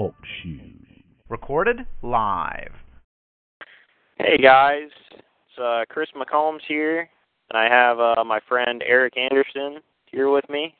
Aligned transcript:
Talk 0.00 0.14
shoes. 0.42 0.86
Recorded 1.28 1.80
live. 2.00 2.72
Hey 4.16 4.38
guys, 4.38 4.88
it's 5.12 5.58
uh, 5.62 5.84
Chris 5.90 6.08
McCombs 6.16 6.60
here, 6.66 7.00
and 7.50 7.58
I 7.58 7.64
have 7.68 8.00
uh, 8.00 8.24
my 8.24 8.40
friend 8.48 8.82
Eric 8.86 9.18
Anderson 9.18 9.82
here 10.06 10.30
with 10.30 10.48
me. 10.48 10.74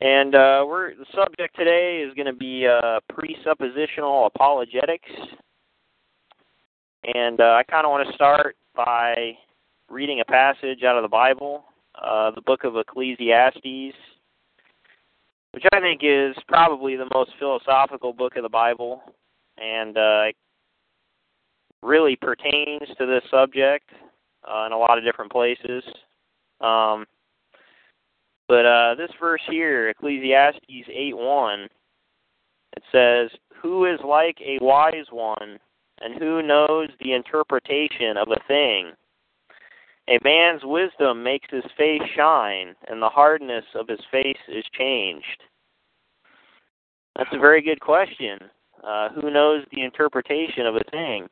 And 0.00 0.36
uh, 0.36 0.64
we're 0.64 0.94
the 0.94 1.06
subject 1.12 1.56
today 1.56 2.04
is 2.06 2.14
going 2.14 2.26
to 2.26 2.32
be 2.32 2.68
uh, 2.68 3.00
presuppositional 3.10 4.28
apologetics, 4.28 5.10
and 7.12 7.40
uh, 7.40 7.58
I 7.58 7.64
kind 7.64 7.84
of 7.84 7.90
want 7.90 8.06
to 8.06 8.14
start 8.14 8.54
by 8.76 9.32
reading 9.90 10.20
a 10.20 10.24
passage 10.24 10.84
out 10.84 10.96
of 10.96 11.02
the 11.02 11.08
Bible, 11.08 11.64
uh, 12.00 12.30
the 12.30 12.42
book 12.42 12.62
of 12.62 12.76
Ecclesiastes, 12.76 13.96
which 15.52 15.64
I 15.72 15.80
think 15.80 16.00
is 16.02 16.34
probably 16.48 16.96
the 16.96 17.10
most 17.14 17.32
philosophical 17.38 18.12
book 18.12 18.36
of 18.36 18.42
the 18.42 18.48
Bible, 18.48 19.02
and 19.58 19.96
uh, 19.96 20.24
really 21.82 22.16
pertains 22.16 22.88
to 22.98 23.06
this 23.06 23.22
subject 23.30 23.90
uh, 24.48 24.66
in 24.66 24.72
a 24.72 24.78
lot 24.78 24.98
of 24.98 25.04
different 25.04 25.30
places. 25.30 25.84
Um, 26.60 27.06
but 28.48 28.66
uh, 28.66 28.94
this 28.96 29.10
verse 29.20 29.40
here, 29.48 29.88
Ecclesiastes 29.88 30.88
8:1, 30.88 31.68
it 32.76 32.82
says, 32.90 33.30
"Who 33.62 33.86
is 33.86 34.00
like 34.04 34.40
a 34.40 34.58
wise 34.60 35.10
one, 35.10 35.58
and 36.00 36.18
who 36.18 36.42
knows 36.42 36.88
the 37.00 37.12
interpretation 37.12 38.16
of 38.16 38.28
a 38.30 38.40
thing? 38.46 38.92
A 40.08 40.18
man's 40.24 40.64
wisdom 40.64 41.22
makes 41.22 41.48
his 41.50 41.64
face 41.76 42.02
shine, 42.16 42.74
and 42.88 43.00
the 43.00 43.08
hardness 43.08 43.64
of 43.74 43.88
his 43.88 44.04
face 44.10 44.40
is 44.48 44.64
changed." 44.72 45.44
That's 47.16 47.30
a 47.32 47.38
very 47.38 47.62
good 47.62 47.80
question. 47.80 48.38
Uh, 48.82 49.10
who 49.10 49.30
knows 49.30 49.64
the 49.70 49.82
interpretation 49.82 50.66
of 50.66 50.76
a 50.76 50.90
thing? 50.90 51.28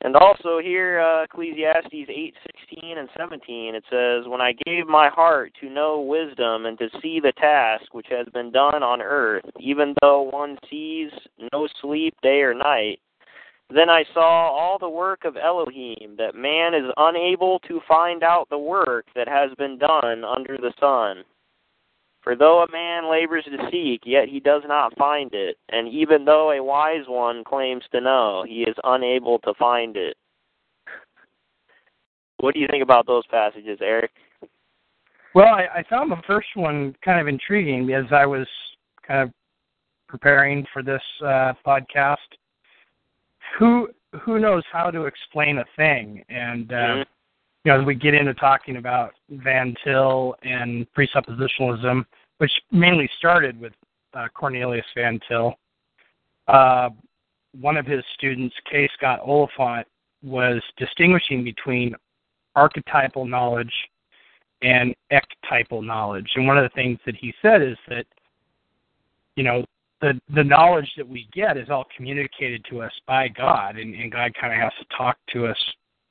And 0.00 0.14
also 0.14 0.60
here, 0.60 1.00
uh, 1.00 1.24
Ecclesiastes 1.24 2.08
8:16 2.08 2.98
and 2.98 3.08
17, 3.16 3.74
it 3.74 3.84
says, 3.90 4.28
"When 4.28 4.40
I 4.40 4.52
gave 4.52 4.86
my 4.86 5.08
heart 5.08 5.52
to 5.60 5.68
know 5.68 6.00
wisdom 6.00 6.66
and 6.66 6.78
to 6.78 6.88
see 7.00 7.18
the 7.18 7.32
task 7.32 7.92
which 7.92 8.06
has 8.06 8.28
been 8.28 8.52
done 8.52 8.82
on 8.82 9.02
earth, 9.02 9.44
even 9.58 9.94
though 10.00 10.22
one 10.22 10.56
sees 10.68 11.10
no 11.52 11.66
sleep 11.66 12.14
day 12.22 12.42
or 12.42 12.54
night, 12.54 13.00
then 13.70 13.90
I 13.90 14.04
saw 14.04 14.50
all 14.50 14.78
the 14.78 14.88
work 14.88 15.24
of 15.24 15.36
Elohim, 15.36 16.14
that 16.16 16.36
man 16.36 16.74
is 16.74 16.92
unable 16.96 17.58
to 17.60 17.80
find 17.80 18.22
out 18.22 18.48
the 18.48 18.58
work 18.58 19.06
that 19.14 19.28
has 19.28 19.52
been 19.56 19.78
done 19.78 20.24
under 20.24 20.56
the 20.56 20.72
sun." 20.78 21.24
For 22.22 22.34
though 22.36 22.62
a 22.62 22.72
man 22.72 23.10
labors 23.10 23.44
to 23.44 23.70
seek, 23.70 24.02
yet 24.04 24.28
he 24.28 24.40
does 24.40 24.62
not 24.66 24.96
find 24.98 25.30
it, 25.32 25.56
and 25.70 25.88
even 25.88 26.24
though 26.24 26.50
a 26.50 26.62
wise 26.62 27.06
one 27.06 27.44
claims 27.44 27.84
to 27.92 28.00
know, 28.00 28.44
he 28.46 28.62
is 28.62 28.76
unable 28.84 29.38
to 29.40 29.54
find 29.54 29.96
it. 29.96 30.16
What 32.38 32.54
do 32.54 32.60
you 32.60 32.68
think 32.70 32.82
about 32.82 33.06
those 33.06 33.26
passages, 33.26 33.78
Eric? 33.80 34.10
Well, 35.34 35.46
I, 35.46 35.66
I 35.78 35.84
found 35.88 36.10
the 36.10 36.22
first 36.26 36.48
one 36.54 36.94
kind 37.04 37.20
of 37.20 37.28
intriguing 37.28 37.92
as 37.92 38.06
I 38.12 38.26
was 38.26 38.46
kind 39.06 39.22
of 39.22 39.30
preparing 40.08 40.66
for 40.72 40.82
this 40.82 41.02
uh, 41.24 41.52
podcast. 41.66 42.16
Who 43.58 43.88
who 44.22 44.38
knows 44.38 44.62
how 44.72 44.90
to 44.90 45.04
explain 45.04 45.58
a 45.58 45.64
thing? 45.76 46.24
And 46.28 46.72
uh, 46.72 46.74
mm-hmm. 46.74 47.02
You 47.68 47.74
know, 47.74 47.80
as 47.80 47.86
we 47.86 47.96
get 47.96 48.14
into 48.14 48.32
talking 48.32 48.78
about 48.78 49.12
Van 49.28 49.76
Til 49.84 50.34
and 50.42 50.86
presuppositionalism, 50.94 52.02
which 52.38 52.50
mainly 52.72 53.10
started 53.18 53.60
with 53.60 53.74
uh, 54.14 54.26
Cornelius 54.32 54.86
Van 54.96 55.20
Til. 55.28 55.52
Uh, 56.46 56.88
one 57.60 57.76
of 57.76 57.84
his 57.84 58.02
students, 58.14 58.54
K. 58.70 58.88
Scott 58.96 59.20
Oliphint, 59.20 59.84
was 60.22 60.62
distinguishing 60.78 61.44
between 61.44 61.94
archetypal 62.56 63.26
knowledge 63.26 63.74
and 64.62 64.94
ectypal 65.12 65.84
knowledge. 65.84 66.30
And 66.36 66.46
one 66.46 66.56
of 66.56 66.62
the 66.62 66.74
things 66.74 66.98
that 67.04 67.16
he 67.16 67.34
said 67.42 67.60
is 67.60 67.76
that, 67.90 68.06
you 69.36 69.44
know, 69.44 69.62
the 70.00 70.18
the 70.34 70.42
knowledge 70.42 70.90
that 70.96 71.06
we 71.06 71.28
get 71.34 71.58
is 71.58 71.68
all 71.68 71.84
communicated 71.94 72.64
to 72.70 72.80
us 72.80 72.92
by 73.06 73.28
God, 73.28 73.76
and, 73.76 73.94
and 73.94 74.10
God 74.10 74.32
kind 74.40 74.54
of 74.54 74.58
has 74.58 74.72
to 74.80 74.96
talk 74.96 75.18
to 75.34 75.46
us, 75.48 75.58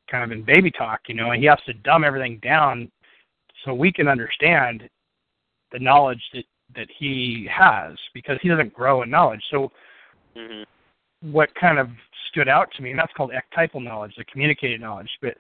kind 0.10 0.24
of 0.24 0.32
in 0.32 0.44
baby 0.44 0.72
talk, 0.72 1.02
you 1.08 1.16
know, 1.16 1.32
and 1.32 1.42
He 1.42 1.48
has 1.48 1.60
to 1.66 1.74
dumb 1.74 2.04
everything 2.04 2.40
down 2.40 2.92
so 3.66 3.74
we 3.74 3.92
can 3.92 4.08
understand 4.08 4.90
the 5.72 5.80
knowledge 5.80 6.22
that 6.34 6.46
that 6.76 6.88
he 6.98 7.48
has 7.52 7.98
because 8.14 8.38
he 8.42 8.50
doesn't 8.50 8.74
grow 8.74 9.02
in 9.02 9.10
knowledge. 9.10 9.42
So 9.50 9.72
mm-hmm. 10.36 10.64
what 11.32 11.54
kind 11.56 11.80
of 11.80 11.90
stood 12.30 12.50
out 12.50 12.72
to 12.76 12.82
me, 12.82 12.92
and 12.92 13.00
that's 13.00 13.14
called 13.14 13.32
ectypal 13.32 13.84
knowledge, 13.84 14.14
the 14.18 14.26
communicated 14.26 14.82
knowledge. 14.82 15.10
But 15.22 15.38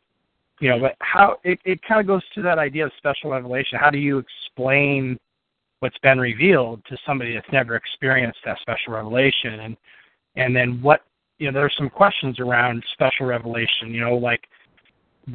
you 0.59 0.69
know, 0.69 0.79
but 0.79 0.95
how 0.99 1.37
it, 1.43 1.59
it 1.65 1.81
kind 1.83 2.01
of 2.01 2.07
goes 2.07 2.23
to 2.33 2.41
that 2.43 2.57
idea 2.57 2.85
of 2.85 2.91
special 2.97 3.31
revelation. 3.31 3.77
How 3.79 3.89
do 3.89 3.99
you 3.99 4.17
explain 4.17 5.19
what's 5.79 5.97
been 5.99 6.19
revealed 6.19 6.83
to 6.89 6.97
somebody 7.05 7.35
that's 7.35 7.51
never 7.51 7.75
experienced 7.75 8.39
that 8.45 8.59
special 8.61 8.93
revelation? 8.93 9.59
And 9.59 9.77
and 10.35 10.55
then 10.55 10.81
what 10.81 11.01
you 11.39 11.51
know, 11.51 11.59
there's 11.59 11.75
some 11.77 11.89
questions 11.89 12.39
around 12.39 12.83
special 12.93 13.27
revelation. 13.27 13.93
You 13.93 14.01
know, 14.01 14.15
like 14.15 14.47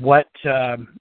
what 0.01 0.29
um, 0.45 0.99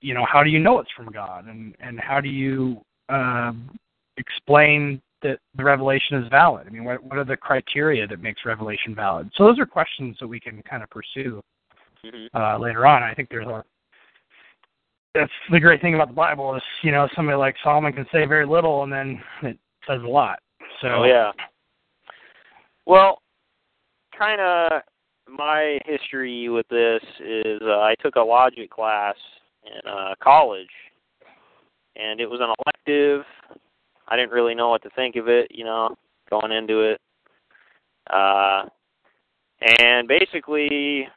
you 0.00 0.14
know, 0.14 0.24
how 0.30 0.42
do 0.42 0.50
you 0.50 0.58
know 0.58 0.78
it's 0.78 0.90
from 0.96 1.10
God, 1.10 1.46
and 1.46 1.74
and 1.80 2.00
how 2.00 2.20
do 2.20 2.28
you 2.28 2.80
um, 3.08 3.70
explain 4.16 5.00
that 5.22 5.38
the 5.56 5.64
revelation 5.64 6.22
is 6.22 6.28
valid? 6.28 6.66
I 6.66 6.70
mean, 6.70 6.84
what, 6.84 7.02
what 7.02 7.18
are 7.18 7.24
the 7.24 7.36
criteria 7.36 8.06
that 8.06 8.20
makes 8.20 8.44
revelation 8.44 8.94
valid? 8.94 9.30
So 9.36 9.44
those 9.44 9.58
are 9.58 9.66
questions 9.66 10.16
that 10.20 10.28
we 10.28 10.38
can 10.38 10.62
kind 10.62 10.82
of 10.82 10.90
pursue 10.90 11.42
mm-hmm. 12.04 12.36
uh, 12.36 12.58
later 12.58 12.86
on. 12.86 13.02
I 13.02 13.14
think 13.14 13.28
there's 13.30 13.46
a 13.46 13.64
that's 15.14 15.32
the 15.50 15.60
great 15.60 15.80
thing 15.80 15.94
about 15.94 16.08
the 16.08 16.14
Bible 16.14 16.54
is 16.56 16.62
you 16.82 16.92
know 16.92 17.08
somebody 17.14 17.36
like 17.36 17.56
Solomon 17.62 17.92
can 17.92 18.06
say 18.12 18.26
very 18.26 18.46
little 18.46 18.82
and 18.82 18.92
then 18.92 19.22
it 19.42 19.58
says 19.88 20.00
a 20.02 20.08
lot. 20.08 20.38
So 20.80 20.88
oh, 20.88 21.04
yeah. 21.04 21.30
Well, 22.86 23.22
kind 24.16 24.40
of 24.40 24.82
my 25.28 25.78
history 25.84 26.48
with 26.48 26.66
this 26.68 27.02
is 27.20 27.60
uh, 27.62 27.80
I 27.80 27.94
took 28.00 28.16
a 28.16 28.20
logic 28.20 28.70
class 28.70 29.16
in 29.64 29.90
uh, 29.90 30.14
college, 30.22 30.68
and 31.96 32.20
it 32.20 32.26
was 32.26 32.40
an 32.40 32.52
elective. 32.64 33.24
I 34.08 34.16
didn't 34.16 34.32
really 34.32 34.54
know 34.54 34.68
what 34.68 34.82
to 34.82 34.90
think 34.90 35.16
of 35.16 35.28
it, 35.28 35.48
you 35.50 35.64
know, 35.64 35.96
going 36.30 36.52
into 36.52 36.80
it. 36.80 37.00
Uh, 38.12 38.64
and 39.80 40.06
basically, 40.06 41.08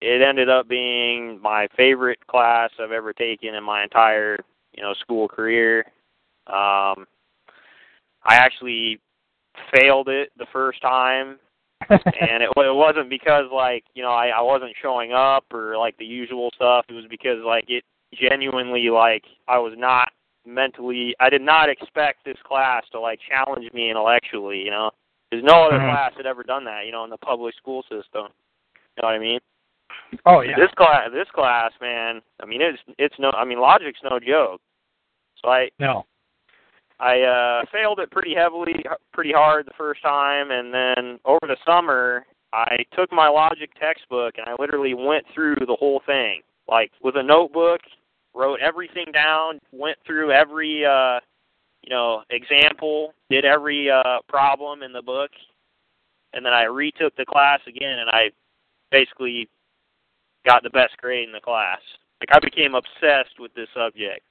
it 0.00 0.22
ended 0.22 0.48
up 0.48 0.68
being 0.68 1.40
my 1.40 1.68
favorite 1.76 2.18
class 2.26 2.70
I've 2.80 2.92
ever 2.92 3.12
taken 3.12 3.54
in 3.54 3.62
my 3.62 3.82
entire, 3.84 4.36
you 4.72 4.82
know, 4.82 4.94
school 4.94 5.28
career. 5.28 5.84
Um, 6.46 7.06
I 8.24 8.36
actually 8.36 8.98
failed 9.74 10.08
it 10.08 10.30
the 10.36 10.46
first 10.52 10.82
time, 10.82 11.38
and 11.90 12.42
it, 12.42 12.50
it 12.56 12.74
wasn't 12.74 13.10
because 13.10 13.44
like 13.52 13.84
you 13.94 14.02
know 14.02 14.10
I, 14.10 14.28
I 14.28 14.40
wasn't 14.40 14.72
showing 14.80 15.12
up 15.12 15.44
or 15.52 15.76
like 15.76 15.96
the 15.98 16.04
usual 16.04 16.50
stuff. 16.54 16.86
It 16.88 16.94
was 16.94 17.06
because 17.08 17.38
like 17.44 17.64
it 17.68 17.84
genuinely 18.14 18.90
like 18.90 19.24
I 19.48 19.58
was 19.58 19.74
not 19.76 20.10
mentally 20.46 21.14
I 21.20 21.30
did 21.30 21.42
not 21.42 21.68
expect 21.68 22.24
this 22.24 22.36
class 22.46 22.84
to 22.92 23.00
like 23.00 23.18
challenge 23.28 23.72
me 23.72 23.90
intellectually, 23.90 24.58
you 24.58 24.70
know. 24.70 24.90
There's 25.30 25.44
no 25.44 25.66
other 25.66 25.78
mm-hmm. 25.78 25.90
class 25.90 26.12
that 26.16 26.26
ever 26.26 26.44
done 26.44 26.64
that, 26.66 26.86
you 26.86 26.92
know, 26.92 27.02
in 27.02 27.10
the 27.10 27.16
public 27.16 27.56
school 27.56 27.82
system. 27.82 28.28
You 28.96 29.02
know 29.02 29.08
what 29.08 29.14
I 29.14 29.18
mean? 29.18 29.40
Oh 30.26 30.42
yeah. 30.42 30.56
This 30.56 30.70
class 30.76 31.08
this 31.12 31.28
class, 31.34 31.72
man, 31.80 32.20
I 32.42 32.46
mean 32.46 32.60
it's 32.62 32.78
it's 32.98 33.16
no 33.18 33.30
I 33.30 33.44
mean 33.44 33.60
logic's 33.60 34.00
no 34.02 34.18
joke. 34.20 34.60
So 35.42 35.50
I 35.50 35.70
No. 35.78 36.06
I 37.00 37.20
uh 37.22 37.64
failed 37.72 37.98
it 37.98 38.10
pretty 38.10 38.34
heavily 38.34 38.84
pretty 39.12 39.32
hard 39.32 39.66
the 39.66 39.72
first 39.76 40.02
time 40.02 40.50
and 40.50 40.72
then 40.72 41.18
over 41.24 41.40
the 41.42 41.56
summer 41.66 42.24
I 42.52 42.84
took 42.96 43.12
my 43.12 43.28
logic 43.28 43.70
textbook 43.80 44.34
and 44.38 44.46
I 44.48 44.54
literally 44.60 44.94
went 44.94 45.24
through 45.34 45.56
the 45.66 45.76
whole 45.78 46.02
thing 46.06 46.42
like 46.68 46.92
with 47.02 47.16
a 47.16 47.22
notebook 47.22 47.80
wrote 48.34 48.60
everything 48.60 49.06
down, 49.12 49.60
went 49.72 49.96
through 50.06 50.32
every 50.32 50.84
uh, 50.84 51.20
you 51.82 51.90
know 51.90 52.22
example, 52.30 53.14
did 53.30 53.44
every 53.44 53.90
uh, 53.90 54.18
problem 54.28 54.82
in 54.82 54.92
the 54.92 55.02
book, 55.02 55.30
and 56.32 56.44
then 56.44 56.52
I 56.52 56.64
retook 56.64 57.16
the 57.16 57.24
class 57.24 57.60
again, 57.66 57.98
and 58.00 58.10
I 58.10 58.30
basically 58.90 59.48
got 60.46 60.62
the 60.62 60.70
best 60.70 60.96
grade 60.98 61.26
in 61.26 61.32
the 61.32 61.40
class. 61.40 61.80
Like 62.20 62.36
I 62.36 62.38
became 62.44 62.74
obsessed 62.74 63.38
with 63.38 63.54
this 63.54 63.68
subject. 63.74 64.22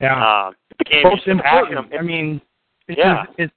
Yeah. 0.00 0.46
Um, 0.46 0.54
it 0.86 1.02
Most 1.04 1.24
just 1.24 1.38
passion. 1.40 1.76
important. 1.78 1.94
I 1.98 2.02
mean, 2.02 2.40
it's, 2.86 2.98
Yeah. 2.98 3.24
it's 3.36 3.52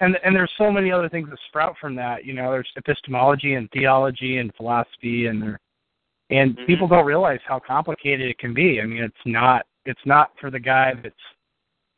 and 0.00 0.16
and 0.24 0.34
there's 0.34 0.52
so 0.58 0.70
many 0.72 0.90
other 0.90 1.08
things 1.08 1.28
that 1.30 1.38
sprout 1.48 1.76
from 1.80 1.94
that. 1.96 2.24
You 2.24 2.34
know, 2.34 2.50
there's 2.50 2.70
epistemology 2.76 3.54
and 3.54 3.70
theology 3.70 4.38
and 4.38 4.54
philosophy, 4.56 5.26
and 5.26 5.40
there, 5.42 5.60
and 6.30 6.56
Mhm. 6.56 6.66
people 6.66 6.88
don't 6.88 7.04
realize 7.06 7.40
how 7.46 7.58
complicated 7.60 8.28
it 8.28 8.38
can 8.38 8.52
be. 8.54 8.80
I 8.80 8.84
mean, 8.86 9.02
it's 9.02 9.24
not 9.26 9.66
it's 9.86 10.04
not 10.06 10.30
for 10.38 10.50
the 10.50 10.58
guy 10.60 10.94
that's 10.94 11.14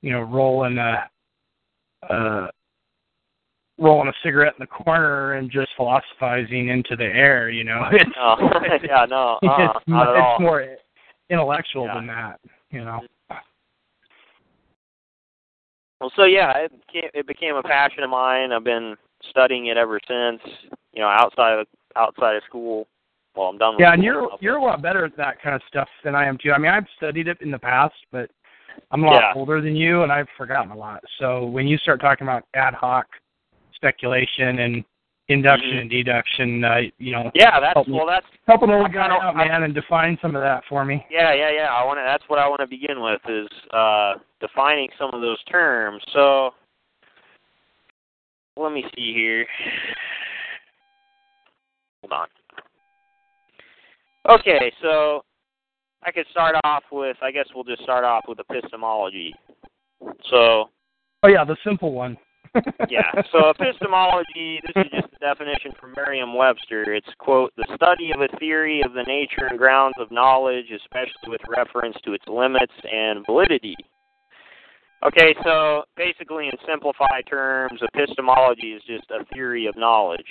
you 0.02 0.10
know 0.12 0.22
rolling 0.22 0.78
a 0.78 1.08
uh 2.08 2.48
rolling 3.78 4.08
a 4.08 4.12
cigarette 4.22 4.54
in 4.58 4.60
the 4.60 4.66
corner 4.66 5.34
and 5.34 5.50
just 5.50 5.68
philosophizing 5.76 6.68
into 6.68 6.96
the 6.96 7.04
air. 7.04 7.50
You 7.50 7.64
know, 7.64 7.88
it's 7.92 8.10
Oh, 8.18 8.36
yeah, 8.82 9.06
no, 9.08 9.38
uh, 9.42 9.72
it's, 9.76 9.86
not 9.88 10.08
at 10.16 10.32
it's 10.32 10.40
more 10.40 10.76
intellectual 11.30 11.86
Yeah. 11.86 11.94
than 11.94 12.06
that. 12.08 12.40
You 12.70 12.84
know. 12.84 13.00
Well, 16.00 16.12
so 16.14 16.24
yeah, 16.24 16.52
it 16.58 16.72
became, 16.86 17.10
it 17.14 17.26
became 17.26 17.56
a 17.56 17.62
passion 17.62 18.02
of 18.02 18.10
mine. 18.10 18.52
I've 18.52 18.64
been 18.64 18.96
studying 19.30 19.66
it 19.66 19.76
ever 19.76 19.98
since. 20.06 20.40
You 20.92 21.00
know, 21.02 21.08
outside 21.08 21.58
of 21.58 21.66
outside 21.96 22.36
of 22.36 22.42
school. 22.44 22.86
Well, 23.34 23.48
I'm 23.48 23.58
done 23.58 23.76
with 23.76 23.82
Yeah, 23.82 23.92
and 23.92 24.02
you're 24.02 24.22
now, 24.22 24.38
you're 24.40 24.56
a 24.56 24.62
lot 24.62 24.80
better 24.82 25.04
at 25.04 25.16
that 25.16 25.40
kind 25.42 25.54
of 25.54 25.62
stuff 25.68 25.88
than 26.04 26.14
I 26.14 26.26
am 26.26 26.38
too. 26.38 26.52
I 26.52 26.58
mean, 26.58 26.70
I've 26.70 26.86
studied 26.96 27.28
it 27.28 27.40
in 27.40 27.50
the 27.50 27.58
past, 27.58 27.94
but 28.10 28.30
I'm 28.90 29.04
a 29.04 29.06
lot 29.06 29.22
Yeah. 29.22 29.32
older 29.34 29.60
than 29.60 29.76
you, 29.76 30.02
and 30.02 30.12
I've 30.12 30.28
forgotten 30.36 30.70
a 30.70 30.76
lot. 30.76 31.02
So 31.18 31.44
when 31.44 31.66
you 31.66 31.76
start 31.78 32.00
talking 32.00 32.26
about 32.26 32.44
ad 32.54 32.74
hoc 32.74 33.06
speculation 33.74 34.60
and 34.60 34.84
induction 35.28 35.72
Mhm. 35.72 35.80
and 35.80 35.90
deduction, 35.90 36.64
uh, 36.64 36.82
you 36.98 37.12
know, 37.12 37.30
Yeah, 37.34 37.58
that's 37.58 37.88
well, 37.88 38.06
that's 38.06 38.26
help 38.46 38.62
an 38.62 38.70
old 38.70 38.92
guy 38.92 39.08
out, 39.08 39.36
I- 39.36 39.48
man, 39.48 39.64
and 39.64 39.74
define 39.74 40.16
some 40.22 40.36
of 40.36 40.42
that 40.42 40.64
for 40.66 40.84
me. 40.84 41.04
yeah, 41.10 41.32
yeah, 41.32 41.50
yeah. 41.50 41.74
I 41.74 41.84
want 41.84 41.98
to. 41.98 42.04
That's 42.04 42.28
what 42.28 42.38
I 42.38 42.46
want 42.48 42.60
to 42.60 42.66
begin 42.66 43.00
with 43.00 43.20
is 43.28 43.48
uh, 43.72 44.14
defining 44.40 44.88
some 44.98 45.12
of 45.12 45.20
those 45.20 45.42
terms. 45.44 46.02
So 46.12 46.54
let 48.56 48.72
me 48.72 48.84
see 48.94 49.12
here. 49.12 49.46
Hold 52.02 52.12
on. 52.12 52.28
Okay, 54.28 54.72
so 54.80 55.24
I 56.02 56.12
could 56.12 56.26
start 56.30 56.56
off 56.64 56.84
with. 56.92 57.16
I 57.22 57.30
guess 57.32 57.46
we'll 57.54 57.64
just 57.64 57.82
start 57.82 58.04
off 58.04 58.24
with 58.28 58.38
epistemology. 58.38 59.34
So 60.30 60.70
Oh 61.22 61.28
yeah, 61.28 61.44
the 61.44 61.56
simple 61.64 61.92
one. 61.92 62.16
Yeah. 62.88 63.10
So 63.32 63.50
epistemology, 63.50 64.60
this 64.62 64.84
is 64.84 64.90
just 64.92 65.14
a 65.14 65.18
definition 65.18 65.72
from 65.80 65.94
Merriam-Webster. 65.96 66.94
It's 66.94 67.08
quote 67.18 67.52
the 67.56 67.66
study 67.74 68.10
of 68.14 68.20
a 68.20 68.36
theory 68.38 68.82
of 68.84 68.92
the 68.92 69.02
nature 69.02 69.46
and 69.48 69.58
grounds 69.58 69.94
of 69.98 70.10
knowledge, 70.10 70.66
especially 70.74 71.28
with 71.28 71.40
reference 71.48 71.96
to 72.04 72.12
its 72.12 72.24
limits 72.26 72.72
and 72.90 73.24
validity. 73.26 73.76
Okay, 75.04 75.34
so 75.44 75.84
basically, 75.96 76.46
in 76.46 76.52
simplified 76.66 77.24
terms, 77.28 77.80
epistemology 77.82 78.72
is 78.72 78.82
just 78.86 79.04
a 79.10 79.24
theory 79.34 79.66
of 79.66 79.76
knowledge. 79.76 80.26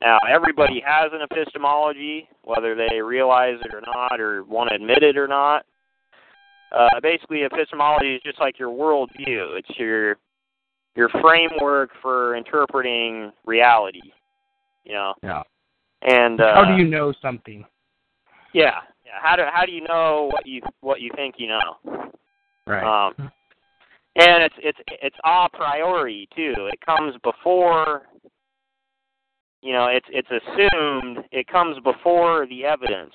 Now, 0.00 0.18
everybody 0.28 0.82
has 0.84 1.12
an 1.12 1.20
epistemology, 1.20 2.28
whether 2.42 2.74
they 2.74 3.00
realize 3.00 3.58
it 3.62 3.74
or 3.74 3.82
not, 3.82 4.20
or 4.20 4.42
want 4.44 4.70
to 4.70 4.76
admit 4.76 5.02
it 5.02 5.16
or 5.16 5.28
not. 5.28 5.64
Uh, 6.76 6.98
basically, 7.02 7.42
epistemology 7.42 8.14
is 8.14 8.22
just 8.24 8.40
like 8.40 8.58
your 8.58 8.70
worldview. 8.70 9.58
It's 9.58 9.78
your 9.78 10.16
your 10.94 11.08
framework 11.20 11.90
for 12.00 12.36
interpreting 12.36 13.32
reality. 13.46 14.12
You 14.84 14.94
know, 14.94 15.14
yeah. 15.22 15.42
and 16.02 16.40
uh, 16.40 16.54
How 16.54 16.64
do 16.64 16.82
you 16.82 16.88
know 16.88 17.12
something? 17.22 17.64
Yeah, 18.52 18.72
yeah. 19.04 19.12
How 19.22 19.36
do 19.36 19.42
how 19.52 19.64
do 19.64 19.72
you 19.72 19.82
know 19.82 20.28
what 20.32 20.46
you 20.46 20.60
what 20.80 21.00
you 21.00 21.10
think 21.14 21.36
you 21.38 21.48
know? 21.48 22.10
Right. 22.66 23.08
Um, 23.08 23.30
and 24.16 24.42
it's 24.42 24.54
it's 24.58 24.78
it's 25.00 25.16
a 25.24 25.48
priori 25.52 26.28
too. 26.34 26.54
It 26.72 26.80
comes 26.84 27.14
before. 27.22 28.02
You 29.62 29.72
know, 29.72 29.86
it's 29.86 30.06
it's 30.10 30.28
assumed. 30.28 31.24
It 31.30 31.46
comes 31.46 31.76
before 31.84 32.46
the 32.48 32.64
evidence. 32.64 33.14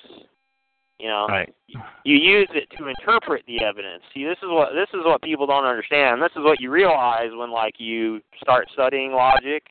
You 0.98 1.08
know, 1.08 1.26
right. 1.28 1.54
you 2.02 2.16
use 2.16 2.48
it 2.54 2.68
to 2.76 2.88
interpret 2.88 3.44
the 3.46 3.62
evidence. 3.64 4.02
See, 4.12 4.24
this 4.24 4.38
is 4.42 4.48
what 4.48 4.70
this 4.72 4.88
is 4.92 5.04
what 5.04 5.22
people 5.22 5.46
don't 5.46 5.64
understand. 5.64 6.20
This 6.20 6.32
is 6.34 6.42
what 6.42 6.60
you 6.60 6.70
realize 6.70 7.30
when 7.32 7.52
like 7.52 7.74
you 7.78 8.20
start 8.40 8.68
studying 8.72 9.12
logic. 9.12 9.62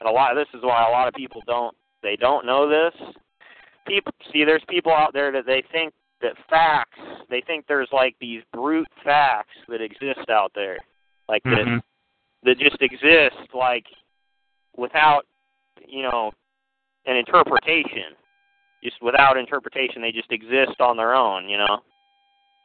And 0.00 0.08
a 0.08 0.12
lot 0.12 0.34
this 0.34 0.48
is 0.54 0.62
why 0.62 0.86
a 0.88 0.90
lot 0.90 1.06
of 1.06 1.14
people 1.14 1.42
don't 1.46 1.76
they 2.02 2.16
don't 2.16 2.44
know 2.44 2.68
this. 2.68 2.92
People 3.86 4.12
see 4.32 4.44
there's 4.44 4.64
people 4.68 4.92
out 4.92 5.12
there 5.12 5.30
that 5.30 5.46
they 5.46 5.62
think 5.70 5.94
that 6.22 6.32
facts, 6.50 6.98
they 7.30 7.40
think 7.40 7.66
there's 7.68 7.88
like 7.92 8.16
these 8.20 8.42
brute 8.52 8.88
facts 9.04 9.56
that 9.68 9.80
exist 9.80 10.28
out 10.28 10.50
there. 10.56 10.78
Like 11.28 11.44
that 11.44 11.66
Mhm. 11.66 11.82
that 12.42 12.58
just 12.58 12.82
exist 12.82 13.54
like 13.54 13.86
without, 14.76 15.24
you 15.86 16.02
know, 16.02 16.32
an 17.06 17.14
interpretation 17.16 18.16
just 18.82 19.00
without 19.02 19.36
interpretation, 19.36 20.02
they 20.02 20.12
just 20.12 20.30
exist 20.30 20.80
on 20.80 20.96
their 20.96 21.14
own, 21.14 21.48
you 21.48 21.58
know. 21.58 21.82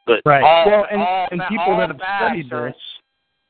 But 0.05 0.21
Right. 0.25 0.43
all, 0.43 0.65
well, 0.69 0.85
and, 0.91 1.01
all 1.01 1.27
and 1.31 1.41
people 1.49 1.77
that 1.77 1.89
have 1.89 1.97
studied 1.97 2.51
are, 2.51 2.67
this. 2.67 2.75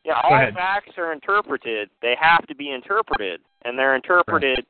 yeah, 0.06 0.22
all 0.24 0.36
ahead. 0.36 0.54
facts 0.54 0.92
are 0.98 1.12
interpreted. 1.12 1.90
They 2.02 2.16
have 2.20 2.46
to 2.48 2.56
be 2.56 2.72
interpreted, 2.72 3.42
and 3.66 3.78
they're 3.78 3.96
interpreted, 3.96 4.66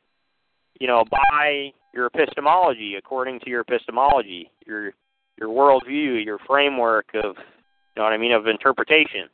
you 0.79 0.87
know, 0.87 1.03
by 1.11 1.73
your 1.93 2.07
epistemology, 2.07 2.95
according 2.95 3.39
to 3.41 3.49
your 3.49 3.61
epistemology, 3.61 4.49
your 4.65 4.93
your 5.37 5.49
worldview, 5.49 6.23
your 6.23 6.37
framework 6.47 7.07
of, 7.15 7.35
you 7.35 7.97
know 7.97 8.03
what 8.03 8.13
I 8.13 8.17
mean, 8.17 8.31
of 8.31 8.47
interpretation. 8.47 9.27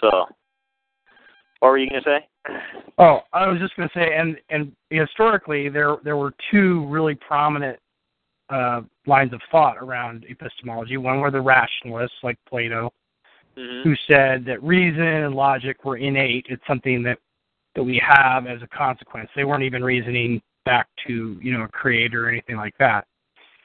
So, 0.00 0.26
what 1.60 1.70
were 1.70 1.78
you 1.78 1.88
gonna 1.88 2.02
say? 2.04 2.26
Oh, 2.98 3.20
I 3.32 3.46
was 3.46 3.60
just 3.60 3.76
going 3.76 3.88
to 3.88 3.94
say, 3.98 4.14
and 4.14 4.36
and 4.50 4.72
historically, 4.90 5.68
there 5.68 5.96
there 6.04 6.16
were 6.16 6.32
two 6.50 6.86
really 6.88 7.14
prominent 7.14 7.78
uh, 8.50 8.82
lines 9.06 9.32
of 9.32 9.40
thought 9.50 9.76
around 9.78 10.24
epistemology. 10.28 10.96
One 10.96 11.20
were 11.20 11.30
the 11.30 11.40
rationalists, 11.40 12.16
like 12.22 12.38
Plato, 12.48 12.92
hmm 13.56 13.82
who 13.82 13.94
said 14.08 14.44
that 14.44 14.62
reason 14.62 15.02
and 15.02 15.34
logic 15.34 15.84
were 15.84 15.96
innate. 15.96 16.46
It's 16.48 16.62
something 16.66 17.02
that 17.04 17.18
that 17.74 17.82
we 17.82 18.02
have 18.04 18.46
as 18.46 18.60
a 18.62 18.68
consequence. 18.76 19.28
They 19.36 19.44
weren't 19.44 19.62
even 19.62 19.84
reasoning 19.84 20.40
back 20.64 20.88
to 21.06 21.38
you 21.40 21.56
know 21.56 21.64
a 21.64 21.68
creator 21.68 22.26
or 22.26 22.28
anything 22.30 22.56
like 22.56 22.74
that. 22.78 23.06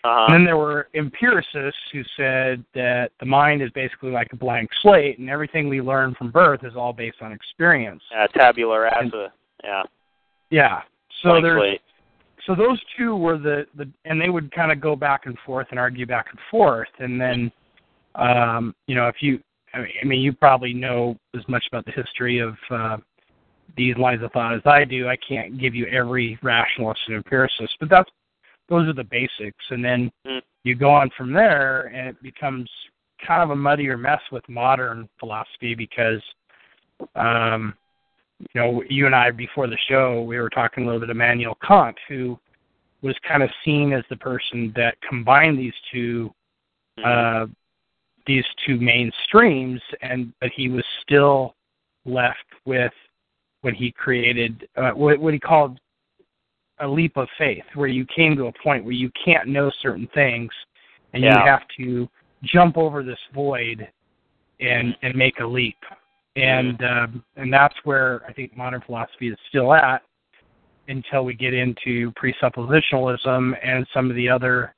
Uh-huh. 0.03 0.25
And 0.25 0.33
then 0.33 0.43
there 0.43 0.57
were 0.57 0.89
empiricists 0.93 1.79
who 1.93 2.01
said 2.17 2.63
that 2.75 3.11
the 3.19 3.25
mind 3.25 3.61
is 3.61 3.69
basically 3.71 4.11
like 4.11 4.33
a 4.33 4.35
blank 4.35 4.69
slate, 4.81 5.17
and 5.17 5.29
everything 5.29 5.69
we 5.69 5.81
learn 5.81 6.13
from 6.15 6.29
birth 6.29 6.61
is 6.63 6.73
all 6.75 6.91
based 6.91 7.21
on 7.21 7.31
experience. 7.31 8.01
Yeah, 8.11 8.27
tabula 8.27 8.79
rasa. 8.79 9.31
Yeah. 9.63 9.83
Yeah. 10.49 10.81
So 11.21 11.29
blank 11.29 11.43
there's 11.43 11.59
slate. 11.59 11.81
so 12.45 12.55
those 12.55 12.81
two 12.97 13.15
were 13.15 13.37
the 13.37 13.65
the 13.77 13.89
and 14.03 14.19
they 14.19 14.29
would 14.29 14.51
kind 14.51 14.73
of 14.73 14.81
go 14.81 14.95
back 14.95 15.25
and 15.25 15.37
forth 15.45 15.67
and 15.71 15.79
argue 15.79 16.05
back 16.05 16.27
and 16.31 16.39
forth 16.51 16.89
and 16.99 17.19
then 17.19 17.49
um 18.15 18.75
you 18.87 18.95
know 18.95 19.07
if 19.07 19.15
you 19.21 19.39
I 19.73 19.77
mean, 19.79 19.87
I 20.01 20.05
mean 20.05 20.19
you 20.19 20.33
probably 20.33 20.73
know 20.73 21.17
as 21.33 21.47
much 21.47 21.63
about 21.71 21.85
the 21.85 21.93
history 21.93 22.39
of 22.39 22.55
uh 22.69 22.97
these 23.77 23.95
lines 23.97 24.21
of 24.21 24.31
thought 24.31 24.53
as 24.53 24.61
I 24.65 24.83
do. 24.83 25.07
I 25.07 25.15
can't 25.27 25.59
give 25.59 25.73
you 25.73 25.87
every 25.87 26.37
rationalist 26.43 26.99
and 27.07 27.15
empiricist, 27.15 27.75
but 27.79 27.89
that's 27.89 28.09
those 28.69 28.87
are 28.87 28.93
the 28.93 29.03
basics 29.03 29.65
and 29.69 29.83
then 29.83 30.11
Mm. 30.25 30.41
you 30.63 30.75
go 30.75 30.89
on 30.89 31.09
from 31.11 31.33
there 31.33 31.87
and 31.93 32.07
it 32.07 32.21
becomes 32.23 32.69
kind 33.25 33.41
of 33.43 33.51
a 33.51 33.55
muddier 33.55 33.97
mess 33.97 34.21
with 34.31 34.47
modern 34.49 35.09
philosophy 35.19 35.75
because 35.75 36.21
um 37.15 37.75
you 38.53 38.61
know, 38.61 38.83
you 38.89 39.05
and 39.05 39.15
I 39.15 39.31
before 39.31 39.67
the 39.67 39.77
show, 39.87 40.21
we 40.21 40.37
were 40.39 40.49
talking 40.49 40.83
a 40.83 40.85
little 40.85 40.99
bit 40.99 41.09
of 41.09 41.15
Immanuel 41.15 41.57
Kant, 41.65 41.97
who 42.09 42.37
was 43.01 43.15
kind 43.25 43.43
of 43.43 43.49
seen 43.63 43.93
as 43.93 44.03
the 44.09 44.17
person 44.17 44.73
that 44.75 44.99
combined 45.07 45.57
these 45.57 45.73
two 45.91 46.33
Mhm. 46.97 47.05
uh, 47.05 47.47
these 48.25 48.45
two 48.65 48.77
main 48.77 49.11
streams, 49.23 49.81
and 50.01 50.33
but 50.39 50.51
he 50.51 50.69
was 50.69 50.85
still 51.01 51.55
left 52.05 52.45
with 52.65 52.93
what 53.61 53.73
he 53.73 53.91
created, 53.91 54.67
uh, 54.75 54.91
what, 54.91 55.19
what 55.19 55.33
he 55.33 55.39
called 55.39 55.79
a 56.83 56.87
leap 56.87 57.17
of 57.17 57.27
faith, 57.37 57.63
where 57.75 57.87
you 57.87 58.05
came 58.15 58.35
to 58.35 58.47
a 58.47 58.51
point 58.63 58.83
where 58.83 58.93
you 58.93 59.09
can't 59.23 59.47
know 59.47 59.71
certain 59.81 60.07
things, 60.13 60.51
and 61.13 61.23
you 61.23 61.29
have 61.29 61.61
to 61.77 62.07
jump 62.43 62.77
over 62.77 63.03
this 63.03 63.19
void 63.33 63.87
and 64.59 64.95
and 65.01 65.15
make 65.15 65.39
a 65.39 65.45
leap, 65.45 65.77
and 66.35 66.83
um, 66.83 67.23
and 67.37 67.51
that's 67.51 67.75
where 67.83 68.21
I 68.27 68.33
think 68.33 68.55
modern 68.55 68.81
philosophy 68.85 69.29
is 69.29 69.37
still 69.49 69.73
at 69.73 70.01
until 70.89 71.23
we 71.23 71.33
get 71.33 71.53
into 71.53 72.11
presuppositionalism 72.11 73.53
and 73.63 73.87
some 73.93 74.09
of 74.09 74.15
the 74.17 74.29
other 74.29 74.75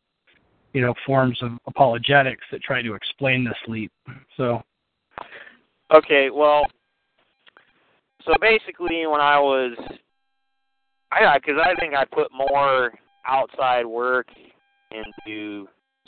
you 0.73 0.81
know 0.81 0.93
forms 1.05 1.41
of 1.41 1.51
apologetics 1.65 2.43
that 2.51 2.61
try 2.61 2.81
to 2.81 2.93
explain 2.93 3.43
this 3.43 3.57
leap. 3.67 3.91
So. 4.37 4.61
Okay, 5.95 6.29
well, 6.33 6.65
so 8.25 8.33
basically, 8.41 9.05
when 9.05 9.21
I 9.21 9.39
was, 9.39 9.77
I 11.11 11.37
because 11.37 11.61
I 11.63 11.75
think 11.79 11.93
I 11.93 12.05
put 12.05 12.27
more 12.33 12.93
outside 13.27 13.85
work 13.85 14.27
into 14.91 15.67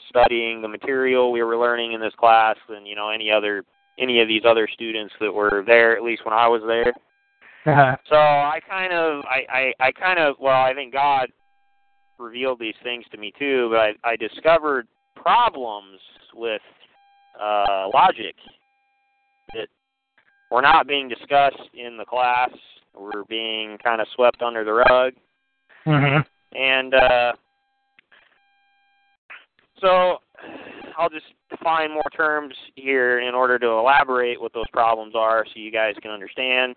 studying 0.10 0.62
the 0.62 0.68
material 0.68 1.32
we 1.32 1.44
were 1.44 1.58
learning 1.58 1.94
in 1.94 2.02
this 2.02 2.14
class 2.20 2.56
than 2.70 2.86
you 2.86 2.96
know 2.96 3.10
any 3.10 3.32
other 3.32 3.64
any 4.00 4.22
of 4.22 4.28
these 4.28 4.44
other 4.46 4.68
students 4.72 5.14
that 5.20 5.32
were 5.32 5.64
there 5.66 5.96
at 5.96 6.04
least 6.04 6.26
when 6.26 6.34
I 6.34 6.48
was 6.48 6.62
there. 6.66 6.94
Uh-huh. 7.66 7.98
So 8.10 8.16
I 8.16 8.60
kind 8.68 8.94
of 8.94 9.26
I, 9.26 9.74
I 9.80 9.88
I 9.88 9.92
kind 9.92 10.20
of 10.20 10.36
well 10.40 10.62
I 10.62 10.74
think 10.74 10.94
God 10.94 11.30
revealed 12.18 12.60
these 12.60 12.76
things 12.84 13.06
to 13.12 13.18
me 13.18 13.34
too, 13.38 13.70
but 13.72 13.80
I 13.80 13.94
I 14.04 14.16
discovered 14.16 14.88
problems 15.16 16.00
with 16.34 16.62
uh 17.40 17.90
logic 17.94 18.36
that 19.54 19.68
were 20.52 20.62
not 20.62 20.88
being 20.88 21.10
discussed 21.10 21.70
in 21.74 21.98
the 21.98 22.06
class, 22.06 22.52
were 23.00 23.24
being 23.30 23.78
kind 23.84 24.02
of 24.02 24.08
swept 24.16 24.42
under 24.42 24.64
the 24.64 24.74
rug. 24.74 25.14
Mhm. 25.86 26.26
And 26.54 26.94
uh 26.94 27.34
so 29.80 30.20
I'll 30.98 31.10
just 31.10 31.26
define 31.50 31.92
more 31.92 32.10
terms 32.16 32.56
here 32.76 33.20
in 33.20 33.36
order 33.36 33.60
to 33.60 33.68
elaborate 33.68 34.42
what 34.42 34.54
those 34.54 34.70
problems 34.74 35.14
are 35.16 35.46
so 35.46 35.60
you 35.60 35.72
guys 35.72 35.96
can 36.02 36.12
understand. 36.12 36.76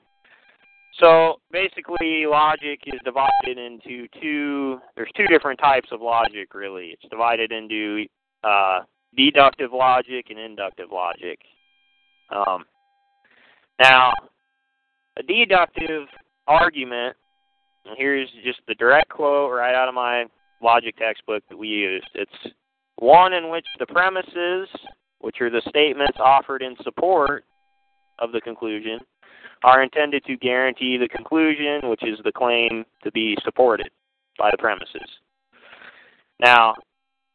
So 0.98 1.40
basically, 1.50 2.26
logic 2.26 2.80
is 2.86 3.00
divided 3.04 3.56
into 3.56 4.06
two. 4.20 4.80
There's 4.96 5.10
two 5.16 5.26
different 5.26 5.58
types 5.58 5.88
of 5.92 6.02
logic, 6.02 6.52
really. 6.54 6.88
It's 6.88 7.08
divided 7.10 7.52
into 7.52 8.04
uh, 8.44 8.80
deductive 9.16 9.72
logic 9.72 10.26
and 10.30 10.38
inductive 10.38 10.90
logic. 10.92 11.38
Um, 12.30 12.64
now, 13.80 14.12
a 15.18 15.22
deductive 15.22 16.06
argument. 16.46 17.16
And 17.86 17.96
here's 17.96 18.28
just 18.44 18.60
the 18.68 18.74
direct 18.74 19.08
quote 19.08 19.52
right 19.52 19.74
out 19.74 19.88
of 19.88 19.94
my 19.94 20.26
logic 20.62 20.96
textbook 20.96 21.42
that 21.48 21.56
we 21.56 21.68
used. 21.68 22.08
It's 22.14 22.54
one 22.96 23.32
in 23.32 23.50
which 23.50 23.66
the 23.78 23.86
premises, 23.86 24.68
which 25.20 25.40
are 25.40 25.50
the 25.50 25.62
statements 25.68 26.18
offered 26.20 26.62
in 26.62 26.76
support 26.82 27.44
of 28.18 28.32
the 28.32 28.40
conclusion, 28.40 29.00
are 29.64 29.82
intended 29.82 30.24
to 30.24 30.36
guarantee 30.36 30.96
the 30.96 31.08
conclusion, 31.08 31.88
which 31.88 32.02
is 32.02 32.18
the 32.24 32.32
claim 32.32 32.84
to 33.02 33.10
be 33.12 33.36
supported 33.44 33.90
by 34.38 34.50
the 34.50 34.58
premises. 34.58 35.08
Now, 36.40 36.74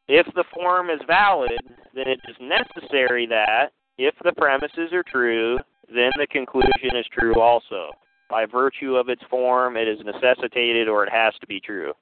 if 0.07 0.25
the 0.35 0.43
form 0.53 0.89
is 0.89 0.99
valid, 1.07 1.59
then 1.93 2.07
it 2.07 2.19
is 2.27 2.35
necessary 2.39 3.25
that, 3.27 3.71
if 3.97 4.13
the 4.23 4.33
premises 4.33 4.91
are 4.91 5.03
true, 5.03 5.57
then 5.93 6.11
the 6.17 6.27
conclusion 6.27 6.95
is 6.95 7.05
true 7.17 7.39
also. 7.39 7.91
By 8.29 8.45
virtue 8.45 8.95
of 8.95 9.09
its 9.09 9.21
form, 9.29 9.77
it 9.77 9.87
is 9.87 9.99
necessitated 10.03 10.87
or 10.87 11.05
it 11.05 11.11
has 11.11 11.33
to 11.41 11.47
be 11.47 11.59
true. 11.59 11.93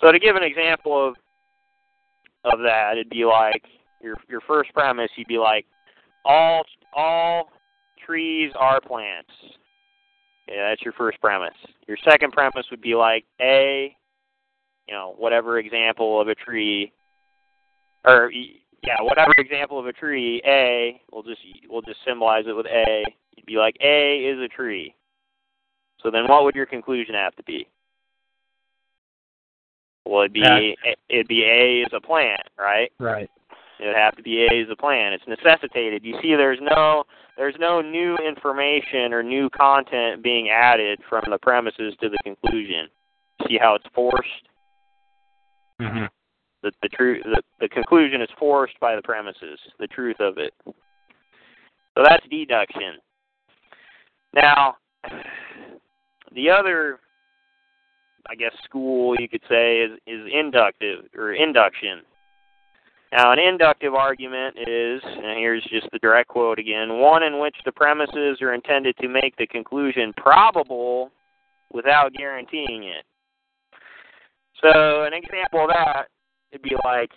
So, 0.00 0.12
to 0.12 0.18
give 0.18 0.36
an 0.36 0.44
example 0.44 1.08
of 1.08 1.16
of 2.44 2.60
that, 2.60 2.92
it'd 2.92 3.10
be 3.10 3.24
like 3.24 3.62
your 4.00 4.16
your 4.28 4.40
first 4.42 4.72
premise. 4.72 5.10
You'd 5.16 5.28
be 5.28 5.38
like, 5.38 5.66
all 6.24 6.64
all 6.94 7.50
trees 8.04 8.52
are 8.56 8.80
plants. 8.80 9.30
Yeah, 10.48 10.70
that's 10.70 10.82
your 10.82 10.92
first 10.94 11.20
premise. 11.20 11.54
Your 11.86 11.96
second 12.04 12.32
premise 12.32 12.66
would 12.70 12.82
be 12.82 12.94
like 12.94 13.24
a, 13.40 13.96
you 14.88 14.94
know, 14.94 15.14
whatever 15.16 15.58
example 15.58 16.20
of 16.20 16.28
a 16.28 16.34
tree, 16.34 16.92
or 18.04 18.30
yeah, 18.82 18.96
whatever 19.00 19.32
example 19.38 19.78
of 19.78 19.86
a 19.86 19.92
tree. 19.92 20.42
A, 20.44 21.00
we'll 21.12 21.22
just 21.22 21.40
we'll 21.68 21.82
just 21.82 22.00
symbolize 22.06 22.44
it 22.46 22.56
with 22.56 22.66
a. 22.66 23.04
You'd 23.36 23.46
be 23.46 23.56
like 23.56 23.76
a 23.80 24.18
is 24.18 24.38
a 24.40 24.48
tree. 24.48 24.94
So 26.02 26.10
then, 26.10 26.26
what 26.28 26.44
would 26.44 26.54
your 26.54 26.66
conclusion 26.66 27.14
have 27.14 27.34
to 27.36 27.42
be? 27.44 27.68
Well, 30.04 30.22
it'd 30.22 30.32
be 30.32 30.76
it'd 31.08 31.28
be 31.28 31.44
A 31.44 31.82
is 31.86 31.92
a 31.92 32.00
plant, 32.00 32.42
right? 32.58 32.90
Right. 32.98 33.30
It 33.78 33.86
would 33.86 33.96
have 33.96 34.16
to 34.16 34.22
be 34.22 34.44
A 34.44 34.62
is 34.62 34.68
a 34.70 34.76
plant. 34.76 35.14
It's 35.14 35.26
necessitated. 35.26 36.04
You 36.04 36.18
see, 36.20 36.34
there's 36.34 36.58
no 36.60 37.04
there's 37.36 37.54
no 37.58 37.80
new 37.80 38.16
information 38.16 39.12
or 39.12 39.22
new 39.22 39.48
content 39.50 40.22
being 40.22 40.50
added 40.50 41.00
from 41.08 41.24
the 41.30 41.38
premises 41.38 41.94
to 42.00 42.08
the 42.08 42.18
conclusion. 42.24 42.88
See 43.48 43.58
how 43.58 43.74
it's 43.74 43.86
forced? 43.94 44.48
Mhm. 45.80 46.08
The 46.62 46.72
the 46.82 46.88
truth 46.88 47.22
the, 47.24 47.42
the 47.60 47.68
conclusion 47.68 48.22
is 48.22 48.28
forced 48.38 48.78
by 48.80 48.96
the 48.96 49.02
premises, 49.02 49.58
the 49.78 49.86
truth 49.88 50.20
of 50.20 50.38
it. 50.38 50.54
So 50.64 52.02
that's 52.04 52.26
deduction. 52.30 52.94
Now, 54.34 54.76
the 56.34 56.50
other 56.50 57.00
I 58.28 58.34
guess 58.34 58.52
school 58.64 59.16
you 59.18 59.28
could 59.28 59.42
say 59.48 59.80
is 59.80 59.92
is 60.06 60.20
inductive 60.32 61.06
or 61.16 61.32
induction. 61.32 62.02
Now, 63.12 63.30
an 63.30 63.38
inductive 63.38 63.92
argument 63.92 64.56
is, 64.56 65.02
and 65.04 65.38
here's 65.38 65.62
just 65.64 65.86
the 65.92 65.98
direct 65.98 66.28
quote 66.28 66.58
again, 66.58 66.98
one 66.98 67.22
in 67.22 67.40
which 67.40 67.56
the 67.66 67.72
premises 67.72 68.40
are 68.40 68.54
intended 68.54 68.96
to 68.98 69.08
make 69.08 69.36
the 69.36 69.46
conclusion 69.46 70.14
probable 70.16 71.10
without 71.70 72.14
guaranteeing 72.14 72.84
it. 72.84 73.04
So, 74.62 75.04
an 75.04 75.12
example 75.12 75.64
of 75.64 75.68
that 75.68 76.06
would 76.52 76.62
be 76.62 76.76
like 76.84 77.10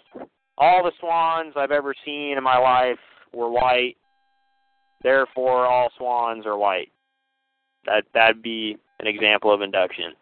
all 0.57 0.83
the 0.83 0.91
swans 0.99 1.53
I've 1.55 1.71
ever 1.71 1.93
seen 2.05 2.37
in 2.37 2.43
my 2.43 2.57
life 2.57 2.99
were 3.33 3.49
white, 3.49 3.97
therefore 5.03 5.65
all 5.65 5.89
swans 5.97 6.45
are 6.45 6.57
white. 6.57 6.91
That 7.85 8.05
that'd 8.13 8.41
be 8.41 8.77
an 8.99 9.07
example 9.07 9.53
of 9.53 9.61
induction. 9.61 10.13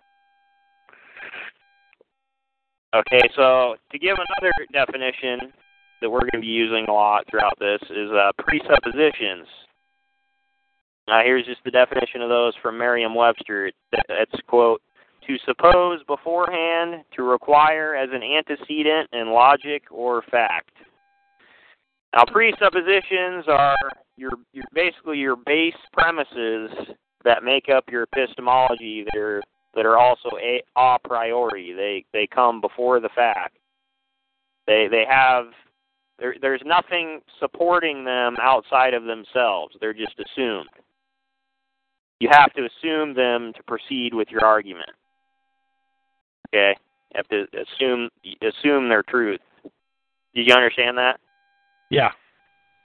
Okay, 2.96 3.22
so 3.36 3.76
to 3.92 4.00
give 4.00 4.18
another 4.18 4.54
definition 4.72 5.54
that 6.02 6.10
we're 6.10 6.20
going 6.20 6.32
to 6.34 6.42
be 6.42 6.48
using 6.48 6.86
a 6.88 6.94
lot 6.94 7.26
throughout 7.30 7.58
this 7.60 7.82
is 7.90 8.12
uh, 8.12 8.32
presuppositions. 8.38 9.48
Now, 11.08 11.22
here's 11.24 11.46
just 11.46 11.64
the 11.66 11.72
definition 11.72 12.22
of 12.22 12.30
those 12.30 12.54
from 12.62 12.78
Merriam-Webster. 12.78 13.72
It's 13.92 14.42
quote 14.48 14.82
to 15.28 15.38
suppose 15.46 16.02
beforehand, 16.08 17.04
to 17.16 17.24
require 17.24 17.96
as 17.96 18.10
an 18.12 18.22
antecedent 18.24 19.10
in 19.14 19.32
logic 19.32 19.84
or 19.92 20.22
fact. 20.32 20.72
Now, 22.16 22.24
presuppositions 22.26 23.46
are 23.48 23.76
your, 24.18 24.32
your 24.54 24.66
basically 24.74 25.18
your 25.18 25.36
base 25.36 25.74
premises 25.92 26.70
that 27.24 27.44
make 27.44 27.70
up 27.70 27.86
your 27.90 28.04
epistemology. 28.04 29.06
They're 29.14 29.42
that 29.76 29.86
are 29.86 29.98
also 29.98 30.30
a, 30.40 30.62
a 30.76 30.98
priori. 31.04 31.74
They 31.74 32.06
they 32.14 32.28
come 32.28 32.62
before 32.62 33.00
the 33.00 33.10
fact. 33.16 33.58
They 34.68 34.88
they 34.90 35.06
have 35.10 35.46
there 36.20 36.36
there's 36.42 36.62
nothing 36.66 37.22
supporting 37.40 38.06
them 38.06 38.36
outside 38.42 38.94
of 38.94 39.06
themselves. 39.06 39.76
They're 39.80 39.94
just 39.94 40.20
assumed. 40.20 40.70
You 42.20 42.30
have 42.32 42.54
to 42.54 42.66
assume 42.66 43.16
them 43.16 43.52
to 43.56 43.64
proceed 43.64 44.14
with 44.14 44.30
your 44.30 44.46
argument. 44.46 44.92
Okay? 46.54 46.76
You 47.14 47.18
have 47.18 47.28
to 47.30 47.46
assume 47.60 48.10
assume 48.42 48.90
their 48.90 49.04
truth. 49.04 49.40
Did 50.36 50.48
you 50.48 50.54
understand 50.54 50.98
that? 50.98 51.20
Yeah. 51.90 52.10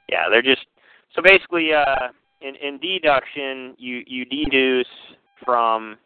Yeah, 0.09 0.25
they're 0.31 0.43
just 0.43 0.67
so 1.15 1.23
basically 1.23 1.73
uh 1.73 2.09
in 2.41 2.55
in 2.57 2.79
deduction 2.79 3.75
you 3.79 4.03
you 4.07 4.25
deduce 4.25 4.87
from 5.45 5.97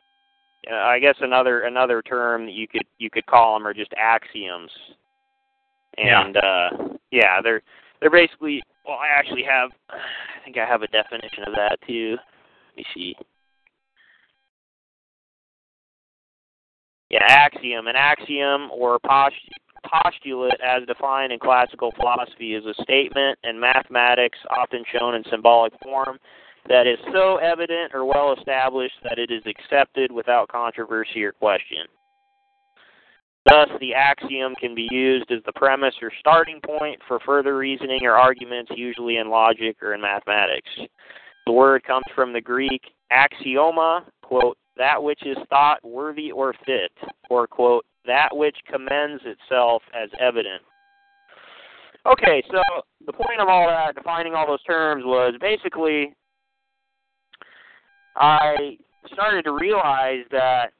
uh, 0.70 0.74
I 0.74 0.98
guess 0.98 1.16
another 1.20 1.62
another 1.62 2.02
term 2.02 2.46
that 2.46 2.52
you 2.52 2.68
could 2.68 2.84
you 2.98 3.10
could 3.10 3.26
call 3.26 3.54
them 3.54 3.66
are 3.66 3.74
just 3.74 3.92
axioms. 3.96 4.70
And 5.98 6.36
uh 6.36 6.68
yeah, 7.10 7.40
they're 7.42 7.62
they're 8.00 8.10
basically 8.10 8.62
well 8.86 8.98
I 8.98 9.08
actually 9.16 9.44
have 9.44 9.70
I 9.90 10.44
think 10.44 10.56
I 10.58 10.66
have 10.66 10.82
a 10.82 10.88
definition 10.88 11.44
of 11.46 11.54
that 11.54 11.78
too. 11.86 12.16
Let 12.70 12.76
me 12.76 12.84
see. 12.94 13.14
Yeah, 17.12 17.24
axiom. 17.28 17.88
An 17.88 17.94
axiom 17.94 18.70
or 18.72 18.98
post, 18.98 19.36
postulate 19.84 20.58
as 20.64 20.86
defined 20.86 21.30
in 21.30 21.38
classical 21.38 21.92
philosophy 21.92 22.54
is 22.54 22.64
a 22.64 22.82
statement 22.82 23.38
in 23.44 23.60
mathematics 23.60 24.38
often 24.50 24.82
shown 24.90 25.14
in 25.14 25.22
symbolic 25.30 25.74
form 25.82 26.18
that 26.68 26.86
is 26.86 26.98
so 27.12 27.36
evident 27.36 27.92
or 27.92 28.06
well 28.06 28.34
established 28.38 28.94
that 29.04 29.18
it 29.18 29.30
is 29.30 29.42
accepted 29.46 30.10
without 30.10 30.48
controversy 30.48 31.22
or 31.22 31.32
question. 31.32 31.84
Thus, 33.44 33.68
the 33.80 33.92
axiom 33.92 34.54
can 34.54 34.74
be 34.74 34.88
used 34.90 35.30
as 35.32 35.40
the 35.44 35.52
premise 35.52 35.94
or 36.00 36.12
starting 36.20 36.60
point 36.64 36.98
for 37.08 37.18
further 37.26 37.58
reasoning 37.58 38.04
or 38.04 38.12
arguments, 38.12 38.70
usually 38.74 39.16
in 39.16 39.28
logic 39.28 39.76
or 39.82 39.94
in 39.94 40.00
mathematics. 40.00 40.70
The 41.44 41.52
word 41.52 41.82
comes 41.82 42.04
from 42.14 42.32
the 42.32 42.40
Greek 42.40 42.82
axioma, 43.12 44.04
quote, 44.22 44.56
that 44.76 45.02
which 45.02 45.24
is 45.24 45.36
thought 45.50 45.84
worthy 45.84 46.32
or 46.32 46.54
fit, 46.64 46.92
or, 47.30 47.46
quote, 47.46 47.84
that 48.06 48.28
which 48.32 48.56
commends 48.70 49.22
itself 49.24 49.82
as 49.94 50.08
evident, 50.18 50.62
Okay, 52.04 52.42
so 52.50 52.60
the 53.06 53.12
point 53.12 53.40
of 53.40 53.48
all 53.48 53.68
that, 53.68 53.94
defining 53.94 54.34
all 54.34 54.46
those 54.46 54.62
terms, 54.64 55.04
was 55.04 55.34
basically 55.40 56.14
I 58.16 58.76
started 59.12 59.42
to 59.44 59.52
realize 59.52 60.24
that 60.32 60.72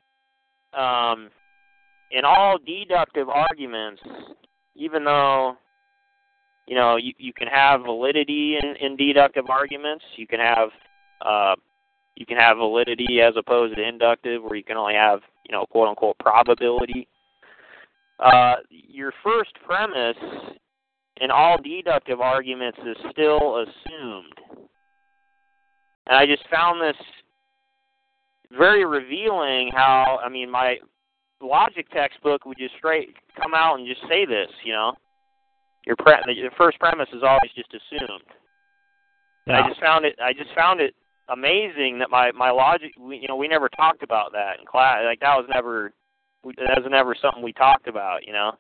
um, 0.77 1.31
in 2.11 2.25
all 2.25 2.59
deductive 2.59 3.29
arguments, 3.29 4.03
even 4.75 5.05
though 5.05 5.57
you 6.67 6.75
know 6.75 6.97
you, 6.97 7.13
you 7.19 7.33
can 7.33 7.47
have 7.47 7.83
validity 7.83 8.59
in, 8.61 8.75
in 8.85 8.97
deductive 8.97 9.49
arguments, 9.49 10.05
you 10.17 10.27
can 10.27 10.41
have 10.41 10.71
uh, 11.25 11.55
you 12.17 12.27
can 12.27 12.37
have 12.37 12.57
validity 12.59 13.21
as 13.21 13.35
opposed 13.37 13.77
to 13.77 13.83
inductive, 13.87 14.43
where 14.43 14.57
you 14.57 14.65
can 14.65 14.77
only 14.77 14.95
have 14.95 15.21
you 15.49 15.53
know 15.53 15.67
quote 15.67 15.89
unquote 15.89 16.19
probability. 16.19 17.09
Uh, 18.19 18.57
your 18.71 19.13
first 19.25 19.51
premise 19.65 20.17
in 21.21 21.31
all 21.31 21.59
deductive 21.61 22.21
arguments 22.21 22.79
is 22.87 22.97
still 23.11 23.59
assumed. 23.59 24.69
And 26.07 26.17
I 26.17 26.27
just 26.27 26.43
found 26.49 26.81
this 26.81 26.97
very 28.57 28.85
revealing 28.85 29.71
how 29.73 30.19
I 30.25 30.29
mean 30.29 30.51
my 30.51 30.77
logic 31.41 31.91
textbook 31.91 32.45
would 32.45 32.59
just 32.59 32.75
straight 32.77 33.15
come 33.41 33.55
out 33.55 33.79
and 33.79 33.89
just 33.89 34.03
say 34.09 34.25
this, 34.25 34.49
you 34.65 34.73
know. 34.73 34.95
Your 35.87 35.97
pre- 35.97 36.15
the 36.27 36.51
first 36.57 36.79
premise 36.79 37.09
is 37.13 37.23
always 37.23 37.51
just 37.57 37.71
assumed. 37.75 38.23
Yeah. 39.47 39.63
I 39.63 39.69
just 39.69 39.81
found 39.81 40.05
it 40.05 40.17
I 40.23 40.33
just 40.33 40.51
found 40.55 40.81
it 40.81 40.95
amazing 41.33 41.99
that 41.99 42.11
my 42.11 42.31
my 42.33 42.51
logic 42.51 42.93
we, 42.99 43.17
you 43.19 43.29
know 43.29 43.37
we 43.37 43.49
never 43.49 43.69
talked 43.69 44.03
about 44.03 44.33
that 44.33 44.61
in 44.61 44.67
class 44.67 44.99
like 45.05 45.21
that 45.21 45.37
was 45.37 45.47
never 45.49 45.93
that 46.45 46.83
was 46.83 46.91
never 46.91 47.15
something 47.21 47.43
we 47.43 47.53
talked 47.53 47.89
about, 47.89 48.27
you 48.27 48.33
know. 48.33 48.53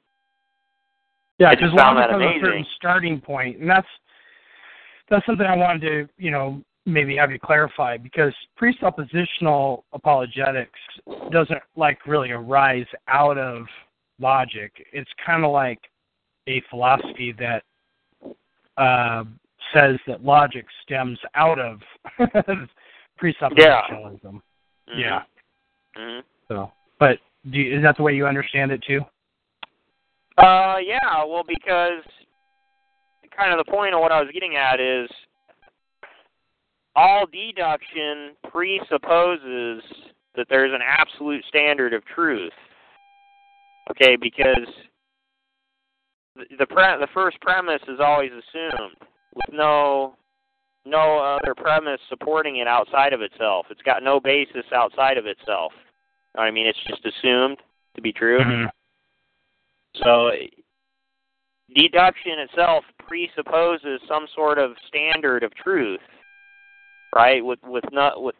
Yeah, 1.38 1.50
I 1.50 1.54
just 1.54 1.76
found 1.76 1.98
that 1.98 2.10
has 2.10 2.20
a 2.20 2.22
amazing. 2.22 2.40
certain 2.44 2.66
starting 2.76 3.20
point, 3.20 3.58
and 3.58 3.68
that's 3.68 3.86
that's 5.10 5.24
something 5.26 5.46
I 5.46 5.56
wanted 5.56 5.80
to, 5.80 6.08
you 6.18 6.30
know, 6.30 6.62
maybe 6.86 7.16
have 7.16 7.30
you 7.30 7.38
clarify 7.38 7.96
because 7.96 8.32
presuppositional 8.60 9.82
apologetics 9.92 10.78
doesn't 11.30 11.60
like 11.76 12.06
really 12.06 12.30
arise 12.30 12.86
out 13.08 13.38
of 13.38 13.64
logic. 14.20 14.72
It's 14.92 15.10
kind 15.24 15.44
of 15.44 15.50
like 15.50 15.80
a 16.48 16.62
philosophy 16.70 17.34
that 17.38 17.62
uh, 18.76 19.24
says 19.74 19.96
that 20.06 20.24
logic 20.24 20.64
stems 20.82 21.18
out 21.34 21.58
of 21.58 21.80
presuppositionalism. 23.22 24.40
Yeah. 24.96 25.22
hmm 25.96 26.20
So, 26.48 26.70
but 26.98 27.18
do 27.50 27.58
you, 27.58 27.76
is 27.76 27.82
that 27.82 27.96
the 27.96 28.02
way 28.02 28.14
you 28.14 28.26
understand 28.26 28.70
it 28.70 28.82
too? 28.86 29.00
Uh, 30.38 30.76
yeah. 30.84 31.24
Well, 31.24 31.44
because 31.46 32.02
kind 33.36 33.52
of 33.52 33.64
the 33.64 33.70
point 33.70 33.94
of 33.94 34.00
what 34.00 34.12
I 34.12 34.20
was 34.20 34.30
getting 34.32 34.56
at 34.56 34.80
is 34.80 35.08
all 36.94 37.26
deduction 37.26 38.32
presupposes 38.50 39.82
that 40.36 40.46
there's 40.48 40.72
an 40.72 40.80
absolute 40.86 41.44
standard 41.48 41.94
of 41.94 42.04
truth. 42.14 42.52
Okay, 43.90 44.16
because 44.16 44.68
the 46.36 46.44
the, 46.58 46.66
pre- 46.66 46.98
the 47.00 47.08
first 47.12 47.40
premise 47.40 47.82
is 47.88 47.98
always 48.00 48.30
assumed 48.30 48.96
with 49.34 49.52
no 49.52 50.14
no 50.84 51.18
other 51.18 51.54
premise 51.54 52.00
supporting 52.08 52.56
it 52.56 52.66
outside 52.66 53.12
of 53.12 53.22
itself. 53.22 53.66
It's 53.70 53.82
got 53.82 54.02
no 54.02 54.18
basis 54.18 54.64
outside 54.74 55.16
of 55.16 55.26
itself. 55.26 55.72
You 55.74 56.38
know 56.38 56.42
what 56.42 56.48
I 56.48 56.50
mean, 56.50 56.66
it's 56.66 56.78
just 56.88 57.06
assumed 57.06 57.58
to 57.94 58.02
be 58.02 58.12
true. 58.12 58.40
Mhm. 58.40 58.70
So 60.02 60.32
deduction 61.74 62.38
itself 62.40 62.84
presupposes 62.98 64.00
some 64.08 64.26
sort 64.34 64.58
of 64.58 64.76
standard 64.88 65.42
of 65.42 65.54
truth, 65.54 66.00
right? 67.14 67.44
With 67.44 67.62
with 67.62 67.84
not 67.92 68.22
with 68.22 68.36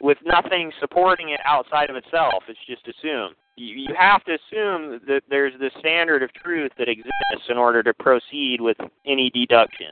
with 0.00 0.18
nothing 0.24 0.72
supporting 0.80 1.30
it 1.30 1.40
outside 1.44 1.90
of 1.90 1.96
itself. 1.96 2.44
It's 2.48 2.58
just 2.66 2.86
assumed. 2.86 3.36
You, 3.56 3.76
you 3.76 3.94
have 3.98 4.24
to 4.24 4.34
assume 4.34 5.00
that 5.06 5.22
there's 5.30 5.58
this 5.60 5.72
standard 5.78 6.22
of 6.22 6.32
truth 6.34 6.72
that 6.76 6.88
exists 6.88 7.48
in 7.48 7.56
order 7.56 7.82
to 7.82 7.94
proceed 7.94 8.60
with 8.60 8.76
any 9.06 9.30
deduction. 9.30 9.90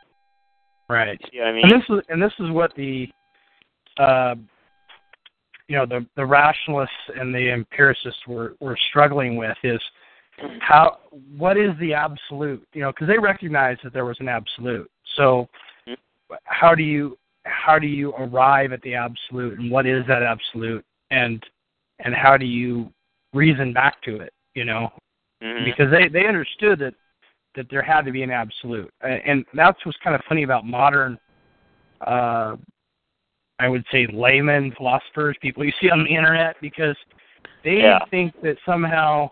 Right. 0.92 1.18
You 1.20 1.28
see 1.33 1.38
what 1.38 1.48
I 1.48 1.52
mean? 1.52 1.64
And 1.64 1.72
this 1.72 1.88
is 1.88 2.05
and 2.11 2.22
this 2.22 2.33
is 2.38 2.50
what 2.50 2.74
the 2.76 3.09
uh, 3.98 4.35
you 5.68 5.76
know 5.76 5.87
the 5.87 6.07
the 6.16 6.24
rationalists 6.24 6.92
and 7.16 7.35
the 7.35 7.50
empiricists 7.50 8.20
were 8.26 8.55
were 8.61 8.76
struggling 8.90 9.37
with 9.37 9.57
is 9.62 9.81
how 10.61 10.98
what 11.37 11.57
is 11.57 11.70
the 11.81 11.94
absolute 11.94 12.66
you 12.74 12.83
know 12.83 12.90
because 12.92 13.09
they 13.09 13.18
recognized 13.18 13.81
that 13.85 13.92
there 13.92 14.05
was 14.05 14.16
an 14.20 14.28
absolute 14.28 14.90
so 15.16 15.48
how 16.44 16.74
do 16.74 16.83
you 16.83 17.16
how 17.44 17.78
do 17.78 17.87
you 17.87 18.12
arrive 18.14 18.72
at 18.72 18.83
the 18.83 18.94
absolute 18.94 19.59
and 19.59 19.70
what 19.70 19.87
is 19.87 20.05
that 20.09 20.22
absolute 20.22 20.85
and 21.11 21.44
and 22.00 22.14
how 22.14 22.37
do 22.37 22.46
you 22.46 22.90
reason 23.35 23.72
back 23.72 24.00
to 24.02 24.16
it 24.16 24.33
you 24.55 24.64
know 24.64 24.90
Mhm. 25.42 25.64
because 25.64 25.90
they 25.90 26.09
they 26.09 26.26
understood 26.26 26.78
that 26.78 26.94
that 27.55 27.67
there 27.71 27.83
had 27.83 28.03
to 28.03 28.12
be 28.12 28.23
an 28.23 28.31
absolute, 28.31 28.93
and 29.03 29.45
that's 29.55 29.85
what's 29.85 29.99
kind 29.99 30.15
of 30.17 30.23
funny 30.29 30.43
about 30.43 30.65
modern, 30.67 31.19
uh, 32.07 32.57
I 33.59 33.69
would 33.69 33.85
say 33.93 34.07
layman 34.12 34.73
philosophers, 34.73 35.37
people 35.41 35.65
you 35.65 35.73
see 35.81 35.91
on 35.91 36.05
the 36.05 36.11
internet, 36.11 36.57
because 36.61 36.97
they 37.65 37.77
Yeah. 37.77 37.99
think 38.11 38.35
that 38.43 38.59
somehow 38.65 39.31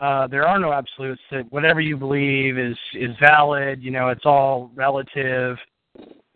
uh, 0.00 0.28
there 0.28 0.46
are 0.46 0.58
no 0.60 0.72
absolutes. 0.72 1.20
That 1.30 1.50
whatever 1.50 1.80
you 1.80 1.96
believe 1.96 2.56
is 2.56 2.78
is 2.94 3.16
valid. 3.18 3.82
You 3.82 3.90
know, 3.90 4.08
it's 4.08 4.24
all 4.24 4.70
relative. 4.74 5.58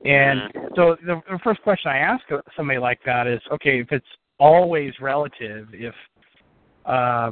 And 0.05 0.41
so 0.75 0.97
the, 1.07 1.23
the 1.31 1.39
first 1.45 1.63
question 1.63 1.93
I 1.93 1.99
ask 1.99 2.25
somebody 2.57 2.81
like 2.81 3.01
that 3.05 3.29
is, 3.29 3.41
okay, 3.53 3.81
if 3.81 3.93
it's 3.93 4.05
always 4.41 4.93
relative, 5.01 5.69
if 5.73 5.95
uh, 6.87 7.31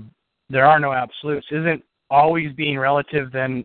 there 0.49 0.67
are 0.67 0.79
no 0.79 0.93
absolutes, 0.93 1.49
isn't 1.51 1.83
always 2.11 2.53
being 2.55 2.79
relative 2.79 3.31
then 3.33 3.65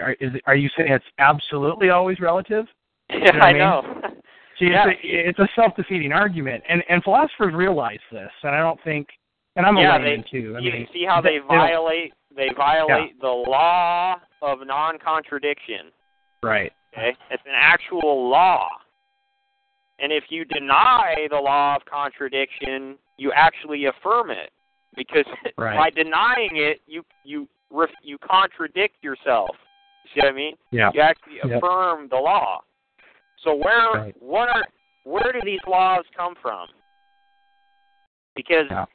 are, 0.00 0.12
is, 0.20 0.30
are 0.46 0.56
you 0.56 0.70
saying 0.76 0.90
it's 0.92 1.04
absolutely 1.18 1.90
always 1.90 2.18
relative? 2.20 2.64
yeah, 3.10 3.18
what 3.26 3.42
I 3.42 3.48
I 3.48 3.52
mean? 3.52 3.58
know. 3.60 3.82
See, 4.58 4.66
Yeah. 4.66 4.84
it's, 4.88 5.00
a, 5.04 5.28
it's 5.30 5.38
a 5.38 5.48
self-defeating 5.56 6.12
argument, 6.12 6.62
and 6.68 6.82
and 6.88 7.02
philosophers 7.02 7.52
realize 7.54 7.98
this, 8.10 8.30
and 8.42 8.54
I 8.54 8.58
don't 8.60 8.78
think, 8.84 9.08
and 9.56 9.66
I'm 9.66 9.76
a 9.76 9.82
yeah, 9.82 9.96
layman 9.96 10.24
they, 10.32 10.40
too. 10.40 10.54
I 10.56 10.60
you 10.60 10.72
mean, 10.72 10.88
see 10.92 11.04
how 11.06 11.20
they 11.20 11.38
don't- 11.38 11.48
violate 11.48 12.12
they 12.34 12.48
violate 12.56 13.20
the 13.20 13.26
law 13.28 14.16
of 14.40 14.60
non-contradiction. 14.66 15.90
right? 16.42 16.72
Okay, 16.96 17.14
it's 17.30 17.42
an 17.46 17.52
actual 17.54 18.28
law, 18.30 18.68
and 19.98 20.12
if 20.12 20.24
you 20.30 20.44
deny 20.44 21.26
the 21.30 21.36
law 21.36 21.76
of 21.76 21.82
contradiction, 21.84 22.96
you 23.18 23.32
actually 23.34 23.86
affirm 23.86 24.30
it 24.30 24.50
because 24.96 25.24
Right. 25.58 25.76
by 25.76 25.90
denying 25.90 26.50
it, 26.54 26.80
you 26.86 27.02
you 27.24 27.48
ref, 27.72 27.90
you 28.02 28.18
contradict 28.18 29.02
yourself. 29.02 29.56
See 30.14 30.20
what 30.20 30.28
I 30.28 30.32
mean? 30.32 30.54
Yeah. 30.70 30.90
You 30.94 31.00
actually 31.00 31.36
Yep. 31.44 31.62
affirm 31.62 32.08
the 32.08 32.16
law. 32.16 32.62
So 33.38 33.54
where 33.54 33.92
Right. 33.92 34.22
what 34.22 34.48
are 34.48 34.64
where 35.04 35.32
do 35.32 35.40
these 35.44 35.64
laws 35.66 36.04
come 36.16 36.34
from? 36.36 36.68
Because 38.36 38.70
Yeah. 38.70 38.86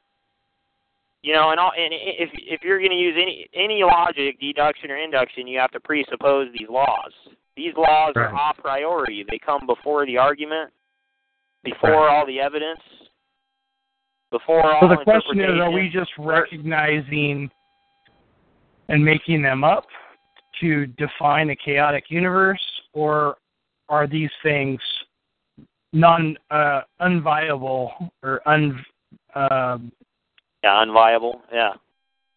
you 1.24 1.34
know, 1.34 1.50
and 1.50 1.60
all, 1.60 1.74
and 1.74 1.94
if 1.94 2.30
if 2.34 2.64
you're 2.64 2.80
going 2.80 2.92
to 2.92 2.98
use 2.98 3.16
any 3.18 3.48
any 3.54 3.84
logic, 3.84 4.40
deduction 4.40 4.92
or 4.92 4.98
induction, 4.98 5.48
you 5.48 5.60
have 5.60 5.72
to 5.72 5.80
presuppose 5.80 6.52
these 6.54 6.70
laws. 6.70 7.12
These 7.56 7.74
laws 7.76 8.14
are 8.16 8.34
a 8.34 8.54
priori. 8.54 9.24
They 9.24 9.40
come 9.40 9.66
before 9.66 10.06
the 10.06 10.18
argument, 10.18 10.72
before 11.64 11.90
Right. 12.06 12.16
all 12.16 12.26
the 12.26 12.40
evidence, 12.40 12.80
before 14.30 14.72
all 14.72 14.82
So 14.82 14.88
the 14.96 15.04
question 15.04 15.40
is, 15.40 15.60
are 15.60 15.72
we 15.72 15.90
just 15.90 16.12
recognizing 16.18 17.50
and 18.90 19.04
making 19.04 19.42
them 19.42 19.64
up 19.64 19.86
to 20.62 20.88
define 20.88 21.50
a 21.50 21.56
chaotic 21.56 22.06
universe, 22.10 22.66
or 22.94 23.38
are 23.90 24.08
these 24.08 24.32
things 24.44 24.80
non 25.94 26.38
uh, 26.52 26.82
unviable 27.02 27.92
or 28.24 28.42
un 28.48 28.84
um, 29.36 29.92
yeah, 30.64 30.84
unviable. 30.84 31.40
Yeah. 31.54 31.74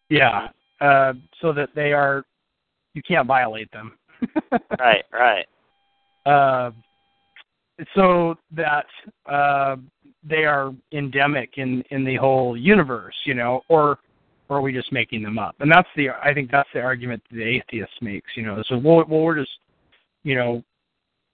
yeah, 0.09 0.49
uh, 0.81 1.15
so 1.41 1.53
that 1.53 1.71
they 1.75 1.93
are 1.93 2.25
you 2.95 3.03
can't 3.03 3.27
violate 3.27 3.71
them. 3.73 3.97
Right. 4.79 5.05
Right. 5.13 5.47
uh, 6.27 6.71
so 7.95 8.37
that 8.53 8.87
uh, 9.27 9.77
they 10.23 10.45
are 10.45 10.73
endemic 10.93 11.55
in 11.57 11.83
in 11.91 12.05
the 12.05 12.17
whole 12.17 12.57
universe, 12.57 13.15
you 13.25 13.35
know, 13.35 13.63
or 13.69 13.99
or 14.51 14.59
are 14.59 14.61
we 14.61 14.73
just 14.73 14.93
making 14.93 15.23
them 15.23 15.39
up? 15.39 15.55
And 15.61 15.71
that's 15.71 15.89
the 15.97 16.11
I 16.11 16.35
think 16.35 16.51
that's 16.51 16.69
the 16.75 16.81
argument 16.81 17.23
that 17.31 17.37
the 17.37 17.43
atheist 17.45 17.93
makes, 18.03 18.31
you 18.37 18.43
know. 18.43 18.63
So 18.69 18.77
well, 18.77 19.05
well 19.09 19.21
we're 19.21 19.39
just 19.39 19.59
you 20.25 20.35
know 20.35 20.63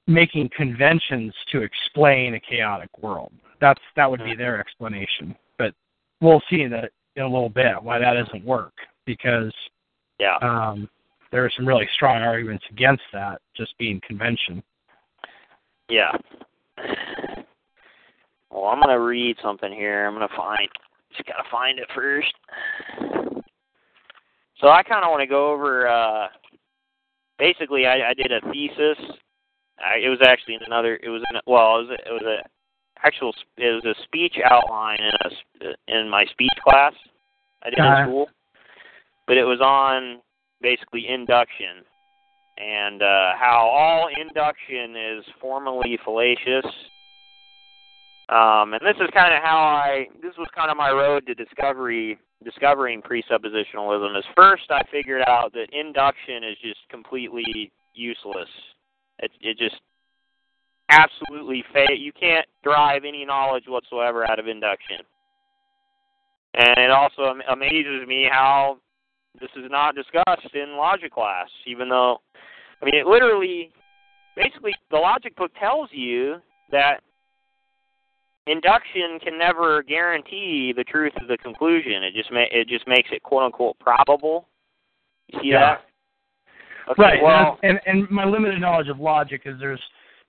making 0.07 0.51
conventions 0.57 1.35
to 1.51 1.63
explain 1.63 2.35
a 2.35 2.41
chaotic 2.41 2.91
world. 3.01 3.33
That's 3.61 3.81
that 3.97 4.09
would 4.09 4.23
be 4.23 4.37
their 4.37 4.61
explanation. 4.61 5.35
But 5.59 5.75
we'll 6.21 6.43
see 6.49 6.67
that 6.69 6.91
in 7.17 7.23
a 7.23 7.29
little 7.29 7.49
bit 7.49 7.83
why 7.83 7.99
that 7.99 8.13
doesn't 8.13 8.45
work 8.45 8.75
because 9.07 9.53
Yeah. 10.19 10.37
um, 10.43 10.89
there 11.33 11.45
are 11.45 11.51
some 11.57 11.67
really 11.67 11.89
strong 11.95 12.23
arguments 12.23 12.65
against 12.71 13.03
that 13.15 13.41
just 13.57 13.77
being 13.79 14.01
convention. 14.07 14.63
Yeah. 15.89 16.13
Well, 18.51 18.67
I'm 18.67 18.81
gonna 18.81 19.01
read 19.01 19.37
something 19.43 19.73
here. 19.73 20.07
I'm 20.07 20.15
gonna 20.15 20.29
find. 20.37 20.69
Just 21.17 21.29
gotta 21.29 21.49
find 21.51 21.79
it 21.79 21.89
first. 21.95 22.33
So 24.61 24.69
I 24.69 24.83
kind 24.83 25.05
of 25.05 25.11
want 25.11 25.21
to 25.21 25.27
go 25.27 25.53
over. 25.53 25.88
uh 25.88 26.29
Basically, 27.38 27.87
I, 27.87 28.11
I 28.11 28.14
did 28.14 28.33
a 28.33 28.40
thesis. 28.51 28.97
I, 29.79 29.99
it 29.99 30.09
was 30.09 30.21
actually 30.27 30.55
in 30.55 30.62
another. 30.66 30.99
It 31.03 31.11
was 31.11 31.23
in. 31.31 31.37
A, 31.37 31.40
well, 31.47 31.81
it 31.81 31.83
was. 31.83 31.90
A, 31.90 32.09
it 32.09 32.12
was 32.12 32.23
a 32.23 33.07
actual. 33.07 33.35
It 33.59 33.75
was 33.75 33.85
a 33.85 34.03
speech 34.05 34.37
outline 34.42 34.99
in 35.01 35.69
a 35.69 35.99
in 36.01 36.09
my 36.09 36.25
speech 36.25 36.57
class. 36.66 36.95
I 37.62 37.71
did 37.71 37.79
Uh-huh. 37.79 38.03
in 38.03 38.09
school, 38.09 38.29
but 39.27 39.37
it 39.37 39.45
was 39.45 39.61
on 39.61 40.23
basically 40.62 41.07
induction 41.09 41.85
and 42.59 43.03
uh, 43.03 43.33
how 43.38 43.69
all 43.71 44.09
induction 44.19 44.97
is 44.97 45.25
formally 45.40 45.99
fallacious. 46.05 46.64
Um, 48.29 48.75
and 48.75 48.83
this 48.83 48.97
is 49.01 49.09
kind 49.15 49.33
of 49.33 49.43
how 49.43 49.59
I. 49.59 50.07
This 50.21 50.35
was 50.37 50.49
kind 50.55 50.71
of 50.71 50.77
my 50.77 50.91
road 50.91 51.27
to 51.27 51.35
discovery, 51.35 52.19
discovering 52.45 53.01
presuppositionalism. 53.01 54.19
Is 54.19 54.25
first 54.37 54.65
I 54.71 54.83
figured 54.91 55.23
out 55.29 55.53
that 55.53 55.69
induction 55.73 56.43
is 56.43 56.57
just 56.61 56.81
completely 56.91 57.71
useless. 57.95 58.49
It 59.21 59.31
it 59.41 59.59
just 59.59 59.81
absolutely 60.91 61.65
fa- 61.73 61.97
You 61.97 62.12
can't 62.12 62.47
derive 62.65 63.05
any 63.05 63.25
knowledge 63.25 63.65
whatsoever 63.69 64.29
out 64.29 64.39
of 64.39 64.49
induction. 64.49 64.99
And 66.55 66.79
it 66.79 66.91
also 66.91 67.27
am- 67.27 67.43
amazes 67.49 68.07
me 68.09 68.29
how 68.31 68.79
this 69.41 69.51
is 69.57 69.71
not 69.71 69.95
discussed 69.95 70.55
in 70.55 70.77
logic 70.77 71.12
class, 71.12 71.49
even 71.67 71.89
though, 71.89 72.19
I 72.81 72.85
mean, 72.87 72.95
it 72.95 73.07
literally, 73.07 73.71
basically, 74.35 74.73
the 74.91 74.97
logic 74.97 75.37
book 75.37 75.53
tells 75.61 75.91
you 75.93 76.37
that 76.71 77.03
induction 78.47 79.19
can 79.23 79.39
never 79.39 79.83
guarantee 79.83 80.73
the 80.77 80.85
truth 80.85 81.13
of 81.21 81.29
the 81.29 81.37
conclusion. 81.39 82.03
It 82.03 82.15
just 82.15 82.31
ma- 82.33 82.51
it 82.51 82.69
just 82.69 82.87
makes 82.87 83.09
it 83.13 83.23
quote 83.23 83.45
unquote 83.45 83.79
probable. 83.79 84.49
You 85.29 85.41
see 85.41 85.49
Yeah. 85.49 85.61
that? 85.61 85.83
Okay, 86.93 87.03
right. 87.03 87.23
Well, 87.23 87.59
and, 87.65 87.81
and 87.87 88.09
my 88.11 88.25
limited 88.25 88.61
knowledge 88.61 88.89
of 88.89 89.01
logic 89.01 89.43
is 89.45 89.59
there's 89.59 89.83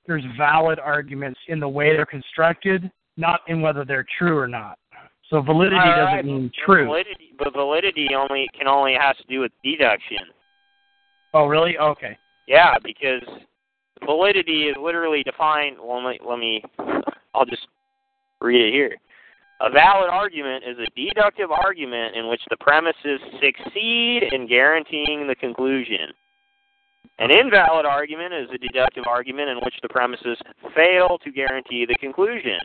there's 0.07 0.23
valid 0.37 0.79
arguments 0.79 1.39
in 1.47 1.59
the 1.59 1.67
way 1.67 1.95
they're 1.95 2.05
constructed, 2.05 2.89
not 3.15 3.41
in 3.47 3.61
whether 3.61 3.85
they're 3.85 4.05
true 4.17 4.37
or 4.37 4.47
not. 4.47 4.79
So 5.29 5.41
validity 5.41 5.75
all 5.75 6.05
doesn't 6.05 6.25
mean 6.25 6.51
true. 6.65 6.85
Validity, 6.85 7.33
but 7.37 7.53
validity 7.53 8.09
only 8.15 8.47
can 8.57 8.67
only 8.67 8.93
has 8.99 9.17
to 9.17 9.23
do 9.27 9.41
with 9.41 9.51
deduction. 9.63 10.19
Oh, 11.33 11.45
really? 11.45 11.77
Okay. 11.77 12.17
Yeah, 12.47 12.75
because 12.81 13.21
validity 14.05 14.63
is 14.69 14.77
literally 14.81 15.23
defined. 15.23 15.75
Well, 15.83 16.03
let 16.03 16.11
me, 16.11 16.19
let 16.25 16.39
me. 16.39 16.63
I'll 17.35 17.45
just 17.45 17.67
read 18.41 18.67
it 18.67 18.73
here. 18.73 18.95
A 19.61 19.71
valid 19.71 20.09
argument 20.09 20.63
is 20.67 20.77
a 20.77 20.89
deductive 20.95 21.51
argument 21.51 22.15
in 22.15 22.29
which 22.29 22.41
the 22.49 22.57
premises 22.57 23.19
succeed 23.41 24.23
in 24.31 24.47
guaranteeing 24.47 25.27
the 25.27 25.35
conclusion. 25.35 26.13
An 27.19 27.31
invalid 27.31 27.85
argument 27.85 28.33
is 28.35 28.49
a 28.53 28.59
deductive 28.59 29.05
argument 29.07 29.49
in 29.49 29.57
which 29.57 29.73
the 29.81 29.89
premises 29.89 30.37
fail 30.75 31.17
to 31.23 31.31
guarantee 31.31 31.85
the 31.87 31.95
conclusion. 31.95 32.59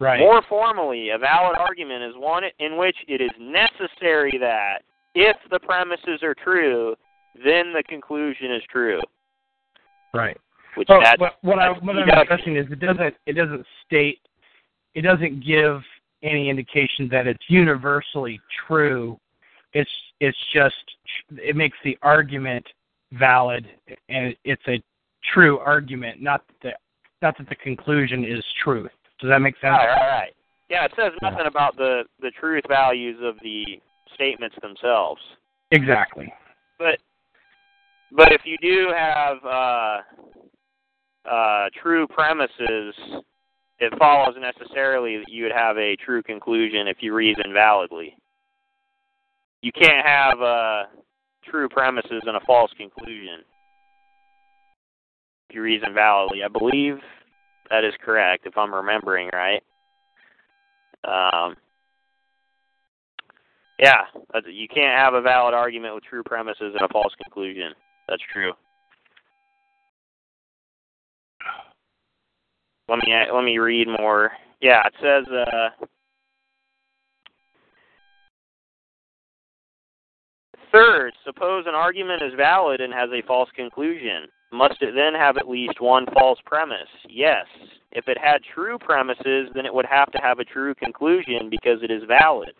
Right. 0.00 0.20
More 0.20 0.42
formally, 0.48 1.08
a 1.10 1.18
valid 1.18 1.56
argument 1.56 2.02
is 2.04 2.12
one 2.16 2.44
in 2.58 2.76
which 2.76 2.96
it 3.08 3.22
is 3.22 3.30
necessary 3.40 4.36
that, 4.38 4.82
if 5.14 5.36
the 5.50 5.58
premises 5.58 6.22
are 6.22 6.34
true, 6.34 6.94
then 7.34 7.72
the 7.72 7.82
conclusion 7.88 8.52
is 8.52 8.62
true. 8.70 9.00
right. 10.12 10.36
Which 10.76 10.88
Oh, 10.90 11.00
that's, 11.02 11.18
what, 11.18 11.38
what, 11.40 11.58
I, 11.58 11.70
what 11.70 11.96
I'm 11.96 12.08
expressing 12.08 12.56
is 12.56 12.66
it 12.70 12.78
doesn't 12.78 13.14
it 13.26 13.32
doesn't 13.32 13.64
state 13.86 14.20
it 14.94 15.02
doesn't 15.02 15.44
give 15.44 15.82
any 16.22 16.48
indication 16.48 17.08
that 17.10 17.26
it's 17.26 17.44
universally 17.48 18.40
true. 18.66 19.18
It's 19.72 19.90
it's 20.20 20.38
just 20.52 20.74
it 21.36 21.56
makes 21.56 21.76
the 21.84 21.96
argument 22.02 22.66
valid 23.12 23.66
and 24.08 24.34
it's 24.44 24.62
a 24.68 24.82
true 25.32 25.58
argument, 25.58 26.20
not 26.20 26.42
that 26.48 26.54
the, 26.62 26.72
not 27.22 27.38
that 27.38 27.48
the 27.48 27.54
conclusion 27.56 28.24
is 28.24 28.44
truth. 28.62 28.90
Does 29.20 29.30
that 29.30 29.40
make 29.40 29.54
sense? 29.56 29.72
Right, 29.72 29.86
right, 29.86 30.18
right. 30.20 30.34
Yeah, 30.68 30.84
it 30.84 30.92
says 30.96 31.12
Yeah. 31.22 31.30
nothing 31.30 31.46
about 31.46 31.76
the 31.76 32.04
the 32.20 32.30
truth 32.32 32.64
values 32.68 33.18
of 33.22 33.38
the 33.42 33.80
statements 34.14 34.56
themselves. 34.62 35.20
Exactly. 35.70 36.32
But 36.78 36.98
but 38.12 38.32
if 38.32 38.42
you 38.44 38.56
do 38.58 38.92
have 38.96 39.44
uh, 39.44 39.98
uh, 41.30 41.68
true 41.82 42.06
premises, 42.06 42.94
it 43.80 43.92
follows 43.98 44.34
necessarily 44.38 45.18
that 45.18 45.28
you 45.28 45.44
would 45.44 45.52
have 45.52 45.76
a 45.76 45.96
true 45.96 46.22
conclusion 46.22 46.88
if 46.88 46.98
you 47.00 47.14
reason 47.14 47.52
validly. 47.52 48.16
You 49.62 49.72
can't 49.72 50.06
have 50.06 50.40
uh, 50.40 50.82
true 51.44 51.68
premises 51.68 52.22
and 52.26 52.36
a 52.36 52.40
false 52.46 52.70
conclusion 52.76 53.40
if 55.48 55.54
you 55.54 55.62
reason 55.62 55.94
validly. 55.94 56.42
I 56.44 56.48
believe 56.48 56.98
that 57.70 57.84
is 57.84 57.94
correct, 58.04 58.46
if 58.46 58.56
I'm 58.56 58.74
remembering 58.74 59.30
right. 59.32 59.62
Um, 61.04 61.56
yeah, 63.78 64.02
you 64.46 64.66
can't 64.68 64.98
have 64.98 65.14
a 65.14 65.20
valid 65.20 65.54
argument 65.54 65.94
with 65.94 66.04
true 66.04 66.24
premises 66.24 66.74
and 66.74 66.82
a 66.82 66.92
false 66.92 67.14
conclusion. 67.22 67.72
That's 68.08 68.22
true. 68.32 68.52
Let 72.88 72.98
me 72.98 73.14
let 73.32 73.44
me 73.44 73.58
read 73.58 73.86
more. 73.86 74.32
Yeah, 74.60 74.82
it 74.86 74.94
says 75.00 75.24
uh, 75.32 75.86
third. 80.72 81.12
Suppose 81.24 81.64
an 81.66 81.74
argument 81.74 82.22
is 82.22 82.32
valid 82.36 82.80
and 82.80 82.92
has 82.92 83.10
a 83.12 83.26
false 83.26 83.50
conclusion. 83.54 84.26
Must 84.52 84.80
it 84.80 84.94
then 84.94 85.14
have 85.14 85.36
at 85.36 85.48
least 85.48 85.80
one 85.80 86.06
false 86.14 86.38
premise? 86.46 86.88
Yes. 87.08 87.44
If 87.92 88.08
it 88.08 88.18
had 88.18 88.38
true 88.54 88.78
premises, 88.78 89.48
then 89.54 89.66
it 89.66 89.74
would 89.74 89.86
have 89.86 90.10
to 90.12 90.18
have 90.22 90.38
a 90.38 90.44
true 90.44 90.74
conclusion 90.74 91.50
because 91.50 91.82
it 91.82 91.90
is 91.90 92.02
valid. 92.08 92.52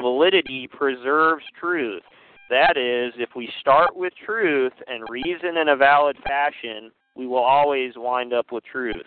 Validity 0.00 0.68
preserves 0.70 1.44
truth. 1.60 2.02
That 2.48 2.76
is, 2.76 3.12
if 3.16 3.30
we 3.36 3.48
start 3.60 3.94
with 3.94 4.12
truth 4.26 4.72
and 4.88 5.08
reason 5.08 5.56
in 5.56 5.68
a 5.68 5.76
valid 5.76 6.16
fashion, 6.24 6.90
we 7.14 7.26
will 7.26 7.44
always 7.44 7.92
wind 7.96 8.32
up 8.32 8.46
with 8.50 8.64
truth. 8.64 9.06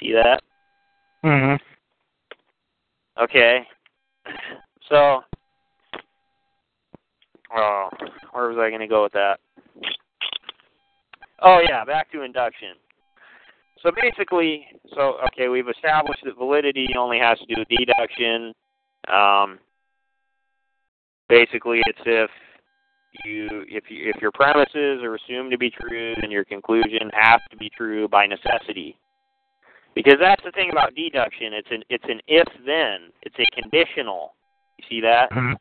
See 0.00 0.12
that? 0.12 0.42
hmm 1.22 1.54
Okay. 3.20 3.66
So, 4.88 5.22
oh, 7.56 7.88
where 8.32 8.48
was 8.48 8.58
I 8.58 8.68
going 8.68 8.80
to 8.80 8.86
go 8.86 9.02
with 9.02 9.12
that? 9.12 9.40
Oh 11.40 11.60
yeah, 11.66 11.84
back 11.84 12.10
to 12.12 12.22
induction. 12.22 12.74
So 13.82 13.90
basically, 14.00 14.66
so 14.94 15.18
okay, 15.28 15.48
we've 15.48 15.68
established 15.68 16.24
that 16.24 16.36
validity 16.36 16.88
only 16.98 17.18
has 17.18 17.38
to 17.38 17.46
do 17.46 17.54
with 17.58 17.68
deduction. 17.68 18.52
Um, 19.12 19.58
basically, 21.28 21.80
it's 21.86 21.98
if 22.04 22.30
you 23.24 23.64
if 23.68 23.84
you 23.88 24.10
if 24.14 24.20
your 24.20 24.32
premises 24.32 25.02
are 25.02 25.14
assumed 25.14 25.52
to 25.52 25.58
be 25.58 25.70
true, 25.70 26.14
then 26.20 26.30
your 26.30 26.44
conclusion 26.44 27.10
has 27.12 27.40
to 27.50 27.56
be 27.56 27.70
true 27.76 28.08
by 28.08 28.26
necessity. 28.26 28.96
Because 29.94 30.16
that's 30.20 30.42
the 30.44 30.52
thing 30.52 30.70
about 30.70 30.94
deduction. 30.94 31.52
It's 31.52 31.68
an 31.70 31.82
it's 31.88 32.04
an 32.08 32.20
if 32.28 32.46
then. 32.64 33.10
It's 33.22 33.36
a 33.38 33.60
conditional. 33.60 34.34
You 34.78 34.84
see 34.88 35.00
that? 35.00 35.32
hmm 35.32 35.52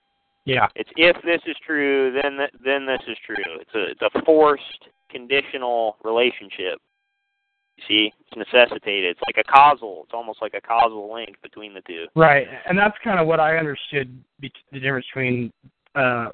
Yeah. 0.46 0.68
It's 0.76 0.90
if 0.96 1.16
this 1.24 1.42
is 1.46 1.56
true, 1.66 2.18
then 2.22 2.38
th- 2.38 2.52
then 2.64 2.86
this 2.86 3.02
is 3.08 3.18
true. 3.26 3.36
It's 3.60 3.74
a 3.74 3.92
it's 3.92 4.16
a 4.16 4.22
forced 4.24 4.90
conditional 5.10 5.98
relationship. 6.04 6.80
You 7.78 7.84
see, 7.88 8.14
it's 8.20 8.52
necessitated. 8.52 9.12
It's 9.18 9.22
like 9.28 9.46
a 9.46 9.52
causal. 9.52 10.02
It's 10.06 10.14
almost 10.14 10.42
like 10.42 10.56
a 10.56 10.62
causal 10.62 11.14
link 11.14 11.40
between 11.44 11.74
the 11.74 11.82
two. 11.82 12.08
Right, 12.16 12.48
and 12.68 12.78
that's 12.78 12.98
kind 13.04 13.20
of 13.20 13.28
what 13.28 13.40
I 13.40 13.58
understood. 13.58 14.20
Be- 14.40 14.52
the 14.72 14.80
difference 14.80 15.06
between 15.14 15.52
uh, 15.94 16.30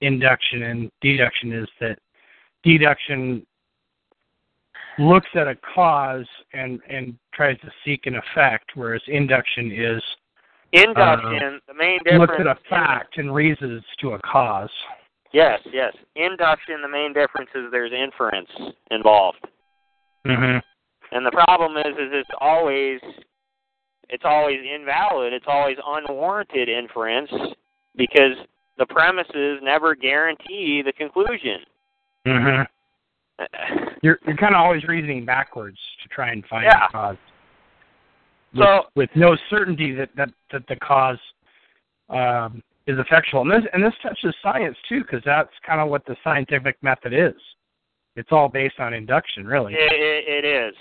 induction 0.00 0.62
and 0.62 0.90
deduction 1.00 1.52
is 1.52 1.68
that 1.80 1.98
deduction 2.62 3.44
looks 4.98 5.28
at 5.34 5.46
a 5.46 5.56
cause 5.74 6.26
and 6.52 6.80
and 6.88 7.16
tries 7.32 7.58
to 7.60 7.70
seek 7.84 8.06
an 8.06 8.16
effect, 8.16 8.70
whereas 8.74 9.02
induction 9.06 9.70
is 9.72 10.02
Induction. 10.72 11.60
the 11.66 11.74
main 11.74 11.98
difference 12.04 12.20
looks 12.20 12.40
at 12.40 12.46
a 12.46 12.56
fact 12.68 13.16
and 13.16 13.34
reasons 13.34 13.82
to 14.00 14.12
a 14.12 14.18
cause. 14.20 14.70
Yes, 15.32 15.60
yes. 15.72 15.94
Induction. 16.14 16.82
The 16.82 16.88
main 16.88 17.12
difference 17.12 17.48
is 17.54 17.70
there's 17.70 17.92
inference 17.92 18.50
involved. 18.90 19.46
hmm 20.26 20.58
And 21.12 21.24
the 21.24 21.30
problem 21.30 21.76
is, 21.78 21.94
is 21.98 22.10
it's 22.12 22.30
always, 22.40 23.00
it's 24.10 24.24
always 24.26 24.58
invalid. 24.60 25.32
It's 25.32 25.46
always 25.48 25.76
unwarranted 25.86 26.68
inference 26.68 27.30
because 27.96 28.36
the 28.76 28.86
premises 28.86 29.60
never 29.62 29.94
guarantee 29.94 30.82
the 30.84 30.92
conclusion. 30.92 31.60
hmm 32.26 32.62
You're 34.02 34.18
you're 34.26 34.36
kind 34.36 34.54
of 34.54 34.60
always 34.60 34.84
reasoning 34.84 35.24
backwards 35.24 35.78
to 36.02 36.08
try 36.08 36.30
and 36.32 36.44
find 36.46 36.64
Yeah. 36.64 36.86
the 36.86 36.92
cause. 36.92 37.16
With, 38.54 38.64
So- 38.64 38.82
with 38.94 39.10
no 39.14 39.36
certainty 39.50 39.92
that 39.94 40.10
that 40.16 40.30
that 40.52 40.66
the 40.68 40.76
cause 40.76 41.18
um, 42.10 42.62
is 42.86 42.98
effectual, 42.98 43.42
and 43.42 43.50
this 43.50 43.68
and 43.72 43.82
this 43.82 43.92
touches 44.02 44.34
science 44.42 44.76
too, 44.88 45.02
because 45.02 45.22
that's 45.24 45.50
kind 45.66 45.80
of 45.80 45.88
what 45.88 46.06
the 46.06 46.16
scientific 46.24 46.76
method 46.82 47.12
is. 47.12 47.34
It's 48.16 48.30
all 48.32 48.48
based 48.48 48.80
on 48.80 48.94
induction, 48.94 49.46
really. 49.46 49.74
It, 49.74 49.92
it, 49.92 50.44
it 50.44 50.48
is, 50.48 50.74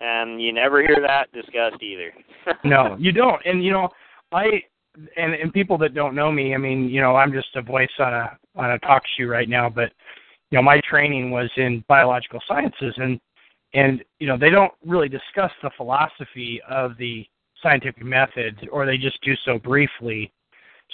and 0.00 0.42
you 0.42 0.52
never 0.52 0.80
hear 0.82 0.96
that 1.06 1.30
discussed 1.32 1.82
either. 1.82 2.12
no, 2.64 2.96
you 2.98 3.12
don't. 3.12 3.40
And 3.44 3.62
you 3.62 3.72
know, 3.72 3.90
I 4.32 4.62
and 5.16 5.34
and 5.34 5.52
people 5.52 5.76
that 5.78 5.94
don't 5.94 6.14
know 6.14 6.32
me, 6.32 6.54
I 6.54 6.58
mean, 6.58 6.88
you 6.88 7.00
know, 7.00 7.14
I'm 7.16 7.32
just 7.32 7.54
a 7.56 7.62
voice 7.62 7.90
on 7.98 8.14
a 8.14 8.38
on 8.56 8.72
a 8.72 8.78
talk 8.80 9.02
show 9.18 9.26
right 9.26 9.48
now, 9.48 9.68
but 9.68 9.92
you 10.50 10.58
know, 10.58 10.62
my 10.62 10.80
training 10.88 11.30
was 11.30 11.50
in 11.56 11.84
biological 11.88 12.40
sciences 12.46 12.94
and 12.96 13.20
and 13.72 14.02
you 14.18 14.26
know, 14.26 14.36
they 14.36 14.50
don't 14.50 14.72
really 14.84 15.08
discuss 15.08 15.52
the 15.62 15.70
philosophy 15.76 16.60
of 16.68 16.96
the 16.98 17.24
scientific 17.62 18.04
method 18.04 18.68
or 18.72 18.84
they 18.84 18.96
just 18.96 19.20
do 19.22 19.34
so 19.44 19.58
briefly. 19.58 20.32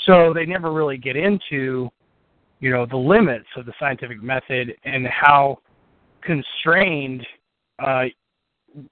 So 0.05 0.35
they 0.35 0.45
never 0.45 0.73
really 0.73 0.99
get 0.99 1.17
into 1.17 1.91
you 2.61 2.71
know, 2.71 2.87
the 2.87 2.97
limits 2.97 3.49
of 3.57 3.67
the 3.67 3.73
scientific 3.79 4.23
method 4.23 4.75
and 4.85 5.07
how 5.07 5.59
constrained 6.23 7.27
uh 7.79 8.05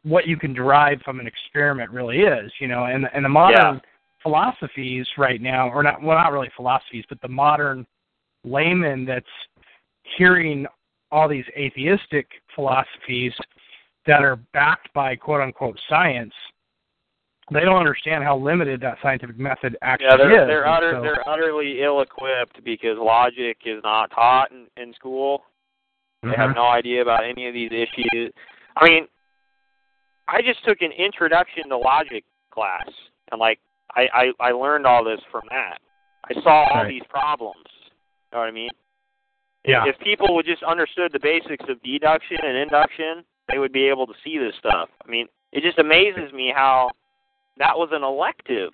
what 0.03 0.27
you 0.27 0.37
can 0.37 0.55
derive 0.55 1.01
from 1.03 1.21
an 1.21 1.27
experiment 1.27 1.91
really 1.91 2.21
is, 2.21 2.51
you 2.59 2.69
know, 2.69 2.85
and 2.85 3.09
and 3.13 3.25
the 3.25 3.29
modern 3.29 3.77
Yeah. 3.77 3.81
philosophies 4.23 5.07
right 5.19 5.41
now, 5.41 5.69
or 5.69 5.83
not 5.83 6.03
well, 6.03 6.17
not 6.17 6.33
really 6.33 6.51
philosophies, 6.57 7.05
but 7.09 7.21
the 7.21 7.29
modern 7.29 7.87
layman 8.45 9.05
that's 9.05 9.27
hearing 10.17 10.67
all 11.11 11.29
these 11.29 11.45
atheistic 11.57 12.27
philosophies 12.55 13.33
that 14.07 14.23
are 14.23 14.37
backed 14.53 14.93
by 14.95 15.17
quote 15.17 15.41
unquote 15.41 15.79
science, 15.89 16.33
they 17.53 17.61
don't 17.61 17.77
understand 17.77 18.25
how 18.25 18.37
limited 18.37 18.81
that 18.81 18.97
scientific 19.03 19.39
method 19.39 19.77
actually 19.83 20.07
yeah, 20.09 20.17
they're 20.17 20.43
is. 20.43 20.49
they're 20.49 20.67
utter, 20.67 20.93
so- 20.97 21.03
they're 21.03 21.29
utterly 21.29 21.83
ill-equipped 21.83 22.63
because 22.65 22.97
logic 22.99 23.59
is 23.67 23.83
not 23.83 24.11
taught 24.11 24.51
in, 24.51 24.67
in 24.83 24.93
school. 24.95 25.45
They 26.23 26.31
have 26.37 26.51
Mhm. 26.51 26.55
no 26.57 26.67
idea 26.67 27.03
about 27.03 27.25
any 27.25 27.47
of 27.49 27.53
these 27.55 27.71
issues. 27.71 28.33
I 28.77 28.89
mean, 28.89 29.07
I 30.27 30.41
just 30.41 30.65
took 30.65 30.81
an 30.81 30.91
introduction 30.93 31.69
to 31.69 31.77
logic 31.77 32.25
class, 32.51 32.89
and 33.31 33.39
like 33.39 33.61
I 33.95 34.33
I, 34.41 34.49
I 34.49 34.53
learned 34.53 34.87
all 34.87 35.05
this 35.05 35.21
from 35.31 35.43
that. 35.51 35.81
I 36.25 36.33
saw 36.43 36.65
all 36.73 36.83
Right. 36.85 36.89
these 36.89 37.03
problems. 37.11 37.67
You 38.33 38.37
know 38.37 38.39
what 38.39 38.49
I 38.49 38.53
mean? 38.53 38.71
Yeah. 39.65 39.85
If 39.87 39.99
people 40.01 40.35
would 40.35 40.47
just 40.47 40.63
understood 40.63 41.13
the 41.13 41.21
basics 41.21 41.65
of 41.69 41.83
deduction 41.83 42.39
and 42.43 42.57
induction, 42.57 43.25
they 43.51 43.59
would 43.59 43.73
be 43.73 43.89
able 43.89 44.07
to 44.07 44.13
see 44.23 44.39
this 44.39 44.55
stuff. 44.59 44.89
I 45.05 45.11
mean, 45.11 45.27
it 45.53 45.63
just 45.63 45.79
amazes 45.79 46.33
me 46.33 46.53
how 46.55 46.91
that 47.59 47.77
was 47.77 47.89
an 47.93 48.03
elective. 48.03 48.73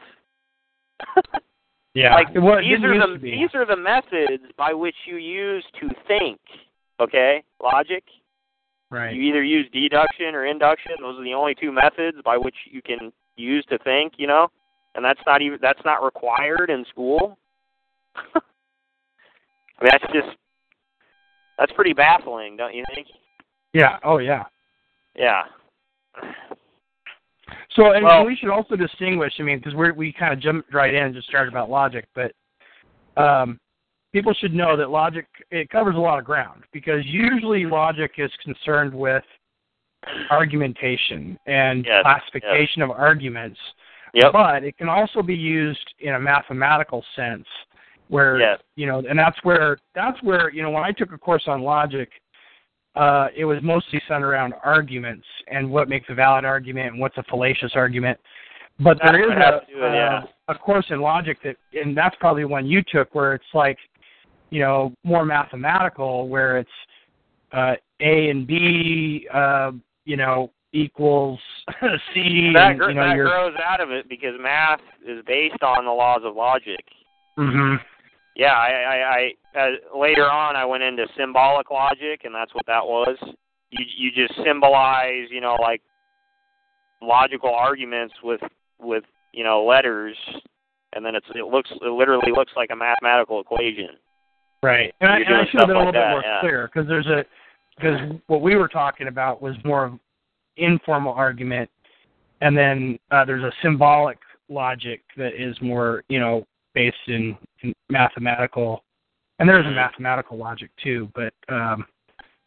yeah. 1.95 2.15
like 2.15 2.29
Well, 2.35 2.61
these 2.61 2.83
are 2.85 2.99
the 2.99 3.19
these 3.23 3.51
are 3.55 3.67
the 3.67 3.77
methods 3.77 4.45
by 4.57 4.73
which 4.73 4.97
you 5.07 5.17
use 5.17 5.65
to 5.81 5.89
think. 6.09 6.41
Okay, 7.01 7.43
logic. 7.63 8.05
right. 8.91 9.15
You 9.15 9.23
either 9.23 9.43
use 9.43 9.67
deduction 9.73 10.35
or 10.35 10.45
induction. 10.47 10.93
Those 11.01 11.19
are 11.19 11.25
the 11.25 11.35
only 11.35 11.55
two 11.55 11.73
methods 11.73 12.19
by 12.25 12.37
which 12.37 12.57
you 12.71 12.83
can 12.83 13.13
use 13.37 13.65
to 13.71 13.79
think. 13.79 14.15
You 14.17 14.27
know, 14.27 14.49
and 14.95 15.05
that's 15.05 15.21
not 15.27 15.41
even 15.41 15.59
that's 15.63 15.85
not 15.85 16.03
required 16.03 16.69
in 16.69 16.85
school. 16.91 17.39
I 18.17 19.85
mean, 19.85 19.91
that's 19.93 20.13
just 20.13 20.37
that's 21.61 21.73
pretty 21.73 21.93
baffling, 21.93 22.57
don't 22.57 22.75
you 22.75 22.83
think? 22.95 23.07
Yeah. 23.73 23.99
Oh 24.03 24.19
yeah. 24.19 24.45
Yeah. 25.15 25.43
So, 27.77 27.93
and 27.93 28.05
Well- 28.05 28.25
we 28.27 28.35
should 28.35 28.51
also 28.51 28.75
distinguish. 28.75 29.35
I 29.39 29.43
mean, 29.43 29.59
because 29.59 29.75
we 29.75 29.93
we 29.93 30.13
kind 30.13 30.33
of 30.33 30.41
jumped 30.41 30.75
right 30.75 30.93
in 30.93 31.05
and 31.05 31.15
just 31.15 31.29
started 31.29 31.53
about 31.53 31.71
logic, 31.71 32.07
but 32.15 32.33
um, 33.17 33.61
people 34.13 34.35
should 34.35 34.55
know 34.55 34.77
that 34.77 34.91
logic 34.91 35.27
it 35.51 35.69
covers 35.71 35.95
a 35.95 35.99
lot 35.99 36.19
of 36.19 36.25
ground 36.25 36.65
because 36.73 37.05
usually 37.05 37.67
logic 37.67 38.13
is 38.19 38.31
concerned 38.43 38.95
with 38.95 39.23
argumentation 40.31 41.39
and 41.47 41.85
Yes, 41.85 42.03
classification 42.03 42.81
of 42.83 42.91
arguments, 42.91 43.59
Yep. 44.15 44.33
but 44.33 44.65
it 44.65 44.77
can 44.79 44.89
also 44.89 45.23
be 45.23 45.35
used 45.37 45.95
in 46.01 46.15
a 46.15 46.21
mathematical 46.21 47.05
sense, 47.15 47.47
where 48.11 48.39
Yes. 48.39 48.61
you 48.77 48.87
know, 48.87 49.03
and 49.09 49.19
that's 49.19 49.39
where 49.43 49.79
that's 49.95 50.21
where 50.23 50.51
you 50.51 50.63
know 50.63 50.71
when 50.71 50.83
I 50.83 50.93
took 50.93 51.13
a 51.13 51.19
course 51.19 51.45
on 51.47 51.63
logic, 51.63 52.11
uh, 52.97 53.29
it 53.37 53.45
was 53.45 53.59
mostly 53.63 54.03
centered 54.09 54.29
around 54.29 54.55
arguments 54.65 55.27
and 55.49 55.71
what 55.71 55.89
makes 55.89 56.07
a 56.11 56.15
valid 56.15 56.45
argument 56.45 56.93
and 56.93 57.01
what's 57.01 57.17
a 57.17 57.23
fallacious 57.25 57.73
argument. 57.75 58.19
But 58.81 58.99
That's 59.03 59.13
there 59.13 59.23
is 59.23 59.29
what 59.29 59.39
I 59.39 59.45
have 59.45 59.55
a, 59.55 59.61
to 59.61 59.67
do 59.67 59.85
it, 59.85 59.95
yeah. 59.95 60.23
a, 60.49 60.53
a 60.53 60.59
course 60.59 60.87
in 60.89 61.01
logic 61.01 61.39
that, 61.45 61.57
and 61.75 61.97
that's 61.97 62.17
probably 62.19 62.45
one 62.47 62.67
you 62.67 62.83
took, 62.91 63.15
where 63.15 63.35
it's 63.35 63.45
like, 63.53 63.77
you 64.49 64.61
know, 64.61 64.95
more 65.05 65.25
mathematical, 65.25 66.29
where 66.29 66.59
it's 66.59 66.71
uh, 67.53 67.75
A 68.01 68.31
and 68.31 68.47
B, 68.47 69.29
uh, 69.33 69.73
you 70.07 70.17
know, 70.17 70.51
equals 70.73 71.39
C, 72.15 72.53
that 72.55 72.71
and 72.71 72.79
gr- 72.79 72.89
you 72.89 72.95
know, 72.95 73.09
that 73.09 73.17
grows 73.17 73.55
out 73.63 73.81
of 73.81 73.91
it 73.91 74.09
because 74.09 74.35
math 74.41 74.81
is 75.07 75.23
based 75.27 75.63
on 75.63 75.85
the 75.85 75.91
laws 75.91 76.23
of 76.25 76.35
logic. 76.35 76.85
hmm 77.37 77.77
Yeah, 78.41 78.55
I, 78.55 78.71
I, 78.71 79.33
I 79.55 79.61
uh, 79.61 79.99
later 79.99 80.25
on 80.25 80.57
I 80.57 80.65
went 80.65 80.83
into 80.83 81.05
symbolic 81.15 81.71
logic, 81.71 82.23
and 82.25 82.35
that's 82.35 82.55
what 82.55 82.65
that 82.67 82.83
was. 82.83 83.19
You 83.69 83.85
you 83.99 84.11
just 84.11 84.33
symbolize, 84.43 85.29
you 85.31 85.43
know, 85.43 85.59
like 85.61 85.83
logical 87.03 87.55
arguments 87.55 88.15
with 88.25 88.41
with 88.81 89.05
you 89.35 89.45
know 89.45 89.63
letters, 89.67 90.17
and 90.95 91.05
then 91.05 91.15
it's 91.15 91.27
it 91.35 91.53
looks 91.53 91.71
it 91.71 91.93
literally 91.93 92.33
looks 92.35 92.53
like 92.57 92.71
a 92.73 92.77
mathematical 92.77 93.43
equation. 93.43 93.91
Right. 94.63 94.95
And 95.03 95.11
I, 95.11 95.17
and 95.19 95.35
I 95.35 95.45
should 95.51 95.61
have 95.61 95.69
been 95.69 95.77
a 95.77 95.79
little 95.79 95.85
like 95.85 95.93
bit 95.93 96.01
that, 96.01 96.11
more 96.11 96.23
yeah. 96.25 96.41
clear 96.41 96.71
because 96.73 96.89
there's 96.89 97.09
a 97.09 97.27
because 97.77 98.01
what 98.29 98.41
we 98.41 98.57
were 98.57 98.69
talking 98.69 99.09
about 99.09 99.43
was 99.43 99.55
more 99.67 99.85
of 99.85 99.99
informal 100.57 101.13
argument, 101.13 101.69
and 102.41 102.57
then 102.57 102.99
uh, 103.11 103.23
there's 103.23 103.45
a 103.45 103.53
symbolic 103.63 104.17
logic 104.49 105.03
that 105.19 105.35
is 105.39 105.55
more 105.61 106.05
you 106.09 106.19
know 106.19 106.47
based 106.75 106.97
in, 107.09 107.37
in 107.63 107.73
mathematical, 107.89 108.85
and 109.39 109.49
there's 109.49 109.67
a 109.67 109.71
mathematical 109.71 110.37
logic 110.37 110.71
too. 110.83 111.09
But 111.15 111.33
um, 111.49 111.87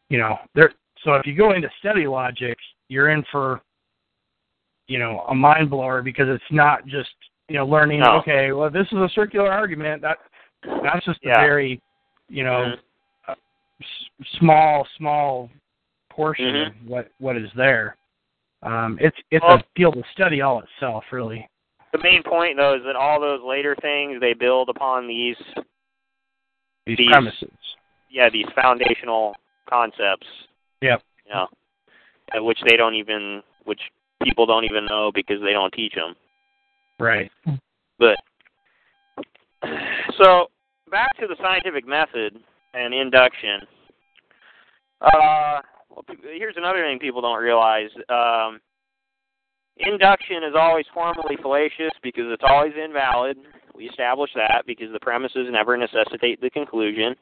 you 0.09 0.17
know 0.17 0.37
there. 0.55 0.73
So 1.03 1.13
if 1.15 1.25
you 1.25 1.35
go 1.35 1.51
into 1.53 1.69
study 1.79 2.07
logic, 2.07 2.57
you're 2.87 3.09
in 3.09 3.23
for 3.31 3.61
you 4.87 4.99
know 4.99 5.25
a 5.29 5.35
mind 5.35 5.69
blower 5.69 6.01
because 6.01 6.27
it's 6.29 6.43
not 6.51 6.85
just 6.85 7.09
you 7.49 7.55
know 7.55 7.65
learning. 7.65 8.01
No. 8.01 8.17
Okay, 8.19 8.51
well 8.51 8.69
this 8.69 8.87
is 8.91 8.97
a 8.99 9.09
circular 9.13 9.51
argument 9.51 10.01
that 10.01 10.17
that's 10.83 11.05
just 11.05 11.19
Yeah. 11.23 11.39
a 11.39 11.45
very 11.45 11.81
you 12.29 12.43
know 12.43 12.75
Mhm. 13.29 13.35
s- 13.81 14.27
small 14.39 14.87
small 14.97 15.49
portion 16.09 16.53
Mhm. 16.55 16.67
of 16.67 16.87
what 16.87 17.11
what 17.19 17.35
is 17.35 17.51
there. 17.53 17.97
Um, 18.61 18.97
it's 19.01 19.17
it's 19.31 19.43
Well- 19.43 19.57
a 19.57 19.63
field 19.75 19.97
of 19.97 20.05
study 20.13 20.41
all 20.41 20.61
itself, 20.61 21.03
really. 21.11 21.49
The 21.93 21.99
main 22.03 22.23
point 22.23 22.57
though 22.57 22.75
is 22.75 22.81
that 22.85 22.95
all 22.95 23.21
those 23.21 23.39
later 23.47 23.75
things 23.81 24.19
they 24.19 24.33
build 24.33 24.67
upon 24.69 25.07
these 25.07 25.37
These, 26.85 26.97
These- 26.97 27.09
premises. 27.11 27.49
yeah 28.09 28.29
these 28.29 28.47
foundational 28.55 29.35
concepts. 29.69 30.27
Yep. 30.81 31.01
You 31.25 31.33
know, 31.33 31.47
uh, 32.37 32.43
which 32.43 32.59
they 32.67 32.75
don't 32.75 32.95
even 32.95 33.41
which 33.63 33.79
people 34.21 34.45
don't 34.45 34.65
even 34.65 34.85
know 34.85 35.11
because 35.13 35.39
they 35.41 35.53
don't 35.53 35.71
teach 35.73 35.93
them. 35.95 36.15
Right. 36.99 37.31
But 37.99 38.17
so 40.17 40.47
back 40.91 41.15
to 41.19 41.27
the 41.27 41.35
scientific 41.41 41.87
method 41.87 42.37
and 42.73 42.93
induction. 42.93 43.61
Uh, 45.01 45.61
well, 45.89 46.03
here's 46.21 46.57
another 46.57 46.81
thing 46.83 46.99
people 46.99 47.21
don't 47.21 47.41
realize. 47.41 47.89
Um, 48.09 48.59
induction 49.77 50.43
is 50.43 50.53
always 50.55 50.85
formally 50.93 51.37
fallacious 51.41 51.91
because 52.01 52.25
it's 52.27 52.43
always 52.45 52.73
invalid. 52.81 53.37
We 53.75 53.85
establish 53.89 54.31
that 54.35 54.63
because 54.67 54.91
the 54.93 54.99
premises 54.99 55.47
never 55.49 55.77
necessitate 55.77 56.41
the 56.41 56.49
conclusion. 56.49 57.15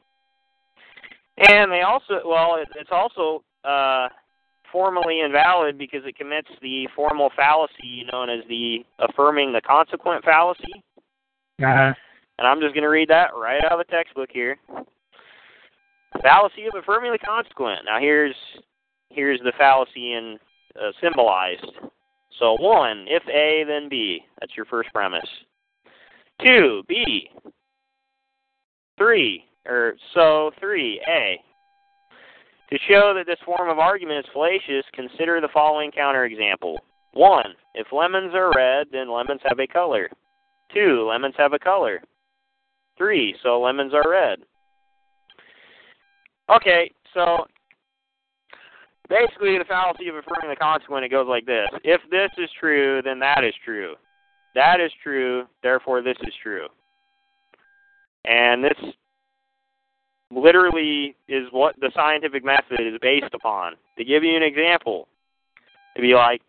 And 1.38 1.72
they 1.72 1.80
also, 1.80 2.20
well, 2.26 2.58
it's 2.76 2.90
also 2.92 3.42
uh, 3.64 4.08
formally 4.70 5.20
invalid 5.20 5.78
because 5.78 6.02
it 6.04 6.16
commits 6.16 6.48
the 6.60 6.88
formal 6.94 7.30
fallacy 7.34 8.04
known 8.12 8.28
as 8.28 8.40
the 8.48 8.84
affirming 8.98 9.52
the 9.52 9.60
consequent 9.60 10.24
fallacy. 10.24 10.84
Uh-huh. 11.62 11.94
And 12.38 12.46
I'm 12.46 12.60
just 12.60 12.74
going 12.74 12.82
to 12.82 12.88
read 12.88 13.08
that 13.08 13.30
right 13.36 13.64
out 13.64 13.72
of 13.72 13.78
the 13.78 13.90
textbook 13.90 14.30
here. 14.32 14.56
Fallacy 16.22 16.66
of 16.66 16.74
affirming 16.78 17.12
the 17.12 17.18
consequent. 17.18 17.80
Now 17.86 17.98
here's 17.98 18.34
here's 19.08 19.40
the 19.40 19.52
fallacy 19.56 20.12
in 20.12 20.38
uh, 20.76 20.92
symbolized. 21.00 21.66
So 22.38 22.56
one, 22.58 23.06
if 23.08 23.22
A, 23.28 23.64
then 23.66 23.88
B. 23.88 24.20
That's 24.40 24.56
your 24.56 24.66
first 24.66 24.90
premise. 24.92 25.28
Two, 26.46 26.82
B. 26.88 27.28
3, 28.98 29.44
or 29.66 29.94
so 30.14 30.50
3, 30.58 31.00
A. 31.08 31.40
To 32.70 32.78
show 32.88 33.12
that 33.14 33.26
this 33.26 33.38
form 33.44 33.68
of 33.68 33.78
argument 33.78 34.24
is 34.24 34.32
fallacious, 34.32 34.84
consider 34.94 35.40
the 35.40 35.48
following 35.52 35.90
counterexample. 35.90 36.76
1. 37.12 37.44
If 37.74 37.88
lemons 37.92 38.32
are 38.34 38.50
red, 38.56 38.86
then 38.90 39.12
lemons 39.12 39.40
have 39.44 39.58
a 39.58 39.66
color. 39.66 40.08
2. 40.72 41.06
Lemons 41.08 41.34
have 41.36 41.52
a 41.52 41.58
color. 41.58 42.00
3. 42.96 43.36
So 43.42 43.60
lemons 43.60 43.92
are 43.92 44.10
red. 44.10 44.38
Okay, 46.50 46.90
so 47.14 47.46
basically 49.08 49.58
the 49.58 49.64
fallacy 49.64 50.08
of 50.08 50.16
affirming 50.16 50.50
the 50.50 50.56
consequent 50.56 51.04
it 51.04 51.10
goes 51.10 51.26
like 51.28 51.46
this. 51.46 51.68
If 51.84 52.00
this 52.10 52.30
is 52.38 52.50
true, 52.58 53.02
then 53.02 53.18
that 53.20 53.44
is 53.44 53.54
true. 53.64 53.94
That 54.54 54.80
is 54.80 54.92
true, 55.02 55.44
therefore 55.62 56.02
this 56.02 56.18
is 56.22 56.34
true. 56.42 56.66
And 58.24 58.62
this 58.62 58.78
literally 60.30 61.16
is 61.28 61.48
what 61.50 61.74
the 61.80 61.90
scientific 61.94 62.44
method 62.44 62.80
is 62.80 62.98
based 63.00 63.34
upon. 63.34 63.74
To 63.98 64.04
give 64.04 64.22
you 64.22 64.36
an 64.36 64.42
example, 64.42 65.08
to 65.96 66.02
be 66.02 66.14
like, 66.14 66.40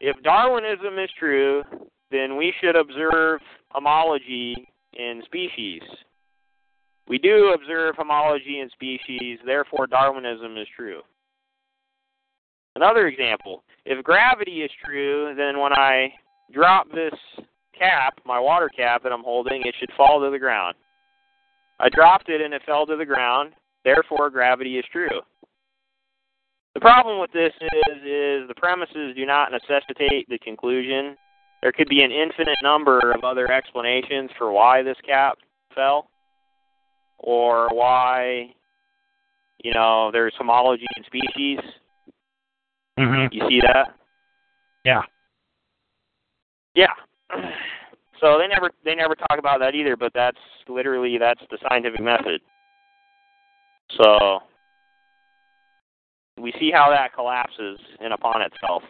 if 0.00 0.16
Darwinism 0.22 0.98
is 0.98 1.10
true, 1.18 1.62
then 2.10 2.36
we 2.36 2.52
should 2.60 2.76
observe 2.76 3.40
homology 3.70 4.68
in 4.94 5.22
species. 5.24 5.82
We 7.08 7.18
do 7.18 7.54
observe 7.54 7.94
homology 7.96 8.60
in 8.60 8.68
species, 8.70 9.38
therefore 9.44 9.86
Darwinism 9.86 10.56
is 10.56 10.66
true. 10.76 11.02
Another 12.76 13.06
example, 13.06 13.64
if 13.86 14.04
gravity 14.04 14.60
is 14.60 14.70
true, 14.84 15.34
then 15.34 15.58
when 15.58 15.72
I 15.72 16.12
drop 16.52 16.86
this 16.90 17.14
cap, 17.76 18.20
my 18.26 18.38
water 18.38 18.68
cap 18.68 19.02
that 19.02 19.12
I'm 19.12 19.24
holding, 19.24 19.62
it 19.62 19.74
should 19.80 19.90
fall 19.96 20.20
to 20.20 20.30
the 20.30 20.38
ground. 20.38 20.74
I 21.80 21.88
dropped 21.88 22.28
it 22.28 22.42
and 22.42 22.52
it 22.52 22.60
fell 22.66 22.84
to 22.84 22.96
the 22.96 23.06
ground, 23.06 23.52
therefore 23.82 24.28
gravity 24.28 24.78
is 24.78 24.84
true. 24.92 25.20
The 26.74 26.80
problem 26.80 27.18
with 27.18 27.32
this 27.32 27.54
is 27.62 27.96
is 28.04 28.46
the 28.46 28.54
premises 28.58 29.16
do 29.16 29.24
not 29.24 29.52
necessitate 29.52 30.28
the 30.28 30.38
conclusion. 30.44 31.16
There 31.62 31.72
could 31.72 31.88
be 31.88 32.02
an 32.02 32.12
infinite 32.12 32.58
number 32.62 33.12
of 33.12 33.24
other 33.24 33.50
explanations 33.50 34.30
for 34.36 34.52
why 34.52 34.82
this 34.82 34.98
cap 35.06 35.38
fell 35.74 36.10
or 37.16 37.68
why 37.72 38.54
you 39.64 39.72
know 39.72 40.10
there's 40.12 40.34
homology 40.36 40.84
in 40.98 41.04
species. 41.04 41.60
Mm-hmm. 42.98 43.34
You 43.34 43.48
see 43.48 43.60
that? 43.60 43.94
Yeah. 44.84 45.02
Yeah. 46.74 46.92
So 48.18 48.38
they 48.38 48.48
never 48.48 48.70
they 48.82 48.94
never 48.94 49.14
talk 49.14 49.38
about 49.38 49.60
that 49.60 49.74
either, 49.74 49.94
but 49.94 50.10
that's 50.14 50.38
literally 50.68 51.18
that's 51.18 51.42
the 51.50 51.58
scientific 51.68 52.00
method. 52.00 52.40
So 54.00 54.40
we 56.40 56.52
see 56.58 56.70
how 56.72 56.88
that 56.90 57.12
collapses 57.14 57.78
in 58.00 58.12
upon 58.12 58.40
itself. 58.40 58.82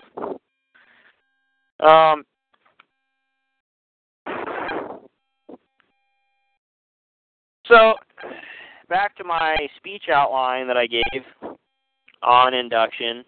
Um, 1.80 2.24
so 7.66 7.94
back 8.88 9.16
to 9.16 9.24
my 9.24 9.56
speech 9.76 10.04
outline 10.12 10.68
that 10.68 10.76
I 10.76 10.86
gave 10.86 11.22
on 12.22 12.54
induction. 12.54 13.24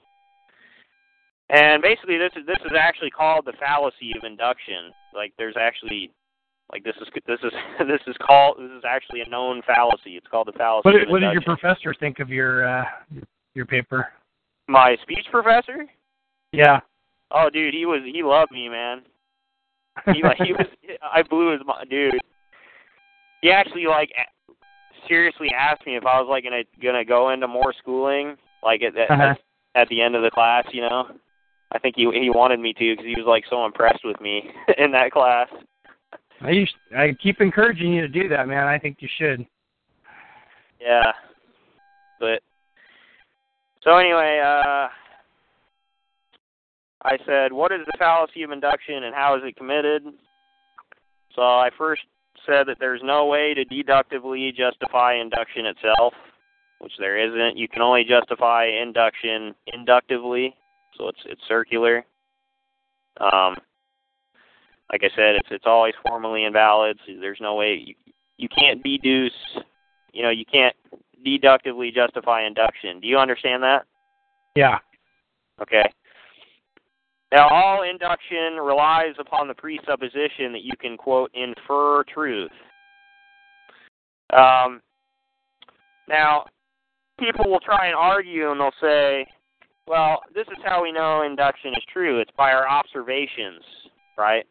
And 1.50 1.82
basically, 1.82 2.18
this 2.18 2.32
is 2.37 2.46
this 2.46 2.58
is 2.66 2.72
actually 2.78 3.11
called 3.11 3.46
the 3.46 3.54
fallacy 3.58 4.12
of 4.16 4.24
induction. 4.24 4.92
Like, 5.14 5.32
there's 5.38 5.56
actually, 5.58 6.11
like, 6.72 6.84
this 6.84 6.94
is 7.00 7.08
this 7.26 7.40
is 7.42 7.52
this 7.87 8.00
is 8.06 8.16
called 8.20 8.58
this 8.58 8.70
is 8.70 8.84
actually 8.87 9.22
a 9.22 9.28
known 9.28 9.62
fallacy. 9.66 10.16
It's 10.16 10.26
called 10.26 10.48
the 10.48 10.52
fallacy. 10.52 10.82
What, 10.84 10.94
of 11.02 11.08
what 11.08 11.20
did 11.20 11.32
your 11.32 11.42
professor 11.42 11.94
think 11.98 12.18
of 12.20 12.28
your 12.28 12.68
uh, 12.68 12.84
your 13.54 13.66
paper? 13.66 14.08
My 14.68 14.96
speech 15.02 15.26
professor? 15.30 15.87
Yeah. 16.52 16.80
Oh, 17.30 17.48
dude, 17.50 17.74
he 17.74 17.87
was 17.87 18.02
he 18.04 18.22
loved 18.22 18.52
me, 18.52 18.68
man. 18.68 19.02
He 20.14 20.22
like 20.22 20.37
he 20.37 20.52
was 20.52 20.66
I 21.02 21.22
blew 21.22 21.52
his 21.52 21.61
mind, 21.66 21.88
dude. 21.88 22.14
He 23.40 23.50
actually 23.50 23.87
like 23.87 24.11
seriously 25.08 25.48
asked 25.58 25.87
me 25.87 25.96
if 25.96 26.04
I 26.04 26.20
was 26.20 26.28
like 26.28 26.44
gonna 26.44 26.62
gonna 26.82 27.04
go 27.04 27.30
into 27.30 27.48
more 27.48 27.72
schooling, 27.78 28.37
like 28.62 28.82
at 28.82 28.96
at, 28.96 29.11
Uh-huh. 29.11 29.34
at 29.74 29.88
the 29.88 30.02
end 30.02 30.14
of 30.14 30.22
the 30.22 30.30
class, 30.30 30.66
you 30.72 30.82
know. 30.82 31.08
I 31.72 31.78
think 31.78 31.96
he 31.96 32.11
he 32.12 32.31
wanted 32.31 32.61
me 32.61 32.72
to 32.72 32.92
because 32.92 33.04
he 33.04 33.14
was 33.16 33.26
like 33.26 33.44
so 33.50 33.64
impressed 33.64 34.04
with 34.04 34.20
me 34.20 34.50
in 34.78 34.92
that 34.92 35.12
class. 35.12 35.48
I 36.40 36.50
used, 36.50 36.74
I 36.96 37.16
keep 37.20 37.40
encouraging 37.40 37.92
you 37.92 38.00
to 38.00 38.09
do 38.09 38.28
that, 38.28 38.46
man. 38.46 38.66
I 38.66 38.78
think 38.78 38.98
you 39.00 39.09
should. 39.18 39.44
Yeah. 40.81 41.12
But 42.20 42.42
so 43.83 43.96
anyway, 43.96 44.40
uh 44.44 44.88
I 47.02 47.16
said, 47.26 47.52
what 47.52 47.72
is 47.72 47.81
the 47.87 47.96
fallacy 47.98 48.42
of 48.42 48.50
induction 48.50 49.04
and 49.04 49.14
how 49.14 49.37
is 49.37 49.42
it 49.44 49.57
committed? 49.57 50.02
So 51.35 51.42
I 51.42 51.70
first 51.78 52.02
said 52.44 52.66
that 52.66 52.78
there's 52.81 53.02
no 53.04 53.26
way 53.26 53.54
to 53.54 53.64
deductively 53.64 54.52
justify 54.52 55.14
induction 55.14 55.66
itself, 55.66 56.12
which 56.81 56.92
there 56.98 57.16
isn't. 57.16 57.57
You 57.57 57.68
can 57.68 57.83
only 57.83 58.04
justify 58.04 58.66
induction 58.66 59.54
inductively, 59.72 60.57
so 60.98 61.08
it's 61.08 61.20
it's 61.24 61.40
circular. 61.48 62.04
Um 63.20 63.56
like 64.92 65.02
I 65.04 65.11
said, 65.14 65.37
it's 65.37 65.48
it's 65.50 65.66
always 65.66 65.94
formally 66.06 66.44
invalid. 66.44 66.98
So 67.06 67.12
there's 67.20 67.40
no 67.40 67.54
way 67.54 67.82
you 67.87 67.94
you 68.37 68.48
can't 68.48 68.82
deduce 68.82 69.32
you 70.12 70.22
know, 70.22 70.30
you 70.30 70.44
can't 70.50 70.74
deductively 71.24 71.90
justify 71.90 72.46
induction. 72.46 73.00
Do 73.00 73.06
you 73.06 73.18
understand 73.18 73.62
that? 73.62 73.84
Yeah. 74.56 74.78
Okay. 75.61 75.84
Now, 77.30 77.48
all 77.48 77.82
induction 77.82 78.56
relies 78.62 79.14
upon 79.18 79.48
the 79.48 79.54
presupposition 79.54 80.52
that 80.52 80.62
you 80.62 80.72
can, 80.80 80.96
quote, 80.96 81.30
infer 81.34 82.02
truth. 82.04 82.50
Um, 84.32 84.80
now, 86.08 86.46
people 87.20 87.50
will 87.50 87.61
try 87.61 87.87
and 87.87 87.94
argue 87.94 88.50
and 88.50 88.61
they'll 88.61 88.70
say, 88.80 89.26
well, 89.88 90.20
this 90.35 90.46
is 90.48 90.59
how 90.64 90.83
we 90.83 90.92
know 90.92 91.22
induction 91.22 91.72
is 91.72 91.83
true. 91.92 92.20
It's 92.20 92.31
by 92.37 92.53
our 92.53 92.68
observations, 92.68 93.62
right? 94.16 94.44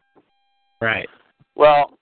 Right. 0.82 1.08
Well, 1.56 1.98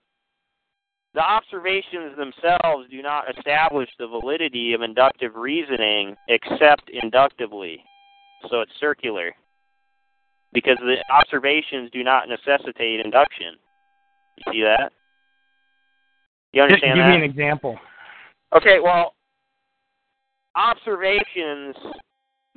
the 1.14 1.20
observations 1.20 2.16
themselves 2.16 2.88
do 2.90 3.02
not 3.02 3.24
establish 3.36 3.88
the 3.98 4.06
validity 4.06 4.74
of 4.74 4.82
inductive 4.82 5.34
reasoning 5.34 6.14
except 6.28 6.90
inductively. 6.90 7.82
So 8.50 8.60
it's 8.60 8.72
circular. 8.78 9.34
Because 10.52 10.76
the 10.80 10.96
observations 11.12 11.90
do 11.92 12.04
not 12.04 12.28
necessitate 12.28 13.00
induction. 13.00 13.56
You 14.38 14.52
see 14.52 14.62
that? 14.62 14.92
You 16.52 16.62
understand 16.62 16.96
give 16.96 17.04
that? 17.04 17.10
me 17.10 17.16
an 17.16 17.22
example. 17.22 17.78
Okay, 18.54 18.78
well, 18.82 19.14
observations 20.54 21.76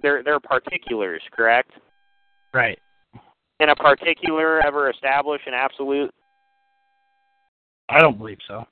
they're 0.02 0.24
they're 0.24 0.40
particulars, 0.40 1.22
correct? 1.32 1.72
Right. 2.54 2.80
Can 3.60 3.70
a 3.70 3.76
particular 3.76 4.66
ever 4.66 4.90
establish 4.90 5.42
an 5.46 5.54
absolute? 5.54 6.12
I 7.90 8.00
don't 8.00 8.18
believe 8.18 8.38
so. 8.48 8.66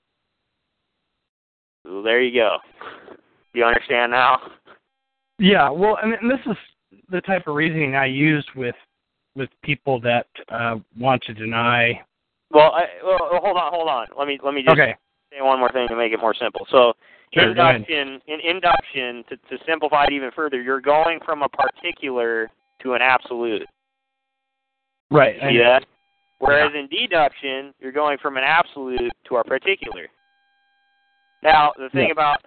Well, 1.85 2.03
there 2.03 2.21
you 2.21 2.39
go. 2.39 2.57
You 3.53 3.65
understand 3.65 4.11
now? 4.11 4.39
Yeah. 5.39 5.69
Well, 5.69 5.97
and 6.01 6.13
and 6.13 6.29
this 6.29 6.39
is 6.45 6.57
the 7.09 7.21
type 7.21 7.47
of 7.47 7.55
reasoning 7.55 7.95
I 7.95 8.05
use 8.05 8.45
with 8.55 8.75
with 9.35 9.49
people 9.63 9.99
that 10.01 10.27
uh, 10.49 10.77
want 10.97 11.21
to 11.23 11.33
deny. 11.33 12.01
Well, 12.51 12.71
I, 12.73 12.83
well, 13.03 13.17
hold 13.43 13.57
on, 13.57 13.73
hold 13.73 13.89
on. 13.89 14.07
Let 14.17 14.27
me 14.27 14.39
let 14.43 14.53
me 14.53 14.61
just 14.61 14.73
Okay. 14.73 14.95
say 15.31 15.41
one 15.41 15.59
more 15.59 15.71
thing 15.71 15.87
to 15.89 15.95
make 15.95 16.13
it 16.13 16.19
more 16.19 16.33
simple. 16.33 16.65
So, 16.71 16.93
Sure, 17.33 17.49
induction 17.49 18.21
in 18.27 18.39
induction 18.39 19.23
to 19.29 19.35
to 19.35 19.63
simplify 19.65 20.05
it 20.05 20.13
even 20.13 20.31
further, 20.31 20.61
you're 20.61 20.81
going 20.81 21.19
from 21.25 21.43
a 21.43 21.49
particular 21.49 22.49
to 22.81 22.93
an 22.93 23.01
absolute. 23.01 23.67
Right. 25.11 25.35
See 25.41 25.57
that? 25.57 25.85
Whereas 26.39 26.71
in 26.75 26.87
deduction, 26.87 27.73
you're 27.79 27.91
going 27.91 28.17
from 28.19 28.37
an 28.37 28.43
absolute 28.43 29.11
to 29.27 29.37
a 29.37 29.43
particular. 29.43 30.07
Now, 31.43 31.73
the 31.77 31.89
thing 31.89 32.07
Yeah. 32.07 32.11
about 32.11 32.45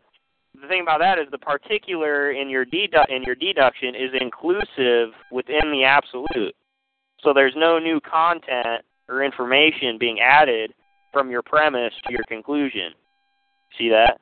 the 0.61 0.66
thing 0.66 0.83
about 0.83 0.99
that 0.99 1.18
is 1.18 1.31
the 1.31 1.39
particular 1.39 2.33
in 2.33 2.49
your 2.49 2.64
dedu- 2.64 3.09
in 3.09 3.22
your 3.22 3.35
deduction 3.37 3.95
is 3.95 4.12
inclusive 4.14 5.14
within 5.31 5.70
the 5.70 5.85
absolute. 5.85 6.57
So 7.20 7.33
there's 7.33 7.55
no 7.55 7.78
new 7.78 8.01
content 8.01 8.85
or 9.09 9.22
information 9.22 9.99
being 9.99 10.20
added 10.20 10.74
from 11.12 11.31
your 11.31 11.43
premise 11.43 11.95
to 12.07 12.12
your 12.12 12.24
conclusion. 12.24 12.95
See 13.78 13.91
that? 13.91 14.20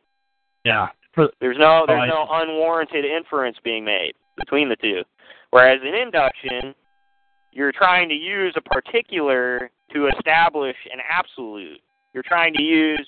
Yeah. 0.68 0.88
For, 1.14 1.30
There's 1.40 1.56
no 1.58 1.82
Oh, 1.82 1.84
there's 1.86 2.02
I 2.02 2.06
no 2.06 2.26
unwarranted 2.30 3.04
inference 3.04 3.56
being 3.64 3.84
made 3.84 4.12
between 4.36 4.68
the 4.68 4.76
two. 4.76 5.02
Whereas 5.50 5.80
in 5.82 5.94
induction, 5.94 6.74
you're 7.50 7.72
trying 7.72 8.08
to 8.10 8.14
use 8.14 8.54
a 8.56 8.60
particular 8.60 9.70
to 9.94 10.08
establish 10.08 10.76
an 10.92 11.00
absolute. 11.08 11.80
You're 12.12 12.22
trying 12.22 12.52
to 12.54 12.62
use 12.62 13.06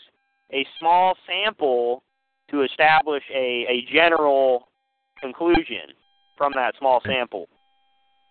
a 0.52 0.66
small 0.78 1.14
sample 1.26 2.02
to 2.50 2.62
establish 2.62 3.22
a, 3.32 3.66
a 3.68 3.86
general 3.92 4.68
conclusion 5.20 5.92
from 6.36 6.52
that 6.54 6.74
small 6.78 7.02
sample. 7.06 7.46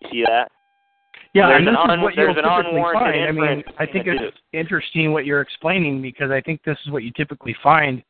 You 0.01 0.09
see 0.11 0.23
that? 0.27 0.51
Yeah, 1.33 1.47
There's 1.47 1.59
and 1.59 1.67
this 1.67 1.75
an 1.77 1.89
is 1.89 1.93
un- 1.93 2.01
what 2.01 2.15
you'll 2.15 2.33
there's 2.33 2.37
an 2.37 2.63
typically 2.63 2.81
find. 2.93 3.23
I 3.23 3.31
mean, 3.31 3.63
I 3.77 3.85
think 3.85 4.07
it's 4.07 4.37
interesting 4.51 5.13
what 5.13 5.25
you're 5.25 5.41
explaining 5.41 6.01
because 6.01 6.31
I 6.31 6.41
think 6.41 6.63
this 6.63 6.77
is 6.85 6.91
what 6.91 7.03
you 7.03 7.11
typically 7.15 7.55
find 7.61 8.01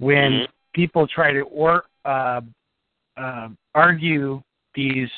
when 0.00 0.32
Mhm. 0.32 0.48
people 0.72 1.06
try 1.06 1.32
to 1.32 1.42
or 1.42 1.84
uh, 2.04 2.40
uh, 3.16 3.48
argue 3.74 4.42
these 4.74 5.10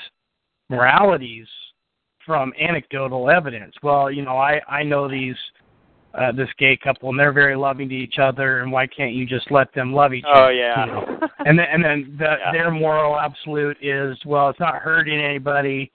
moralities 0.69 1.49
from 2.27 2.53
anecdotal 2.61 3.31
evidence. 3.31 3.75
Well, 3.83 4.11
you 4.11 4.23
know, 4.23 4.37
I 4.37 4.61
I 4.69 4.83
know 4.83 5.09
these 5.09 5.37
uh, 6.15 6.33
this 6.33 6.49
gay 6.59 6.77
couple 6.77 7.09
and 7.09 7.19
they're 7.19 7.33
very 7.33 7.57
loving 7.57 7.89
to 7.89 7.95
each 7.95 8.19
other, 8.19 8.61
and 8.61 8.71
why 8.71 8.87
can't 8.87 9.13
you 9.13 9.25
just 9.25 9.51
let 9.51 9.73
them 9.73 9.95
love 9.95 10.13
each 10.13 10.25
other? 10.29 10.47
Oh 10.47 10.49
yeah. 10.51 10.85
You 10.85 10.93
know? 10.93 11.29
and 11.47 11.59
then 11.59 11.67
and 11.71 11.85
then 11.85 12.17
the, 12.19 12.25
Yeah. 12.41 12.53
their 12.53 12.71
moral 12.71 13.19
absolute 13.19 13.79
is 13.81 14.19
well, 14.27 14.51
it's 14.51 14.61
not 14.61 14.77
hurting 14.77 15.21
anybody, 15.21 15.91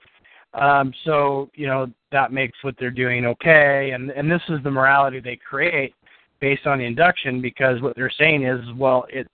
um, 0.54 0.92
so 1.04 1.50
you 1.54 1.66
know 1.66 1.90
that 2.10 2.32
makes 2.32 2.58
what 2.62 2.74
they're 2.78 2.90
doing 2.90 3.26
okay, 3.26 3.90
and 3.90 4.10
and 4.10 4.30
this 4.30 4.42
is 4.48 4.62
the 4.64 4.70
morality 4.70 5.20
they 5.20 5.36
create 5.36 5.94
based 6.40 6.66
on 6.66 6.80
induction 6.80 7.40
because 7.40 7.80
what 7.82 7.94
they're 7.96 8.12
saying 8.18 8.44
is 8.44 8.60
well 8.76 9.06
it 9.10 9.26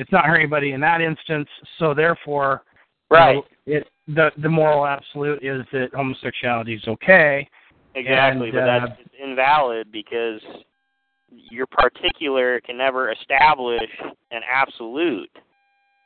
it's 0.00 0.10
not 0.12 0.24
hurting 0.24 0.44
anybody 0.44 0.72
in 0.72 0.80
that 0.80 1.02
instance, 1.02 1.48
so 1.78 1.92
therefore 1.92 2.62
right. 3.10 3.44
it 3.66 3.86
the 4.08 4.30
the 4.38 4.48
moral 4.48 4.86
absolute 4.86 5.44
is 5.44 5.62
that 5.72 5.88
homosexuality 5.94 6.74
is 6.74 6.82
okay. 6.88 7.46
Exactly, 7.94 8.48
And, 8.48 8.54
but 8.54 8.62
uh, 8.62 8.80
that's 8.80 9.00
it's 9.00 9.14
invalid 9.22 9.92
because 9.92 10.40
your 11.30 11.66
particular 11.66 12.60
can 12.60 12.78
never 12.78 13.12
establish 13.12 13.90
an 14.30 14.42
absolute. 14.50 15.30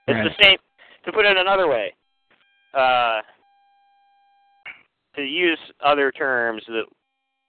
It's 0.08 0.14
Right. 0.16 0.24
the 0.24 0.44
same. 0.44 0.56
To 1.04 1.12
put 1.12 1.26
it 1.26 1.36
another 1.36 1.68
way, 1.68 1.92
uh, 2.72 3.20
to 5.16 5.22
use 5.22 5.58
other 5.84 6.10
terms 6.10 6.62
that 6.66 6.84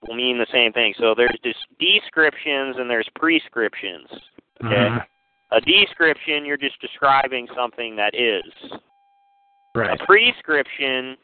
will 0.08 0.16
mean 0.16 0.38
the 0.38 0.48
same 0.52 0.72
thing. 0.74 0.94
So 1.00 1.14
there's 1.16 1.38
just 1.44 1.60
descriptions 1.80 2.78
and 2.78 2.90
there's 2.90 3.10
prescriptions. 3.16 4.10
Okay. 4.64 4.76
Mhm. 4.76 5.06
A 5.52 5.62
description, 5.62 6.46
you're 6.46 6.58
just 6.58 6.80
describing 6.82 7.48
something 7.56 7.96
that 7.96 8.16
is. 8.16 8.44
Right. 9.76 10.00
A 10.00 10.06
prescription, 10.06 11.18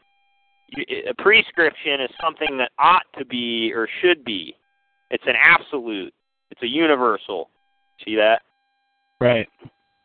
a 0.76 1.14
prescription 1.18 2.00
is 2.00 2.10
something 2.20 2.56
that 2.58 2.70
ought 2.78 3.06
to 3.18 3.24
be 3.24 3.72
or 3.74 3.88
should 4.00 4.24
be. 4.24 4.56
It's 5.10 5.26
an 5.26 5.36
absolute. 5.36 6.14
It's 6.50 6.62
a 6.62 6.68
universal. 6.68 7.50
See 8.04 8.16
that? 8.16 8.42
Right. 9.20 9.48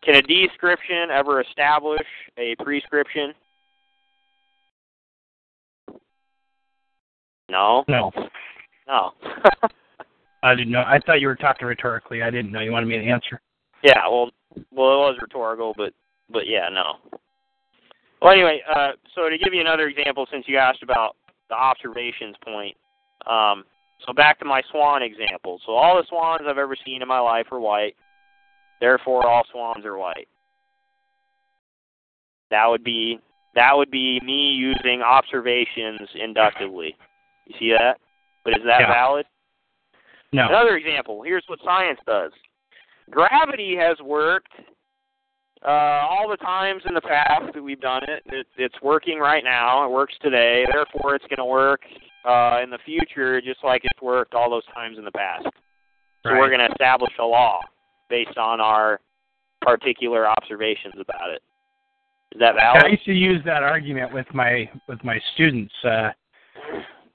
Can 0.03 0.15
a 0.15 0.21
description 0.21 1.11
ever 1.11 1.41
establish 1.41 2.07
a 2.37 2.55
prescription? 2.55 3.33
No. 7.49 7.85
No. 7.87 8.11
No. 8.87 9.11
I 10.43 10.55
didn't 10.55 10.71
know. 10.71 10.83
I 10.85 10.99
thought 11.05 11.19
you 11.19 11.27
were 11.27 11.35
talking 11.35 11.67
rhetorically. 11.67 12.21
I 12.21 12.29
didn't 12.29 12.51
know 12.51 12.61
you 12.61 12.71
wanted 12.71 12.87
me 12.87 12.97
to 12.97 13.05
answer. 13.05 13.41
yeah. 13.83 14.07
Well, 14.07 14.31
well, 14.71 14.93
it 14.93 15.11
was 15.11 15.17
rhetorical, 15.21 15.73
but 15.75 15.93
but 16.29 16.47
yeah, 16.47 16.69
no. 16.71 17.19
Well, 18.21 18.33
anyway, 18.33 18.61
uh, 18.73 18.91
so 19.13 19.29
to 19.29 19.37
give 19.37 19.53
you 19.53 19.61
another 19.61 19.87
example, 19.87 20.25
since 20.31 20.45
you 20.47 20.57
asked 20.57 20.83
about 20.83 21.15
the 21.49 21.55
observations 21.55 22.35
point, 22.43 22.75
um, 23.27 23.63
so 24.05 24.13
back 24.13 24.39
to 24.39 24.45
my 24.45 24.61
swan 24.71 25.03
example. 25.03 25.59
So 25.65 25.73
all 25.73 25.97
the 25.97 26.07
swans 26.07 26.43
I've 26.47 26.57
ever 26.57 26.75
seen 26.85 27.01
in 27.01 27.07
my 27.07 27.19
life 27.19 27.47
are 27.51 27.59
white. 27.59 27.95
Therefore, 28.79 29.27
all 29.27 29.43
swans 29.51 29.85
are 29.85 29.97
white. 29.97 30.27
That 32.49 32.67
would 32.67 32.83
be 32.83 33.19
that 33.55 33.75
would 33.75 33.91
be 33.91 34.19
me 34.23 34.51
using 34.51 35.01
observations 35.01 36.07
inductively. 36.15 36.95
You 37.47 37.55
see 37.59 37.71
that? 37.77 37.97
But 38.47 38.59
is 38.59 38.63
that 38.63 38.79
Yeah. 38.79 38.93
valid? 38.93 39.25
No. 40.31 40.47
Another 40.47 40.77
example. 40.77 41.21
Here's 41.21 41.43
what 41.47 41.59
science 41.65 41.99
does. 42.05 42.31
Gravity 43.09 43.75
has 43.75 43.99
worked 43.99 44.53
uh, 45.65 45.69
all 45.69 46.29
the 46.29 46.37
times 46.37 46.85
in 46.85 46.93
the 46.93 47.01
past 47.01 47.51
that 47.53 47.61
we've 47.61 47.81
done 47.81 48.03
it. 48.07 48.23
it. 48.27 48.47
It's 48.55 48.81
working 48.81 49.19
right 49.19 49.43
now. 49.43 49.83
It 49.83 49.91
works 49.91 50.17
today. 50.21 50.65
Therefore, 50.71 51.15
it's 51.15 51.25
going 51.25 51.39
to 51.39 51.45
work 51.45 51.81
uh, 52.23 52.61
in 52.63 52.69
the 52.69 52.77
future 52.85 53.41
just 53.41 53.61
like 53.65 53.83
it's 53.83 54.01
worked 54.01 54.33
all 54.33 54.49
those 54.49 54.65
times 54.67 54.97
in 54.97 55.03
the 55.03 55.11
past. 55.11 55.47
So 56.23 56.31
we're 56.31 56.47
going 56.47 56.59
to 56.59 56.71
establish 56.71 57.11
a 57.19 57.25
law 57.25 57.59
based 58.09 58.37
on 58.37 58.61
our 58.61 59.01
particular 59.61 60.25
observations 60.27 60.95
about 60.99 61.31
it. 61.31 61.41
Is 62.33 62.39
that 62.39 62.55
valid? 62.55 62.85
I 62.85 62.89
used 62.89 63.05
to 63.05 63.13
use 63.13 63.43
that 63.45 63.63
argument 63.63 64.13
with 64.13 64.27
my 64.33 64.69
with 64.87 65.03
my 65.03 65.19
students. 65.33 65.73
Uh, 65.83 66.11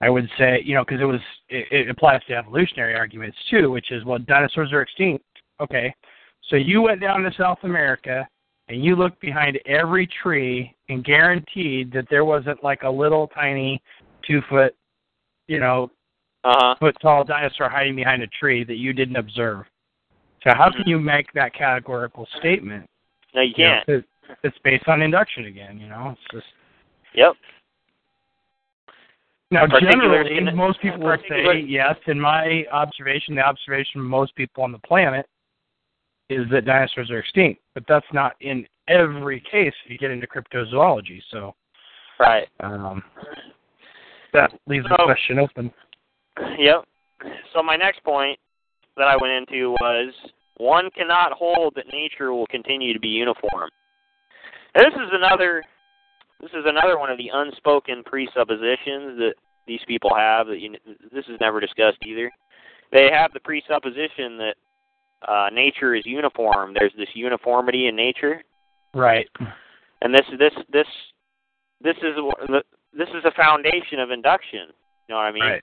I 0.03 0.11
would 0.11 0.29
say, 0.37 0.61
you 0.65 0.75
know, 0.75 0.85
because 0.85 1.01
it 1.01 1.05
was 1.05 1.21
it, 1.49 1.67
it 1.71 1.89
applies 1.89 2.21
to 2.27 2.35
evolutionary 2.35 2.95
arguments 2.97 3.39
too, 3.49 3.71
which 3.71 3.93
is 3.93 4.05
well, 4.05 4.19
dinosaurs 4.19 4.73
are 4.73 4.83
extinct. 4.83 5.25
Okay, 5.61 5.95
so 6.51 6.57
you 6.57 6.83
went 6.83 7.01
down 7.01 7.23
to 7.23 7.33
South 7.39 7.59
America 7.63 8.27
and 8.69 8.85
you 8.85 8.97
looked 8.97 9.21
behind 9.21 9.59
every 9.65 10.09
tree 10.23 10.75
and 10.89 11.05
guaranteed 11.05 11.93
that 11.93 12.07
there 12.11 12.25
wasn't 12.25 12.63
like 12.65 12.83
a 12.83 12.91
little 12.91 13.29
tiny 13.29 13.81
two 14.27 14.41
foot, 14.51 14.75
you 15.47 15.61
know, 15.61 15.89
Uh 16.43 16.55
huh. 16.59 16.75
foot 16.81 16.97
tall 17.01 17.23
dinosaur 17.23 17.69
hiding 17.69 17.95
behind 17.95 18.23
a 18.23 18.27
tree 18.27 18.65
that 18.65 18.77
you 18.77 18.93
didn't 18.93 19.17
observe. 19.17 19.67
So 20.43 20.51
how 20.53 20.71
can 20.73 20.83
you 20.87 20.99
make 20.99 21.33
that 21.35 21.55
categorical 21.55 22.27
statement? 22.41 22.87
No, 23.35 23.43
you 23.43 23.55
You 23.57 23.65
know, 23.67 23.81
can't. 23.87 24.05
it's 24.43 24.59
based 24.65 24.89
on 24.89 25.01
induction 25.01 25.45
again. 25.45 25.79
You 25.79 25.89
know, 25.89 26.17
it's 26.17 26.33
just 26.33 26.47
Yep. 27.15 27.35
Now, 29.53 29.67
generally, 29.67 30.41
most 30.55 30.81
people 30.81 31.01
would 31.01 31.21
say 31.29 31.61
yes. 31.61 31.97
In 32.07 32.19
my 32.19 32.65
observation, 32.73 33.35
the 33.35 33.43
observation 33.43 34.01
of 34.01 34.07
most 34.07 34.35
people 34.35 34.65
on 34.65 34.73
the 34.73 34.79
planet 34.79 35.27
is 36.31 36.47
that 36.51 36.65
dinosaurs 36.65 37.11
are 37.11 37.19
extinct, 37.19 37.61
but 37.75 37.85
that's 37.87 38.07
not 38.15 38.33
in 38.41 38.67
every 38.89 39.41
case 39.41 39.75
if 39.85 39.91
you 39.91 39.99
get 39.99 40.11
into 40.11 40.27
cryptozoology. 40.27 41.21
So 41.31 41.55
Right. 42.19 42.49
um, 42.61 43.03
that 44.33 44.59
leaves 44.67 44.87
the 44.89 44.97
question 45.05 45.39
open. 45.39 45.71
Yep. 46.59 46.85
So 47.53 47.63
my 47.63 47.77
next 47.77 48.03
point 48.05 48.39
that 48.97 49.07
I 49.07 49.17
went 49.17 49.35
into 49.35 49.73
was 49.83 50.15
one 50.57 50.91
cannot 50.97 51.33
hold 51.33 51.75
that 51.75 51.93
nature 51.93 52.33
will 52.33 52.47
continue 52.47 52.95
to 52.95 53.01
be 53.01 53.09
uniform. 53.09 53.69
And 54.75 54.87
this 54.87 54.95
is 54.95 55.11
another 55.13 55.63
this 56.43 56.51
is 56.51 56.65
another 56.67 56.99
one 56.99 57.11
of 57.11 57.19
the 57.19 57.31
unspoken 57.33 58.03
presuppositions 58.05 59.19
that 59.19 59.35
these 59.67 59.81
people 59.87 60.13
have 60.15 60.49
that 60.49 60.59
you, 60.61 60.75
this 61.13 61.25
is 61.29 61.39
never 61.41 61.61
discussed 61.61 61.99
either. 62.05 62.31
They 62.93 63.09
have 63.13 63.33
the 63.33 63.41
presupposition 63.41 64.37
that 64.39 64.55
uh, 65.27 65.49
nature 65.53 65.95
is 65.95 66.05
uniform. 66.05 66.75
There's 66.75 66.93
this 66.97 67.09
uniformity 67.15 67.87
in 67.87 67.95
nature, 67.97 68.43
Right. 68.93 69.29
and 70.03 70.13
this 70.13 70.27
this 70.39 70.53
this 70.73 70.87
this 71.81 71.97
is 71.99 72.17
the 72.49 72.63
this 72.93 73.09
is 73.11 73.25
a 73.25 73.31
foundation 73.37 74.01
of 74.01 74.11
induction. 74.11 74.67
You 75.09 75.15
know 75.15 75.17
what 75.17 75.23
I 75.27 75.33
mean? 75.33 75.43
Right. 75.43 75.63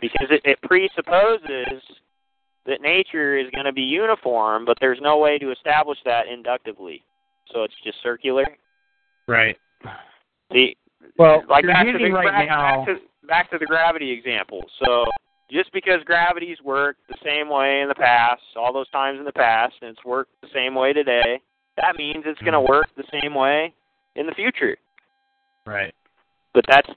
because 0.00 0.26
it, 0.30 0.40
it 0.44 0.58
presupposes 0.62 1.82
that 2.66 2.80
nature 2.80 3.36
is 3.38 3.46
going 3.54 3.66
to 3.66 3.72
be 3.72 3.82
uniform, 3.82 4.64
but 4.64 4.78
there's 4.80 4.98
no 5.02 5.18
way 5.18 5.38
to 5.38 5.52
establish 5.52 5.98
that 6.06 6.26
inductively. 6.28 7.04
So 7.52 7.62
it's 7.62 7.74
just 7.84 7.98
circular. 8.02 8.44
Right. 9.28 9.56
The 10.50 10.76
Well, 11.18 11.42
like 11.48 11.66
back 11.66 11.86
to 11.86 11.92
the 11.98 12.10
right 12.10 12.26
back, 12.26 12.48
now. 12.48 12.84
back 12.84 12.86
to 12.86 13.26
back 13.26 13.50
to 13.50 13.58
the 13.58 13.66
gravity 13.66 14.10
example. 14.10 14.64
So 14.84 15.04
just 15.50 15.72
because 15.72 16.02
gravity's 16.04 16.60
worked 16.62 17.00
the 17.08 17.16
same 17.24 17.48
way 17.48 17.80
in 17.80 17.88
the 17.88 17.94
past, 17.94 18.42
all 18.56 18.72
those 18.72 18.88
times 18.90 19.18
in 19.18 19.24
the 19.24 19.32
past, 19.32 19.74
and 19.80 19.90
it's 19.90 20.04
worked 20.04 20.32
the 20.42 20.48
same 20.52 20.74
way 20.74 20.92
today, 20.92 21.40
that 21.76 21.96
means 21.96 22.24
it's 22.26 22.40
going 22.40 22.52
to 22.52 22.60
Mhm. 22.60 22.68
work 22.68 22.86
the 22.96 23.04
same 23.20 23.34
way 23.34 23.72
in 24.16 24.26
the 24.26 24.34
future. 24.34 24.76
Right. 25.66 25.94
But 26.52 26.64
that's 26.68 26.88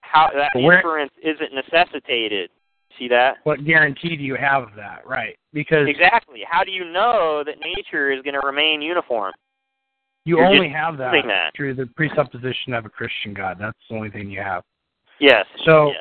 how 0.00 0.28
that 0.30 0.50
where- 0.54 0.76
inference 0.76 1.12
isn't 1.22 1.52
necessitated. 1.52 2.50
See 2.98 3.08
that? 3.08 3.38
What 3.42 3.64
guarantee 3.64 4.16
do 4.16 4.22
you 4.22 4.36
have 4.36 4.62
of 4.62 4.74
that? 4.76 5.04
Right. 5.06 5.36
Because 5.52 5.88
Exactly. 5.88 6.44
How 6.44 6.62
do 6.64 6.70
you 6.70 6.84
know 6.84 7.42
that 7.44 7.58
nature 7.60 8.10
is 8.12 8.22
going 8.22 8.34
to 8.40 8.46
remain 8.46 8.80
uniform? 8.82 9.32
You 10.24 10.38
You're 10.38 10.46
only 10.46 10.68
have 10.68 10.96
that, 10.98 11.12
that. 11.26 11.50
through 11.56 11.74
the 11.74 11.86
presupposition 11.96 12.72
of 12.72 12.86
a 12.86 12.88
Christian 12.88 13.34
God. 13.34 13.56
That's 13.60 13.76
the 13.88 13.96
only 13.96 14.10
thing 14.10 14.30
you 14.30 14.40
have. 14.40 14.62
Yes. 15.20 15.46
So-. 15.64 15.92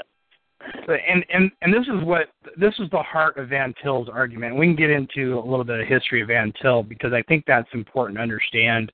But- 0.88 1.02
and 1.06 1.26
and 1.30 1.52
and 1.62 1.74
this 1.74 1.86
is 1.88 2.04
what 2.06 2.30
this 2.56 2.74
is 2.80 2.90
the 2.92 3.04
heart 3.04 3.36
of 3.38 3.50
Van 3.50 3.74
Til's 3.84 4.08
argument. 4.08 4.56
We 4.56 4.66
can 4.66 4.78
get 4.78 4.90
into 4.90 5.38
a 5.38 5.46
little 5.46 5.66
bit 5.66 5.82
of 5.82 5.88
history 5.88 6.22
of 6.22 6.30
Van 6.30 6.54
Til 6.62 6.84
because 6.84 7.12
I 7.12 7.22
think 7.24 7.44
that's 7.46 7.68
important 7.74 8.18
to 8.18 8.22
understand 8.22 8.90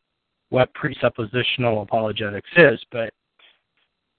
what 0.50 0.72
presuppositional 0.74 1.84
apologetics 1.84 2.50
is. 2.58 2.84
But 2.92 3.14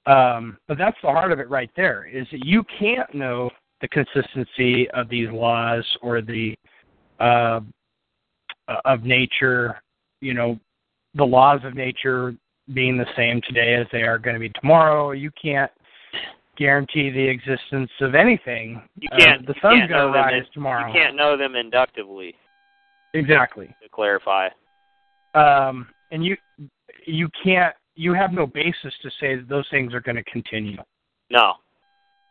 um, 0.06 0.58
but 0.68 0.78
that's 0.78 0.96
the 1.02 1.08
heart 1.08 1.32
of 1.32 1.40
it 1.40 1.50
right 1.50 1.70
there. 1.76 2.06
Is 2.06 2.26
that 2.30 2.44
you 2.44 2.64
can't 2.78 3.12
know 3.14 3.50
the 3.80 3.88
consistency 3.88 4.88
of 4.90 5.08
these 5.08 5.28
laws 5.30 5.84
or 6.02 6.22
the 6.22 6.54
uh, 7.18 7.60
of 8.84 9.02
nature, 9.02 9.80
you 10.20 10.34
know, 10.34 10.58
the 11.14 11.24
laws 11.24 11.60
of 11.64 11.74
nature 11.74 12.34
being 12.72 12.96
the 12.96 13.06
same 13.16 13.40
today 13.46 13.74
as 13.74 13.86
they 13.92 14.02
are 14.02 14.18
going 14.18 14.34
to 14.34 14.40
be 14.40 14.50
tomorrow. 14.60 15.12
You 15.12 15.30
can't 15.40 15.70
guarantee 16.56 17.10
the 17.10 17.26
existence 17.26 17.90
of 18.00 18.14
anything. 18.14 18.82
You 18.96 19.08
can't. 19.18 19.42
Uh, 19.42 19.52
the 19.52 19.54
sun's 19.60 19.88
going 19.88 19.90
know 19.90 20.12
to 20.12 20.18
rise 20.18 20.42
in- 20.46 20.52
tomorrow. 20.52 20.86
You 20.88 20.92
can't 20.92 21.16
know 21.16 21.36
them 21.36 21.56
inductively. 21.56 22.34
Exactly. 23.14 23.66
To 23.82 23.88
clarify. 23.88 24.48
Um, 25.34 25.88
and 26.12 26.24
you 26.24 26.36
you 27.06 27.28
can't 27.42 27.74
you 27.96 28.14
have 28.14 28.32
no 28.32 28.46
basis 28.46 28.94
to 29.02 29.10
say 29.20 29.36
that 29.36 29.48
those 29.48 29.66
things 29.70 29.94
are 29.94 30.00
going 30.00 30.16
to 30.16 30.24
continue. 30.24 30.78
No. 31.30 31.54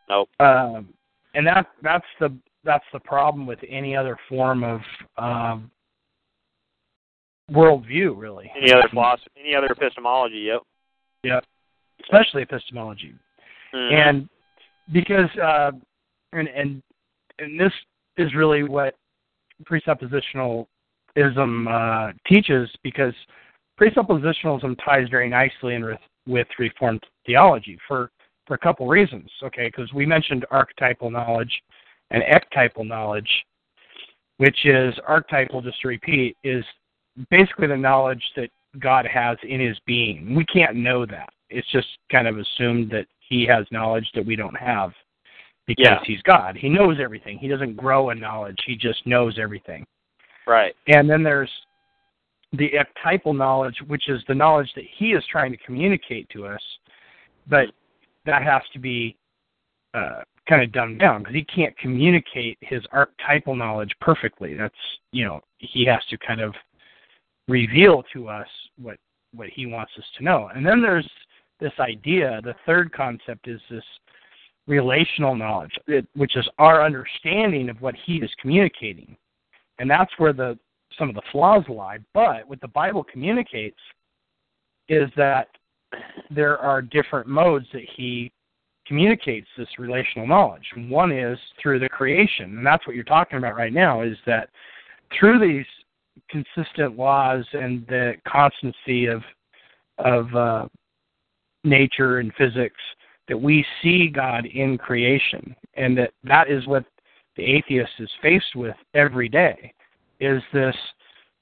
Nope. 0.10 0.30
Um, 0.40 0.90
and 1.34 1.46
that 1.46 1.68
that's 1.82 2.06
the 2.20 2.36
that's 2.64 2.86
the 2.94 3.00
problem 3.00 3.46
with 3.46 3.60
any 3.68 3.96
other 3.96 4.18
form 4.28 4.64
of 4.64 4.82
um, 5.18 5.72
worldview, 7.52 8.14
really. 8.16 8.52
Any 8.56 8.72
other 8.72 8.88
philosophy? 8.90 9.32
Any 9.40 9.56
other 9.56 9.68
epistemology? 9.68 10.48
Yep. 10.48 10.62
Yep. 11.24 11.46
Especially 12.02 12.42
epistemology. 12.44 13.14
Mhm. 13.74 13.94
and 13.94 14.30
because 14.92 15.30
uh, 15.38 15.72
and 16.34 16.48
and 16.48 16.82
and 17.40 17.60
this 17.60 17.74
is 18.18 18.34
really 18.34 18.64
what 18.64 18.96
presuppositionalism 19.64 20.66
uh, 21.18 22.14
teaches 22.28 22.70
because 22.84 23.14
presuppositionalism 23.80 24.76
ties 24.84 25.08
very 25.10 25.30
nicely 25.30 25.76
in 25.76 25.86
with, 25.86 26.00
with 26.28 26.48
Reformed 26.58 27.04
theology 27.26 27.78
for 27.88 28.12
for 28.48 28.56
a 28.56 28.58
couple 28.58 28.88
reasons. 28.88 29.30
Okay, 29.44 29.68
because 29.68 29.92
we 29.94 30.06
mentioned 30.06 30.46
archetypal 30.52 31.12
knowledge 31.12 31.62
and 32.12 32.24
ectypal 32.24 32.88
knowledge, 32.88 33.30
which 34.38 34.66
is 34.66 34.94
archetypal. 35.08 35.62
Just 35.62 35.80
to 35.82 35.88
repeat, 35.90 36.36
is 36.44 36.64
basically 37.30 37.68
the 37.68 37.78
knowledge 37.78 38.24
that 38.36 38.50
God 38.80 39.06
has 39.06 39.38
in 39.44 39.60
His 39.60 39.78
being. 39.86 40.36
We 40.36 40.46
can't 40.46 40.76
know 40.76 41.06
that. 41.06 41.30
It's 41.50 41.70
just 41.72 41.88
kind 42.12 42.28
of 42.28 42.38
assumed 42.38 42.92
that 42.92 43.06
He 43.20 43.46
has 43.46 43.66
knowledge 43.72 44.10
that 44.16 44.26
we 44.26 44.36
don't 44.36 44.58
have 44.58 44.92
because 45.66 45.86
Yeah. 45.86 46.00
He's 46.04 46.22
God. 46.24 46.56
He 46.56 46.70
knows 46.70 46.98
everything. 47.00 47.38
He 47.38 47.48
doesn't 47.48 47.76
grow 47.78 48.10
in 48.10 48.20
knowledge. 48.20 48.58
He 48.66 48.76
just 48.76 49.06
knows 49.06 49.38
everything. 49.40 49.86
right. 50.48 50.76
And 50.88 51.08
then 51.08 51.22
there's 51.22 51.52
the 52.54 52.72
ectypal 52.72 53.38
knowledge, 53.38 53.76
which 53.88 54.10
is 54.10 54.24
the 54.28 54.34
knowledge 54.34 54.72
that 54.76 54.86
he 54.98 55.12
is 55.12 55.24
trying 55.32 55.52
to 55.52 55.58
communicate 55.58 56.28
to 56.30 56.48
us, 56.48 56.62
but 57.48 57.68
that 58.26 58.42
has 58.42 58.64
to 58.74 58.80
be 58.80 59.16
uh, 59.94 60.22
kind 60.48 60.64
of 60.64 60.72
dumbed 60.72 61.00
down 61.00 61.22
because 61.22 61.36
he 61.36 61.44
can't 61.44 61.78
communicate 61.78 62.58
his 62.62 62.82
archetypal 62.92 63.56
knowledge 63.56 63.92
perfectly. 64.02 64.56
That's 64.56 64.74
you 65.12 65.26
know 65.26 65.42
he 65.60 65.86
has 65.86 66.04
to 66.10 66.18
kind 66.18 66.42
of 66.42 66.54
reveal 67.50 68.04
to 68.14 68.30
us 68.30 68.48
what 68.82 68.98
what 69.36 69.50
he 69.50 69.66
wants 69.66 69.92
us 69.98 70.06
to 70.18 70.24
know. 70.24 70.50
And 70.56 70.66
then 70.66 70.82
there's 70.82 71.10
this 71.60 71.74
idea. 71.80 72.42
The 72.44 72.56
third 72.66 72.92
concept 72.94 73.48
is 73.48 73.60
this 73.70 73.84
relational 74.66 75.36
knowledge, 75.36 75.78
which 76.16 76.36
is 76.36 76.48
our 76.58 76.84
understanding 76.84 77.70
of 77.70 77.82
what 77.82 77.96
he 78.06 78.18
is 78.18 78.32
communicating 78.42 79.18
and 79.80 79.90
that's 79.90 80.12
where 80.18 80.34
the 80.34 80.58
some 80.98 81.10
of 81.10 81.16
the 81.16 81.22
flaws 81.32 81.64
lie. 81.70 82.00
But 82.14 82.48
what 82.48 82.62
the 82.62 82.68
Bible 82.68 83.04
communicates 83.04 83.80
is 84.90 85.10
that 85.16 85.48
there 86.30 86.58
are 86.58 86.82
different 86.82 87.28
modes 87.28 87.66
that 87.74 87.84
he 87.96 88.32
communicates 88.86 89.48
this 89.58 89.68
relational 89.78 90.28
knowledge. 90.28 90.66
One 90.76 91.12
is 91.12 91.38
through 91.62 91.80
the 91.80 91.90
creation, 91.90 92.58
and 92.58 92.66
that's 92.66 92.86
what 92.86 92.96
you're 92.96 93.06
talking 93.06 93.38
about 93.38 93.56
right 93.56 93.74
now. 93.74 94.02
Is 94.02 94.18
that 94.26 94.50
through 95.18 95.40
these 95.40 95.66
consistent 96.30 96.98
laws 96.98 97.46
and 97.54 97.86
the 97.88 98.14
constancy 98.28 99.06
of 99.08 99.22
of 99.98 100.34
uh, 100.34 100.68
nature 101.64 102.20
and 102.20 102.34
physics 102.38 102.80
that 103.28 103.38
we 103.40 103.66
see 103.82 104.08
God 104.08 104.46
in 104.46 104.78
creation, 104.78 105.56
and 105.76 105.98
that 105.98 106.12
that 106.24 106.50
is 106.50 106.66
what 106.68 106.86
the 107.36 107.44
atheist 107.44 107.92
is 108.00 108.10
faced 108.22 108.56
with 108.56 108.76
every 108.94 109.30
day 109.30 109.74
is 110.20 110.42
this 110.52 110.76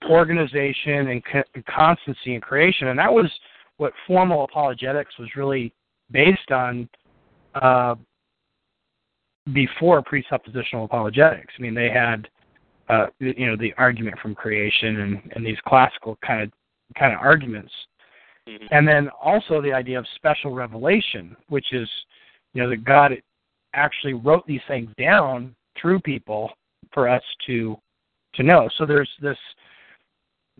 organization 0.10 1.08
and 1.08 1.24
co- 1.26 1.62
constancy 1.74 2.36
in 2.36 2.42
creation. 2.42 2.90
And 2.90 3.00
that 3.00 3.12
was 3.12 3.32
what 3.78 3.94
formal 4.06 4.44
apologetics 4.44 5.18
was 5.18 5.30
really 5.36 5.74
based 6.12 6.52
on 6.52 6.88
uh, 7.56 7.96
before 9.54 10.04
presuppositional 10.04 10.86
apologetics. 10.86 11.54
I 11.58 11.62
mean 11.62 11.74
they 11.74 11.90
had 11.90 12.28
uh, 12.90 13.08
you 13.20 13.48
know 13.48 13.56
the 13.56 13.74
argument 13.78 14.18
from 14.20 14.36
creation 14.36 15.00
and, 15.02 15.32
and 15.36 15.46
these 15.46 15.58
classical 15.68 16.18
kind 16.26 16.44
of 16.44 16.52
kind 16.98 17.14
of 17.14 17.20
arguments 17.20 17.72
Mhm. 18.48 18.68
and 18.72 18.88
then 18.88 19.10
also 19.22 19.62
the 19.62 19.74
idea 19.74 20.00
of 20.00 20.08
special 20.16 20.52
revelation, 20.52 21.36
which 21.50 21.74
is, 21.74 21.90
you 22.54 22.64
know, 22.64 22.70
that 22.70 22.84
God 22.86 23.22
actually 23.74 24.14
wrote 24.14 24.46
these 24.48 24.62
things 24.68 24.90
down 24.98 25.56
through 25.80 26.00
people 26.00 26.52
for 26.94 27.08
us 27.08 27.24
to 27.46 27.78
to 28.34 28.44
know. 28.44 28.70
So 28.78 28.86
there's 28.86 29.10
this 29.22 29.38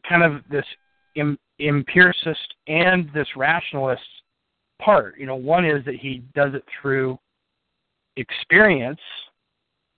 kind 0.08 0.24
of 0.24 0.44
this 0.50 0.66
em, 1.16 1.38
empiricist 1.60 2.56
and 2.68 3.10
this 3.14 3.28
rationalist 3.36 4.02
part. 4.80 5.18
You 5.18 5.26
know, 5.26 5.36
one 5.36 5.66
is 5.66 5.84
that 5.86 5.96
he 5.96 6.24
does 6.34 6.54
it 6.54 6.64
through 6.82 7.18
experience 8.18 9.00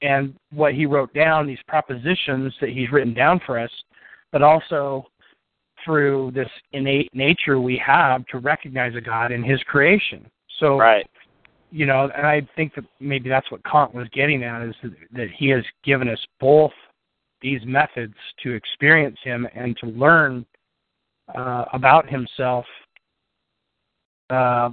and 0.02 0.34
what 0.54 0.74
he 0.74 0.86
wrote 0.86 1.14
down, 1.14 1.47
these 1.47 1.60
propositions 1.68 2.54
that 2.62 2.70
he's 2.70 2.91
written 2.91 3.14
down 3.14 3.41
for 3.45 3.60
us, 3.60 3.72
but 4.32 4.41
also 4.41 5.06
through 5.84 6.32
this 6.34 6.50
innate 6.74 7.10
nature 7.14 7.60
we 7.60 7.82
have 7.86 8.26
to 8.28 8.39
recognize 8.39 8.95
a 8.95 9.02
God 9.02 9.32
in 9.32 9.43
his 9.43 9.62
creation. 9.64 10.30
So 10.60 10.78
Right. 10.78 11.08
you 11.72 11.86
know, 11.86 12.10
and 12.16 12.26
I 12.26 12.41
think 12.56 12.74
that 12.76 12.86
maybe 13.00 13.30
that's 13.30 13.50
what 13.52 13.64
Kant 13.64 13.93
was 13.93 14.08
getting 14.10 14.43
at 14.43 14.62
is 14.64 14.76
that, 14.84 14.91
that 15.12 15.30
he 15.32 15.50
has 15.50 15.64
given 15.84 16.10
us 16.10 16.20
both 16.39 16.72
these 17.41 17.62
methods 17.66 18.16
to 18.43 18.54
experience 18.54 19.18
him 19.24 19.47
and 19.56 19.78
to 19.78 19.86
learn 19.88 20.45
uh, 21.36 21.66
about 21.74 22.10
himself 22.10 22.66
uh, 24.30 24.70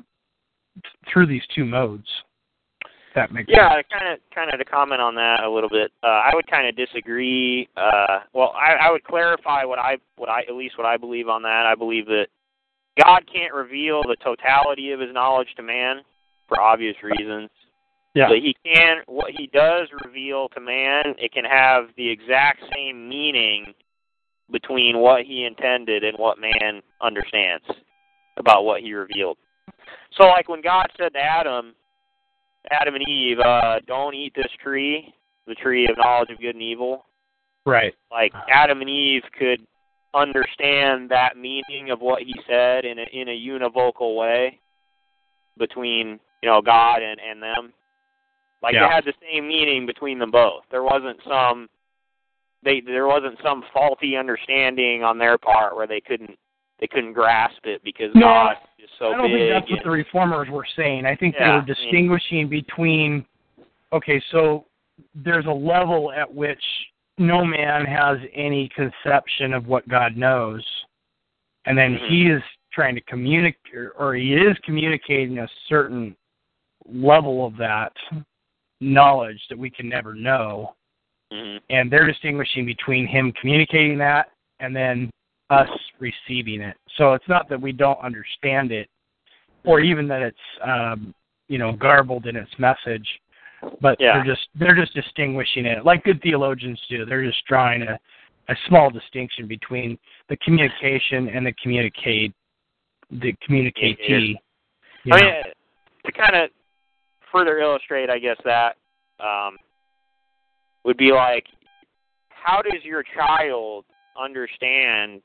through 1.12 1.26
these 1.26 1.42
two 1.54 1.64
modes. 1.64 2.06
That 3.16 3.32
makes 3.32 3.48
Yeah, 3.50 3.74
sense. 3.74 3.86
kind 3.90 4.12
of, 4.12 4.18
kind 4.32 4.52
of 4.52 4.58
to 4.58 4.64
comment 4.64 5.00
on 5.00 5.14
that 5.14 5.42
a 5.42 5.50
little 5.50 5.70
bit. 5.70 5.90
Uh, 6.04 6.06
I 6.06 6.32
would 6.34 6.46
kind 6.48 6.68
of 6.68 6.76
disagree. 6.76 7.66
Uh, 7.74 8.20
well, 8.34 8.52
I, 8.54 8.74
I 8.74 8.92
would 8.92 9.04
clarify 9.04 9.64
what 9.64 9.78
I, 9.78 9.96
what 10.16 10.28
I, 10.28 10.42
at 10.42 10.54
least 10.54 10.76
what 10.76 10.86
I 10.86 10.98
believe 10.98 11.26
on 11.26 11.42
that. 11.42 11.64
I 11.66 11.74
believe 11.74 12.04
that 12.06 12.26
God 13.02 13.22
can't 13.32 13.54
reveal 13.54 14.02
the 14.02 14.16
totality 14.22 14.92
of 14.92 15.00
His 15.00 15.14
knowledge 15.14 15.48
to 15.56 15.62
man 15.62 16.02
for 16.46 16.60
obvious 16.60 16.94
reasons. 17.02 17.48
Yeah. 18.14 18.28
But 18.28 18.38
He 18.38 18.54
can. 18.64 18.98
What 19.06 19.30
He 19.34 19.46
does 19.46 19.88
reveal 20.04 20.50
to 20.50 20.60
man, 20.60 21.14
it 21.18 21.32
can 21.32 21.44
have 21.46 21.84
the 21.96 22.08
exact 22.10 22.60
same 22.74 23.08
meaning 23.08 23.72
between 24.50 24.98
what 24.98 25.22
He 25.24 25.44
intended 25.44 26.04
and 26.04 26.18
what 26.18 26.38
man 26.38 26.82
understands 27.00 27.64
about 28.36 28.66
what 28.66 28.82
He 28.82 28.92
revealed. 28.92 29.38
So, 30.20 30.26
like 30.26 30.50
when 30.50 30.60
God 30.60 30.88
said 30.98 31.14
to 31.14 31.18
Adam, 31.18 31.74
Adam 32.70 32.94
and 32.94 33.08
Eve, 33.08 33.38
uh, 33.38 33.80
don't 33.86 34.14
eat 34.14 34.32
this 34.34 34.50
tree, 34.62 35.14
the 35.46 35.54
tree 35.54 35.88
of 35.88 35.96
knowledge 35.96 36.30
of 36.30 36.38
good 36.38 36.54
and 36.54 36.62
evil. 36.62 37.04
Right. 37.64 37.94
Like 38.10 38.32
Adam 38.48 38.80
and 38.80 38.90
Eve 38.90 39.22
could 39.38 39.60
understand 40.14 41.10
that 41.10 41.36
meaning 41.36 41.90
of 41.90 42.00
what 42.00 42.22
he 42.22 42.34
said 42.48 42.84
in 42.84 42.98
a 42.98 43.06
in 43.12 43.28
a 43.28 43.32
univocal 43.32 44.16
way 44.16 44.58
between 45.58 46.20
you 46.42 46.48
know 46.48 46.62
God 46.62 47.02
and 47.02 47.20
and 47.20 47.42
them. 47.42 47.72
Like 48.62 48.74
Yeah. 48.74 48.86
it 48.86 48.92
had 48.92 49.04
the 49.04 49.12
same 49.20 49.48
meaning 49.48 49.84
between 49.84 50.18
them 50.18 50.30
both. 50.30 50.62
There 50.70 50.82
wasn't 50.82 51.18
some 51.28 51.68
they 52.62 52.80
there 52.80 53.06
wasn't 53.06 53.38
some 53.42 53.64
faulty 53.72 54.16
understanding 54.16 55.02
on 55.02 55.18
their 55.18 55.36
part 55.38 55.76
where 55.76 55.86
they 55.86 56.00
couldn't 56.00 56.38
they 56.80 56.86
couldn't 56.86 57.12
grasp 57.14 57.64
it 57.64 57.82
because 57.84 58.10
No, 58.14 58.20
God 58.26 58.56
is 58.78 58.88
so 58.98 59.12
I 59.12 59.16
don't 59.16 59.30
big. 59.30 59.38
think 59.50 59.50
that's 59.50 59.70
what 59.70 59.84
the 59.84 59.90
reformers 59.90 60.48
were 60.50 60.66
saying. 60.76 61.06
I 61.06 61.14
think 61.16 61.34
Yeah, 61.34 61.40
they 61.46 61.50
I 61.50 61.54
were 61.56 61.62
mean- 61.62 61.66
distinguishing 61.66 62.48
between 62.48 63.24
okay, 63.92 64.20
so 64.30 64.66
there's 65.14 65.46
a 65.46 65.50
level 65.52 66.12
at 66.12 66.32
which 66.32 66.62
no 67.18 67.44
man 67.44 67.84
has 67.86 68.18
any 68.34 68.68
conception 68.70 69.54
of 69.54 69.66
what 69.68 69.86
God 69.88 70.16
knows. 70.16 70.64
And 71.64 71.76
then 71.76 71.98
Mhm. 71.98 72.08
he 72.08 72.26
is 72.30 72.42
trying 72.72 72.94
to 72.94 73.00
communicate 73.02 73.90
or 73.96 74.14
he 74.14 74.34
is 74.34 74.56
communicating 74.58 75.38
a 75.38 75.48
certain 75.68 76.14
level 76.86 77.46
of 77.46 77.56
that 77.56 77.92
knowledge 78.80 79.40
that 79.48 79.58
we 79.58 79.70
can 79.70 79.88
never 79.88 80.14
know 80.14 80.74
Mhm. 81.32 81.60
and 81.70 81.90
they're 81.90 82.06
distinguishing 82.06 82.66
between 82.66 83.06
him 83.06 83.32
communicating 83.32 83.98
that 83.98 84.30
and 84.60 84.76
then 84.76 85.10
us 85.50 85.68
receiving 85.98 86.60
it. 86.60 86.76
So 86.96 87.12
it's 87.14 87.28
not 87.28 87.48
that 87.48 87.60
we 87.60 87.72
don't 87.72 87.98
understand 88.00 88.72
it, 88.72 88.88
or 89.64 89.80
even 89.80 90.08
that 90.08 90.22
it's 90.22 90.36
um, 90.64 91.14
you 91.48 91.58
know 91.58 91.72
garbled 91.72 92.26
in 92.26 92.36
its 92.36 92.50
message, 92.58 93.06
but 93.80 93.96
Yeah. 94.00 94.14
they're 94.14 94.34
just 94.34 94.48
they're 94.54 94.74
just 94.74 94.94
distinguishing 94.94 95.66
it 95.66 95.84
like 95.84 96.04
good 96.04 96.20
theologians 96.22 96.80
do. 96.88 97.04
They're 97.04 97.24
just 97.24 97.44
drawing 97.46 97.82
a 97.82 97.98
a 98.48 98.54
small 98.68 98.90
distinction 98.90 99.46
between 99.48 99.98
the 100.28 100.36
communication 100.38 101.28
and 101.28 101.44
the 101.46 101.52
communicate 101.62 102.32
the 103.10 103.32
communicatee. 103.44 104.36
you 105.04 105.12
I 105.12 105.20
know. 105.20 105.26
mean, 105.26 105.42
to 106.06 106.12
kind 106.12 106.36
of 106.36 106.50
further 107.32 107.58
illustrate, 107.58 108.10
I 108.10 108.18
guess 108.18 108.36
that 108.44 108.76
um, 109.20 109.56
would 110.84 110.96
be 110.96 111.12
like, 111.12 111.44
how 112.28 112.62
does 112.62 112.84
your 112.84 113.02
child 113.16 113.84
understand 114.20 115.22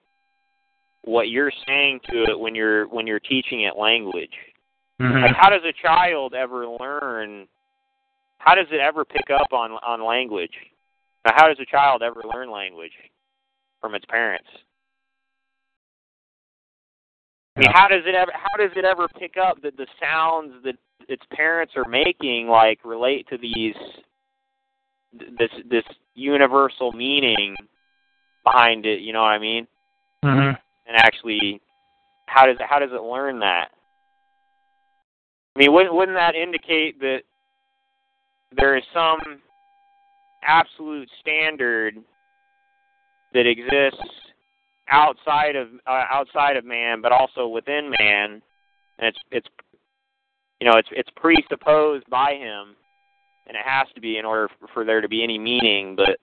what 1.04 1.30
you're 1.30 1.52
saying 1.68 2.00
to 2.10 2.24
it 2.24 2.40
when 2.40 2.56
you're 2.56 2.88
when 2.88 3.08
you're 3.08 3.20
teaching 3.20 3.62
it 3.62 3.78
language? 3.78 4.38
Mhm. 5.00 5.22
Like, 5.22 5.36
how 5.36 5.50
does 5.50 5.64
a 5.64 5.74
child 5.74 6.34
ever 6.34 6.68
learn? 6.68 7.48
How 8.38 8.56
does 8.56 8.68
it 8.72 8.80
ever 8.80 9.04
pick 9.06 9.30
up 9.30 9.54
on 9.54 9.72
on 9.72 10.04
language? 10.04 10.56
Now, 11.26 11.34
how 11.36 11.48
does 11.48 11.60
a 11.60 11.66
child 11.66 12.02
ever 12.02 12.22
learn 12.34 12.50
language 12.50 12.94
from 13.80 13.96
its 13.96 14.06
parents? 14.06 14.50
I 17.56 17.60
mean, 17.60 17.72
how 17.74 17.88
does 17.88 18.04
it 18.06 18.16
ever 18.16 18.32
how 18.34 18.58
does 18.58 18.72
it 18.76 18.86
ever 18.86 19.08
pick 19.08 19.36
up 19.38 19.62
that 19.62 19.78
the 19.78 19.88
sounds 20.00 20.64
that 20.64 20.78
its 21.08 21.24
parents 21.32 21.74
are 21.76 21.88
making 21.88 22.48
like 22.48 22.80
relate 22.86 23.28
to 23.30 23.38
these 23.38 23.76
this 25.14 25.52
this 25.70 25.84
universal 26.14 26.92
meaning 26.92 27.56
behind 28.44 28.86
it? 28.86 29.02
You 29.02 29.14
know 29.14 29.22
what 29.22 29.30
I 29.30 29.40
mean? 29.40 29.68
Mhm. 30.24 30.58
And 30.92 31.00
actually, 31.00 31.62
how 32.26 32.46
does 32.46 32.58
it, 32.60 32.66
how 32.70 32.80
does 32.80 32.90
it 32.92 33.02
learn 33.02 33.40
that? 33.40 33.70
I 35.56 35.60
mean, 35.60 35.72
wouldn't 35.72 35.96
wouldn't 35.96 36.18
that 36.18 36.36
indicate 36.36 37.00
that 37.00 37.22
there 38.58 38.76
is 38.76 38.84
some 38.94 39.40
absolute 40.44 41.10
standard 41.22 41.96
that 43.34 43.48
exists 43.48 44.04
outside 44.90 45.56
of 45.56 45.70
uh, 45.88 46.04
outside 46.12 46.58
of 46.58 46.66
man, 46.66 47.02
but 47.02 47.14
also 47.14 47.48
within 47.48 47.94
man, 47.98 48.42
and 49.00 49.08
it's 49.08 49.20
it's 49.32 49.48
you 50.60 50.70
know 50.70 50.78
it's 50.78 50.90
it's 50.92 51.10
presupposed 51.16 52.10
by 52.10 52.34
him, 52.34 52.76
and 53.48 53.56
it 53.56 53.64
has 53.64 53.88
to 53.96 54.02
be 54.02 54.18
in 54.18 54.26
order 54.26 54.50
for, 54.60 54.68
for 54.74 54.84
there 54.84 55.00
to 55.00 55.08
be 55.08 55.24
any 55.24 55.40
meaning. 55.40 55.96
But 55.96 56.20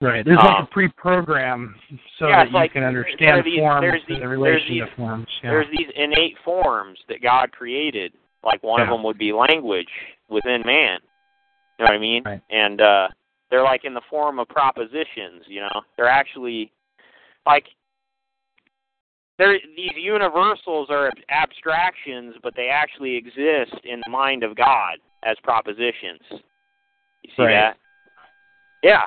Right. 0.00 0.24
There's 0.24 0.36
like 0.38 0.58
Um, 0.58 0.62
a 0.62 0.66
pre-program 0.66 1.74
so 2.18 2.28
yeah, 2.28 2.36
that 2.44 2.48
you 2.48 2.54
like 2.54 2.72
can 2.72 2.84
understand 2.84 3.44
these- 3.44 3.58
forms 3.58 3.80
there's 3.80 4.00
and 4.02 4.08
these- 4.10 4.20
the 4.20 4.28
relation 4.28 4.78
there's 4.78 4.90
to 4.90 4.96
forms. 4.96 5.40
Yeah. 5.42 5.50
there's 5.50 5.68
these 5.70 5.88
innate 5.96 6.38
forms 6.44 7.02
that 7.08 7.20
God 7.20 7.50
created. 7.50 8.12
Like 8.44 8.62
one 8.62 8.80
of 8.80 8.88
them 8.88 9.02
would 9.02 9.18
be 9.18 9.32
language 9.32 9.90
within 10.28 10.62
man. 10.64 11.00
You 11.78 11.84
know 11.84 11.90
what 11.90 11.94
I 11.94 11.98
mean? 11.98 12.22
Right. 12.24 12.40
And 12.50 12.80
uh 12.80 13.08
they're 13.50 13.62
like 13.64 13.84
in 13.84 13.94
the 13.94 14.02
form 14.02 14.38
of 14.38 14.46
propositions, 14.48 15.44
you 15.48 15.60
know. 15.60 15.82
They're 15.96 16.06
actually 16.08 16.70
like 17.44 17.66
they're 19.36 19.58
these 19.76 19.96
universals 19.96 20.90
are 20.90 21.10
abstractions, 21.28 22.36
but 22.42 22.54
they 22.54 22.68
actually 22.68 23.16
exist 23.16 23.74
in 23.84 24.00
the 24.04 24.10
mind 24.10 24.44
of 24.44 24.54
God 24.54 24.98
as 25.24 25.36
propositions. 25.42 26.20
You 26.30 27.30
see 27.36 27.42
Right. 27.42 27.50
that? 27.54 27.76
Yeah. 28.84 29.06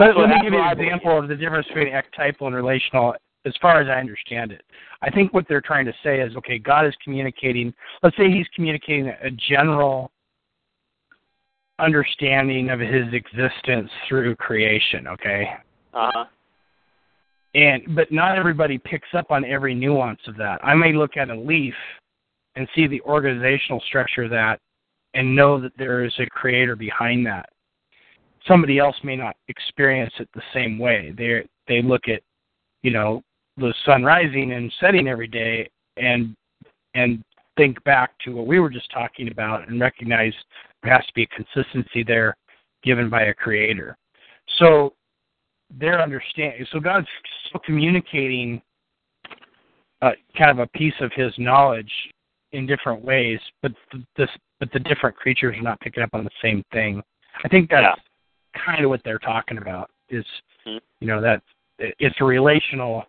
Let, 0.00 0.16
let 0.16 0.28
me 0.28 0.36
give 0.42 0.52
you 0.52 0.60
an 0.60 0.78
example 0.78 1.18
of 1.18 1.28
the 1.28 1.36
difference 1.36 1.66
between 1.68 1.92
archetypal 1.92 2.46
and 2.46 2.56
relational 2.56 3.14
as 3.44 3.52
far 3.60 3.80
as 3.80 3.88
I 3.88 4.00
understand 4.00 4.52
it. 4.52 4.62
I 5.02 5.10
think 5.10 5.34
what 5.34 5.46
they're 5.48 5.60
trying 5.60 5.86
to 5.86 5.92
say 6.02 6.20
is 6.20 6.34
okay, 6.36 6.58
God 6.58 6.86
is 6.86 6.94
communicating, 7.02 7.74
let's 8.02 8.16
say 8.16 8.30
he's 8.30 8.46
communicating 8.54 9.08
a 9.08 9.30
general 9.30 10.10
understanding 11.78 12.70
of 12.70 12.80
his 12.80 13.06
existence 13.12 13.90
through 14.08 14.36
creation, 14.36 15.08
okay? 15.08 15.48
Uh-huh. 15.92 16.24
And 17.54 17.82
but 17.94 18.10
not 18.10 18.38
everybody 18.38 18.78
picks 18.78 19.08
up 19.14 19.30
on 19.30 19.44
every 19.44 19.74
nuance 19.74 20.20
of 20.26 20.36
that. 20.38 20.64
I 20.64 20.74
may 20.74 20.94
look 20.94 21.16
at 21.16 21.28
a 21.28 21.38
leaf 21.38 21.74
and 22.56 22.66
see 22.74 22.86
the 22.86 23.00
organizational 23.02 23.80
structure 23.86 24.24
of 24.24 24.30
that 24.30 24.58
and 25.14 25.34
know 25.34 25.60
that 25.60 25.72
there 25.76 26.04
is 26.04 26.12
a 26.18 26.26
creator 26.26 26.76
behind 26.76 27.26
that. 27.26 27.50
Somebody 28.46 28.78
else 28.78 28.96
may 29.04 29.16
not 29.16 29.36
experience 29.48 30.12
it 30.18 30.28
the 30.34 30.42
same 30.52 30.78
way. 30.78 31.14
They 31.16 31.46
they 31.68 31.82
look 31.82 32.08
at, 32.08 32.22
you 32.82 32.90
know, 32.90 33.22
the 33.56 33.72
sun 33.84 34.02
rising 34.02 34.52
and 34.52 34.72
setting 34.80 35.08
every 35.08 35.28
day 35.28 35.68
and 35.96 36.34
and 36.94 37.22
think 37.56 37.82
back 37.84 38.12
to 38.24 38.32
what 38.34 38.46
we 38.46 38.60
were 38.60 38.70
just 38.70 38.90
talking 38.90 39.30
about 39.30 39.68
and 39.68 39.80
recognize 39.80 40.32
there 40.82 40.92
has 40.92 41.06
to 41.06 41.12
be 41.14 41.24
a 41.24 41.26
consistency 41.26 42.02
there 42.02 42.36
given 42.82 43.08
by 43.10 43.24
a 43.24 43.34
creator. 43.34 43.96
So 44.58 44.94
their 45.78 46.02
understanding 46.02 46.66
so 46.72 46.80
God's 46.80 47.06
still 47.48 47.60
communicating 47.64 48.60
uh, 50.02 50.10
kind 50.36 50.50
of 50.50 50.58
a 50.58 50.66
piece 50.66 50.94
of 51.00 51.12
his 51.14 51.32
knowledge 51.38 51.92
in 52.52 52.66
different 52.66 53.02
ways, 53.04 53.38
but 53.62 53.72
th- 53.90 54.04
this 54.16 54.28
but 54.58 54.70
the 54.72 54.80
different 54.80 55.16
creatures 55.16 55.56
are 55.56 55.62
not 55.62 55.80
picking 55.80 56.02
up 56.02 56.10
on 56.12 56.24
the 56.24 56.30
same 56.42 56.62
thing. 56.72 57.02
I 57.44 57.48
think 57.48 57.70
that's 57.70 57.98
kind 58.54 58.84
of 58.84 58.90
what 58.90 59.02
they're 59.04 59.18
talking 59.18 59.58
about 59.58 59.90
is 60.08 60.24
Mhm. 60.66 60.80
you 61.00 61.06
know 61.08 61.20
that 61.20 61.42
it's 61.78 62.20
relational 62.20 63.04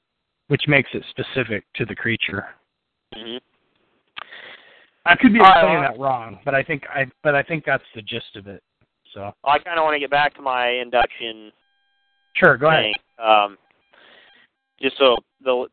which 0.48 0.68
makes 0.68 0.90
it 0.94 1.04
specific 1.10 1.64
to 1.74 1.86
the 1.86 1.96
creature. 1.96 2.54
Mhm. 3.16 3.40
I 5.06 5.16
could 5.16 5.34
be 5.34 5.40
All 5.40 5.46
right, 5.46 5.58
explaining 5.58 5.82
well- 5.82 5.92
that 5.94 6.00
wrong, 6.00 6.40
but 6.46 6.56
I 6.56 6.64
think 6.64 6.88
I 6.90 7.06
but 7.22 7.36
I 7.36 7.44
think 7.44 7.66
that's 7.66 7.84
the 7.94 8.02
gist 8.02 8.36
of 8.36 8.48
it. 8.48 8.64
So 9.14 9.34
I 9.44 9.60
kind 9.60 9.78
of 9.78 9.84
want 9.84 9.96
to 9.96 10.00
get 10.00 10.10
back 10.10 10.34
to 10.36 10.42
my 10.42 10.68
induction 10.70 11.52
sure, 12.36 12.58
go 12.58 12.68
ahead. 12.70 12.96
um, 13.20 13.58
just 14.82 14.98
so 14.98 15.18
the 15.42 15.68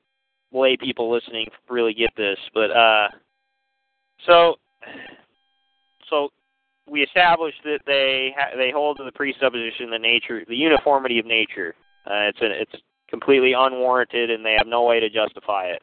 lay 0.52 0.76
people 0.76 1.10
listening 1.10 1.48
really 1.68 1.94
get 1.94 2.14
this. 2.16 2.38
But 2.52 2.70
uh, 2.70 3.08
so, 4.26 4.58
so 6.08 6.30
we 6.90 7.02
established 7.02 7.62
that 7.64 7.80
they 7.86 8.34
ha- 8.36 8.56
they 8.56 8.70
hold 8.70 8.98
to 8.98 9.04
the 9.04 9.12
presupposition 9.12 9.90
that 9.90 10.00
nature, 10.00 10.42
the 10.48 10.56
uniformity 10.56 11.18
of 11.18 11.26
nature, 11.26 11.74
uh, 12.06 12.26
it's 12.28 12.40
a, 12.40 12.50
it's 12.50 12.82
completely 13.08 13.52
unwarranted, 13.56 14.30
and 14.30 14.44
they 14.44 14.56
have 14.58 14.66
no 14.66 14.82
way 14.84 14.98
to 14.98 15.08
justify 15.08 15.66
it 15.66 15.82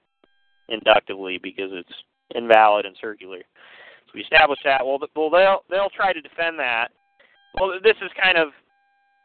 inductively 0.70 1.40
because 1.42 1.70
it's 1.72 1.94
invalid 2.36 2.86
and 2.86 2.96
circular. 3.00 3.40
So 3.40 4.12
we 4.16 4.22
established 4.22 4.64
that. 4.66 4.86
Well, 4.86 5.00
th- 5.00 5.12
well, 5.16 5.30
they'll 5.30 5.64
they'll 5.70 5.96
try 5.96 6.12
to 6.12 6.22
defend 6.22 6.60
that. 6.60 6.90
Well, 7.56 7.80
this 7.82 7.96
is 8.02 8.12
kind 8.22 8.38
of 8.38 8.50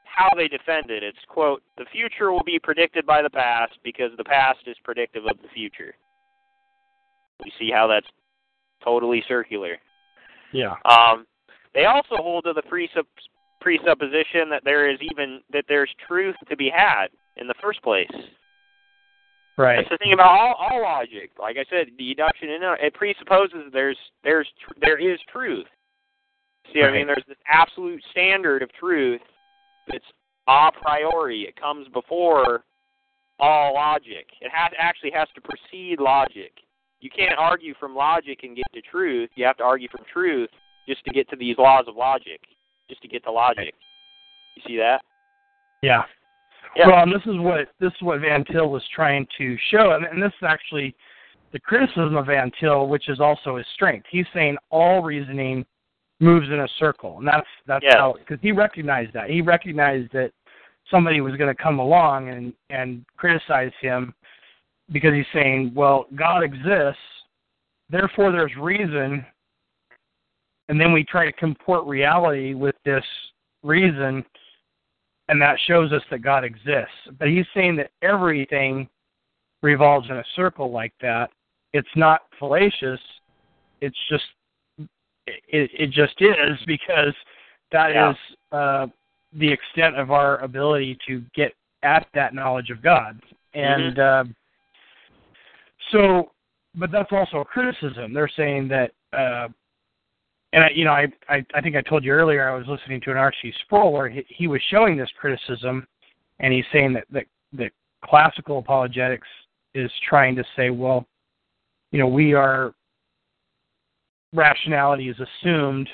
how 0.05 0.28
they 0.37 0.47
defend 0.47 0.91
it. 0.91 1.03
It's 1.03 1.18
quote, 1.28 1.62
the 1.78 1.87
future 1.91 2.30
will 2.30 2.45
be 2.45 2.59
predicted 2.59 3.05
by 3.05 3.22
the 3.22 3.30
past 3.30 3.72
because 3.83 4.11
the 4.16 4.24
past 4.24 4.61
is 4.66 4.76
predictive 4.85 5.24
of 5.26 5.37
the 5.43 5.49
future. 5.53 5.95
We 7.43 7.53
see 7.59 7.70
how 7.74 7.89
that's 7.89 8.07
totally 8.85 9.24
circular. 9.26 9.78
Yeah. 10.53 10.74
Um, 10.85 11.26
they 11.75 11.87
also 11.87 12.16
hold 12.16 12.45
to 12.45 12.53
the 12.53 12.62
presupp- 12.62 13.07
presupposition 13.61 14.51
that 14.51 14.62
there 14.64 14.91
is 14.91 14.99
even 15.01 15.41
that 15.53 15.64
there's 15.68 15.91
truth 16.07 16.37
to 16.49 16.57
be 16.57 16.70
had 16.75 17.07
in 17.37 17.47
the 17.47 17.55
first 17.62 17.83
place. 17.83 18.11
Right. 19.59 19.77
That's 19.77 19.91
the 19.91 19.99
thing 19.99 20.12
about 20.12 20.31
all, 20.31 20.55
all 20.59 20.83
logic. 20.83 21.31
Like 21.39 21.57
I 21.57 21.64
said, 21.70 21.89
deduction 21.99 22.51
and 22.51 22.64
uh, 22.64 22.75
it 22.81 22.95
presupposes 22.95 23.70
there's 23.73 23.99
there's 24.25 24.49
tr- 24.64 24.79
there 24.81 24.99
is 24.99 25.18
truth. 25.31 25.66
See, 26.73 26.81
what 26.81 26.91
I 26.91 26.93
mean, 26.93 27.07
there's 27.07 27.25
this 27.29 27.37
absolute 27.47 28.03
standard 28.11 28.62
of 28.62 28.73
truth 28.73 29.20
that's 29.89 30.05
a 30.49 30.70
priori. 30.73 31.43
It 31.43 31.61
comes 31.61 31.87
before 31.89 32.64
all 33.39 33.75
logic. 33.75 34.27
It 34.41 34.51
has 34.53 34.73
actually 34.79 35.11
has 35.11 35.29
to 35.35 35.41
precede 35.41 36.01
logic. 36.01 36.53
You 37.01 37.11
can't 37.11 37.39
argue 37.39 37.75
from 37.79 37.95
logic 37.95 38.41
and 38.45 38.57
get 38.57 38.66
to 38.75 38.81
truth. 38.81 39.31
You 39.35 39.45
have 39.45 39.57
to 39.59 39.64
argue 39.64 39.89
from 39.89 40.05
truth 40.12 40.51
just 40.89 41.05
to 41.05 41.11
get 41.11 41.28
to 41.30 41.37
these 41.37 41.57
laws 41.59 41.85
of 41.89 41.97
logic, 41.97 42.41
just 42.89 43.03
to 43.03 43.09
get 43.09 43.24
to 43.24 43.30
logic. 43.30 43.74
You 44.57 44.62
see 44.66 44.76
that? 44.78 45.03
Yeah. 45.83 46.03
Yeah. 46.76 46.89
Well, 46.89 47.03
and 47.03 47.12
this 47.12 47.22
is 47.26 47.39
what 47.39 47.68
this 47.80 47.93
is 47.93 48.03
what 48.03 48.20
Van 48.20 48.45
Til 48.45 48.68
was 48.70 48.83
trying 48.95 49.26
to 49.39 49.57
show, 49.70 49.93
and, 49.93 50.05
and 50.07 50.22
this 50.22 50.33
is 50.41 50.47
actually 50.47 50.95
the 51.53 51.61
criticism 51.61 52.16
of 52.16 52.26
Van 52.26 52.51
Til, 52.59 52.89
which 52.89 53.09
is 53.09 53.20
also 53.20 53.57
his 53.57 53.66
strength. 53.74 54.07
He's 54.11 54.26
saying 54.33 54.57
all 54.70 55.03
reasoning 55.03 55.66
moves 56.20 56.47
in 56.49 56.61
a 56.61 56.68
circle, 56.78 57.18
and 57.18 57.26
that's 57.28 57.47
that's 57.66 57.85
Yes. 57.85 57.95
how 57.97 58.14
because 58.18 58.39
he 58.41 58.53
recognized 58.53 59.12
that 59.12 59.28
he 59.28 59.43
recognized 59.43 60.12
that 60.12 60.30
somebody 60.91 61.20
was 61.20 61.37
going 61.37 61.55
to 61.55 61.62
come 61.62 61.78
along 61.78 62.28
and 62.30 62.55
and 62.70 63.05
criticize 63.16 63.72
him 63.80 64.14
because 64.93 65.12
he's 65.14 65.26
saying, 65.33 65.72
well, 65.74 66.07
God 66.14 66.43
exists, 66.43 67.01
therefore 67.91 68.33
there's 68.33 68.53
reason, 68.59 69.24
and 70.69 70.81
then 70.81 70.93
we 70.93 71.05
try 71.05 71.25
to 71.25 71.33
comport 71.33 71.87
reality 71.87 72.55
with 72.55 72.75
this 72.85 73.05
reason 73.63 74.25
and 75.29 75.41
that 75.41 75.57
shows 75.67 75.93
us 75.93 76.03
that 76.11 76.21
God 76.23 76.45
exists. 76.45 76.91
But 77.19 77.29
he's 77.29 77.47
saying 77.55 77.77
that 77.77 77.91
everything 78.03 78.89
revolves 79.63 80.09
in 80.11 80.17
a 80.17 80.25
circle 80.35 80.71
like 80.71 80.93
that. 81.01 81.31
It's 81.73 81.89
not 81.97 82.23
fallacious. 82.39 83.01
It's 83.81 83.97
just 84.11 84.25
it 85.27 85.71
it 85.79 85.91
just 85.91 86.21
is 86.21 86.59
because 86.67 87.15
that 87.71 87.91
is 87.91 88.17
Yeah. 88.53 88.59
uh 88.59 88.87
the 89.35 89.51
extent 89.51 89.97
of 89.97 90.11
our 90.11 90.39
ability 90.39 90.99
to 91.07 91.23
get 91.35 91.55
at 91.83 92.07
that 92.15 92.35
knowledge 92.35 92.71
of 92.71 92.83
God. 92.83 93.21
And 93.55 93.97
Mm-hmm. 93.97 94.31
uh, 94.31 94.33
so, 95.91 96.31
but 96.75 96.91
that's 96.91 97.11
also 97.13 97.39
a 97.39 97.45
criticism. 97.45 98.13
They're 98.13 98.31
saying 98.37 98.69
that, 98.69 98.93
uh, 99.13 99.49
and 100.53 100.64
I, 100.64 100.70
you 100.74 100.84
know, 100.84 100.92
I, 100.92 101.07
I 101.28 101.44
I 101.55 101.61
think 101.61 101.76
I 101.76 101.82
told 101.82 102.05
you 102.05 102.12
earlier 102.12 102.48
I 102.48 102.57
was 102.57 102.66
listening 102.66 103.00
to 103.03 103.11
an 103.11 103.16
R.C. 103.16 103.53
Sproul 103.64 103.92
where 103.92 104.09
he, 104.09 104.24
he 104.28 104.46
was 104.46 104.61
showing 104.70 104.96
this 104.96 105.11
criticism, 105.18 105.86
and 106.40 106.53
he's 106.53 106.64
saying 106.72 106.92
that 106.94 107.05
that 107.11 107.26
that 107.55 107.72
classical 108.05 108.59
apologetics 108.59 109.28
is 109.74 109.90
trying 110.09 110.36
to 110.36 110.44
say, 110.57 110.70
well, 110.70 111.07
you 111.90 111.98
know, 111.98 112.07
we 112.07 112.34
are 112.34 112.74
rationality 114.32 115.09
is 115.09 115.16
assumed, 115.20 115.88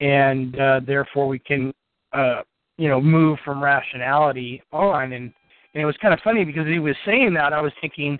and 0.00 0.58
uh, 0.58 0.80
therefore 0.86 1.26
we 1.26 1.38
can, 1.38 1.72
uh, 2.12 2.42
you 2.76 2.88
know, 2.88 3.00
move 3.00 3.38
from 3.44 3.62
rationality 3.62 4.62
on. 4.72 5.12
And, 5.12 5.32
and 5.74 5.82
it 5.82 5.84
was 5.84 5.96
kind 6.00 6.14
of 6.14 6.20
funny 6.20 6.44
because 6.44 6.66
he 6.66 6.78
was 6.78 6.96
saying 7.04 7.34
that. 7.34 7.52
I 7.52 7.60
was 7.60 7.72
thinking, 7.80 8.18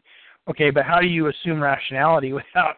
okay, 0.49 0.71
but 0.71 0.85
how 0.85 1.01
do 1.01 1.07
you 1.07 1.29
assume 1.29 1.63
rationality 1.63 2.33
without 2.35 2.77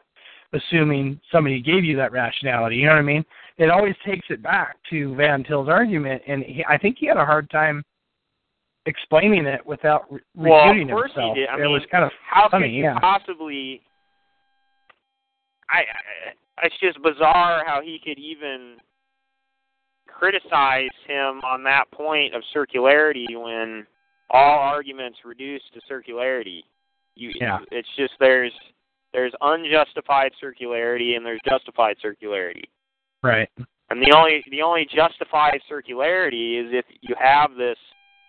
assuming 0.53 1.21
somebody 1.31 1.61
gave 1.61 1.85
you 1.85 1.97
that 1.97 2.13
rationality? 2.13 2.77
You 2.77 2.87
know 2.87 2.93
what 2.93 2.99
I 2.99 3.03
mean? 3.03 3.25
It 3.59 3.71
always 3.71 3.95
takes 4.07 4.27
it 4.31 4.43
back 4.43 4.77
to 4.91 5.15
Van 5.15 5.45
Til's 5.45 5.69
argument, 5.69 6.23
and 6.27 6.43
he, 6.43 6.65
I 6.69 6.79
think 6.79 6.97
he 6.99 7.07
had 7.07 7.17
a 7.17 7.25
hard 7.25 7.51
time 7.51 7.85
explaining 8.87 9.47
it 9.47 9.65
without 9.67 10.11
re- 10.11 10.21
Well, 10.35 10.67
refuting 10.67 10.91
of 10.91 10.95
course 10.97 11.11
he 11.15 11.21
himself. 11.21 11.37
did. 11.37 11.49
I 11.49 11.55
it 11.59 11.63
mean, 11.63 11.73
was 11.73 11.83
kind 11.91 12.05
of 12.05 12.11
How 12.29 12.49
funny, 12.51 12.69
could 12.69 12.75
you 12.75 12.83
yeah. 12.85 12.99
possibly? 12.99 13.83
I, 15.71 15.79
I 15.81 16.67
it's 16.67 16.75
just 16.81 17.03
bizarre 17.03 17.65
how 17.67 17.81
he 17.83 17.99
could 18.03 18.19
even 18.19 18.77
criticize 20.07 20.91
him 21.07 21.41
on 21.45 21.63
that 21.65 21.91
point 21.91 22.35
of 22.35 22.43
circularity 22.55 23.27
when 23.37 23.87
all 24.31 24.59
arguments 24.59 25.19
reduce 25.25 25.63
to 25.75 25.81
circularity. 25.93 26.61
You, 27.15 27.33
Yeah. 27.35 27.59
it's 27.71 27.89
just 27.97 28.13
there's 28.21 28.53
there's 29.13 29.33
unjustified 29.41 30.33
circularity 30.43 31.17
and 31.17 31.25
there's 31.25 31.41
justified 31.49 31.97
circularity. 32.05 32.65
right. 33.23 33.49
And 33.91 34.01
the 34.01 34.15
only 34.17 34.43
the 34.51 34.63
only 34.63 34.87
justified 34.91 35.61
circularity 35.71 36.59
is 36.59 36.73
if 36.73 36.87
you 37.03 37.15
have 37.19 37.51
this 37.59 37.77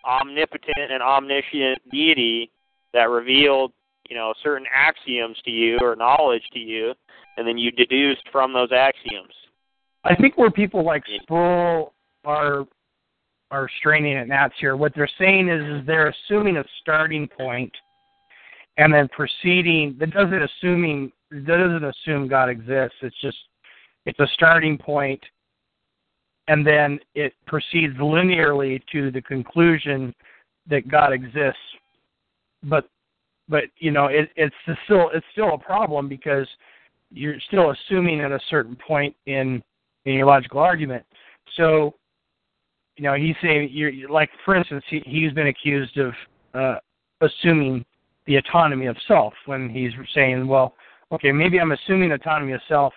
omnipotent 0.06 0.90
and 0.90 1.02
omniscient 1.02 1.78
deity 1.90 2.50
that 2.92 3.08
revealed, 3.08 3.72
you 4.10 4.14
know, 4.14 4.34
certain 4.42 4.66
axioms 4.74 5.38
to 5.46 5.50
you 5.50 5.78
or 5.80 5.96
knowledge 5.96 6.42
to 6.52 6.58
you, 6.58 6.92
and 7.38 7.48
then 7.48 7.56
you 7.56 7.70
deduced 7.70 8.28
from 8.30 8.52
those 8.52 8.68
axioms. 8.72 9.32
I 10.04 10.14
think 10.14 10.36
where 10.36 10.50
people 10.50 10.84
like. 10.84 11.02
Sproul 11.22 11.94
are 12.26 12.66
are 13.50 13.68
straining 13.78 14.16
at 14.16 14.28
gnats 14.28 14.54
here, 14.58 14.76
what 14.76 14.92
they're 14.94 15.08
saying 15.18 15.48
is, 15.48 15.62
is 15.62 15.86
they're 15.86 16.08
assuming 16.08 16.56
a 16.56 16.64
starting 16.80 17.28
point 17.28 17.72
and 18.76 18.92
then 18.92 19.08
proceeding 19.08 19.96
that 19.98 20.10
doesn't 20.10 20.42
assuming 20.42 21.12
that 21.30 21.46
doesn't 21.46 21.84
assume 21.84 22.28
God 22.28 22.48
exists. 22.48 22.96
It's 23.02 23.20
just 23.20 23.38
it's 24.06 24.20
a 24.20 24.26
starting 24.34 24.76
point 24.78 25.22
and 26.48 26.66
then 26.66 26.98
it 27.14 27.32
proceeds 27.46 27.94
linearly 27.96 28.82
to 28.92 29.10
the 29.10 29.22
conclusion 29.22 30.14
that 30.68 30.88
God 30.88 31.12
exists. 31.12 31.58
But 32.62 32.88
but 33.48 33.64
you 33.78 33.90
know, 33.90 34.06
it, 34.06 34.30
it's 34.36 34.54
still 34.84 35.10
it's 35.14 35.26
still 35.32 35.54
a 35.54 35.58
problem 35.58 36.08
because 36.08 36.46
you're 37.10 37.36
still 37.48 37.70
assuming 37.70 38.20
at 38.20 38.32
a 38.32 38.40
certain 38.50 38.76
point 38.76 39.14
in 39.26 39.62
in 40.04 40.14
your 40.14 40.26
logical 40.26 40.60
argument. 40.60 41.04
So, 41.56 41.94
you 42.96 43.04
know, 43.04 43.14
he's 43.14 43.36
saying 43.42 43.70
you're 43.72 44.08
like, 44.10 44.30
for 44.44 44.54
instance, 44.54 44.84
he 44.88 45.02
he's 45.06 45.32
been 45.32 45.48
accused 45.48 45.98
of 45.98 46.12
uh, 46.54 46.76
assuming 47.20 47.84
the 48.26 48.36
autonomy 48.36 48.86
of 48.86 48.96
self 49.06 49.34
when 49.46 49.68
he's 49.68 49.92
saying, 50.14 50.46
well, 50.46 50.74
okay, 51.12 51.32
maybe 51.32 51.60
I'm 51.60 51.72
assuming 51.72 52.12
autonomy 52.12 52.52
of 52.52 52.60
self, 52.68 52.92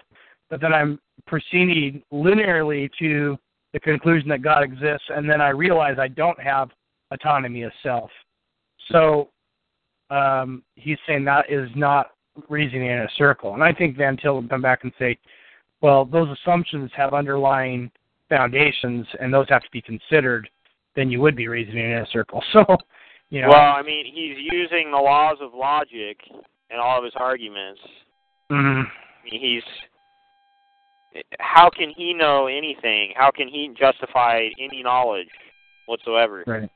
but 0.49 0.61
then 0.61 0.73
I'm 0.73 0.99
proceeding 1.25 2.01
linearly 2.11 2.89
to 2.99 3.38
the 3.73 3.80
conclusion 3.80 4.30
that 4.30 4.41
God 4.41 4.63
exists, 4.63 5.07
and 5.09 5.30
then 5.30 5.41
I 5.41 5.49
realize 5.49 5.97
I 5.99 6.07
don't 6.07 6.39
have 6.39 6.69
autonomy 7.11 7.63
of 7.63 7.71
self. 7.84 8.09
So 8.91 9.30
um, 10.09 10.63
he's 10.75 10.97
saying 11.05 11.25
that 11.25 11.51
is 11.51 11.69
not 11.75 12.11
reasoning 12.49 12.88
in 12.88 12.99
a 12.99 13.09
circle. 13.17 13.53
And 13.53 13.63
I 13.63 13.73
think 13.73 13.97
Van 13.97 14.17
Til 14.17 14.36
would 14.36 14.49
come 14.49 14.61
back 14.61 14.84
and 14.84 14.93
say, 14.97 15.17
well, 15.82 16.05
those 16.05 16.30
assumptions 16.39 16.89
have 16.95 17.13
underlying 17.13 17.91
foundations, 18.30 19.05
and 19.19 19.34
those 19.34 19.47
have 19.49 19.61
to 19.63 19.71
be 19.71 19.82
considered. 19.82 20.49
Then 20.95 21.09
you 21.09 21.21
would 21.21 21.36
be 21.36 21.47
reasoning 21.47 21.91
in 21.91 21.99
a 21.99 22.07
circle. 22.11 22.43
So, 22.53 22.65
you 23.30 23.41
know, 23.41 23.49
Well, 23.49 23.75
I 23.75 23.82
mean, 23.82 24.05
he's 24.05 24.38
using 24.51 24.91
the 24.91 24.97
laws 24.97 25.38
of 25.41 25.53
logic 25.53 26.19
in 26.69 26.78
all 26.80 26.97
of 26.97 27.03
his 27.03 27.13
arguments. 27.15 27.82
mhm. 28.51 28.86
I 28.86 29.30
mean, 29.30 29.41
he's 29.41 29.63
how 31.39 31.69
can 31.69 31.89
he 31.89 32.13
know 32.13 32.47
anything? 32.47 33.13
How 33.15 33.32
can 33.32 33.47
he 33.47 33.73
justify 33.78 34.47
any 34.59 34.84
knowledge 34.84 35.30
whatsoever? 35.88 36.43
right. 36.45 36.69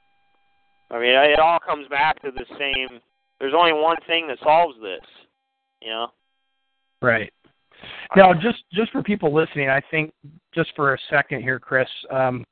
I 0.90 1.00
mean, 1.00 1.14
it 1.14 1.40
all 1.40 1.60
comes 1.60 1.88
back 1.88 2.22
to 2.22 2.32
the 2.32 2.46
same. 2.58 3.00
There's 3.40 3.54
only 3.54 3.72
one 3.72 3.98
thing 4.08 4.28
that 4.28 4.40
solves 4.44 4.76
this. 4.82 5.06
You 5.82 5.90
know. 5.90 6.08
Right. 7.02 7.32
Now, 8.16 8.34
just 8.34 8.64
just 8.74 8.92
for 8.92 9.02
people 9.02 9.34
listening, 9.34 9.70
I 9.70 9.82
think 9.90 10.14
just 10.54 10.72
for 10.76 10.94
a 10.94 10.98
second 11.10 11.42
here, 11.42 11.60
Chris, 11.60 11.88
um, 12.12 12.46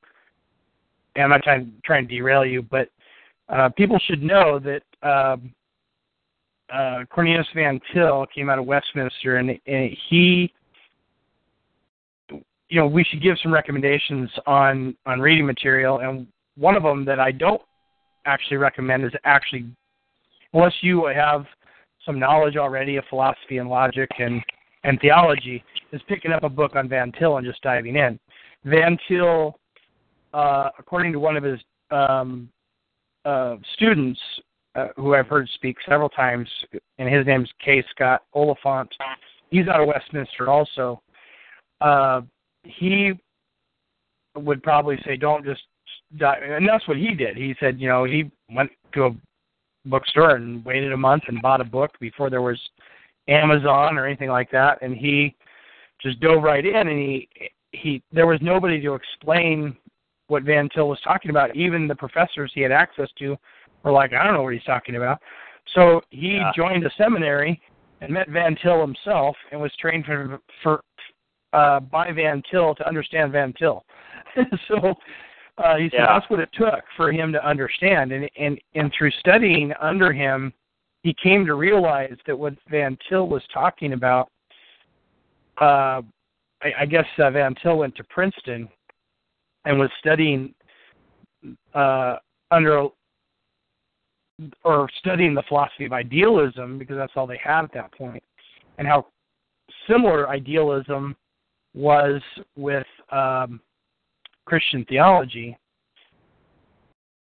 and 1.14 1.24
I'm 1.24 1.30
not 1.30 1.42
trying 1.42 1.72
trying 1.84 2.08
to 2.08 2.14
derail 2.14 2.44
you, 2.44 2.62
but 2.62 2.88
uh, 3.50 3.68
people 3.70 3.98
should 4.06 4.22
know 4.22 4.58
that 4.58 4.82
um, 5.08 5.52
uh, 6.72 7.04
Cornelius 7.10 7.46
Van 7.54 7.80
Til 7.92 8.26
came 8.34 8.48
out 8.48 8.58
of 8.58 8.66
Westminster, 8.66 9.36
and, 9.36 9.50
and 9.66 9.96
he, 10.08 10.52
you 12.28 12.80
know, 12.80 12.86
we 12.86 13.04
should 13.04 13.22
give 13.22 13.36
some 13.42 13.52
recommendations 13.52 14.30
on 14.46 14.96
on 15.06 15.20
reading 15.20 15.46
material, 15.46 15.98
and 15.98 16.26
one 16.56 16.76
of 16.76 16.82
them 16.82 17.04
that 17.04 17.18
I 17.18 17.32
don't 17.32 17.60
actually 18.24 18.58
recommend 18.58 19.04
is 19.04 19.12
actually, 19.24 19.66
unless 20.52 20.74
you 20.80 21.06
have 21.06 21.44
some 22.06 22.18
knowledge 22.18 22.56
already 22.56 22.96
of 22.96 23.04
philosophy 23.10 23.58
and 23.58 23.68
logic 23.68 24.08
and 24.18 24.42
and 24.84 24.98
theology 25.00 25.62
is 25.92 26.00
picking 26.08 26.32
up 26.32 26.44
a 26.44 26.48
book 26.48 26.76
on 26.76 26.88
Van 26.88 27.12
Til 27.18 27.36
and 27.36 27.46
just 27.46 27.60
diving 27.62 27.96
in. 27.96 28.18
Van 28.64 28.96
Til, 29.08 29.58
uh, 30.32 30.70
according 30.78 31.12
to 31.12 31.18
one 31.18 31.36
of 31.36 31.42
his 31.42 31.60
um, 31.90 32.48
uh, 33.24 33.56
students, 33.74 34.20
uh, 34.74 34.88
who 34.96 35.14
I've 35.14 35.26
heard 35.26 35.48
speak 35.54 35.76
several 35.88 36.08
times, 36.08 36.48
and 36.98 37.12
his 37.12 37.26
name's 37.26 37.50
K. 37.64 37.84
Scott 37.90 38.22
Oliphint. 38.34 38.88
He's 39.50 39.68
out 39.68 39.80
of 39.80 39.88
Westminster 39.88 40.48
also. 40.48 41.02
Uh, 41.80 42.22
he 42.62 43.12
would 44.36 44.62
probably 44.62 44.98
say, 45.04 45.16
"Don't 45.16 45.44
just," 45.44 45.62
dive. 46.16 46.42
and 46.42 46.68
that's 46.68 46.86
what 46.86 46.96
he 46.96 47.14
did. 47.14 47.36
He 47.36 47.54
said, 47.60 47.80
you 47.80 47.88
know, 47.88 48.04
he 48.04 48.30
went 48.50 48.70
to 48.94 49.06
a 49.06 49.10
bookstore 49.86 50.36
and 50.36 50.64
waited 50.64 50.92
a 50.92 50.96
month 50.96 51.24
and 51.28 51.42
bought 51.42 51.60
a 51.60 51.64
book 51.64 51.92
before 52.00 52.30
there 52.30 52.42
was 52.42 52.58
Amazon 53.28 53.96
or 53.96 54.06
anything 54.06 54.28
like 54.28 54.50
that, 54.50 54.78
and 54.82 54.96
he 54.96 55.34
just 56.02 56.20
dove 56.20 56.42
right 56.42 56.64
in. 56.64 56.88
And 56.88 56.98
he 56.98 57.28
he 57.72 58.02
there 58.12 58.26
was 58.26 58.38
nobody 58.42 58.80
to 58.80 58.94
explain 58.94 59.76
what 60.30 60.42
Van 60.44 60.68
Til 60.68 60.88
was 60.88 61.00
talking 61.02 61.30
about. 61.30 61.54
Even 61.56 61.88
the 61.88 61.94
professors 61.94 62.50
he 62.54 62.60
had 62.60 62.72
access 62.72 63.08
to 63.18 63.36
were 63.82 63.92
like, 63.92 64.12
I 64.12 64.24
don't 64.24 64.34
know 64.34 64.42
what 64.42 64.52
he's 64.54 64.62
talking 64.64 64.96
about. 64.96 65.20
So 65.74 66.02
he 66.10 66.36
Yeah. 66.36 66.52
joined 66.54 66.86
a 66.86 66.90
seminary 66.96 67.60
and 68.00 68.12
met 68.12 68.28
Van 68.28 68.56
Til 68.56 68.80
himself 68.80 69.36
and 69.52 69.60
was 69.60 69.74
trained 69.76 70.06
for 70.06 70.40
for 70.62 70.82
uh, 71.52 71.80
by 71.80 72.12
Van 72.12 72.42
Til 72.50 72.74
to 72.76 72.86
understand 72.86 73.32
Van 73.32 73.52
Til. 73.54 73.84
so 74.68 74.94
uh, 75.58 75.76
he 75.76 75.90
said 75.90 76.00
Yeah. 76.00 76.06
that's 76.06 76.30
what 76.30 76.40
it 76.40 76.50
took 76.52 76.84
for 76.96 77.10
him 77.12 77.32
to 77.32 77.44
understand, 77.44 78.12
and 78.12 78.30
and 78.36 78.60
and 78.74 78.92
through 78.92 79.10
studying 79.12 79.72
under 79.74 80.12
him, 80.12 80.52
he 81.02 81.12
came 81.14 81.44
to 81.46 81.54
realize 81.54 82.16
that 82.26 82.38
what 82.38 82.54
Van 82.68 82.96
Til 83.08 83.28
was 83.28 83.42
talking 83.48 83.92
about. 83.92 84.30
Uh, 85.60 86.00
I, 86.62 86.72
I 86.80 86.86
guess 86.86 87.06
uh, 87.18 87.30
Van 87.30 87.54
Til 87.62 87.76
went 87.78 87.94
to 87.96 88.04
Princeton 88.04 88.68
and 89.64 89.78
was 89.78 89.90
studying 89.98 90.54
uh, 91.74 92.16
under 92.50 92.88
or 94.64 94.88
studying 94.98 95.34
the 95.34 95.42
philosophy 95.48 95.84
of 95.84 95.92
idealism 95.92 96.78
because 96.78 96.96
that's 96.96 97.12
all 97.16 97.26
they 97.26 97.40
had 97.42 97.64
at 97.64 97.72
that 97.74 97.92
point, 97.92 98.22
and 98.78 98.86
how 98.86 99.06
similar 99.88 100.28
idealism 100.28 101.14
was 101.74 102.20
with 102.56 102.86
um, 103.12 103.60
Christian 104.46 104.84
theology, 104.88 105.56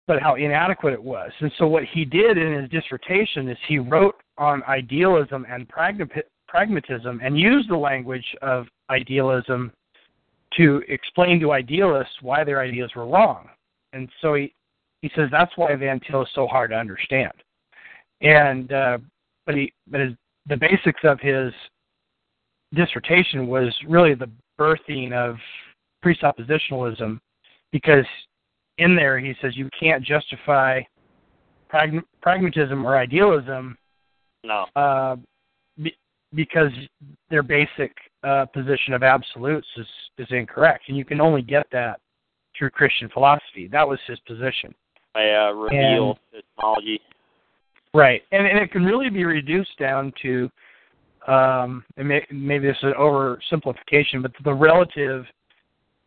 but 0.07 0.21
how 0.21 0.35
inadequate 0.35 0.95
it 0.95 1.03
was. 1.03 1.31
And 1.41 1.53
so, 1.59 1.67
what 1.67 1.85
he 1.93 2.05
did 2.05 2.39
in 2.39 2.61
his 2.61 2.71
dissertation 2.71 3.49
is 3.49 3.59
he 3.69 3.79
wrote 3.79 4.17
on 4.39 4.63
idealism 4.65 5.47
and 5.49 5.69
pragmatism 5.69 7.21
and 7.23 7.39
used 7.39 7.71
the 7.71 7.77
language 7.77 8.25
of 8.41 8.67
idealism 8.91 9.73
to 10.57 10.83
explain 10.89 11.41
to 11.41 11.53
idealists 11.53 12.15
why 12.21 12.45
their 12.45 12.61
ideas 12.61 12.91
were 12.95 13.07
wrong. 13.07 13.49
And 13.93 14.09
so 14.21 14.35
he 14.35 14.55
he 15.03 15.11
says 15.17 15.29
that's 15.31 15.57
why 15.57 15.75
Van 15.75 16.01
Til 16.01 16.23
is 16.23 16.29
so 16.35 16.47
hard 16.47 16.71
to 16.71 16.77
understand. 16.77 17.33
And 18.21 18.73
uh, 18.73 18.99
but 19.47 19.57
he 19.57 19.73
but 19.89 20.01
his, 20.01 20.13
the 20.47 20.57
basics 20.57 21.01
of 21.05 21.21
his 21.21 21.53
dissertation 22.75 23.47
was 23.47 23.75
really 23.89 24.15
the 24.15 24.31
birthing 24.59 25.13
of 25.13 25.37
presuppositionalism 26.05 27.19
because 27.71 28.07
in 28.79 28.97
there 28.97 29.19
he 29.19 29.35
says 29.41 29.57
you 29.57 29.69
can't 29.79 30.05
justify 30.05 30.81
pragma- 31.73 32.03
pragmatism 32.21 32.87
or 32.87 32.97
idealism 32.97 33.77
No. 34.45 34.67
uh, 34.77 35.17
be, 35.83 35.95
because 36.35 36.71
their 37.31 37.43
basic 37.43 37.93
uh, 38.25 38.47
position 38.47 38.95
of 38.95 39.03
absolutes 39.03 39.67
is, 39.77 39.87
is 40.19 40.29
incorrect, 40.31 40.85
and 40.89 40.97
you 40.97 41.05
can 41.05 41.21
only 41.21 41.43
get 41.43 41.67
that 41.73 42.01
through 42.57 42.71
Christian 42.71 43.09
philosophy. 43.09 43.69
That 43.71 43.87
was 43.87 43.99
his 44.07 44.19
position. 44.21 44.75
I 45.15 45.29
uh, 45.31 45.53
revealed 45.53 46.19
epistemology. 46.33 47.01
Right, 47.95 48.23
and 48.33 48.47
and 48.47 48.59
it 48.59 48.71
can 48.71 48.85
really 48.85 49.11
be 49.11 49.25
reduced 49.25 49.79
down 49.79 50.13
to, 50.23 50.51
um, 51.27 51.85
and 51.97 52.09
may, 52.09 52.27
maybe 52.31 52.67
this 52.67 52.77
is 52.79 52.85
an 52.85 52.95
oversimplification, 52.99 54.23
but 54.23 54.33
the 54.45 54.55
relative 54.55 55.27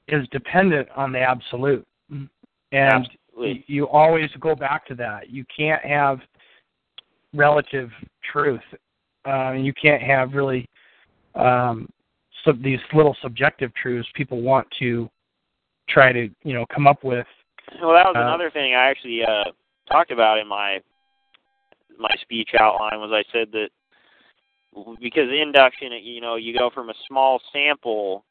is 0.08 0.28
dependent 0.32 0.88
on 0.96 1.12
the 1.12 1.20
absolute, 1.20 1.86
and 2.10 2.30
Absolutely. 3.36 3.64
you 3.68 3.88
always 3.88 4.30
go 4.40 4.56
back 4.56 4.88
to 4.88 4.96
that. 4.96 5.30
You 5.30 5.46
can't 5.56 5.84
have 5.84 6.20
relative 7.34 7.90
truth. 8.32 8.62
Uh, 9.28 9.52
you 9.52 9.74
can't 9.74 10.02
have 10.02 10.34
really 10.34 10.68
um, 11.36 11.88
sub- 12.46 12.64
these 12.64 12.80
little 12.94 13.16
subjective 13.22 13.74
truths 13.74 14.08
people 14.14 14.42
want 14.42 14.68
to 14.80 15.10
try 15.90 16.12
to 16.12 16.30
you 16.44 16.54
know 16.54 16.66
come 16.74 16.88
up 16.88 17.04
with. 17.04 17.28
Well, 17.82 17.94
that 17.94 18.06
was 18.06 18.16
Uh, 18.16 18.22
another 18.22 18.52
thing 18.52 18.74
I 18.74 18.90
actually 18.90 19.24
uh, 19.24 19.52
talked 19.92 20.12
about 20.12 20.40
in 20.40 20.48
my 20.48 20.80
my 21.98 22.14
speech 22.22 22.50
outline 22.60 23.00
was 23.00 23.12
I 23.12 23.24
said 23.32 23.52
that 23.54 23.70
because 25.00 25.30
induction, 25.32 25.94
you 26.04 26.20
know, 26.20 26.36
you 26.36 26.58
go 26.58 26.70
from 26.70 26.90
a 26.90 26.94
small 27.08 27.42
sample 27.54 28.26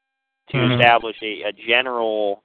to 0.51 0.59
Mhm. 0.59 0.73
establish 0.79 1.17
a, 1.23 1.43
a 1.45 1.53
general, 1.53 2.43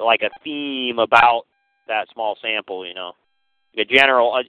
like 0.00 0.22
a 0.22 0.30
theme 0.42 0.98
about 0.98 1.46
that 1.86 2.08
small 2.12 2.36
sample. 2.42 2.84
You 2.86 2.94
know, 2.94 3.12
a 3.76 3.84
general. 3.84 4.36
A, 4.36 4.42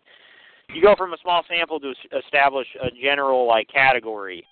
you 0.74 0.82
go 0.82 0.96
from 0.96 1.14
a 1.14 1.18
small 1.20 1.44
sample 1.48 1.80
to 1.80 1.92
es- 1.92 2.24
establish 2.26 2.68
a 2.82 2.90
general 2.92 3.46
like 3.46 3.68
category 3.70 4.46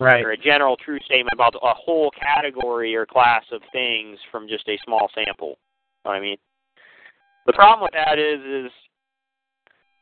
Right. 0.00 0.24
or 0.24 0.30
a 0.30 0.36
general 0.36 0.76
true 0.76 0.98
statement 1.04 1.34
about 1.34 1.54
a 1.56 1.74
whole 1.74 2.10
category 2.12 2.96
or 2.96 3.04
class 3.04 3.44
of 3.52 3.60
things 3.70 4.18
from 4.32 4.48
just 4.48 4.66
a 4.66 4.78
small 4.84 5.10
sample. 5.14 5.58
Know 6.04 6.12
what 6.12 6.16
I 6.16 6.20
mean, 6.20 6.38
the 7.46 7.52
problem 7.52 7.82
with 7.82 7.92
that 7.92 8.18
is, 8.18 8.40
is 8.66 8.72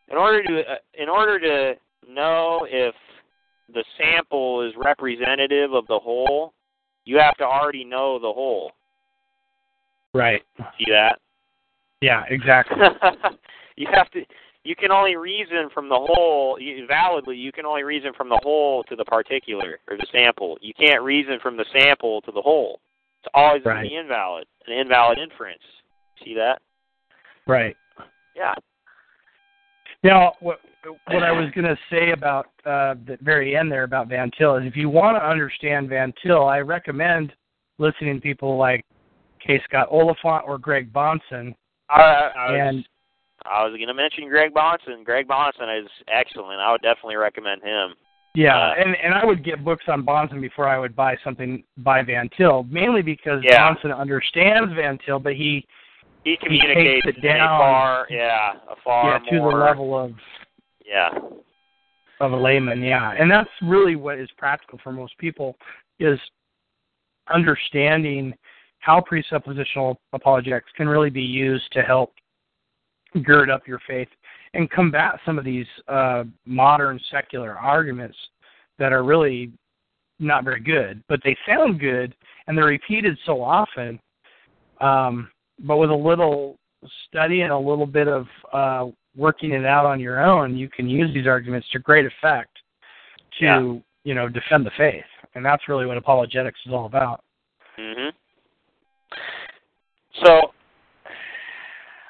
in 0.09 0.17
order 0.17 0.43
to 0.45 0.61
uh, 0.61 0.75
in 0.95 1.09
order 1.09 1.41
to 1.41 1.75
know 2.09 2.67
if 2.71 2.95
the 3.75 3.85
sample 3.99 4.67
is 4.67 4.73
representative 4.77 5.73
of 5.73 5.87
the 5.89 5.99
whole, 5.99 6.55
you 7.05 7.19
have 7.19 7.37
to 7.39 7.45
already 7.45 7.85
know 7.85 8.19
the 8.19 8.33
whole. 8.33 8.73
Right. 10.15 10.43
See 10.79 10.91
that? 10.91 11.19
Yeah. 12.01 12.23
Exactly. 12.31 12.77
you 13.77 13.89
have 13.93 14.11
to. 14.13 14.25
You 14.69 14.77
can 14.77 14.93
only 14.93 15.17
reason 15.17 15.71
from 15.73 15.89
the 15.89 15.97
whole 15.99 16.59
validly. 16.87 17.39
You 17.39 17.53
can 17.53 17.65
only 17.65 17.85
reason 17.85 18.13
from 18.15 18.29
the 18.29 18.39
whole 18.43 18.85
to 18.85 18.97
the 18.97 19.05
particular 19.07 19.79
or 19.89 19.97
the 19.97 20.07
sample. 20.13 20.59
You 20.61 20.75
can't 20.75 21.03
reason 21.03 21.39
from 21.43 21.57
the 21.57 21.65
sample 21.73 22.21
to 22.21 22.31
the 22.31 22.43
whole. 22.43 22.79
It's 23.23 23.31
always 23.33 23.63
going 23.63 23.85
to 23.85 23.89
be 23.89 23.97
invalid, 23.97 24.45
an 24.67 24.75
invalid 24.75 25.17
inference. 25.17 25.63
See 26.23 26.35
that? 26.35 26.61
right. 27.47 27.75
Yeah. 28.37 28.53
Now, 30.05 30.35
what 30.41 30.59
what 31.07 31.23
I 31.23 31.33
was 31.33 31.51
going 31.55 31.65
to 31.65 31.79
say 31.91 32.11
about 32.11 32.49
uh, 32.67 32.95
the 33.07 33.17
very 33.23 33.57
end 33.57 33.73
there 33.73 33.85
about 33.85 34.09
Van 34.09 34.31
Til 34.37 34.57
is, 34.57 34.67
if 34.67 34.77
you 34.77 34.91
want 34.91 35.17
to 35.17 35.27
understand 35.27 35.89
Van 35.89 36.13
Til, 36.23 36.45
I 36.45 36.59
recommend 36.59 37.33
listening 37.79 38.17
to 38.17 38.21
people 38.21 38.59
like 38.59 38.85
K. 39.45 39.63
Scott 39.65 39.89
Oliphint 39.91 40.47
or 40.47 40.59
Greg 40.59 40.93
Bahnsen. 40.93 41.55
I, 41.89 42.03
I 42.37 42.53
was, 42.53 42.61
And 42.61 42.89
I 43.45 43.65
was 43.65 43.73
going 43.77 43.89
to 43.89 43.95
mention 43.95 44.29
Greg 44.29 44.53
Bahnsen. 44.53 45.05
Greg 45.05 45.27
Bahnsen 45.29 45.83
is 45.83 45.89
excellent. 46.13 46.61
I 46.61 46.73
would 46.73 46.83
definitely 46.83 47.17
recommend 47.17 47.63
him. 47.63 47.95
yeah, 48.35 48.57
Uh, 48.57 48.75
and 48.79 48.97
and 49.03 49.15
I 49.15 49.25
would 49.25 49.43
get 49.45 49.65
books 49.65 49.85
on 49.89 50.05
Bahnsen 50.05 50.41
before 50.41 50.69
I 50.69 50.79
would 50.79 50.95
buy 50.95 51.17
something 51.25 51.63
by 51.79 52.03
Van 52.03 52.29
Til, 52.37 52.65
mainly 52.65 53.03
because 53.03 53.41
Yeah. 53.45 53.59
Bahnsen 53.75 53.97
understands 53.97 54.73
Van 54.75 54.99
Til, 54.99 55.19
but 55.19 55.35
he 55.35 55.65
He 56.25 56.37
communicates 56.37 57.07
it 57.07 57.17
in 57.19 57.25
a 57.25 57.37
down. 57.39 57.59
far, 57.59 58.07
yeah, 58.11 58.55
a 58.69 58.77
far 58.85 59.13
yeah 59.13 59.19
to 59.31 59.37
more, 59.37 59.53
the 59.53 59.59
level 59.59 59.97
of 59.99 60.13
yeah, 60.85 61.11
of 62.21 62.33
a 62.33 62.37
layman, 62.37 62.83
yeah. 62.83 63.13
And 63.19 63.31
that's 63.31 63.51
really 63.63 63.95
what 63.97 64.19
is 64.19 64.29
practical 64.37 64.79
for 64.83 64.93
most 64.93 65.17
people 65.19 65.57
is 66.01 66.19
understanding 67.33 68.35
how 68.81 69.01
presuppositional 69.01 69.97
apologetics 70.13 70.71
can 70.77 70.89
really 70.89 71.11
be 71.11 71.23
used 71.23 71.71
to 71.73 71.83
help 71.83 72.13
gird 73.19 73.51
up 73.51 73.67
your 73.67 73.81
faith 73.87 74.09
and 74.55 74.71
combat 74.71 75.19
some 75.25 75.39
of 75.39 75.45
these 75.45 75.67
uh, 75.89 76.25
modern 76.47 77.01
secular 77.11 77.57
arguments 77.57 78.17
that 78.79 78.93
are 78.93 79.05
really 79.05 79.53
not 80.19 80.45
very 80.45 80.61
good, 80.61 81.03
but 81.09 81.21
they 81.25 81.37
sound 81.47 81.79
good 81.81 82.15
and 82.47 82.57
they're 82.57 82.65
repeated 82.65 83.17
so 83.25 83.43
often. 83.43 84.01
Um, 84.81 85.31
but 85.61 85.77
with 85.77 85.91
a 85.91 85.95
little 85.95 86.57
study 87.09 87.43
and 87.43 87.53
a 87.53 87.59
little 87.59 87.87
bit 87.87 88.09
of 88.09 88.27
uh, 88.53 88.87
working 89.17 89.53
it 89.53 89.65
out 89.65 89.85
on 89.85 90.01
your 90.01 90.21
own, 90.25 90.57
you 90.57 90.69
can 90.69 90.89
use 90.89 91.13
these 91.13 91.27
arguments 91.27 91.69
to 91.73 91.79
great 91.79 92.07
effect 92.07 92.57
to 93.39 93.45
Yeah. 93.45 93.75
you 94.05 94.15
know 94.15 94.29
defend 94.29 94.65
the 94.65 94.71
faith, 94.77 95.05
and 95.35 95.45
that's 95.45 95.69
really 95.69 95.87
what 95.87 95.97
apologetics 95.97 96.59
is 96.65 96.73
all 96.73 96.87
about. 96.87 97.23
Mhm. 97.77 98.13
So 100.25 100.53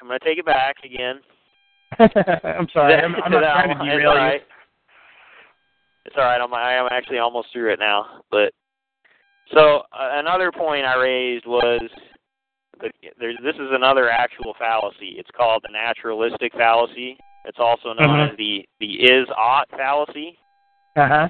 I'm 0.01 0.09
going 0.09 0.19
to 0.19 0.25
take 0.25 0.39
it 0.39 0.47
back 0.47 0.77
again. 0.85 1.21
I'm 1.99 2.69
sorry, 2.73 2.95
I'm, 2.95 3.15
I'm 3.25 3.33
not 3.33 3.41
trying 3.41 3.69
to 3.69 3.75
it's 3.85 3.91
derail 3.91 4.13
you. 4.13 4.19
right. 4.19 4.43
It's 6.05 6.17
all 6.17 6.25
right. 6.25 6.41
I'm 6.41 6.53
I 6.55 6.75
am 6.75 6.89
actually 6.91 7.19
almost 7.19 7.49
through 7.53 7.73
it 7.73 7.79
now. 7.79 8.23
But 8.31 8.53
so 9.53 9.83
uh, 9.93 10.11
another 10.15 10.51
point 10.53 10.85
I 10.87 10.97
raised 10.97 11.47
was 11.47 11.81
the, 12.81 12.91
there's 13.19 13.37
this 13.43 13.57
is 13.57 13.69
another 13.73 14.09
actual 14.11 14.55
fallacy. 14.59 15.17
It's 15.19 15.31
called 15.37 15.63
the 15.67 15.73
naturalistic 15.73 16.53
fallacy. 16.55 17.19
It's 17.45 17.59
also 17.59 17.93
known 17.93 18.19
Mhm. 18.19 18.31
as 18.33 18.37
the 18.39 18.67
the 18.81 18.87
is 19.05 19.27
ought 19.37 19.69
fallacy, 19.71 20.39
Uh 20.97 21.09
huh. 21.09 21.29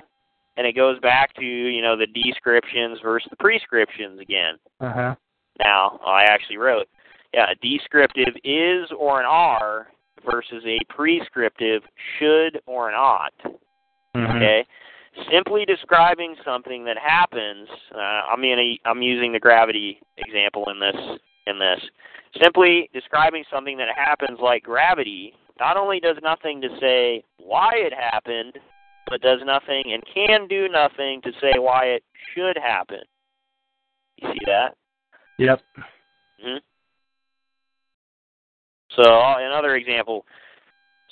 and 0.57 0.66
it 0.66 0.75
goes 0.77 0.99
back 1.01 1.33
to 1.35 1.45
you 1.45 1.83
know 1.83 1.97
the 1.97 2.07
descriptions 2.07 2.99
versus 3.03 3.29
the 3.31 3.37
prescriptions 3.37 4.21
again. 4.21 4.59
Uh 4.81 4.93
huh. 4.93 5.14
Now, 5.61 5.99
I 6.07 6.23
actually 6.25 6.59
wrote, 6.59 6.87
yeah, 7.33 7.51
a 7.51 7.55
descriptive 7.57 8.35
is 8.45 8.91
or 8.99 9.20
an 9.20 9.26
are 9.26 9.89
versus 10.24 10.62
a 10.66 10.79
prescriptive 10.89 11.83
should 12.18 12.61
or 12.66 12.89
an 12.89 12.95
ought. 12.95 13.35
Mm-hmm. 13.45 14.37
Okay, 14.37 14.66
simply 15.31 15.64
describing 15.64 16.35
something 16.45 16.85
that 16.85 16.97
happens. 16.99 17.68
Uh, 17.95 17.99
I'm 17.99 18.43
in 18.45 18.76
I'm 18.85 19.03
using 19.03 19.33
the 19.33 19.41
gravity 19.41 20.01
example 20.16 20.64
in 20.70 20.81
this 20.81 20.97
in 21.47 21.59
this. 21.59 21.81
Simply 22.43 22.91
describing 22.93 23.45
something 23.51 23.79
that 23.79 23.89
happens 23.95 24.39
like 24.41 24.62
gravity 24.62 25.35
not 25.59 25.76
only 25.76 25.99
does 25.99 26.16
nothing 26.22 26.61
to 26.61 26.68
say 26.81 27.24
why 27.39 27.72
it 27.74 27.93
happened, 27.93 28.59
but 29.09 29.20
does 29.20 29.41
nothing 29.45 29.93
and 29.93 30.03
can 30.12 30.47
do 30.47 30.68
nothing 30.68 31.20
to 31.22 31.33
say 31.41 31.59
why 31.59 31.87
it 31.87 32.03
should 32.35 32.57
happen. 32.57 33.01
You 34.16 34.33
see 34.33 34.41
that? 34.47 34.74
Yep. 35.39 35.61
hmm 36.43 36.57
So 38.97 39.03
uh, 39.03 39.36
another 39.39 39.76
example. 39.76 40.24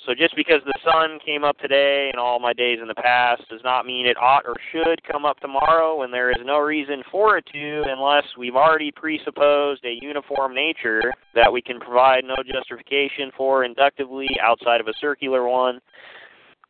So 0.05 0.13
just 0.13 0.35
because 0.35 0.61
the 0.65 0.77
sun 0.85 1.19
came 1.25 1.43
up 1.43 1.57
today 1.57 2.09
and 2.13 2.19
all 2.19 2.39
my 2.39 2.53
days 2.53 2.79
in 2.81 2.87
the 2.87 2.95
past 2.95 3.41
does 3.49 3.59
not 3.63 3.85
mean 3.85 4.05
it 4.05 4.15
ought 4.15 4.45
or 4.45 4.55
should 4.71 5.03
come 5.03 5.25
up 5.25 5.39
tomorrow 5.39 6.03
and 6.03 6.13
there 6.13 6.29
is 6.29 6.37
no 6.45 6.59
reason 6.59 7.03
for 7.11 7.37
it 7.37 7.45
to 7.51 7.83
unless 7.87 8.23
we've 8.37 8.55
already 8.55 8.91
presupposed 8.91 9.83
a 9.83 9.97
uniform 10.01 10.53
nature 10.55 11.01
that 11.35 11.51
we 11.51 11.61
can 11.61 11.79
provide 11.79 12.23
no 12.23 12.35
justification 12.45 13.31
for 13.35 13.65
inductively 13.65 14.29
outside 14.41 14.79
of 14.79 14.87
a 14.87 14.93
circular 15.01 15.45
one 15.45 15.79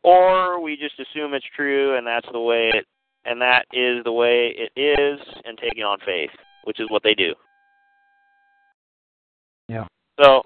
or 0.04 0.60
we 0.60 0.76
just 0.76 0.96
assume 1.00 1.34
it's 1.34 1.46
true 1.56 1.96
and 1.98 2.08
that's 2.08 2.28
the 2.32 2.40
way 2.40 2.72
it 2.74 2.86
and 3.26 3.42
that 3.42 3.66
is 3.74 4.04
the 4.04 4.12
way 4.12 4.56
it 4.56 4.80
is 4.80 5.20
and 5.44 5.58
take 5.58 5.78
it 5.78 5.84
on 5.84 6.00
faith, 6.06 6.32
which 6.64 6.80
is 6.80 6.90
what 6.90 7.04
they 7.04 7.14
do. 7.14 7.36
Yeah. 9.68 9.86
So 10.22 10.44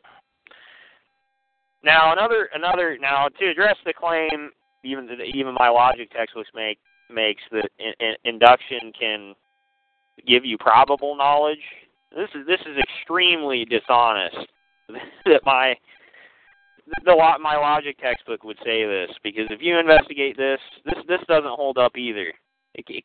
now 1.83 2.13
another 2.13 2.49
another 2.53 2.97
now 2.99 3.27
to 3.27 3.49
address 3.49 3.75
the 3.85 3.93
claim 3.93 4.51
even 4.83 5.07
even 5.33 5.53
my 5.53 5.69
logic 5.69 6.11
textbooks 6.11 6.49
make 6.53 6.77
makes 7.13 7.41
that 7.51 7.69
in, 7.79 7.93
in, 7.99 8.15
induction 8.25 8.91
can 8.97 9.35
give 10.27 10.45
you 10.45 10.57
probable 10.57 11.15
knowledge. 11.15 11.61
This 12.15 12.29
is 12.35 12.45
this 12.47 12.61
is 12.61 12.77
extremely 12.77 13.65
dishonest. 13.65 14.47
that 15.25 15.41
my 15.45 15.75
the 17.05 17.15
my 17.41 17.55
logic 17.55 17.97
textbook 17.99 18.43
would 18.43 18.57
say 18.65 18.85
this 18.85 19.11
because 19.23 19.45
if 19.49 19.61
you 19.61 19.77
investigate 19.77 20.37
this, 20.37 20.59
this 20.85 20.97
this 21.07 21.21
doesn't 21.27 21.55
hold 21.55 21.77
up 21.77 21.97
either. 21.97 22.33
It, 22.73 22.85
it, 22.87 23.03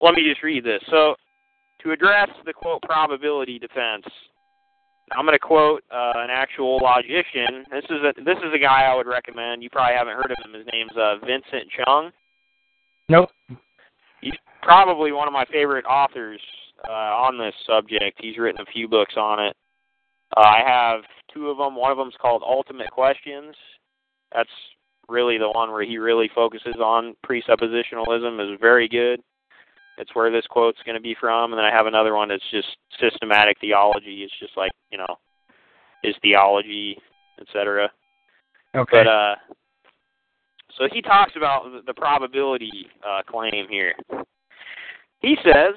let 0.00 0.14
me 0.14 0.28
just 0.28 0.42
read 0.42 0.64
this. 0.64 0.82
So, 0.90 1.14
to 1.82 1.92
address 1.92 2.28
the 2.44 2.52
quote 2.52 2.82
probability 2.82 3.58
defense, 3.58 4.04
I'm 5.12 5.24
going 5.24 5.34
to 5.34 5.38
quote 5.38 5.84
uh, 5.90 6.12
an 6.16 6.30
actual 6.30 6.78
logician. 6.78 7.64
This 7.70 7.84
is 7.84 8.02
a 8.02 8.12
this 8.24 8.38
is 8.38 8.52
a 8.54 8.58
guy 8.58 8.82
I 8.82 8.94
would 8.96 9.06
recommend. 9.06 9.62
You 9.62 9.70
probably 9.70 9.94
haven't 9.94 10.16
heard 10.16 10.32
of 10.32 10.44
him. 10.44 10.54
His 10.54 10.66
name's 10.72 10.96
uh, 10.96 11.16
Vincent 11.24 11.70
Cheung. 11.78 12.10
Nope. 13.08 13.30
He's 14.20 14.34
probably 14.62 15.12
one 15.12 15.28
of 15.28 15.32
my 15.32 15.44
favorite 15.44 15.84
authors 15.84 16.40
uh, 16.88 16.92
on 16.92 17.38
this 17.38 17.54
subject. 17.66 18.18
He's 18.20 18.36
written 18.36 18.60
a 18.60 18.72
few 18.72 18.88
books 18.88 19.14
on 19.16 19.44
it. 19.44 19.56
Uh, 20.36 20.40
I 20.40 20.62
have 20.66 21.02
two 21.32 21.50
of 21.50 21.58
them. 21.58 21.76
One 21.76 21.92
of 21.92 21.98
them's 21.98 22.16
called 22.20 22.42
Ultimate 22.44 22.90
Questions. 22.90 23.54
That's 24.34 24.50
really 25.08 25.38
the 25.38 25.50
one 25.50 25.70
where 25.70 25.84
he 25.84 25.98
really 25.98 26.28
focuses 26.34 26.74
on 26.82 27.14
presuppositionalism. 27.24 28.52
is 28.52 28.58
very 28.60 28.88
good. 28.88 29.20
It's 29.98 30.14
where 30.14 30.30
this 30.30 30.46
quote's 30.48 30.82
going 30.84 30.96
to 30.96 31.02
be 31.02 31.16
from. 31.18 31.52
And 31.52 31.58
then 31.58 31.64
I 31.64 31.70
have 31.70 31.86
another 31.86 32.14
one 32.14 32.28
that's 32.28 32.42
just 32.50 32.68
systematic 33.00 33.58
theology. 33.60 34.22
It's 34.22 34.38
just 34.38 34.56
like 34.56 34.72
you 34.90 34.98
know 34.98 35.16
his 36.02 36.14
theology, 36.22 36.98
etc. 37.40 37.90
Okay. 38.74 38.90
But 38.92 39.06
uh, 39.06 39.34
so 40.76 40.88
he 40.92 41.00
talks 41.00 41.32
about 41.36 41.86
the 41.86 41.94
probability 41.94 42.88
uh, 43.06 43.22
claim 43.28 43.66
here. 43.68 43.94
He 45.20 45.36
says 45.42 45.74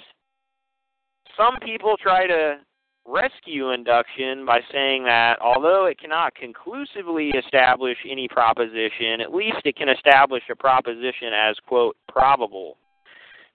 some 1.38 1.58
people 1.62 1.96
try 2.02 2.28
to 2.28 2.58
rescue 3.06 3.72
induction 3.72 4.46
by 4.46 4.60
saying 4.72 5.04
that 5.04 5.40
although 5.42 5.86
it 5.86 6.00
cannot 6.00 6.36
conclusively 6.36 7.30
establish 7.30 7.98
any 8.10 8.28
proposition, 8.28 9.22
at 9.22 9.34
least 9.34 9.58
it 9.66 9.76
can 9.76 9.90
establish 9.90 10.44
a 10.52 10.56
proposition 10.56 11.32
as, 11.34 11.56
quote, 11.66 11.96
probable. 12.08 12.78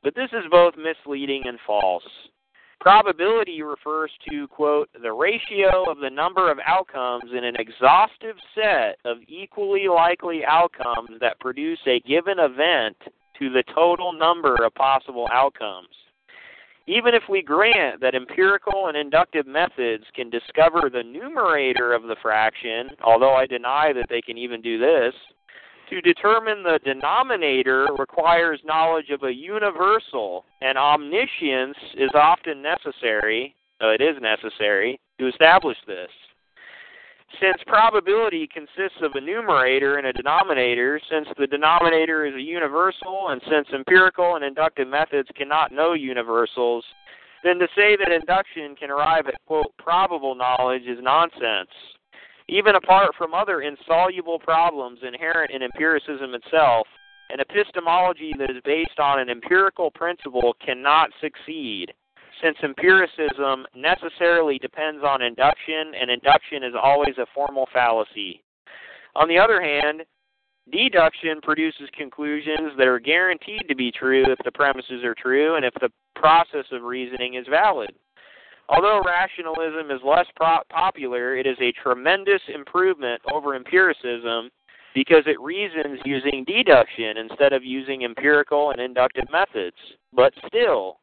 But 0.05 0.15
this 0.15 0.29
is 0.33 0.45
both 0.51 0.75
misleading 0.77 1.45
and 1.47 1.59
false. 1.67 2.05
Probability 2.79 3.63
refers 3.63 4.11
to, 4.29 4.47
quote, 4.49 4.91
the 5.03 5.11
ratio 5.11 5.91
of 5.91 5.99
the 5.99 6.11
number 6.11 6.51
of 6.51 6.59
outcomes 6.67 7.33
in 7.33 7.43
an 7.43 7.57
exhaustive 7.57 8.37
set 8.55 8.99
of 9.07 9.17
equally 9.27 9.89
likely 9.89 10.43
outcomes 10.45 11.19
that 11.21 11.41
produce 11.41 11.79
a 11.87 12.01
given 12.01 12.39
event 12.39 12.99
to 13.39 13.49
the 13.49 13.65
total 13.75 14.13
number 14.13 14.57
of 14.63 14.75
possible 14.75 15.27
outcomes. 15.33 15.89
Even 16.87 17.15
if 17.15 17.23
we 17.31 17.41
grant 17.41 17.99
that 18.03 18.15
empirical 18.15 18.89
and 18.89 18.99
inductive 18.99 19.47
methods 19.47 20.05
can 20.15 20.29
discover 20.29 20.91
the 20.91 21.03
numerator 21.03 21.95
of 21.95 22.03
the 22.03 22.17
fraction, 22.21 22.91
although 23.03 23.35
I 23.35 23.47
deny 23.47 23.95
that 23.95 24.09
they 24.11 24.21
can 24.21 24.37
even 24.37 24.61
do 24.61 24.79
this, 24.79 25.15
to 25.91 26.01
determine 26.01 26.63
the 26.63 26.81
denominator 26.85 27.89
requires 27.99 28.61
knowledge 28.65 29.11
of 29.11 29.23
a 29.23 29.33
universal, 29.33 30.45
and 30.61 30.79
omniscience 30.79 31.77
is 31.97 32.11
often 32.15 32.63
necessary, 32.63 33.55
uh, 33.83 33.89
it 33.89 34.01
is 34.01 34.17
necessary, 34.21 34.99
to 35.19 35.29
establish 35.29 35.77
this. 35.87 36.11
Since 37.41 37.57
probability 37.67 38.49
consists 38.53 39.03
of 39.03 39.13
a 39.15 39.21
numerator 39.21 39.97
and 39.97 40.07
a 40.07 40.13
denominator, 40.13 41.01
since 41.11 41.27
the 41.37 41.47
denominator 41.47 42.27
is 42.27 42.35
a 42.35 42.41
universal, 42.41 43.29
and 43.29 43.41
since 43.51 43.67
empirical 43.75 44.37
and 44.37 44.45
inductive 44.45 44.87
methods 44.87 45.29
cannot 45.37 45.73
know 45.73 45.95
universals, 45.95 46.85
then 47.43 47.59
to 47.59 47.67
say 47.77 47.97
that 47.97 48.13
induction 48.13 48.75
can 48.77 48.91
arrive 48.91 49.27
at, 49.27 49.35
quote, 49.47 49.67
probable 49.79 50.35
knowledge 50.35 50.83
is 50.83 50.99
nonsense. 51.03 51.71
Even 52.49 52.75
apart 52.75 53.11
from 53.17 53.35
other 53.35 53.63
insoluble 53.63 54.39
problems 54.39 55.01
inherent 55.07 55.51
in 55.51 55.63
empiricism 55.63 56.35
itself, 56.35 56.87
an 57.31 57.41
epistemology 57.41 58.33
that 58.39 58.51
is 58.51 58.63
based 58.65 58.99
on 58.99 59.19
an 59.19 59.31
empirical 59.31 59.91
principle 59.91 60.55
cannot 60.65 61.11
succeed 61.21 61.93
since 62.43 62.57
empiricism 62.63 63.67
necessarily 63.75 64.59
depends 64.59 65.03
on 65.05 65.23
induction, 65.23 65.93
and 65.99 66.11
induction 66.11 66.63
is 66.63 66.75
always 66.81 67.17
a 67.19 67.27
formal 67.35 67.67
fallacy. 67.73 68.43
On 69.17 69.29
the 69.29 69.39
other 69.39 69.61
hand, 69.61 70.03
deduction 70.71 71.41
produces 71.43 71.89
conclusions 71.97 72.73
that 72.77 72.87
are 72.87 72.99
guaranteed 72.99 73.67
to 73.69 73.75
be 73.75 73.93
true 73.93 74.25
if 74.29 74.39
the 74.45 74.53
premises 74.53 75.05
are 75.05 75.15
true 75.15 75.57
and 75.57 75.65
if 75.65 75.75
the 75.75 75.91
process 76.15 76.67
of 76.73 76.83
reasoning 76.83 77.35
is 77.35 77.47
valid. 77.49 77.95
Although 78.69 79.03
rationalism 79.05 79.91
is 79.91 80.01
less 80.05 80.27
pro- 80.37 80.65
popular, 80.71 81.37
it 81.37 81.47
is 81.47 81.57
a 81.61 81.73
tremendous 81.83 82.41
improvement 82.53 83.21
over 83.33 83.55
empiricism 83.55 84.51
because 84.95 85.25
it 85.27 85.41
reasons 85.41 86.01
using 86.05 86.45
deduction 86.45 87.19
instead 87.19 87.53
of 87.53 87.65
using 87.65 88.05
empirical 88.05 88.71
and 88.71 88.81
inductive 88.81 89.25
methods. 89.31 89.77
But 90.13 90.33
still, 90.47 90.99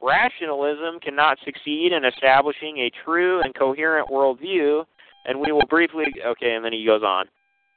Rationalism 0.00 1.00
cannot 1.00 1.38
succeed 1.44 1.92
in 1.92 2.04
establishing 2.04 2.78
a 2.78 2.90
true 3.04 3.40
and 3.42 3.54
coherent 3.54 4.08
worldview, 4.08 4.84
and 5.24 5.40
we 5.40 5.50
will 5.50 5.66
briefly, 5.68 6.04
okay, 6.24 6.54
and 6.54 6.64
then 6.64 6.72
he 6.72 6.86
goes 6.86 7.02
on. 7.02 7.26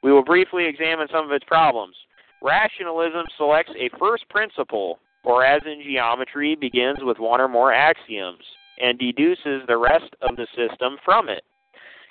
We 0.03 0.11
will 0.11 0.23
briefly 0.23 0.65
examine 0.65 1.07
some 1.11 1.25
of 1.25 1.31
its 1.31 1.45
problems. 1.45 1.95
Rationalism 2.43 3.25
selects 3.37 3.71
a 3.77 3.89
first 3.97 4.27
principle, 4.29 4.99
or 5.23 5.43
as 5.43 5.61
in 5.65 5.81
geometry, 5.83 6.55
begins 6.55 6.99
with 7.01 7.17
one 7.19 7.41
or 7.41 7.47
more 7.47 7.73
axioms, 7.73 8.43
and 8.81 8.97
deduces 8.97 9.61
the 9.67 9.77
rest 9.77 10.13
of 10.21 10.35
the 10.35 10.47
system 10.55 10.97
from 11.05 11.29
it. 11.29 11.43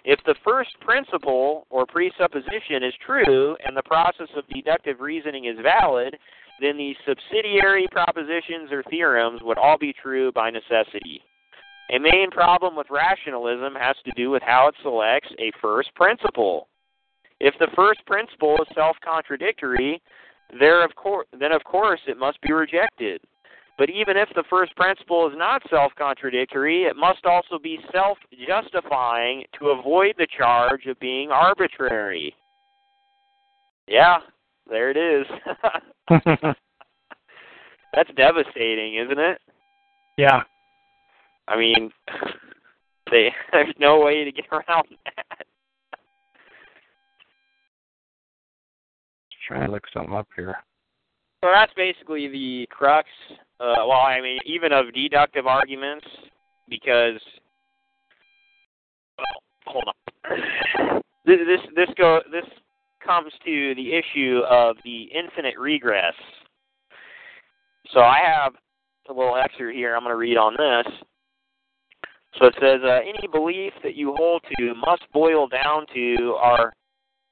If 0.04 0.20
the 0.24 0.36
first 0.44 0.70
principle 0.80 1.66
or 1.68 1.84
presupposition 1.84 2.82
is 2.82 2.94
true 3.04 3.56
and 3.64 3.76
the 3.76 3.82
process 3.82 4.28
of 4.36 4.48
deductive 4.48 5.00
reasoning 5.00 5.44
is 5.44 5.58
valid, 5.62 6.16
then 6.60 6.76
the 6.76 6.94
subsidiary 7.06 7.86
propositions 7.90 8.70
or 8.70 8.82
theorems 8.84 9.40
would 9.42 9.58
all 9.58 9.76
be 9.78 9.92
true 9.92 10.32
by 10.32 10.50
necessity. 10.50 11.20
A 11.94 11.98
main 11.98 12.30
problem 12.30 12.76
with 12.76 12.86
rationalism 12.88 13.74
has 13.74 13.96
to 14.04 14.12
do 14.16 14.30
with 14.30 14.42
how 14.42 14.68
it 14.68 14.74
selects 14.82 15.30
a 15.38 15.50
first 15.60 15.92
principle. 15.94 16.68
If 17.40 17.54
the 17.58 17.68
first 17.74 18.04
principle 18.06 18.56
is 18.60 18.74
self-contradictory, 18.74 20.00
there 20.58 20.84
of 20.84 20.92
then 21.38 21.52
of 21.52 21.64
course 21.64 22.00
it 22.06 22.18
must 22.18 22.40
be 22.42 22.52
rejected. 22.52 23.20
But 23.81 23.89
even 23.89 24.18
if 24.18 24.28
the 24.35 24.45
first 24.51 24.76
principle 24.76 25.26
is 25.26 25.33
not 25.39 25.62
self-contradictory, 25.70 26.83
it 26.85 26.97
must 26.97 27.24
also 27.24 27.59
be 27.59 27.78
self-justifying 27.91 29.45
to 29.59 29.68
avoid 29.70 30.16
the 30.18 30.26
charge 30.37 30.85
of 30.85 31.01
being 31.01 31.31
arbitrary. 31.31 32.35
Yeah, 33.89 34.18
there 34.68 34.91
it 34.91 34.99
is. 34.99 35.26
That's 37.95 38.11
devastating, 38.18 38.97
isn't 38.97 39.18
it? 39.18 39.39
Yeah. 40.18 40.43
I 41.49 41.57
mean, 41.57 41.91
they, 43.11 43.33
there's 43.51 43.74
no 43.78 44.01
way 44.01 44.24
to 44.24 44.31
get 44.33 44.45
around 44.53 44.89
that. 45.07 45.47
Just 49.31 49.43
trying 49.49 49.64
to 49.64 49.72
look 49.72 49.85
something 49.91 50.14
up 50.14 50.28
here. 50.37 50.55
So 51.43 51.51
that's 51.51 51.72
basically 51.72 52.28
the 52.28 52.66
crux. 52.70 53.09
Uh, 53.61 53.84
well, 53.86 54.00
I 54.00 54.20
mean, 54.22 54.38
even 54.46 54.72
of 54.72 54.92
deductive 54.94 55.46
arguments, 55.46 56.06
because 56.68 57.20
well, 59.18 59.42
hold 59.66 59.84
on. 59.86 61.02
This 61.26 61.36
this 61.46 61.61
this 61.76 61.94
go 61.98 62.20
this 62.32 62.46
comes 63.06 63.30
to 63.44 63.74
the 63.74 63.92
issue 63.92 64.40
of 64.48 64.76
the 64.84 65.02
infinite 65.14 65.56
regress. 65.58 66.14
So 67.92 68.00
I 68.00 68.20
have 68.24 68.54
a 69.08 69.12
little 69.12 69.36
excerpt 69.36 69.74
here 69.74 69.94
I'm 69.94 70.02
going 70.02 70.12
to 70.12 70.16
read 70.16 70.38
on 70.38 70.54
this. 70.54 70.92
So 72.38 72.46
it 72.46 72.54
says, 72.61 72.80
uh, 72.84 73.00
any 73.02 73.28
belief 73.30 73.72
that 73.82 73.96
you 73.96 74.14
hold 74.16 74.42
to 74.58 74.74
must 74.74 75.02
boil 75.12 75.46
down 75.46 75.84
to 75.94 76.36
our 76.40 76.72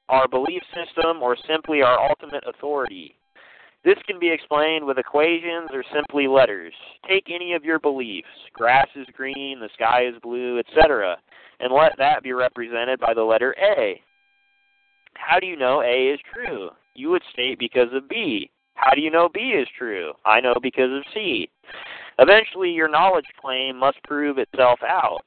our 0.09 0.27
belief 0.27 0.61
system 0.73 1.21
or 1.21 1.37
simply 1.47 1.81
our 1.81 1.99
ultimate 1.99 2.43
authority. 2.47 3.15
This 3.83 3.97
can 4.05 4.19
be 4.19 4.29
explained 4.29 4.85
with 4.85 4.97
equations 4.97 5.69
or 5.71 5.83
simply 5.93 6.27
letters. 6.27 6.73
Take 7.07 7.27
any 7.33 7.53
of 7.53 7.63
your 7.63 7.79
beliefs, 7.79 8.27
grass 8.53 8.87
is 8.95 9.07
green, 9.15 9.59
the 9.59 9.69
sky 9.73 10.05
is 10.05 10.15
blue, 10.21 10.59
etc., 10.59 11.17
and 11.61 11.73
let 11.73 11.93
that 11.97 12.23
be 12.23 12.33
represented 12.33 12.99
by 12.99 13.13
the 13.13 13.23
letter 13.23 13.55
A. 13.57 14.01
How 15.13 15.39
do 15.39 15.47
you 15.47 15.55
know 15.55 15.81
A 15.81 16.13
is 16.13 16.19
true? 16.33 16.69
You 16.95 17.09
would 17.09 17.21
state 17.31 17.59
because 17.59 17.87
of 17.93 18.09
B. 18.09 18.49
How 18.75 18.93
do 18.95 19.01
you 19.01 19.11
know 19.11 19.29
B 19.33 19.39
is 19.39 19.67
true? 19.77 20.13
I 20.25 20.39
know 20.39 20.55
because 20.61 20.91
of 20.91 21.03
C. 21.13 21.49
Eventually, 22.17 22.71
your 22.71 22.89
knowledge 22.89 23.25
claim 23.39 23.77
must 23.77 24.01
prove 24.03 24.37
itself 24.37 24.79
out. 24.83 25.21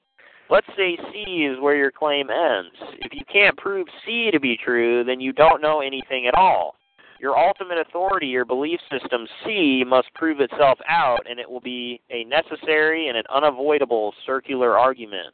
Let's 0.50 0.66
say 0.76 0.98
C 1.12 1.44
is 1.44 1.61
where 1.61 1.76
your 1.76 1.90
claim 1.90 2.28
ends. 2.28 2.76
If 3.00 3.12
you 3.14 3.22
can't 3.30 3.57
prove 3.57 3.86
C 4.05 4.30
to 4.30 4.40
be 4.40 4.59
true, 4.62 5.05
then 5.05 5.20
you 5.20 5.32
don't 5.32 5.62
know 5.62 5.80
anything 5.80 6.26
at 6.26 6.34
all. 6.34 6.74
Your 7.23 7.39
ultimate 7.39 7.79
authority, 7.79 8.27
your 8.27 8.45
belief 8.45 8.81
system, 8.91 9.29
C, 9.45 9.85
must 9.87 10.12
prove 10.12 10.41
itself 10.41 10.81
out, 10.89 11.20
and 11.31 11.39
it 11.39 11.49
will 11.49 11.61
be 11.61 12.01
a 12.11 12.25
necessary 12.25 13.07
and 13.07 13.16
an 13.16 13.23
unavoidable 13.33 14.12
circular 14.27 14.77
argument. 14.77 15.33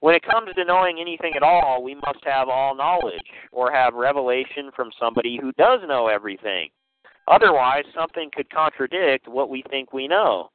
When 0.00 0.14
it 0.14 0.22
comes 0.22 0.54
to 0.54 0.64
knowing 0.66 0.98
anything 1.00 1.32
at 1.36 1.42
all, 1.42 1.82
we 1.82 1.94
must 1.94 2.22
have 2.24 2.50
all 2.50 2.76
knowledge, 2.76 3.16
or 3.50 3.72
have 3.72 3.94
revelation 3.94 4.70
from 4.76 4.90
somebody 5.00 5.38
who 5.40 5.52
does 5.52 5.80
know 5.88 6.08
everything. 6.08 6.68
Otherwise, 7.28 7.84
something 7.94 8.28
could 8.36 8.50
contradict 8.50 9.26
what 9.26 9.48
we 9.48 9.64
think 9.70 9.94
we 9.94 10.06
know. 10.06 10.50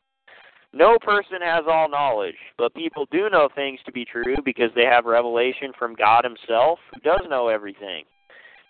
No 0.74 1.00
person 1.02 1.42
has 1.42 1.64
all 1.68 1.90
knowledge, 1.90 2.38
but 2.56 2.76
people 2.76 3.08
do 3.10 3.32
know 3.32 3.50
things 3.56 3.80
to 3.84 3.92
be 3.92 4.06
true 4.06 4.36
because 4.46 4.70
they 4.76 4.86
have 4.86 5.06
revelation 5.06 5.72
from 5.80 5.96
God 5.96 6.24
Himself, 6.24 6.78
who 6.94 7.00
does 7.00 7.22
know 7.28 7.48
everything. 7.48 8.04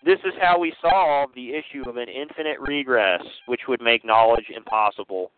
This 0.05 0.19
is 0.25 0.33
how 0.41 0.57
we 0.57 0.73
solve 0.81 1.29
the 1.35 1.51
issue 1.51 1.89
of 1.89 1.97
an 1.97 2.07
infinite 2.07 2.59
regress, 2.59 3.21
which 3.47 3.61
would 3.67 3.81
make 3.81 4.05
knowledge 4.05 4.45
impossible. 4.55 5.31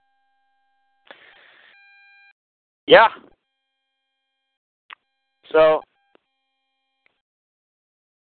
Yeah. 2.86 3.07
So, 5.51 5.82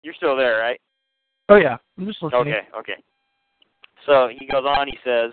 you're 0.03 0.15
still 0.15 0.37
there, 0.37 0.59
right? 0.59 0.81
Oh 1.49 1.57
yeah, 1.57 1.77
I'm 1.99 2.07
just 2.07 2.23
listening. 2.23 2.41
Okay, 2.41 2.61
okay. 2.79 3.03
So 4.07 4.29
he 4.29 4.47
goes 4.47 4.65
on. 4.65 4.87
He 4.87 4.97
says, 5.05 5.33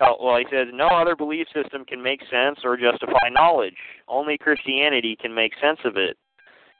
oh, 0.00 0.16
well, 0.22 0.36
he 0.36 0.46
says 0.50 0.68
no 0.72 0.86
other 0.86 1.16
belief 1.16 1.46
system 1.54 1.84
can 1.84 2.02
make 2.02 2.20
sense 2.30 2.60
or 2.64 2.76
justify 2.76 3.28
knowledge. 3.30 3.74
Only 4.08 4.38
Christianity 4.38 5.16
can 5.20 5.34
make 5.34 5.52
sense 5.60 5.78
of 5.84 5.96
it. 5.96 6.16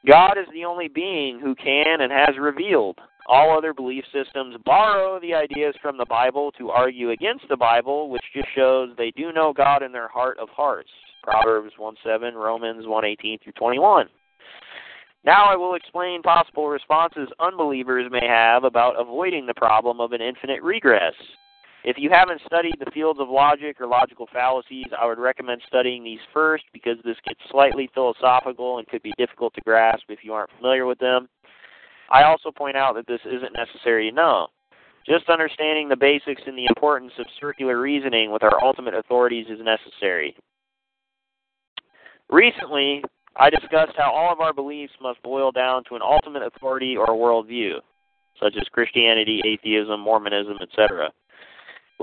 God 0.05 0.37
is 0.37 0.47
the 0.53 0.65
only 0.65 0.89
being 0.89 1.39
who 1.39 1.55
can 1.55 2.01
and 2.01 2.11
has 2.11 2.37
revealed. 2.39 2.99
All 3.27 3.57
other 3.57 3.73
belief 3.73 4.03
systems 4.11 4.57
borrow 4.65 5.19
the 5.19 5.33
ideas 5.33 5.75
from 5.81 5.97
the 5.97 6.05
Bible 6.05 6.51
to 6.57 6.71
argue 6.71 7.11
against 7.11 7.45
the 7.47 7.55
Bible, 7.55 8.09
which 8.09 8.23
just 8.33 8.49
shows 8.53 8.89
they 8.97 9.11
do 9.11 9.31
know 9.31 9.53
God 9.53 9.81
in 9.81 9.93
their 9.93 10.09
heart 10.09 10.37
of 10.39 10.49
hearts. 10.49 10.89
Proverbs 11.23 11.71
1 11.77 11.95
7, 12.03 12.35
Romans 12.35 12.85
1 12.85 13.05
18 13.05 13.39
through 13.39 13.53
21. 13.53 14.07
Now 15.25 15.45
I 15.45 15.55
will 15.55 15.75
explain 15.75 16.21
possible 16.21 16.67
responses 16.67 17.29
unbelievers 17.39 18.11
may 18.11 18.27
have 18.27 18.65
about 18.65 18.99
avoiding 18.99 19.45
the 19.45 19.53
problem 19.53 20.01
of 20.01 20.11
an 20.11 20.21
infinite 20.21 20.61
regress. 20.61 21.13
If 21.83 21.97
you 21.97 22.09
haven't 22.09 22.41
studied 22.45 22.75
the 22.79 22.91
fields 22.91 23.19
of 23.19 23.27
logic 23.29 23.81
or 23.81 23.87
logical 23.87 24.27
fallacies, 24.31 24.85
I 24.97 25.05
would 25.05 25.19
recommend 25.19 25.61
studying 25.67 26.03
these 26.03 26.19
first 26.33 26.63
because 26.71 26.97
this 27.03 27.17
gets 27.27 27.39
slightly 27.51 27.89
philosophical 27.93 28.77
and 28.77 28.87
could 28.87 29.03
be 29.03 29.13
difficult 29.17 29.53
to 29.55 29.61
grasp 29.61 30.03
if 30.07 30.19
you 30.23 30.33
aren't 30.33 30.51
familiar 30.57 30.85
with 30.85 30.99
them. 30.99 31.27
I 32.09 32.23
also 32.23 32.51
point 32.51 32.77
out 32.77 32.95
that 32.95 33.07
this 33.07 33.19
isn't 33.25 33.53
necessary 33.53 34.09
to 34.09 34.15
know. 34.15 34.47
Just 35.05 35.29
understanding 35.29 35.89
the 35.89 35.97
basics 35.97 36.41
and 36.45 36.57
the 36.57 36.67
importance 36.67 37.11
of 37.19 37.25
circular 37.41 37.81
reasoning 37.81 38.31
with 38.31 38.43
our 38.43 38.63
ultimate 38.63 38.93
authorities 38.93 39.47
is 39.49 39.59
necessary. 39.61 40.37
Recently, 42.29 43.03
I 43.35 43.49
discussed 43.49 43.93
how 43.97 44.11
all 44.11 44.31
of 44.31 44.39
our 44.39 44.53
beliefs 44.53 44.93
must 45.01 45.21
boil 45.21 45.51
down 45.51 45.83
to 45.89 45.95
an 45.95 46.01
ultimate 46.01 46.43
authority 46.43 46.95
or 46.95 47.07
worldview, 47.07 47.79
such 48.39 48.53
as 48.55 48.67
Christianity, 48.69 49.41
atheism, 49.45 49.99
Mormonism, 49.99 50.57
etc. 50.61 51.11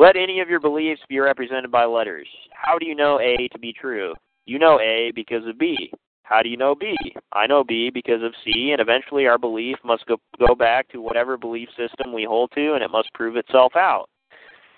Let 0.01 0.17
any 0.17 0.41
of 0.41 0.49
your 0.49 0.61
beliefs 0.61 1.03
be 1.11 1.19
represented 1.19 1.71
by 1.71 1.85
letters. 1.85 2.27
How 2.55 2.79
do 2.79 2.87
you 2.87 2.95
know 2.95 3.21
A 3.21 3.49
to 3.49 3.59
be 3.59 3.71
true? 3.71 4.15
You 4.47 4.59
know 4.59 4.81
A 4.81 5.13
because 5.15 5.47
of 5.47 5.59
B. 5.59 5.93
How 6.23 6.41
do 6.41 6.49
you 6.49 6.57
know 6.57 6.75
B? 6.75 6.97
I 7.35 7.47
know 7.47 7.63
B 7.63 7.91
because 7.93 8.23
of 8.23 8.33
C, 8.43 8.71
and 8.73 8.81
eventually 8.81 9.27
our 9.27 9.37
belief 9.37 9.77
must 9.85 10.07
go, 10.07 10.17
go 10.39 10.55
back 10.55 10.89
to 10.89 11.03
whatever 11.03 11.37
belief 11.37 11.69
system 11.77 12.15
we 12.15 12.25
hold 12.25 12.51
to, 12.55 12.73
and 12.73 12.83
it 12.83 12.91
must 12.91 13.13
prove 13.13 13.37
itself 13.37 13.77
out. 13.77 14.07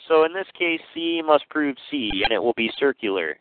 So 0.08 0.24
in 0.24 0.34
this 0.34 0.48
case, 0.58 0.80
C 0.92 1.22
must 1.24 1.48
prove 1.50 1.76
C, 1.88 2.10
and 2.24 2.32
it 2.32 2.42
will 2.42 2.54
be 2.56 2.72
circular. 2.76 3.38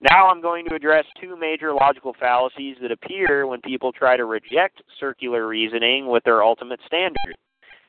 Now 0.00 0.30
I'm 0.30 0.40
going 0.40 0.64
to 0.70 0.74
address 0.74 1.04
two 1.20 1.36
major 1.36 1.74
logical 1.74 2.16
fallacies 2.18 2.78
that 2.80 2.90
appear 2.90 3.46
when 3.46 3.60
people 3.60 3.92
try 3.92 4.16
to 4.16 4.24
reject 4.24 4.80
circular 4.98 5.46
reasoning 5.46 6.06
with 6.06 6.24
their 6.24 6.42
ultimate 6.42 6.80
standard. 6.86 7.36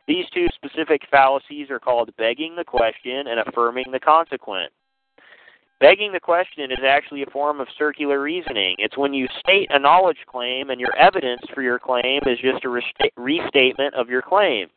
These 0.08 0.26
two 0.34 0.48
specific 0.56 1.02
fallacies 1.10 1.70
are 1.70 1.80
called 1.80 2.16
begging 2.18 2.56
the 2.56 2.64
question 2.64 3.28
and 3.28 3.40
affirming 3.40 3.86
the 3.92 4.00
consequent. 4.00 4.72
Begging 5.80 6.12
the 6.12 6.20
question 6.20 6.72
is 6.72 6.84
actually 6.86 7.24
a 7.24 7.32
form 7.32 7.60
of 7.60 7.68
circular 7.78 8.22
reasoning. 8.22 8.76
It's 8.78 8.98
when 8.98 9.14
you 9.14 9.28
state 9.40 9.68
a 9.72 9.80
knowledge 9.80 10.20
claim 10.28 10.70
and 10.70 10.80
your 10.80 10.96
evidence 10.96 11.42
for 11.56 11.64
your 11.64 11.80
claim 11.80 12.22
is 12.28 12.38
just 12.40 12.66
a 12.66 12.70
restatement 13.18 13.96
of 13.96 14.08
your 14.08 14.22
claim. 14.22 14.68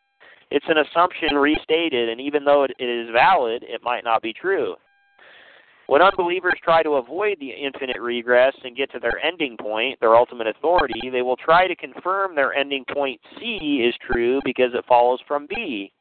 It's 0.50 0.64
an 0.68 0.78
assumption 0.78 1.34
restated, 1.34 2.08
and 2.08 2.20
even 2.20 2.44
though 2.44 2.64
it 2.64 2.82
is 2.82 3.10
valid, 3.12 3.64
it 3.64 3.82
might 3.82 4.04
not 4.04 4.22
be 4.22 4.32
true. 4.32 4.76
When 5.86 6.00
unbelievers 6.00 6.54
try 6.62 6.82
to 6.82 6.94
avoid 6.94 7.38
the 7.40 7.50
infinite 7.50 8.00
regress 8.00 8.54
and 8.64 8.76
get 8.76 8.90
to 8.92 8.98
their 8.98 9.18
ending 9.24 9.56
point, 9.58 10.00
their 10.00 10.16
ultimate 10.16 10.46
authority, 10.46 11.10
they 11.10 11.20
will 11.20 11.36
try 11.36 11.68
to 11.68 11.76
confirm 11.76 12.34
their 12.34 12.54
ending 12.54 12.84
point 12.92 13.20
C 13.38 13.84
is 13.86 13.94
true 14.10 14.40
because 14.44 14.72
it 14.72 14.86
follows 14.88 15.20
from 15.28 15.46
B. 15.46 15.92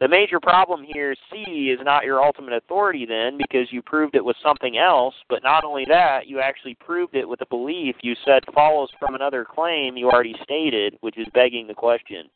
The 0.00 0.08
major 0.08 0.40
problem 0.40 0.84
here 0.84 1.14
C 1.32 1.70
is 1.70 1.78
not 1.82 2.04
your 2.04 2.22
ultimate 2.22 2.52
authority 2.52 3.06
then 3.06 3.38
because 3.38 3.72
you 3.72 3.80
proved 3.80 4.14
it 4.14 4.24
with 4.24 4.36
something 4.42 4.76
else, 4.76 5.14
but 5.30 5.42
not 5.42 5.64
only 5.64 5.86
that, 5.88 6.26
you 6.26 6.40
actually 6.40 6.74
proved 6.74 7.14
it 7.14 7.26
with 7.26 7.40
a 7.40 7.46
belief 7.46 7.96
you 8.02 8.14
said 8.26 8.42
follows 8.54 8.90
from 8.98 9.14
another 9.14 9.46
claim 9.48 9.96
you 9.96 10.10
already 10.10 10.34
stated, 10.42 10.98
which 11.00 11.16
is 11.16 11.26
begging 11.32 11.66
the 11.66 11.74
question. 11.74 12.28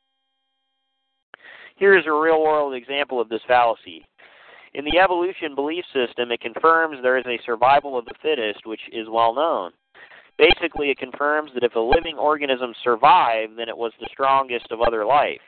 Here 1.76 1.98
is 1.98 2.06
a 2.06 2.12
real 2.12 2.42
world 2.42 2.74
example 2.74 3.20
of 3.20 3.28
this 3.28 3.42
fallacy. 3.46 4.06
In 4.74 4.84
the 4.84 4.98
evolution 4.98 5.54
belief 5.54 5.84
system, 5.92 6.30
it 6.30 6.40
confirms 6.40 6.98
there 7.02 7.18
is 7.18 7.26
a 7.26 7.40
survival 7.44 7.98
of 7.98 8.04
the 8.04 8.14
fittest, 8.22 8.66
which 8.66 8.82
is 8.92 9.08
well 9.10 9.34
known. 9.34 9.72
Basically, 10.36 10.90
it 10.90 10.98
confirms 10.98 11.50
that 11.54 11.64
if 11.64 11.74
a 11.74 11.80
living 11.80 12.16
organism 12.16 12.72
survived, 12.84 13.58
then 13.58 13.68
it 13.68 13.76
was 13.76 13.92
the 13.98 14.08
strongest 14.12 14.70
of 14.70 14.80
other 14.80 15.04
life. 15.04 15.40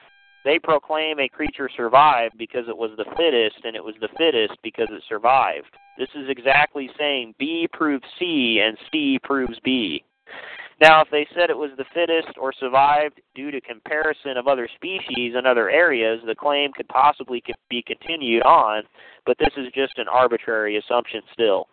They 0.45 0.59
proclaim 0.59 1.21
a 1.21 1.29
creature 1.29 1.69
survived 1.77 2.39
because 2.39 2.65
it 2.67 2.77
was 2.77 2.91
the 2.97 3.05
fittest, 3.17 3.65
and 3.65 3.77
it 3.77 3.85
was 3.85 3.95
the 4.01 4.09
fittest 4.17 4.59
because 4.63 4.89
it 4.91 5.03
survived. 5.09 5.77
This 5.99 6.09
is 6.15 6.29
exactly 6.29 6.89
saying 6.99 7.35
B 7.39 7.69
proves 7.73 8.05
C 8.19 8.61
and 8.65 8.77
C 8.91 9.19
proves 9.23 9.59
B. 9.63 10.03
Now, 10.81 11.03
if 11.03 11.09
they 11.11 11.27
said 11.35 11.51
it 11.51 11.57
was 11.57 11.71
the 11.77 11.85
fittest 11.93 12.39
or 12.41 12.55
survived 12.59 13.21
due 13.35 13.51
to 13.51 13.61
comparison 13.61 14.39
of 14.39 14.49
other 14.49 14.69
species 14.75 15.35
in 15.39 15.45
other 15.45 15.69
areas, 15.69 16.21
the 16.27 16.35
claim 16.35 16.73
could 16.73 16.89
possibly 16.89 17.43
be 17.69 17.83
continued 17.87 18.43
on, 18.45 18.85
but 19.27 19.37
this 19.39 19.53
is 19.59 19.67
just 19.75 19.99
an 19.99 20.09
arbitrary 20.09 20.79
assumption 20.79 21.21
still. 21.35 21.69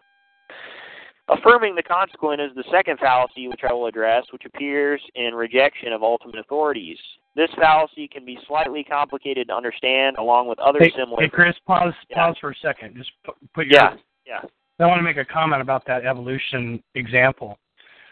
Affirming 1.29 1.75
the 1.75 1.83
consequent 1.83 2.41
is 2.41 2.51
the 2.55 2.63
second 2.71 2.99
fallacy 2.99 3.47
which 3.47 3.61
I 3.69 3.73
will 3.73 3.87
address, 3.87 4.25
which 4.31 4.43
appears 4.45 5.01
in 5.15 5.33
rejection 5.33 5.91
of 5.93 6.03
ultimate 6.03 6.39
authorities. 6.39 6.97
This 7.35 7.49
fallacy 7.57 8.07
can 8.07 8.25
be 8.25 8.37
slightly 8.47 8.83
complicated 8.83 9.49
to 9.49 9.53
understand, 9.53 10.17
along 10.17 10.47
with 10.47 10.57
other 10.59 10.79
hey, 10.79 10.91
similar. 10.97 11.21
Hey, 11.21 11.29
Chris, 11.29 11.53
pause. 11.65 11.93
Yeah. 12.09 12.15
Pause 12.15 12.37
for 12.39 12.51
a 12.51 12.55
second. 12.61 12.95
Just 12.95 13.11
put 13.53 13.67
your. 13.67 13.73
Yeah. 13.73 13.95
Yeah. 14.25 14.39
I 14.79 14.85
want 14.85 14.99
to 14.99 15.03
make 15.03 15.17
a 15.17 15.25
comment 15.25 15.61
about 15.61 15.85
that 15.87 16.05
evolution 16.05 16.81
example. 16.95 17.57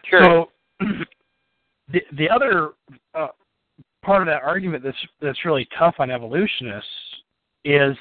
Sure. 0.10 0.24
So 0.24 0.50
the 1.92 2.02
the 2.18 2.30
other 2.30 2.72
uh, 3.14 3.28
part 4.04 4.22
of 4.22 4.28
that 4.28 4.44
argument 4.44 4.84
that's 4.84 4.98
that's 5.22 5.46
really 5.46 5.68
tough 5.78 5.96
on 6.00 6.12
evolutionists 6.12 6.90
is 7.64 7.96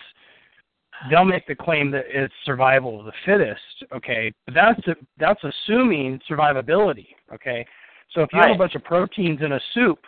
they'll 1.11 1.25
make 1.25 1.47
the 1.47 1.55
claim 1.55 1.91
that 1.91 2.05
it's 2.09 2.35
survival 2.45 3.01
of 3.01 3.07
the 3.07 3.13
fittest. 3.25 3.61
Okay, 3.95 4.33
but 4.47 4.55
that's 4.55 4.81
that's 5.19 5.41
assuming 5.43 6.21
survivability. 6.31 7.09
Okay, 7.33 7.67
so 8.13 8.23
if 8.23 8.29
you 8.33 8.39
right. 8.39 8.49
have 8.49 8.57
a 8.57 8.59
bunch 8.59 8.75
of 8.75 8.85
proteins 8.85 9.41
in 9.43 9.53
a 9.53 9.61
soup, 9.73 10.01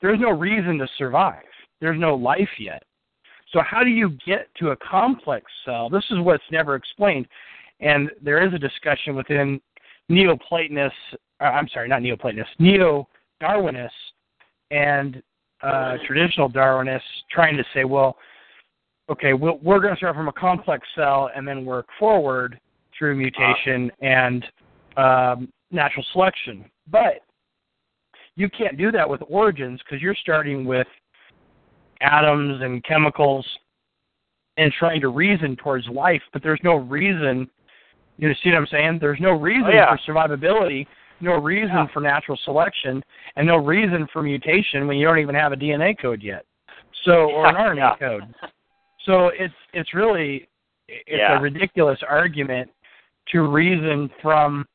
there's 0.00 0.20
no 0.20 0.30
reason 0.30 0.78
to 0.78 0.88
survive. 0.98 1.42
There's 1.80 1.98
no 1.98 2.14
life 2.14 2.48
yet. 2.58 2.82
So 3.52 3.60
how 3.68 3.82
do 3.82 3.90
you 3.90 4.10
get 4.24 4.46
to 4.58 4.70
a 4.70 4.76
complex 4.76 5.46
cell? 5.64 5.90
This 5.90 6.04
is 6.10 6.18
what's 6.20 6.44
never 6.52 6.76
explained, 6.76 7.26
and 7.80 8.10
there 8.22 8.46
is 8.46 8.54
a 8.54 8.58
discussion 8.58 9.16
within 9.16 9.60
Neoplatonists 10.10 10.96
uh, 11.40 11.44
I'm 11.44 11.68
sorry, 11.68 11.88
not 11.88 12.02
Neoplatonists, 12.02 12.54
Neo 12.58 13.08
Darwinists 13.42 13.88
and 14.70 15.22
uh, 15.62 15.96
traditional 16.06 16.50
Darwinists 16.50 17.00
trying 17.30 17.56
to 17.56 17.64
say, 17.74 17.84
well, 17.84 18.16
okay, 19.10 19.32
we 19.32 19.50
we 19.62 19.74
are 19.74 19.80
going 19.80 19.94
to 19.94 19.98
start 19.98 20.14
from 20.14 20.28
a 20.28 20.32
complex 20.32 20.86
cell 20.94 21.30
and 21.34 21.46
then 21.46 21.64
work 21.64 21.86
forward 21.98 22.60
through 22.96 23.16
mutation 23.16 23.90
and 24.00 24.44
um, 24.96 25.48
natural 25.70 26.04
selection. 26.12 26.70
But 26.90 27.20
you 28.36 28.48
can't 28.50 28.76
do 28.76 28.90
that 28.92 29.08
with 29.08 29.22
origins 29.28 29.80
because 29.84 30.02
you're 30.02 30.14
starting 30.14 30.64
with 30.64 30.86
atoms 32.00 32.62
and 32.62 32.82
chemicals 32.84 33.46
and 34.56 34.72
trying 34.78 35.00
to 35.00 35.08
reason 35.08 35.56
towards 35.56 35.86
life, 35.88 36.22
but 36.32 36.42
there's 36.42 36.60
no 36.62 36.76
reason. 36.76 37.48
You 38.20 38.32
see 38.42 38.50
what 38.50 38.58
I'm 38.58 38.66
saying? 38.70 38.98
There's 39.00 39.20
no 39.20 39.32
reason 39.32 39.64
oh, 39.66 39.74
yeah. 39.74 39.96
for 39.96 40.12
survivability 40.12 40.86
no 41.20 41.34
reason 41.34 41.68
yeah. 41.68 41.86
for 41.92 42.00
natural 42.00 42.38
selection 42.44 43.02
and 43.36 43.46
no 43.46 43.56
reason 43.56 44.06
for 44.12 44.22
mutation 44.22 44.86
when 44.86 44.96
you 44.96 45.06
don't 45.06 45.18
even 45.18 45.34
have 45.34 45.52
a 45.52 45.56
DNA 45.56 45.98
code 46.00 46.22
yet. 46.22 46.44
So 47.04 47.30
or 47.30 47.46
an 47.46 47.54
RNA 47.56 47.98
code. 47.98 48.34
So 49.06 49.28
it's 49.28 49.54
it's 49.72 49.94
really 49.94 50.48
it's 50.88 51.22
a 51.28 51.40
ridiculous 51.40 51.98
argument 52.08 52.70
to 53.32 53.42
reason 53.42 54.10
from 54.20 54.66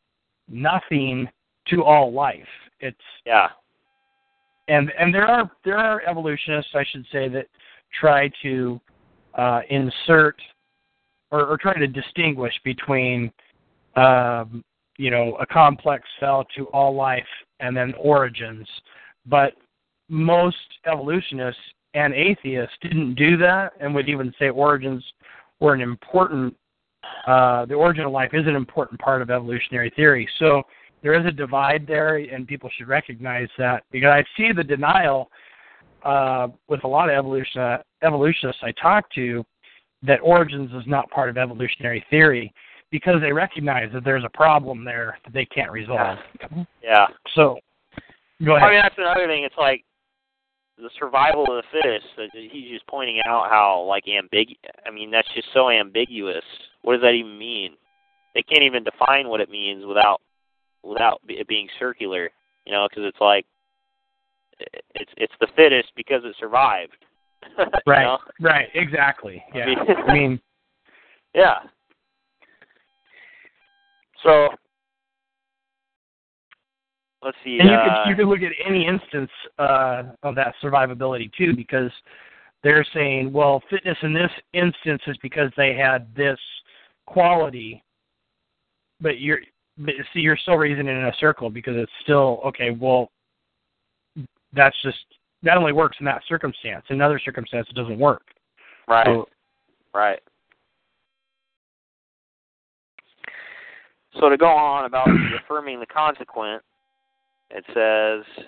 nothing 0.48 1.28
to 1.70 1.84
all 1.84 2.14
life. 2.14 2.48
It's 2.80 2.98
Yeah. 3.26 3.50
and 4.68 4.92
and 4.98 5.14
there 5.14 5.28
are 5.28 5.50
there 5.64 5.78
are 5.78 6.02
evolutionists 6.08 6.72
I 6.76 6.86
should 6.92 7.06
say 7.12 7.28
that 7.30 7.48
try 8.00 8.30
to 8.44 8.80
uh, 9.36 9.62
insert 9.70 10.40
or, 11.36 11.46
or 11.46 11.58
try 11.58 11.78
to 11.78 11.88
distinguish 11.88 12.54
between 12.64 13.32
um, 13.96 14.64
you 14.98 15.12
know 15.12 15.36
a 15.40 15.46
complex 15.46 16.04
cell 16.20 16.46
to 16.56 16.66
all 16.68 16.96
life 16.96 17.24
and 17.60 17.76
then 17.76 17.94
origins, 18.00 18.68
but 19.26 19.54
most 20.10 20.58
evolutionists 20.86 21.62
and 21.94 22.14
atheists 22.14 22.76
didn't 22.82 23.16
do 23.16 23.38
that 23.38 23.74
and 23.80 23.94
would 23.96 24.10
even 24.10 24.34
say 24.38 24.50
origins 24.50 25.04
were 25.60 25.74
an 25.74 25.82
important 25.82 26.56
uh, 27.28 27.66
the 27.66 27.74
origin 27.74 28.06
of 28.06 28.12
life 28.12 28.32
is 28.34 28.48
an 28.48 28.56
important 28.56 29.00
part 29.00 29.22
of 29.22 29.30
evolutionary 29.30 29.92
theory. 29.96 30.28
So 30.40 30.64
there 31.04 31.14
is 31.14 31.26
a 31.26 31.32
divide 31.32 31.86
there, 31.88 32.18
and 32.18 32.48
people 32.48 32.70
should 32.76 32.88
recognize 32.88 33.48
that 33.58 33.84
because 33.92 34.10
I 34.10 34.24
see 34.36 34.52
the 34.52 34.64
denial 34.64 35.30
uh, 36.04 36.48
with 36.68 36.84
a 36.84 36.88
lot 36.88 37.10
of 37.10 37.16
evolution, 37.16 37.62
uh, 37.62 37.78
evolutionists 38.04 38.62
I 38.64 38.72
talk 38.72 39.12
to 39.14 39.46
that 40.08 40.20
origins 40.22 40.72
is 40.72 40.88
not 40.88 41.10
part 41.10 41.30
of 41.30 41.38
evolutionary 41.38 42.06
theory 42.10 42.54
because 42.92 43.22
they 43.22 43.32
recognize 43.32 43.92
that 43.94 44.04
there's 44.04 44.24
a 44.24 44.30
problem 44.30 44.86
there 44.86 45.18
that 45.24 45.34
they 45.34 45.46
can't 45.46 45.72
resolve. 45.72 46.18
Yeah. 46.84 47.08
So, 47.36 47.60
go 48.44 48.56
ahead. 48.56 48.68
I 48.68 48.72
mean, 48.72 48.82
that's 48.82 48.96
another 48.98 49.28
thing. 49.28 49.44
It's 49.44 49.56
like 49.58 49.84
the 50.78 50.90
survival 51.00 51.44
of 51.44 51.64
the 51.64 51.82
fittest. 51.82 52.06
He's 52.52 52.70
just 52.70 52.88
pointing 52.88 53.22
out 53.26 53.50
how 53.50 53.82
like 53.88 54.06
ambig. 54.06 54.58
I 54.86 54.92
mean, 54.92 55.12
that's 55.12 55.28
just 55.34 55.48
so 55.54 55.70
ambiguous. 55.70 56.44
What 56.82 56.94
does 56.94 57.02
that 57.02 57.14
even 57.14 57.38
mean? 57.38 57.72
They 58.34 58.44
can't 58.44 58.64
even 58.64 58.84
define 58.84 59.30
what 59.30 59.42
it 59.42 59.50
means 59.50 59.86
without 59.86 60.22
without 60.84 61.22
it 61.28 61.48
being 61.48 61.68
circular. 61.80 62.30
You 62.66 62.74
know, 62.74 62.88
because 62.90 63.06
it's 63.08 63.22
like 63.22 63.46
it's 64.60 65.12
it's 65.18 65.34
the 65.40 65.48
fittest 65.56 65.92
because 65.96 66.22
it 66.24 66.36
survived. 66.40 67.05
Right, 67.88 68.04
know? 68.04 68.18
right, 68.42 68.68
exactly. 68.74 69.44
I 69.54 69.58
Yeah, 69.58 69.66
mean- 69.66 69.80
I 70.08 70.14
mean, 70.14 70.42
Yeah. 71.36 71.60
So 74.24 74.50
let's 77.22 77.38
see. 77.44 77.60
and 77.60 77.70
you 77.70 77.76
uh, 77.76 78.04
could 78.04 78.10
you 78.10 78.16
could 78.16 78.28
look 78.28 78.42
at 78.42 78.54
any 78.66 78.88
instance 78.88 79.30
uh, 79.60 80.04
of 80.24 80.34
that 80.36 80.56
survivability 80.64 81.32
too, 81.34 81.56
because 81.56 81.92
they're 82.64 82.86
saying, 82.94 83.32
well, 83.32 83.62
fitness 83.70 83.98
in 84.02 84.14
this 84.14 84.32
instance 84.54 85.02
is 85.08 85.18
because 85.22 85.52
they 85.58 85.76
had 85.76 86.08
this 86.16 86.40
quality, 87.06 87.84
but 89.02 89.20
you're 89.20 89.40
but 89.78 89.94
see 90.14 90.22
you're 90.22 90.38
still 90.38 90.56
reasoning 90.56 90.96
in 90.98 91.06
a 91.06 91.14
circle 91.20 91.50
because 91.50 91.76
it's 91.76 91.92
still 92.04 92.42
okay. 92.46 92.72
Well, 92.72 93.12
that's 94.54 94.76
just 94.82 94.98
that 95.46 95.58
only 95.58 95.74
works 95.74 95.98
in 96.00 96.06
that 96.06 96.22
circumstance. 96.28 96.84
In 96.90 97.02
other 97.02 97.20
circumstances, 97.24 97.72
it 97.76 97.80
doesn't 97.80 98.00
work. 98.00 98.24
right. 98.88 99.06
So, 99.06 99.28
Right. 99.94 100.20
So 104.20 104.30
to 104.30 104.38
go 104.38 104.48
on 104.48 104.86
about 104.86 105.08
affirming 105.46 105.80
the 105.80 105.86
consequent, 105.86 106.62
it 107.50 107.64
says 107.68 108.46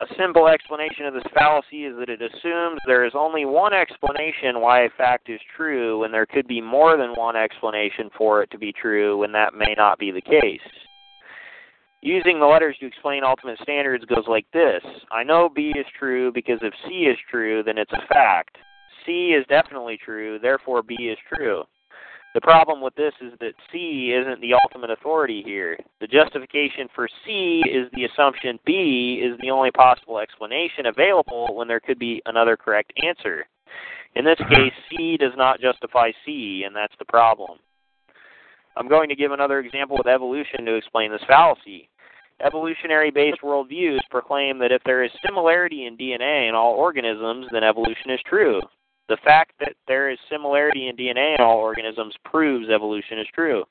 a 0.00 0.06
simple 0.18 0.48
explanation 0.48 1.06
of 1.06 1.14
this 1.14 1.22
fallacy 1.34 1.84
is 1.84 1.94
that 1.98 2.08
it 2.08 2.20
assumes 2.20 2.80
there 2.86 3.04
is 3.04 3.12
only 3.14 3.44
one 3.44 3.72
explanation 3.72 4.60
why 4.60 4.82
a 4.82 4.90
fact 4.96 5.28
is 5.28 5.40
true 5.56 6.04
and 6.04 6.12
there 6.12 6.26
could 6.26 6.48
be 6.48 6.60
more 6.60 6.96
than 6.96 7.10
one 7.10 7.36
explanation 7.36 8.10
for 8.16 8.42
it 8.42 8.50
to 8.50 8.58
be 8.58 8.72
true 8.72 9.18
when 9.18 9.32
that 9.32 9.54
may 9.54 9.74
not 9.76 9.98
be 9.98 10.10
the 10.10 10.20
case. 10.20 10.60
Using 12.04 12.40
the 12.40 12.46
letters 12.46 12.76
to 12.80 12.86
explain 12.86 13.22
ultimate 13.22 13.60
standards 13.62 14.04
goes 14.04 14.24
like 14.26 14.46
this 14.52 14.82
I 15.12 15.22
know 15.22 15.48
B 15.48 15.72
is 15.76 15.86
true 15.98 16.32
because 16.32 16.58
if 16.60 16.74
C 16.86 17.04
is 17.04 17.16
true, 17.30 17.62
then 17.62 17.78
it's 17.78 17.92
a 17.92 18.06
fact. 18.08 18.56
C 19.06 19.30
is 19.30 19.46
definitely 19.48 19.98
true, 20.04 20.38
therefore 20.40 20.82
B 20.82 20.94
is 20.94 21.18
true. 21.32 21.64
The 22.34 22.40
problem 22.40 22.80
with 22.80 22.94
this 22.94 23.12
is 23.20 23.32
that 23.40 23.52
C 23.70 24.14
isn't 24.18 24.40
the 24.40 24.54
ultimate 24.54 24.90
authority 24.90 25.42
here. 25.44 25.76
The 26.00 26.06
justification 26.06 26.88
for 26.94 27.08
C 27.24 27.62
is 27.70 27.88
the 27.92 28.04
assumption 28.04 28.58
B 28.64 29.22
is 29.22 29.38
the 29.40 29.50
only 29.50 29.70
possible 29.70 30.18
explanation 30.18 30.86
available 30.86 31.54
when 31.54 31.68
there 31.68 31.80
could 31.80 31.98
be 31.98 32.22
another 32.26 32.56
correct 32.56 32.92
answer. 33.04 33.44
In 34.16 34.24
this 34.24 34.38
mm-hmm. 34.40 34.54
case, 34.54 34.72
C 34.90 35.16
does 35.18 35.32
not 35.36 35.60
justify 35.60 36.10
C, 36.24 36.64
and 36.66 36.74
that's 36.74 36.94
the 36.98 37.04
problem. 37.04 37.58
I'm 38.76 38.88
going 38.88 39.10
to 39.10 39.16
give 39.16 39.32
another 39.32 39.58
example 39.58 39.98
with 39.98 40.06
evolution 40.06 40.64
to 40.64 40.74
explain 40.76 41.12
this 41.12 41.20
fallacy. 41.26 41.90
Evolutionary 42.42 43.10
based 43.10 43.40
worldviews 43.42 44.00
proclaim 44.10 44.58
that 44.58 44.72
if 44.72 44.82
there 44.84 45.04
is 45.04 45.10
similarity 45.24 45.86
in 45.86 45.96
DNA 45.96 46.48
in 46.48 46.54
all 46.54 46.72
organisms, 46.72 47.46
then 47.52 47.62
evolution 47.62 48.10
is 48.10 48.20
true. 48.26 48.60
The 49.08 49.18
fact 49.24 49.52
that 49.60 49.74
there 49.86 50.10
is 50.10 50.18
similarity 50.30 50.88
in 50.88 50.96
DNA 50.96 51.36
in 51.36 51.40
all 51.40 51.58
organisms 51.58 52.14
proves 52.24 52.68
evolution 52.68 53.18
is 53.18 53.26
true. 53.34 53.64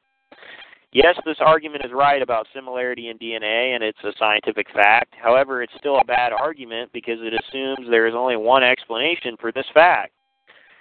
Yes, 0.93 1.15
this 1.25 1.37
argument 1.39 1.85
is 1.85 1.91
right 1.93 2.21
about 2.21 2.47
similarity 2.53 3.09
in 3.09 3.17
DNA 3.17 3.75
and 3.75 3.83
it's 3.83 4.03
a 4.03 4.11
scientific 4.19 4.67
fact. 4.73 5.15
However, 5.21 5.63
it's 5.63 5.73
still 5.77 5.97
a 5.99 6.05
bad 6.05 6.33
argument 6.33 6.91
because 6.93 7.19
it 7.21 7.33
assumes 7.33 7.89
there 7.89 8.07
is 8.07 8.13
only 8.15 8.35
one 8.35 8.63
explanation 8.63 9.35
for 9.39 9.51
this 9.51 9.67
fact. 9.73 10.11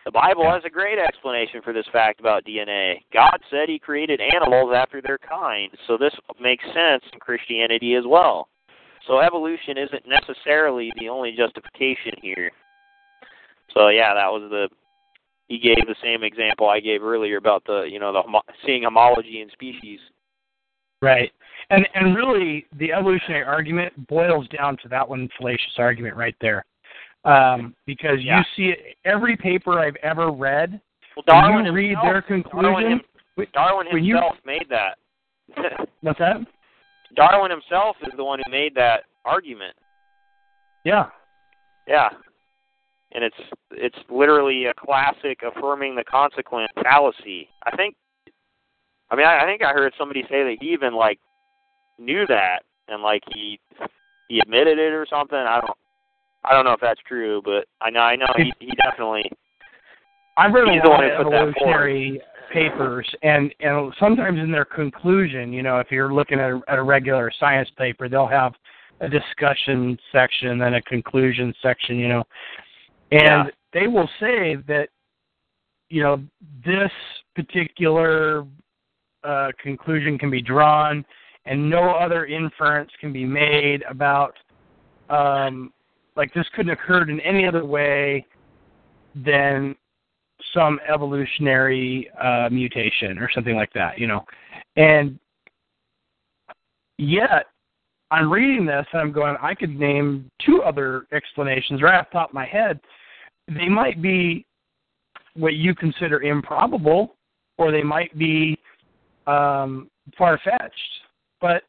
The 0.05 0.11
Bible 0.11 0.51
has 0.51 0.63
a 0.65 0.71
great 0.71 0.99
explanation 0.99 1.61
for 1.63 1.73
this 1.73 1.87
fact 1.93 2.21
about 2.21 2.45
DNA. 2.45 3.03
God 3.13 3.39
said 3.51 3.69
he 3.69 3.79
created 3.79 4.21
animals 4.21 4.73
after 4.75 5.03
their 5.03 5.19
kind, 5.19 5.71
so 5.87 5.99
this 5.99 6.15
makes 6.41 6.65
sense 6.65 7.03
in 7.13 7.21
Christianity 7.21 7.95
as 7.95 8.05
well. 8.07 8.49
So 9.07 9.21
evolution 9.21 9.77
isn't 9.77 10.05
necessarily 10.07 10.91
the 10.99 11.09
only 11.09 11.35
justification 11.37 12.13
here. 12.23 12.51
So 13.75 13.89
yeah, 13.89 14.15
that 14.15 14.31
was 14.31 14.49
the 14.51 14.69
he 15.49 15.59
gave 15.59 15.85
the 15.87 15.97
same 16.03 16.23
example 16.23 16.69
I 16.69 16.81
gave 16.81 17.03
earlier 17.03 17.37
about 17.37 17.65
the 17.67 17.83
you 17.83 17.99
know 17.99 18.13
the 18.13 18.43
seeing 18.65 18.85
homology 18.85 19.43
in 19.43 19.51
species. 19.51 20.01
Right. 21.03 21.31
And 21.71 21.87
and 21.95 22.17
really 22.17 22.67
the 22.79 22.93
evolutionary 22.93 23.45
argument 23.45 24.07
boils 24.07 24.47
down 24.49 24.77
to 24.83 24.89
that 24.89 25.09
one 25.09 25.29
fallacious 25.39 25.75
argument 25.79 26.17
right 26.17 26.37
there. 26.41 26.65
Um, 27.25 27.75
because 27.87 28.19
Yeah. 28.23 28.39
you 28.39 28.45
see 28.57 28.71
it 28.71 28.97
every 29.05 29.37
paper 29.37 29.79
I've 29.79 29.97
ever 29.97 30.31
read, 30.31 30.81
Well, 31.17 31.25
when 31.27 31.43
Darwin 31.43 31.67
you 31.67 31.73
read 31.73 31.89
himself, 31.91 32.05
their 32.05 32.21
Darwin, 32.23 32.43
conclusion, 32.43 32.93
him, 33.37 33.47
Darwin 33.53 33.87
when 33.93 34.05
you- 34.05 34.15
himself 34.17 34.45
made 34.47 34.69
that. 34.71 34.99
what's 36.01 36.19
that? 36.19 36.37
Darwin 37.15 37.51
himself 37.51 37.97
is 38.03 38.13
the 38.17 38.25
one 38.25 38.41
who 38.45 38.51
made 38.51 38.75
that 38.77 39.05
argument. 39.25 39.77
Yeah. 40.85 41.11
Yeah. 41.87 42.09
And 43.13 43.25
it's 43.25 43.37
it's 43.73 43.99
literally 44.09 44.67
a 44.67 44.75
classic 44.75 45.43
affirming 45.43 45.97
the 45.97 46.05
consequent 46.05 46.71
fallacy. 46.83 47.49
I 47.65 47.75
think 47.77 47.97
I 49.11 49.17
mean 49.17 49.27
I, 49.27 49.43
I 49.43 49.45
think 49.47 49.63
I 49.63 49.73
heard 49.73 49.93
somebody 49.99 50.23
say 50.23 50.45
that 50.45 50.57
he 50.61 50.69
even 50.73 50.95
like 50.95 51.19
knew 51.99 52.25
that 52.29 52.63
and 52.89 53.03
like 53.03 53.25
he 53.35 53.59
he 54.29 54.39
admitted 54.39 54.79
it 54.79 54.93
or 54.93 55.05
something. 55.11 55.37
I 55.37 55.61
don't 55.61 55.77
I 56.45 56.55
don't 56.55 56.65
know 56.65 56.73
if 56.73 56.81
that's 56.81 57.01
true, 57.07 57.43
but 57.45 57.67
I 57.81 57.91
know 57.91 58.01
I 58.01 58.17
know 58.17 58.27
he 58.37 58.53
he 58.61 58.73
definitely 58.85 59.31
I've 60.37 60.53
read 60.53 60.69
He's 60.69 60.81
a 60.85 60.89
lot 60.89 61.05
of 61.05 61.11
evolutionary 61.11 62.21
papers, 62.53 63.07
and 63.23 63.55
and 63.61 63.93
sometimes 64.01 64.39
in 64.39 64.51
their 64.51 64.65
conclusion, 64.65 65.53
you 65.53 65.63
know, 65.63 65.79
if 65.79 65.91
you're 65.91 66.13
looking 66.13 66.39
at 66.39 66.51
a, 66.51 66.61
at 66.69 66.79
a 66.79 66.83
regular 66.83 67.31
science 67.39 67.69
paper, 67.77 68.09
they'll 68.09 68.27
have 68.27 68.55
a 69.01 69.09
discussion 69.09 69.99
section, 70.13 70.59
then 70.59 70.75
a 70.75 70.83
conclusion 70.83 71.55
section, 71.63 71.97
you 71.99 72.09
know, 72.09 72.25
and 73.11 73.47
Yeah. 73.47 73.51
they 73.73 73.87
will 73.87 74.09
say 74.19 74.57
that, 74.67 74.89
you 75.89 76.03
know, 76.03 76.23
this 76.65 76.93
particular 77.35 78.47
uh, 79.25 79.53
conclusion 79.63 80.19
can 80.19 80.31
be 80.31 80.43
drawn, 80.43 81.05
and 81.47 81.69
no 81.69 81.91
other 81.91 82.27
inference 82.27 82.91
can 83.01 83.13
be 83.13 83.25
made 83.25 83.83
about, 83.89 84.37
um, 85.09 85.73
like 86.17 86.33
this 86.35 86.47
couldn't 86.55 86.71
have 86.71 86.79
occurred 86.79 87.11
in 87.11 87.21
any 87.21 87.47
other 87.47 87.65
way 87.65 88.27
than 89.15 89.75
some 90.55 90.81
evolutionary 90.93 92.11
uh, 92.21 92.49
mutation 92.51 93.19
or 93.19 93.31
something 93.35 93.55
like 93.55 93.73
that, 93.75 93.99
you 93.99 94.07
know. 94.07 94.25
And 94.77 95.19
yet, 96.99 97.47
I'm 98.11 98.31
reading 98.31 98.67
this 98.67 98.87
and 98.93 99.01
I'm 99.01 99.13
going, 99.13 99.37
I 99.41 99.55
could 99.55 99.79
name 99.79 100.31
two 100.45 100.63
other 100.63 101.07
explanations 101.13 101.83
right 101.83 101.99
off 101.99 102.07
the 102.13 102.19
top 102.19 102.31
of 102.31 102.35
my 102.35 102.47
head. 102.47 102.81
They 103.47 103.69
might 103.69 104.03
be 104.03 104.47
what 105.35 105.55
you 105.55 105.75
consider 105.75 106.23
improbable, 106.23 107.15
or 107.57 107.71
they 107.71 107.83
might 107.83 108.17
be 108.19 108.59
um, 109.27 109.89
far 110.19 110.41
fetched, 110.43 110.75
but 111.41 111.63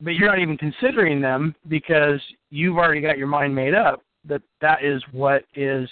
but 0.00 0.14
you're 0.14 0.28
not 0.28 0.38
even 0.38 0.56
considering 0.56 1.20
them 1.20 1.54
because 1.68 2.20
you've 2.50 2.76
already 2.76 3.00
got 3.00 3.18
your 3.18 3.26
mind 3.26 3.54
made 3.54 3.74
up 3.74 4.02
that 4.26 4.42
that 4.60 4.84
is 4.84 5.02
what 5.12 5.44
is 5.54 5.88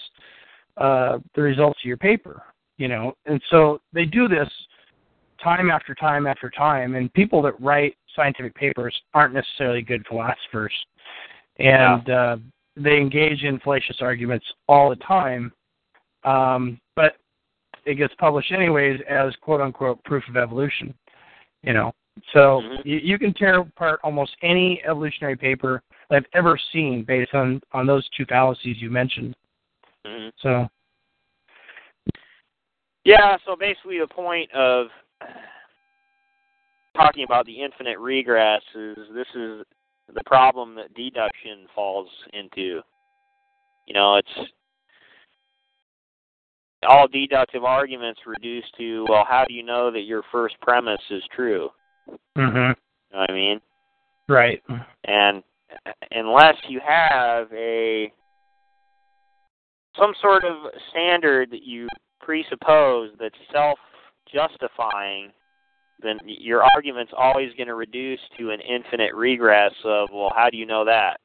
uh, 0.77 1.19
the 1.35 1.43
results 1.43 1.79
of 1.83 1.87
your 1.87 1.97
paper. 1.97 2.43
You 2.79 2.89
know, 2.89 3.15
and 3.27 3.41
so 3.51 3.81
they 3.93 4.05
do 4.05 4.27
this 4.27 4.49
time 5.43 5.71
after 5.71 5.95
time 5.95 6.27
after 6.27 6.51
time. 6.51 6.95
And 6.95 7.13
people 7.13 7.43
that 7.43 7.61
write 7.61 7.97
scientific 8.17 8.55
papers 8.55 8.95
aren't 9.15 9.35
necessarily 9.35 9.83
good 9.83 10.05
philosophers, 10.09 10.73
and 11.59 12.03
Yeah. 12.07 12.15
uh, 12.15 12.37
they 12.75 12.97
engage 12.97 13.45
in 13.45 13.59
fallacious 13.61 14.01
arguments 14.01 14.47
all 14.69 14.89
the 14.89 14.97
time. 14.97 15.53
Um, 16.25 16.81
but 16.97 17.17
it 17.85 17.97
gets 17.97 18.15
published 18.15 18.53
anyways 18.53 19.01
as 19.09 19.35
quote 19.37 19.61
unquote 19.61 20.03
proof 20.05 20.27
of 20.29 20.37
evolution. 20.37 20.95
You 21.63 21.75
know, 21.75 21.93
so 22.33 22.61
Mhm. 22.63 22.85
you, 22.85 22.99
you 22.99 23.19
can 23.19 23.33
tear 23.35 23.61
apart 23.61 24.01
almost 24.03 24.37
any 24.43 24.83
evolutionary 24.85 25.37
paper 25.37 25.83
that 26.09 26.17
I've 26.17 26.27
ever 26.35 26.59
seen 26.73 27.05
based 27.05 27.35
on 27.35 27.63
on 27.73 27.87
those 27.87 28.09
two 28.11 28.25
fallacies 28.27 28.81
you 28.81 28.91
mentioned. 28.91 29.35
hmm 30.05 30.29
So 30.37 30.69
Yeah, 33.05 33.37
so 33.45 33.57
basically 33.57 33.99
the 33.99 34.07
point 34.07 34.51
of 34.53 34.89
talking 36.95 37.25
about 37.25 37.47
the 37.47 37.61
infinite 37.61 37.99
regress 37.99 38.63
is 38.75 38.97
this 39.13 39.27
is 39.35 39.65
the 40.15 40.23
problem 40.25 40.75
that 40.77 40.95
deduction 40.95 41.67
falls 41.75 42.09
into. 42.33 42.83
You 43.87 43.95
know, 43.95 44.17
it's 44.17 44.53
all 46.87 47.09
deductive 47.09 47.65
arguments 47.65 48.21
reduced 48.27 48.75
to, 48.77 49.05
well, 49.09 49.25
how 49.29 49.45
do 49.47 49.55
you 49.55 49.63
know 49.63 49.91
that 49.91 50.03
your 50.03 50.23
first 50.31 50.61
premise 50.61 51.03
is 51.11 51.23
true? 51.35 51.71
Hmm 52.09 52.15
You 52.37 52.53
know 52.61 52.75
what 53.13 53.31
I 53.31 53.35
mean? 53.35 53.61
right. 54.29 54.63
And 55.05 55.43
unless 56.11 56.57
you 56.69 56.81
have 56.87 57.53
a 57.53 58.13
some 59.99 60.15
sort 60.21 60.45
of 60.45 60.73
standard 60.91 61.51
that 61.51 61.63
you 61.63 61.87
presuppose 62.21 63.11
that's 63.19 63.35
self 63.53 63.79
justifying, 64.33 65.31
then 66.03 66.19
your 66.25 66.63
argument's 66.75 67.13
always 67.17 67.53
going 67.57 67.67
to 67.69 67.75
reduce 67.75 68.21
to 68.39 68.51
an 68.51 68.61
infinite 68.61 69.15
regress 69.15 69.73
of, 69.85 70.09
well, 70.13 70.33
how 70.35 70.49
do 70.51 70.57
you 70.57 70.67
know 70.67 70.85
that? 70.85 71.21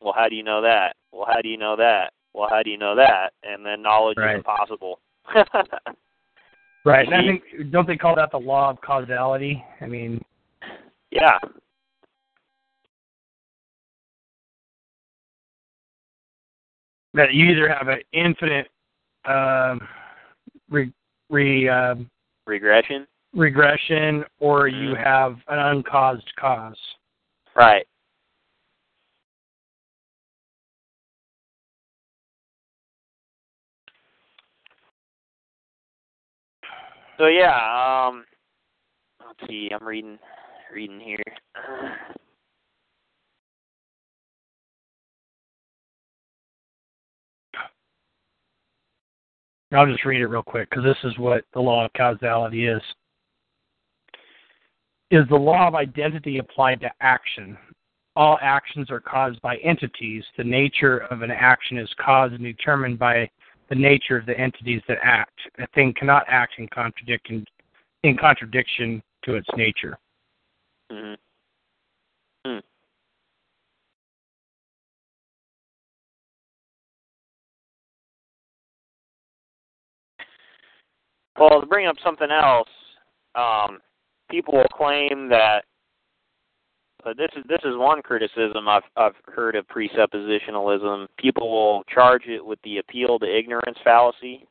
Well, 0.00 0.14
how 0.16 0.28
do 0.28 0.36
you 0.36 0.42
know 0.42 0.62
that? 0.62 0.96
Well, 1.12 1.26
how 1.30 1.40
do 1.40 1.48
you 1.48 1.56
know 1.56 1.76
that? 1.76 2.12
Well, 2.32 2.48
how 2.48 2.62
do 2.62 2.70
you 2.70 2.78
know 2.78 2.94
that? 2.96 3.32
And 3.42 3.64
then 3.64 3.82
knowledge 3.82 4.18
Right. 4.18 4.34
is 4.34 4.38
impossible. 4.38 5.00
Right. 6.84 7.06
And 7.06 7.14
I 7.14 7.20
think 7.22 7.70
don't 7.70 7.86
they 7.86 7.96
call 7.96 8.16
that 8.16 8.30
the 8.30 8.38
law 8.38 8.70
of 8.70 8.80
causality? 8.80 9.62
I 9.80 9.86
mean, 9.86 10.22
yeah. 11.10 11.38
that 17.14 17.34
you 17.34 17.46
either 17.46 17.68
have 17.68 17.88
an 17.88 18.00
infinite 18.12 18.68
um, 19.24 19.80
re, 20.68 20.92
re 21.28 21.68
um, 21.68 22.08
Regression? 22.46 23.06
regression 23.34 24.24
or 24.40 24.66
you 24.66 24.94
Mhm. 24.94 25.04
have 25.04 25.40
an 25.48 25.58
uncaused 25.58 26.34
cause. 26.36 26.78
Right. 27.54 27.86
So 37.20 37.26
yeah, 37.26 38.08
um 38.08 38.24
let's 39.20 39.46
see, 39.46 39.68
I'm 39.78 39.86
reading 39.86 40.18
reading 40.74 40.98
here. 40.98 41.18
I'll 49.70 49.86
just 49.86 50.06
read 50.06 50.22
it 50.22 50.28
real 50.28 50.42
quick 50.42 50.70
because 50.70 50.82
this 50.82 50.96
is 51.04 51.18
what 51.18 51.44
the 51.52 51.60
law 51.60 51.84
of 51.84 51.92
causality 51.92 52.66
is. 52.66 52.80
Is 55.10 55.28
the 55.28 55.36
law 55.36 55.68
of 55.68 55.74
identity 55.74 56.38
applied 56.38 56.80
to 56.80 56.90
action? 57.02 57.58
All 58.16 58.38
actions 58.40 58.90
are 58.90 58.98
caused 58.98 59.42
by 59.42 59.58
entities. 59.58 60.24
The 60.38 60.44
nature 60.44 61.00
of 61.10 61.20
an 61.20 61.30
action 61.30 61.76
is 61.76 61.90
caused 62.02 62.32
and 62.32 62.44
determined 62.44 62.98
by 62.98 63.28
the 63.70 63.76
nature 63.76 64.18
of 64.18 64.26
the 64.26 64.38
entities 64.38 64.82
that 64.88 64.98
act. 65.02 65.38
A 65.58 65.66
thing 65.68 65.94
cannot 65.96 66.24
act 66.28 66.54
in 66.58 66.68
contradiction 66.68 67.44
in 68.02 68.16
contradiction 68.16 69.02
to 69.24 69.34
its 69.34 69.48
nature. 69.56 69.96
Mhm. 70.90 71.16
Hmm. 72.44 72.58
Well, 81.38 81.60
to 81.60 81.66
bring 81.66 81.86
up 81.86 81.96
something 82.00 82.30
else, 82.30 82.68
um, 83.34 83.80
people 84.30 84.54
will 84.54 84.64
claim 84.64 85.28
that 85.28 85.64
uh, 87.04 87.14
this 87.16 87.30
is 87.36 87.44
this 87.48 87.60
is 87.64 87.76
one 87.76 88.02
criticism 88.02 88.68
I've 88.68 88.82
I've 88.96 89.14
heard 89.26 89.56
of 89.56 89.66
presuppositionalism. 89.68 91.06
People 91.18 91.50
will 91.50 91.82
charge 91.92 92.26
it 92.26 92.44
with 92.44 92.58
the 92.62 92.78
appeal 92.78 93.18
to 93.18 93.26
ignorance 93.38 93.78
fallacy. 93.84 94.46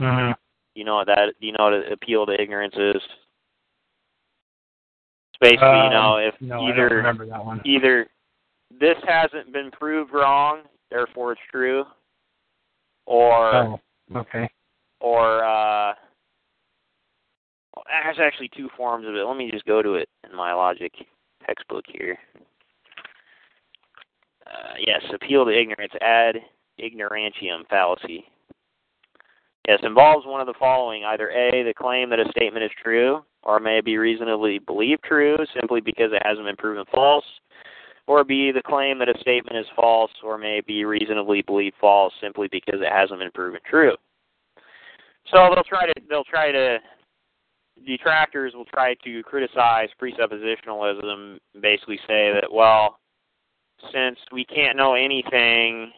Mm-hmm. 0.00 0.32
You 0.74 0.84
know 0.84 0.96
what 0.96 1.06
that? 1.06 1.34
Do 1.40 1.46
you 1.46 1.52
know 1.52 1.64
what 1.70 1.92
appeal 1.92 2.26
to 2.26 2.40
ignorance 2.40 2.74
is? 2.74 3.02
It's 5.34 5.38
basically, 5.40 5.66
you 5.84 5.90
know, 5.90 6.16
if 6.18 6.34
Um, 6.40 6.48
no, 6.48 6.54
I 6.54 6.58
don't 6.58 6.70
either 6.70 6.96
remember 6.96 7.26
that 7.26 7.44
one. 7.44 7.60
either 7.64 8.06
this 8.80 8.96
hasn't 9.06 9.52
been 9.52 9.70
proved 9.70 10.12
wrong, 10.12 10.60
therefore 10.90 11.32
it's 11.32 11.40
true, 11.50 11.84
or 13.06 13.54
Oh, 13.54 13.80
okay. 14.16 14.48
or 15.00 15.44
uh 15.44 15.94
there's 18.04 18.18
actually 18.20 18.50
two 18.56 18.68
forms 18.76 19.06
of 19.06 19.14
it. 19.14 19.24
Let 19.24 19.36
me 19.36 19.50
just 19.50 19.64
go 19.64 19.82
to 19.82 19.94
it 19.94 20.08
in 20.28 20.36
my 20.36 20.52
logic 20.52 20.92
textbook 21.48 21.84
here. 21.88 22.18
Uh, 24.46 24.74
yes, 24.78 25.02
appeal 25.14 25.44
to 25.44 25.50
ignorance, 25.50 25.92
ad 26.00 26.36
ignorantium 26.80 27.66
fallacy. 27.68 28.24
Yes, 29.66 29.80
involves 29.82 30.26
one 30.26 30.40
of 30.40 30.46
the 30.46 30.54
following: 30.58 31.04
either 31.04 31.30
a, 31.30 31.62
the 31.62 31.74
claim 31.74 32.08
that 32.10 32.20
a 32.20 32.30
statement 32.30 32.64
is 32.64 32.70
true, 32.82 33.24
or 33.42 33.60
may 33.60 33.80
be 33.80 33.98
reasonably 33.98 34.58
believed 34.58 35.02
true 35.04 35.36
simply 35.58 35.80
because 35.80 36.10
it 36.12 36.22
hasn't 36.24 36.46
been 36.46 36.56
proven 36.56 36.84
false, 36.92 37.24
or 38.06 38.24
b, 38.24 38.50
the 38.52 38.62
claim 38.62 38.98
that 38.98 39.08
a 39.08 39.18
statement 39.20 39.58
is 39.58 39.66
false 39.76 40.10
or 40.22 40.38
may 40.38 40.62
be 40.66 40.84
reasonably 40.84 41.42
believed 41.42 41.76
false 41.80 42.12
simply 42.22 42.48
because 42.50 42.80
it 42.80 42.90
hasn't 42.90 43.18
been 43.18 43.30
proven 43.32 43.60
true. 43.68 43.94
So 45.30 45.50
they'll 45.54 45.64
try 45.64 45.86
to 45.86 45.92
they'll 46.08 46.24
try 46.24 46.50
to 46.50 46.78
detractors 47.86 48.54
will 48.54 48.64
try 48.64 48.94
to 49.04 49.22
criticize 49.22 49.88
presuppositionalism, 50.00 51.38
basically 51.60 51.98
say 52.06 52.32
that 52.32 52.52
well, 52.52 52.98
since 53.92 54.18
we 54.32 54.44
can't 54.44 54.76
know 54.76 54.94
anything, 54.94 55.92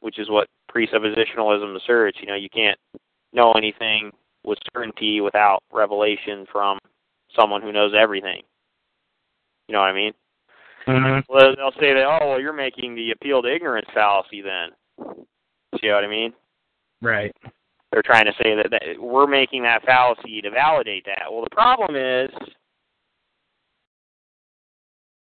which 0.00 0.18
is 0.18 0.30
what 0.30 0.48
presuppositionalism 0.74 1.76
asserts, 1.76 2.18
you 2.20 2.26
know, 2.26 2.34
you 2.34 2.48
can't 2.48 2.78
know 3.32 3.52
anything 3.52 4.10
with 4.44 4.58
certainty 4.74 5.20
without 5.20 5.62
revelation 5.72 6.46
from 6.50 6.78
someone 7.38 7.62
who 7.62 7.72
knows 7.72 7.92
everything. 7.98 8.42
You 9.68 9.74
know 9.74 9.80
what 9.80 9.90
I 9.90 9.94
mean? 9.94 10.12
Mm-hmm. 10.86 11.32
Well, 11.32 11.54
they'll 11.56 11.80
say 11.80 11.94
that, 11.94 12.04
oh, 12.04 12.30
well, 12.30 12.40
you're 12.40 12.52
making 12.52 12.94
the 12.94 13.12
appeal 13.12 13.40
to 13.42 13.54
ignorance 13.54 13.86
fallacy 13.94 14.42
then. 14.42 15.14
See 15.80 15.88
what 15.88 16.04
I 16.04 16.08
mean? 16.08 16.32
Right. 17.00 17.34
They're 17.92 18.02
trying 18.02 18.24
to 18.24 18.32
say 18.42 18.54
that, 18.56 18.70
that 18.70 18.98
we're 18.98 19.26
making 19.26 19.62
that 19.64 19.84
fallacy 19.84 20.40
to 20.40 20.50
validate 20.50 21.04
that. 21.04 21.30
Well, 21.30 21.44
the 21.44 21.54
problem 21.54 21.94
is, 21.94 22.30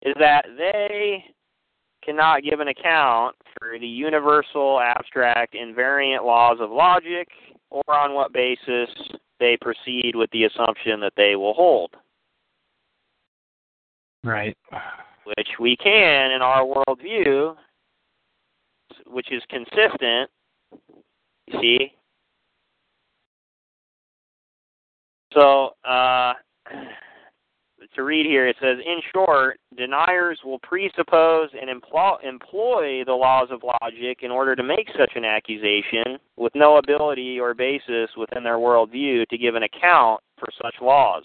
is 0.03 0.15
that 0.19 0.45
they 0.57 1.25
cannot 2.03 2.43
give 2.43 2.61
an 2.61 2.69
account 2.69 3.35
for 3.59 3.77
the 3.77 3.87
universal, 3.87 4.79
abstract, 4.79 5.53
invariant 5.53 6.23
laws 6.23 6.57
of 6.61 6.71
logic, 6.71 7.27
or 7.69 7.83
on 7.89 8.13
what 8.13 8.33
basis 8.33 8.89
they 9.39 9.57
proceed 9.61 10.13
with 10.15 10.29
the 10.31 10.45
assumption 10.45 10.99
that 11.01 11.13
they 11.17 11.35
will 11.35 11.53
hold, 11.53 11.95
Right. 14.23 14.57
which 15.25 15.49
we 15.59 15.75
can 15.75 16.31
in 16.31 16.41
our 16.41 16.63
worldview, 16.63 17.55
which 19.07 19.31
is 19.31 19.43
consistent. 19.49 20.29
You 21.47 21.59
see, 21.59 21.93
So, 25.33 25.71
uh, 25.83 26.33
to 27.95 28.03
read 28.03 28.25
here, 28.25 28.47
it 28.47 28.55
says, 28.61 28.77
in 28.85 28.99
short, 29.13 29.59
deniers 29.75 30.39
will 30.45 30.59
presuppose 30.59 31.49
and 31.59 31.69
employ, 31.69 32.15
employ 32.23 33.03
the 33.05 33.13
laws 33.13 33.47
of 33.51 33.63
logic 33.63 34.19
in 34.21 34.31
order 34.31 34.55
to 34.55 34.63
make 34.63 34.87
such 34.97 35.11
an 35.15 35.25
accusation 35.25 36.17
with 36.37 36.53
no 36.55 36.77
ability 36.77 37.39
or 37.39 37.53
basis 37.53 38.09
within 38.17 38.43
their 38.43 38.57
worldview 38.57 39.27
to 39.27 39.37
give 39.37 39.55
an 39.55 39.63
account 39.63 40.21
for 40.39 40.47
such 40.61 40.75
laws, 40.81 41.23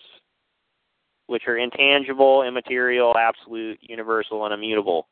which 1.27 1.43
are 1.47 1.59
intangible, 1.59 2.43
immaterial, 2.43 3.15
absolute, 3.17 3.79
universal, 3.83 4.45
and 4.45 4.55
immutable. 4.55 5.07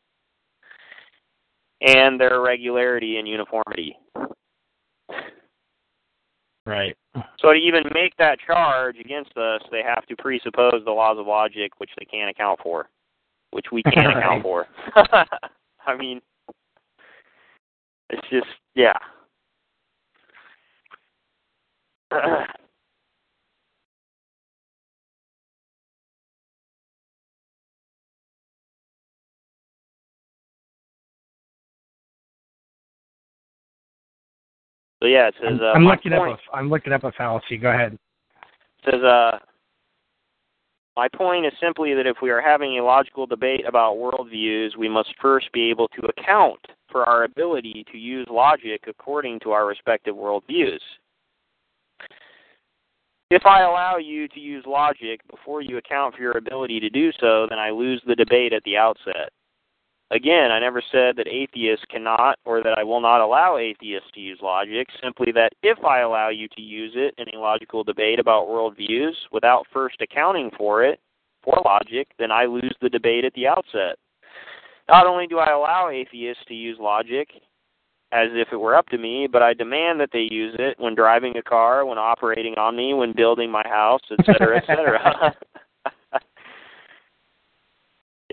and 1.81 2.19
their 2.19 2.41
regularity 2.41 3.19
and 3.19 3.29
uniformity. 3.29 3.97
Right. 6.67 6.97
So 7.39 7.53
to 7.53 7.59
even 7.59 7.83
make 7.93 8.17
that 8.17 8.39
charge 8.41 8.97
against 8.99 9.37
us, 9.37 9.61
they 9.71 9.83
have 9.83 10.07
to 10.07 10.17
presuppose 10.17 10.83
the 10.85 10.91
laws 10.91 11.19
of 11.19 11.27
logic, 11.27 11.73
which 11.79 11.91
they 11.99 12.07
can't 12.07 12.31
account 12.31 12.61
for, 12.63 12.89
which 13.51 13.67
we 13.71 13.83
can't 13.95 14.09
Right. 14.09 14.17
account 14.17 14.43
for. 14.43 14.67
I 15.87 15.97
mean, 15.97 16.21
it's 18.11 18.29
just 18.31 18.47
yeah. 18.75 18.95
So 35.05 35.09
yeah, 35.09 35.29
it 35.29 35.35
says. 35.39 35.61
I'm, 35.61 35.61
Uh, 35.61 35.73
I'm 35.73 35.85
looking 35.85 36.13
point, 36.13 36.33
up 36.33 36.39
a 36.51 36.57
I'm 36.57 36.71
looking 36.71 36.93
up 36.95 37.05
a 37.05 37.13
fallacy. 37.13 37.59
Go 37.59 37.69
ahead. 37.69 37.99
says 38.87 39.03
uh 39.03 39.39
my 40.97 41.09
point 41.15 41.45
is 41.45 41.53
simply 41.61 41.93
that 41.93 42.07
if 42.07 42.17
we 42.23 42.31
are 42.31 42.41
having 42.41 42.79
a 42.79 42.83
logical 42.83 43.27
debate 43.27 43.67
about 43.69 43.97
worldviews, 43.97 44.79
we 44.79 44.89
must 44.89 45.11
first 45.21 45.53
be 45.53 45.69
able 45.69 45.89
to 45.89 46.07
account 46.07 46.61
for 46.91 47.05
our 47.07 47.25
ability 47.25 47.85
to 47.93 47.99
use 47.99 48.27
logic 48.31 48.85
according 48.87 49.41
to 49.41 49.51
our 49.51 49.67
respective 49.67 50.15
worldviews. 50.15 50.81
If 53.31 53.45
I 53.45 53.61
allow 53.61 53.99
you 53.99 54.27
to 54.29 54.41
use 54.41 54.65
logic 54.67 55.21
before 55.31 55.61
you 55.61 55.77
account 55.77 56.15
for 56.15 56.23
your 56.23 56.39
ability 56.39 56.81
to 56.81 56.89
do 56.89 57.13
so, 57.21 57.47
then 57.51 57.59
I 57.59 57.69
lose 57.69 58.01
the 58.07 58.15
debate 58.15 58.55
at 58.55 58.63
the 58.65 58.79
outset. 58.79 59.33
Again, 60.15 60.53
I 60.53 60.61
never 60.61 60.81
said 60.93 61.17
that 61.17 61.27
atheists 61.27 61.85
cannot 61.91 62.39
or 62.45 62.63
that 62.63 62.79
I 62.79 62.85
will 62.85 63.01
not 63.01 63.21
allow 63.21 63.57
atheists 63.57 64.13
to 64.15 64.21
use 64.21 64.39
logic, 64.41 64.87
simply 65.03 65.33
that 65.33 65.51
if 65.65 65.85
I 65.85 66.03
allow 66.03 66.29
you 66.29 66.47
to 66.55 66.63
use 66.63 66.93
it 66.95 67.15
in 67.19 67.35
a 67.35 67.41
logical 67.41 67.83
debate 67.83 68.21
about 68.21 68.47
worldviews 68.47 69.15
without 69.33 69.67
first 69.73 69.97
accounting 70.01 70.53
for 70.57 70.85
it, 70.85 71.01
for 71.43 71.61
logic, 71.65 72.07
then 72.17 72.31
I 72.31 72.45
lose 72.45 72.75
the 72.81 72.89
debate 72.89 73.25
at 73.25 73.35
the 73.35 73.49
outset. 73.49 73.99
Not 74.89 75.09
only 75.09 75.27
do 75.27 75.39
I 75.39 75.51
allow 75.51 75.89
atheists 75.89 76.45
to 76.47 76.55
use 76.55 76.79
logic 76.79 77.29
as 78.13 78.29
if 78.33 78.49
it 78.53 78.57
were 78.57 78.77
up 78.77 78.87
to 78.91 78.99
me, 78.99 79.27
but 79.31 79.43
I 79.43 79.53
demand 79.53 79.99
that 79.99 80.11
they 80.13 80.29
use 80.31 80.55
it 80.61 80.79
when 80.79 80.95
driving 80.95 81.37
a 81.37 81.43
car, 81.43 81.85
when 81.85 81.99
operating 81.99 82.55
on 82.57 82.77
me, 82.77 82.95
when 82.95 83.13
building 83.13 83.51
my 83.51 83.67
house, 83.67 84.03
etc., 84.17 84.59
etc. 84.59 85.35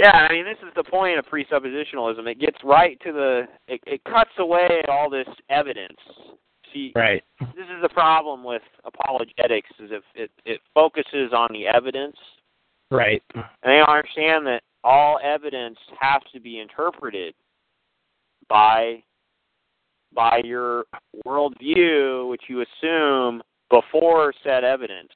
Yeah, 0.02 0.10
I 0.30 0.34
mean, 0.34 0.45
this 0.45 0.57
is 0.68 0.73
the 0.76 0.84
point 0.84 1.19
of 1.19 1.26
presuppositionalism. 1.26 2.26
It 2.28 2.40
gets 2.40 2.57
right 2.64 2.99
to 3.06 3.11
the, 3.11 3.44
it, 3.68 3.82
it 3.86 4.03
cuts 4.03 4.32
away 4.40 4.82
all 4.90 5.11
this 5.11 5.28
evidence. 5.49 5.98
See, 6.73 6.91
Right. 6.95 7.23
this 7.40 7.68
is 7.68 7.82
the 7.84 7.90
problem 7.90 8.44
with 8.44 8.64
apologetics: 8.84 9.69
is 9.80 9.91
if 9.91 10.03
it 10.15 10.32
it 10.45 10.60
focuses 10.73 11.34
on 11.34 11.49
the 11.52 11.68
evidence, 11.68 12.15
Right. 12.90 13.22
and 13.36 13.44
they 13.64 13.78
don't 13.78 13.90
understand 13.90 14.48
that 14.48 14.64
all 14.84 15.19
evidence 15.22 15.78
has 15.99 16.22
to 16.34 16.40
be 16.40 16.60
interpreted 16.61 17.36
by 18.48 19.03
by 20.14 20.41
your 20.44 20.86
worldview, 21.28 22.28
which 22.30 22.44
you 22.48 22.61
assume 22.61 23.44
before 23.69 24.34
said 24.44 24.64
evidence. 24.64 25.11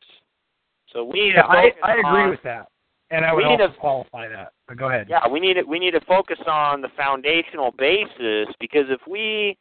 So 0.92 1.06
we 1.06 1.32
Yeah, 1.34 1.46
I 1.48 1.74
I 1.84 1.94
agree 1.94 2.04
on- 2.24 2.30
with 2.30 2.44
that, 2.44 2.68
and 3.12 3.24
I 3.26 3.34
We 3.34 3.44
would 3.44 3.50
need 3.52 3.62
also 3.62 3.74
to- 3.74 3.80
qualify 3.80 4.28
that. 4.30 4.54
But 4.68 4.78
go 4.78 4.90
ahead. 4.90 5.08
yeah, 5.10 5.28
we 5.28 5.40
need 5.40 5.56
to 5.56 5.64
we 5.64 5.80
need 5.80 5.92
to 5.92 6.02
focus 6.02 6.40
on 6.48 6.82
the 6.82 6.90
foundational 6.98 7.72
basis 7.72 8.48
because 8.60 8.86
if 8.90 9.02
we 9.08 9.58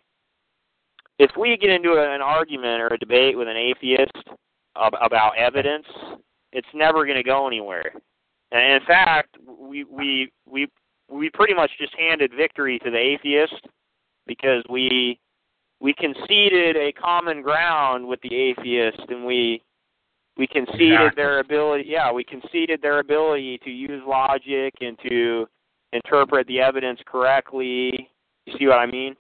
if 1.18 1.30
we 1.38 1.56
get 1.56 1.70
into 1.70 1.92
an 1.92 2.20
argument 2.22 2.80
or 2.80 2.88
a 2.88 2.98
debate 2.98 3.36
with 3.38 3.46
an 3.48 3.56
atheist 3.56 4.12
ab- 4.76 4.96
about 5.00 5.36
evidence, 5.38 5.86
it's 6.52 6.66
never 6.74 7.04
going 7.04 7.16
to 7.16 7.22
go 7.22 7.46
anywhere. 7.46 7.92
And 8.50 8.80
in 8.80 8.86
fact, 8.86 9.36
we 9.46 9.84
we 9.84 10.32
we 10.46 10.68
we 11.10 11.30
pretty 11.30 11.54
much 11.54 11.70
just 11.78 11.94
handed 11.98 12.32
victory 12.36 12.78
to 12.80 12.90
the 12.90 12.98
atheist 12.98 13.60
because 14.26 14.64
we 14.70 15.18
we 15.80 15.92
conceded 15.92 16.76
a 16.76 16.92
common 16.92 17.42
ground 17.42 18.06
with 18.08 18.20
the 18.22 18.34
atheist 18.34 19.00
and 19.08 19.24
we 19.26 19.60
we 20.36 20.46
conceded 20.46 20.92
Exactly. 20.92 21.22
their 21.22 21.38
ability 21.40 21.84
yeah 21.88 22.10
we 22.12 22.24
conceded 22.24 22.80
their 22.82 22.98
ability 22.98 23.58
to 23.58 23.70
use 23.70 24.02
logic 24.06 24.74
and 24.80 24.98
to 25.08 25.46
interpret 25.92 26.46
the 26.48 26.60
evidence 26.60 27.00
correctly 27.06 28.08
you 28.46 28.54
see 28.58 28.66
what 28.66 28.78
i 28.78 28.86
mean 28.86 29.14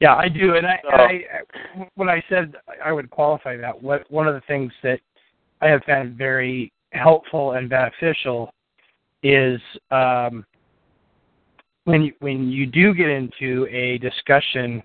Yeah, 0.00 0.16
I 0.16 0.28
do, 0.28 0.56
and 0.56 0.66
I, 0.66 0.78
So- 0.82 0.88
and 0.90 1.00
I 1.00 1.86
when 1.94 2.08
I 2.08 2.22
said 2.28 2.54
I 2.84 2.90
would 2.92 3.08
qualify 3.10 3.56
that, 3.58 3.80
what 3.80 4.10
one 4.10 4.26
of 4.26 4.34
the 4.34 4.40
things 4.48 4.72
that 4.82 4.98
I 5.60 5.68
have 5.68 5.84
found 5.84 6.16
very 6.18 6.72
helpful 6.92 7.52
and 7.52 7.68
beneficial 7.68 8.52
is 9.22 9.60
um, 9.92 10.44
when 11.84 12.02
you, 12.02 12.12
when 12.18 12.50
you 12.50 12.66
do 12.66 12.94
get 12.94 13.08
into 13.08 13.66
a 13.70 13.98
discussion 13.98 14.82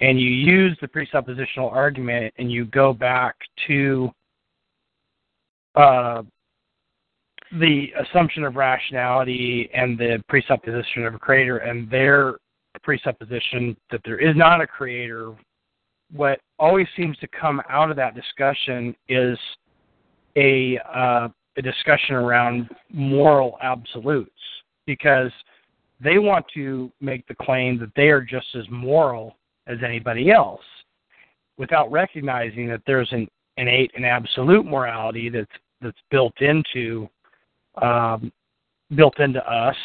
and 0.00 0.20
you 0.20 0.28
use 0.28 0.76
the 0.82 0.88
presuppositional 0.88 1.72
argument 1.72 2.34
and 2.38 2.52
you 2.52 2.66
go 2.66 2.92
back 2.92 3.34
to 3.66 4.10
uh, 5.78 6.22
the 7.60 7.86
assumption 8.00 8.44
of 8.44 8.56
rationality 8.56 9.70
and 9.72 9.98
the 9.98 10.22
presupposition 10.28 11.06
of 11.06 11.14
a 11.14 11.18
creator 11.18 11.58
and 11.58 11.88
their 11.90 12.34
presupposition 12.82 13.76
that 13.90 14.00
there 14.04 14.18
is 14.18 14.36
not 14.36 14.60
a 14.60 14.66
creator, 14.66 15.34
what 16.12 16.40
always 16.58 16.86
seems 16.96 17.16
to 17.18 17.28
come 17.28 17.62
out 17.68 17.90
of 17.90 17.96
that 17.96 18.14
discussion 18.14 18.94
is 19.08 19.38
a 20.36 20.78
uh, 20.92 21.28
a 21.56 21.62
discussion 21.62 22.14
around 22.14 22.68
moral 22.92 23.58
absolutes 23.62 24.30
because 24.86 25.32
they 26.00 26.18
want 26.18 26.44
to 26.54 26.90
make 27.00 27.26
the 27.26 27.34
claim 27.34 27.78
that 27.78 27.90
they 27.96 28.08
are 28.08 28.20
just 28.20 28.46
as 28.54 28.64
moral 28.70 29.36
as 29.66 29.78
anybody 29.84 30.30
else 30.30 30.62
without 31.56 31.90
recognizing 31.90 32.68
that 32.68 32.80
there's 32.86 33.08
an 33.10 33.26
innate 33.56 33.90
and 33.96 34.06
absolute 34.06 34.64
morality 34.64 35.28
that's 35.28 35.50
that's 35.80 35.98
built 36.10 36.34
into 36.40 37.08
um, 37.80 38.32
built 38.94 39.18
into 39.20 39.40
us. 39.48 39.76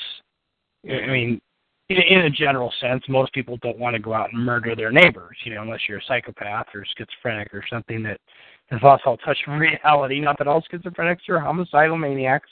I 0.86 1.08
mean, 1.08 1.42
in, 1.90 1.98
in 1.98 2.20
a 2.26 2.30
general 2.30 2.74
sense, 2.82 3.04
most 3.08 3.34
people 3.34 3.58
don't 3.62 3.80
want 3.80 3.96
to 3.96 4.02
go 4.02 4.14
out 4.14 4.32
and 4.34 4.44
murder 4.44 4.76
their 4.76 4.92
neighbors, 4.92 5.38
you 5.44 5.54
know, 5.54 5.62
unless 5.62 5.82
you're 5.88 6.00
a 6.00 6.04
psychopath 6.08 6.68
or 6.74 6.86
schizophrenic 6.98 7.54
or 7.54 7.64
something 7.70 8.04
that 8.04 8.20
has 8.68 8.82
lost 8.82 9.04
all 9.06 9.18
touch 9.18 9.38
with 9.48 9.60
reality. 9.84 10.20
Not 10.20 10.38
that 10.40 10.48
all 10.48 10.64
schizophrenics 10.72 11.30
are 11.30 11.40
homicidal 11.40 11.98
maniacs, 11.98 12.50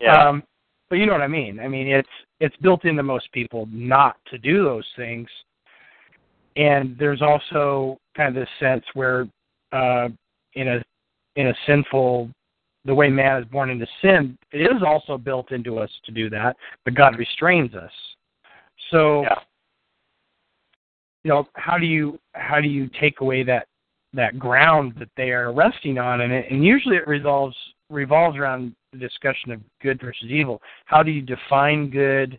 yeah 0.00 0.28
um, 0.28 0.42
but 0.88 0.96
you 0.96 1.06
know 1.06 1.12
what 1.12 1.22
I 1.22 1.28
mean. 1.28 1.60
I 1.60 1.68
mean, 1.68 1.88
it's 1.88 2.08
it's 2.40 2.56
built 2.58 2.84
into 2.84 3.02
most 3.02 3.30
people 3.32 3.68
not 3.70 4.16
to 4.30 4.38
do 4.38 4.64
those 4.64 4.86
things, 4.96 5.28
and 6.56 6.96
there's 6.98 7.22
also 7.22 7.98
kind 8.16 8.28
of 8.28 8.34
this 8.34 8.48
sense 8.60 8.84
where, 8.94 9.26
uh, 9.72 10.08
in 10.54 10.68
a 10.68 10.82
in 11.36 11.48
a 11.48 11.54
sinful, 11.66 12.30
the 12.84 12.94
way 12.94 13.08
man 13.08 13.42
is 13.42 13.48
born 13.48 13.70
into 13.70 13.86
sin, 14.02 14.36
it 14.52 14.62
is 14.62 14.82
also 14.86 15.16
built 15.16 15.52
into 15.52 15.78
us 15.78 15.90
to 16.04 16.12
do 16.12 16.28
that, 16.30 16.56
but 16.84 16.94
God 16.94 17.18
restrains 17.18 17.74
us. 17.74 17.92
So, 18.90 19.22
yeah 19.22 19.38
you 21.24 21.30
know, 21.30 21.48
how 21.54 21.78
do 21.78 21.86
you 21.86 22.18
how 22.34 22.60
do 22.60 22.68
you 22.68 22.88
take 23.00 23.20
away 23.20 23.42
that 23.42 23.66
that 24.12 24.38
ground 24.38 24.94
that 24.98 25.08
they 25.16 25.30
are 25.30 25.52
resting 25.52 25.98
on, 25.98 26.20
and 26.20 26.32
it, 26.32 26.46
and 26.50 26.64
usually 26.64 26.96
it 26.96 27.08
resolves 27.08 27.56
revolves 27.90 28.36
around 28.36 28.74
the 28.92 28.98
discussion 28.98 29.50
of 29.50 29.60
good 29.82 30.00
versus 30.00 30.28
evil. 30.28 30.60
How 30.84 31.02
do 31.02 31.10
you 31.10 31.22
define 31.22 31.90
good? 31.90 32.38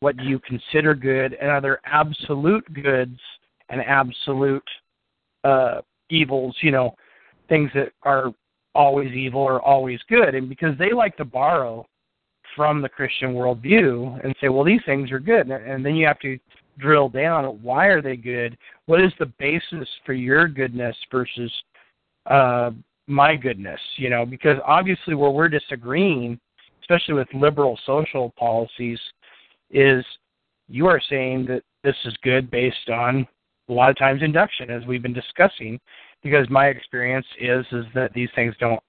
What 0.00 0.16
do 0.16 0.24
you 0.24 0.38
consider 0.40 0.94
good? 0.94 1.34
And 1.34 1.50
are 1.50 1.60
there 1.60 1.80
absolute 1.86 2.64
goods 2.74 3.18
and 3.70 3.80
absolute 3.80 4.68
uh, 5.44 5.80
evils? 6.10 6.56
You 6.60 6.72
know, 6.72 6.94
things 7.48 7.70
that 7.74 7.92
are 8.02 8.32
always 8.74 9.12
evil 9.12 9.40
or 9.40 9.62
always 9.62 10.00
good. 10.08 10.34
And 10.34 10.48
because 10.48 10.76
they 10.78 10.92
like 10.92 11.16
to 11.18 11.24
borrow 11.24 11.86
from 12.56 12.82
the 12.82 12.88
Christian 12.88 13.34
worldview 13.34 14.24
and 14.24 14.34
say, 14.40 14.48
well, 14.48 14.64
these 14.64 14.80
things 14.86 15.10
are 15.10 15.18
good, 15.18 15.48
and 15.50 15.84
then 15.84 15.96
you 15.96 16.06
have 16.06 16.20
to 16.20 16.38
drill 16.78 17.08
down. 17.08 17.44
Why 17.62 17.86
are 17.86 18.02
they 18.02 18.16
good? 18.16 18.56
What 18.86 19.00
is 19.00 19.12
the 19.18 19.32
basis 19.38 19.88
for 20.04 20.12
your 20.12 20.48
goodness 20.48 20.96
versus 21.10 21.52
uh, 22.26 22.70
my 23.06 23.36
goodness? 23.36 23.80
You 23.96 24.10
know, 24.10 24.26
because 24.26 24.58
obviously 24.64 25.14
where 25.14 25.30
we're 25.30 25.48
disagreeing, 25.48 26.38
especially 26.82 27.14
with 27.14 27.28
liberal 27.34 27.78
social 27.86 28.32
policies, 28.38 28.98
is 29.70 30.04
you 30.68 30.86
are 30.86 31.00
saying 31.08 31.46
that 31.46 31.62
this 31.82 31.96
is 32.04 32.14
good 32.22 32.50
based 32.50 32.88
on 32.88 33.26
a 33.68 33.72
lot 33.72 33.90
of 33.90 33.96
times 33.96 34.22
induction, 34.22 34.70
as 34.70 34.84
we've 34.86 35.02
been 35.02 35.14
discussing, 35.14 35.80
because 36.24 36.48
my 36.50 36.66
experience 36.66 37.26
is 37.40 37.64
is 37.70 37.84
that 37.94 38.12
these 38.14 38.30
things 38.34 38.54
don't 38.58 38.80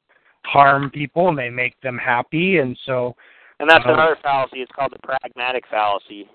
harm 0.45 0.90
people 0.90 1.30
and 1.30 1.38
they 1.38 1.49
make 1.49 1.80
them 1.82 1.98
happy, 1.99 2.57
and 2.57 2.76
so 2.86 3.16
and 3.60 3.70
that's 3.70 3.86
Um, 3.86 3.94
another 3.94 4.18
fallacy 4.24 4.62
it's 4.62 4.72
called 4.72 4.94
the 4.94 4.99
pragmatic 5.07 5.66
fallacy 5.70 6.28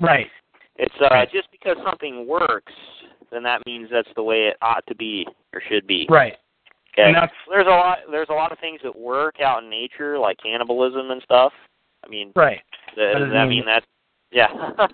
right, 0.00 0.28
It's 0.76 0.94
uh, 1.00 1.08
Right. 1.10 1.30
just 1.32 1.50
because 1.50 1.76
something 1.84 2.26
works, 2.26 2.72
then 3.30 3.42
that 3.44 3.64
means 3.66 3.88
that's 3.90 4.08
the 4.16 4.22
way 4.22 4.48
it 4.48 4.56
ought 4.62 4.84
to 4.88 4.94
be 4.94 5.26
or 5.54 5.60
should 5.68 5.86
be. 5.86 6.06
Right. 6.10 6.36
Okay. 6.92 7.04
And 7.06 7.14
that's 7.14 7.32
There's 7.48 7.66
a 7.66 7.70
lot. 7.70 7.98
There's 8.10 8.28
a 8.30 8.34
lot 8.34 8.52
of 8.52 8.58
things 8.58 8.80
that 8.82 8.94
work 8.94 9.40
out 9.40 9.62
in 9.62 9.70
nature, 9.70 10.18
like 10.18 10.36
cannibalism 10.42 11.10
and 11.10 11.22
stuff. 11.22 11.52
I 12.04 12.08
mean, 12.08 12.32
right. 12.36 12.60
does 12.96 12.96
That 12.96 13.18
does 13.20 13.32
that 13.32 13.46
mean- 13.46 13.64
mean 13.64 13.66
that? 13.66 13.84
Yeah. 14.30 14.48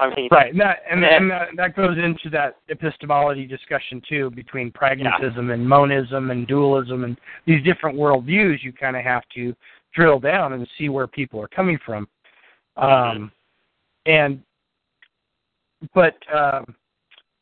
I 0.00 0.14
mean, 0.14 0.28
Right, 0.32 0.52
and 0.52 0.60
that 0.60 0.78
and, 0.90 1.00
Yeah. 1.02 1.16
and 1.16 1.30
that, 1.30 1.48
that 1.56 1.76
goes 1.76 1.96
into 1.98 2.30
that 2.30 2.56
epistemology 2.68 3.46
discussion 3.46 4.02
too 4.08 4.30
between 4.30 4.70
pragmatism 4.70 5.50
and 5.50 5.68
monism 5.68 6.30
and 6.30 6.46
dualism 6.46 7.04
and 7.04 7.16
these 7.46 7.62
different 7.64 7.96
worldviews. 7.98 8.62
You 8.62 8.72
kind 8.72 8.96
of 8.96 9.02
have 9.02 9.22
to 9.34 9.54
drill 9.94 10.18
down 10.18 10.52
and 10.52 10.68
see 10.78 10.88
where 10.88 11.06
people 11.06 11.40
are 11.40 11.48
coming 11.48 11.78
from, 11.84 12.08
um, 12.76 13.32
and 14.06 14.42
but 15.94 16.14
um, 16.34 16.74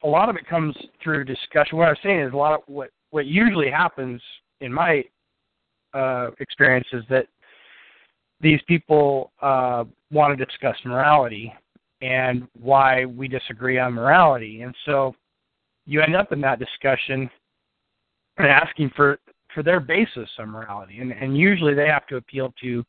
a 0.02 0.08
lot 0.08 0.28
of 0.28 0.36
it 0.36 0.46
comes 0.46 0.76
through 1.02 1.24
discussion. 1.24 1.78
What 1.78 1.88
I'm 1.88 1.96
saying 2.02 2.20
is 2.20 2.32
a 2.32 2.36
lot 2.36 2.54
of 2.54 2.60
what 2.66 2.90
what 3.10 3.26
usually 3.26 3.70
happens 3.70 4.20
in 4.60 4.72
my 4.72 5.04
uh, 5.94 6.30
experience 6.40 6.86
is 6.92 7.04
that 7.08 7.26
these 8.40 8.60
people 8.66 9.32
uh, 9.40 9.84
want 10.10 10.36
to 10.36 10.44
discuss 10.44 10.76
morality 10.84 11.52
and 12.04 12.46
why 12.60 13.06
we 13.06 13.28
disagree 13.28 13.78
on 13.78 13.94
morality. 13.94 14.60
And 14.60 14.74
so 14.84 15.14
you 15.86 16.02
end 16.02 16.14
up 16.14 16.32
in 16.32 16.40
that 16.42 16.58
discussion 16.58 17.30
and 18.36 18.46
asking 18.46 18.90
for 18.94 19.18
for 19.54 19.62
their 19.62 19.80
basis 19.80 20.28
on 20.38 20.50
morality. 20.50 20.98
And 21.00 21.12
and 21.12 21.36
usually 21.36 21.74
they 21.74 21.88
have 21.88 22.06
to 22.08 22.16
appeal 22.16 22.52
to 22.60 22.84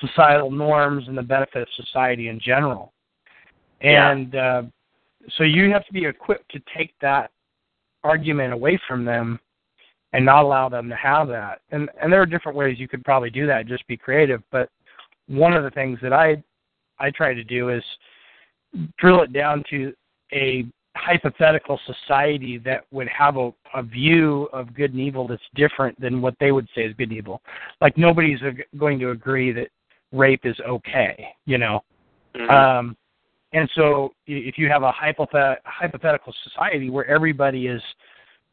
societal 0.00 0.50
norms 0.50 1.08
and 1.08 1.18
the 1.18 1.22
benefit 1.22 1.62
of 1.62 1.68
society 1.84 2.28
in 2.28 2.38
general. 2.38 2.92
Yeah. 3.82 4.10
And 4.10 4.34
uh, 4.34 4.62
so 5.36 5.44
you 5.44 5.70
have 5.72 5.84
to 5.86 5.92
be 5.92 6.04
equipped 6.06 6.50
to 6.52 6.60
take 6.76 6.94
that 7.00 7.30
argument 8.04 8.52
away 8.52 8.78
from 8.86 9.04
them 9.04 9.40
and 10.12 10.24
not 10.24 10.44
allow 10.44 10.68
them 10.68 10.88
to 10.88 10.96
have 10.96 11.26
that. 11.28 11.60
And 11.72 11.90
and 12.00 12.12
there 12.12 12.22
are 12.22 12.26
different 12.26 12.56
ways 12.56 12.78
you 12.78 12.86
could 12.86 13.04
probably 13.04 13.30
do 13.30 13.48
that, 13.48 13.66
just 13.66 13.86
be 13.88 13.96
creative. 13.96 14.42
But 14.52 14.68
one 15.26 15.54
of 15.54 15.64
the 15.64 15.70
things 15.70 15.98
that 16.02 16.12
I 16.12 16.40
I 17.00 17.10
try 17.10 17.34
to 17.34 17.42
do 17.42 17.70
is 17.70 17.82
drill 18.98 19.22
it 19.22 19.32
down 19.32 19.64
to 19.70 19.92
a 20.32 20.66
hypothetical 20.96 21.78
society 21.86 22.58
that 22.58 22.84
would 22.92 23.08
have 23.08 23.36
a, 23.36 23.52
a 23.74 23.82
view 23.82 24.48
of 24.52 24.74
good 24.74 24.92
and 24.92 25.00
evil 25.00 25.26
that's 25.26 25.42
different 25.54 25.98
than 26.00 26.22
what 26.22 26.34
they 26.38 26.52
would 26.52 26.68
say 26.74 26.82
is 26.82 26.94
good 26.96 27.08
and 27.08 27.18
evil. 27.18 27.42
Like 27.80 27.98
nobody's 27.98 28.38
going 28.78 28.98
to 29.00 29.10
agree 29.10 29.52
that 29.52 29.68
rape 30.12 30.44
is 30.44 30.56
okay, 30.66 31.28
you 31.46 31.58
know. 31.58 31.82
mhm. 32.34 32.50
Um, 32.50 32.96
and 33.52 33.70
so 33.76 34.12
if 34.26 34.58
you 34.58 34.68
have 34.68 34.82
a 34.82 34.92
hypothet- 34.92 35.58
hypothetical 35.64 36.34
society 36.42 36.90
where 36.90 37.06
everybody 37.06 37.68
is 37.68 37.80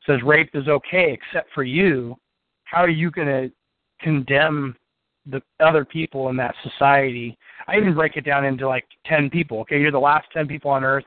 says 0.05 0.21
rape 0.23 0.51
is 0.53 0.67
okay 0.67 1.11
except 1.11 1.51
for 1.53 1.63
you, 1.63 2.15
how 2.65 2.81
are 2.81 2.89
you 2.89 3.11
going 3.11 3.27
to 3.27 3.51
condemn 3.99 4.75
the 5.25 5.41
other 5.59 5.85
people 5.85 6.29
in 6.29 6.35
that 6.37 6.55
society? 6.63 7.37
I 7.71 7.77
even 7.77 7.93
break 7.93 8.17
it 8.17 8.25
down 8.25 8.43
into 8.43 8.67
like 8.67 8.85
10 9.05 9.29
people. 9.29 9.59
Okay, 9.61 9.79
you're 9.79 9.91
the 9.91 9.99
last 9.99 10.27
10 10.33 10.47
people 10.47 10.71
on 10.71 10.83
earth 10.83 11.05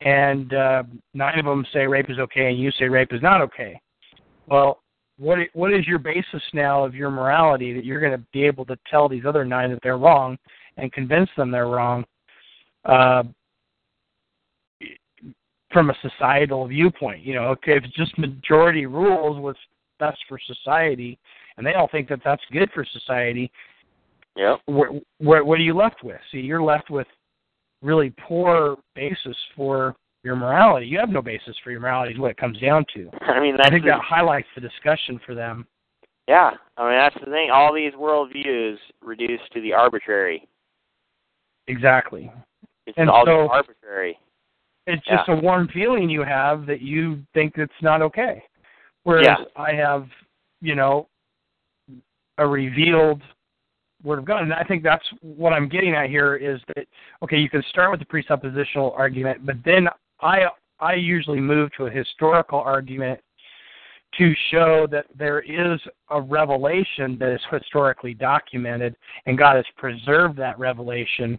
and 0.00 0.52
uh, 0.54 0.82
nine 1.14 1.38
of 1.38 1.44
them 1.44 1.66
say 1.72 1.86
rape 1.86 2.10
is 2.10 2.18
okay 2.18 2.48
and 2.48 2.58
you 2.58 2.70
say 2.72 2.86
rape 2.86 3.12
is 3.12 3.22
not 3.22 3.40
okay. 3.42 3.80
Well, 4.46 4.82
what 5.18 5.38
what 5.54 5.72
is 5.72 5.86
your 5.86 5.98
basis 5.98 6.42
now 6.52 6.84
of 6.84 6.94
your 6.94 7.10
morality 7.10 7.72
that 7.72 7.84
you're 7.84 8.00
going 8.00 8.12
to 8.12 8.24
be 8.32 8.44
able 8.44 8.66
to 8.66 8.76
tell 8.90 9.08
these 9.08 9.24
other 9.26 9.44
nine 9.44 9.70
that 9.70 9.78
they're 9.82 9.96
wrong 9.96 10.36
and 10.76 10.92
convince 10.92 11.30
them 11.36 11.50
they're 11.50 11.68
wrong 11.68 12.04
uh, 12.84 13.22
from 15.72 15.90
a 15.90 15.94
societal 16.02 16.66
viewpoint? 16.66 17.22
You 17.22 17.34
know, 17.34 17.44
okay, 17.44 17.76
if 17.76 17.84
it's 17.84 17.94
just 17.94 18.18
majority 18.18 18.84
rules 18.84 19.40
what's 19.40 19.58
best 19.98 20.18
for 20.28 20.38
society, 20.38 21.18
and 21.56 21.66
they 21.66 21.72
all 21.72 21.88
think 21.90 22.10
that 22.10 22.20
that's 22.22 22.42
good 22.52 22.70
for 22.74 22.84
society, 22.84 23.50
Yep. 24.36 24.60
what, 24.66 24.88
what, 25.18 25.46
what 25.46 25.58
are 25.58 25.62
you 25.62 25.74
left 25.74 26.02
with? 26.04 26.20
See, 26.30 26.38
you're 26.38 26.62
left 26.62 26.90
with 26.90 27.06
really 27.82 28.12
poor 28.26 28.76
basis 28.94 29.36
for 29.56 29.94
your 30.24 30.36
morality. 30.36 30.86
You 30.86 30.98
have 30.98 31.08
no 31.08 31.22
basis 31.22 31.56
for 31.64 31.70
your 31.70 31.80
morality, 31.80 32.12
is 32.14 32.18
what 32.18 32.30
it 32.32 32.36
comes 32.36 32.58
down 32.60 32.84
to. 32.94 33.08
I 33.22 33.40
mean, 33.40 33.56
that's 33.56 33.68
I 33.68 33.70
think 33.70 33.84
the, 33.84 33.90
that 33.92 34.00
highlights 34.02 34.48
the 34.54 34.60
discussion 34.60 35.18
for 35.24 35.34
them. 35.34 35.66
yeah. 36.28 36.50
I 36.76 36.88
mean, 36.88 36.98
that's 36.98 37.14
the 37.24 37.30
thing. 37.30 37.50
All 37.50 37.72
these 37.74 37.92
worldviews 37.94 38.76
reduced 39.02 39.50
to 39.54 39.60
the 39.62 39.72
arbitrary. 39.72 40.46
Exactly. 41.68 42.30
It's 42.86 42.96
And 42.98 43.08
all 43.10 43.24
so- 43.24 43.44
just 43.44 43.52
arbitrary. 43.54 44.18
It's 44.88 45.04
just 45.04 45.28
a 45.28 45.34
warm 45.34 45.66
feeling 45.74 46.08
you 46.08 46.22
have 46.22 46.64
that 46.66 46.80
you 46.80 47.20
think 47.34 47.54
it's 47.56 47.72
not 47.82 48.02
okay. 48.02 48.44
Whereas 49.02 49.26
Yeah. 49.26 49.44
I 49.56 49.72
have, 49.72 50.06
you 50.60 50.76
know, 50.76 51.08
a 52.38 52.46
revealed 52.46 53.20
word 54.06 54.20
of 54.20 54.24
God. 54.24 54.42
And 54.42 54.54
I 54.54 54.62
think 54.64 54.82
that's 54.82 55.04
what 55.20 55.52
I'm 55.52 55.68
getting 55.68 55.94
at 55.94 56.08
here 56.08 56.36
is 56.36 56.60
that 56.74 56.86
okay, 57.22 57.36
you 57.36 57.50
can 57.50 57.62
start 57.68 57.90
with 57.90 58.00
the 58.00 58.06
presuppositional 58.06 58.96
argument, 58.96 59.44
but 59.44 59.56
then 59.64 59.88
I 60.20 60.44
I 60.80 60.94
usually 60.94 61.40
move 61.40 61.70
to 61.76 61.86
a 61.86 61.90
historical 61.90 62.60
argument 62.60 63.20
to 64.18 64.32
show 64.50 64.86
that 64.90 65.06
there 65.18 65.40
is 65.40 65.80
a 66.10 66.20
revelation 66.20 67.18
that 67.18 67.34
is 67.34 67.40
historically 67.50 68.14
documented 68.14 68.96
and 69.26 69.36
God 69.36 69.56
has 69.56 69.64
preserved 69.76 70.38
that 70.38 70.58
revelation. 70.58 71.38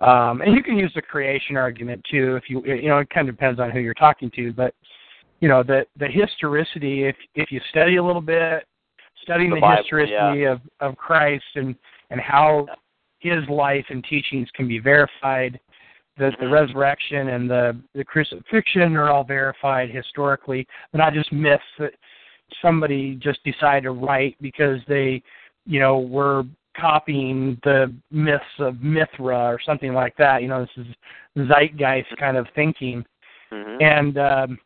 Um, 0.00 0.42
and 0.42 0.54
you 0.54 0.62
can 0.62 0.76
use 0.76 0.92
the 0.94 1.02
creation 1.02 1.56
argument 1.56 2.04
too 2.10 2.36
if 2.36 2.50
you 2.50 2.64
you 2.64 2.88
know 2.88 2.98
it 2.98 3.10
kind 3.10 3.28
of 3.28 3.36
depends 3.36 3.60
on 3.60 3.70
who 3.70 3.78
you're 3.78 3.94
talking 3.94 4.30
to, 4.34 4.52
but 4.52 4.74
you 5.40 5.48
know 5.48 5.62
the 5.62 5.86
the 5.98 6.08
historicity 6.08 7.04
if 7.04 7.16
if 7.34 7.52
you 7.52 7.60
study 7.70 7.96
a 7.96 8.04
little 8.04 8.22
bit 8.22 8.66
studying 9.22 9.50
The 9.50 9.56
the, 9.56 9.60
Bible, 9.60 9.82
historicity 9.82 10.44
of 10.44 10.60
of 10.80 10.96
Christ 10.96 11.44
and 11.54 11.74
and 12.12 12.20
how 12.20 12.66
his 13.18 13.42
life 13.48 13.84
and 13.88 14.04
teachings 14.04 14.48
can 14.54 14.68
be 14.68 14.78
verified 14.78 15.58
that 16.18 16.38
the 16.38 16.46
Mhm. 16.46 16.52
resurrection 16.52 17.28
and 17.30 17.50
the 17.50 17.76
the 17.94 18.04
crucifixion 18.04 18.96
are 18.96 19.10
all 19.10 19.24
verified 19.24 19.90
historically 19.90 20.66
they're 20.92 21.00
not 21.00 21.14
just 21.14 21.32
myths 21.32 21.64
that 21.78 21.94
somebody 22.60 23.16
just 23.16 23.42
decided 23.44 23.84
to 23.84 23.92
write 23.92 24.36
because 24.40 24.84
they 24.86 25.22
you 25.64 25.80
know 25.80 25.98
were 25.98 26.44
copying 26.76 27.58
the 27.64 27.92
myths 28.10 28.44
of 28.58 28.82
mithra 28.82 29.44
or 29.46 29.58
something 29.58 29.94
like 29.94 30.14
that 30.16 30.42
you 30.42 30.48
know 30.48 30.60
this 30.60 30.86
is 30.86 31.48
zeitgeist 31.48 32.14
kind 32.18 32.36
of 32.36 32.46
thinking 32.54 33.04
hmm 33.50 33.78
and 33.80 34.18
um, 34.18 34.58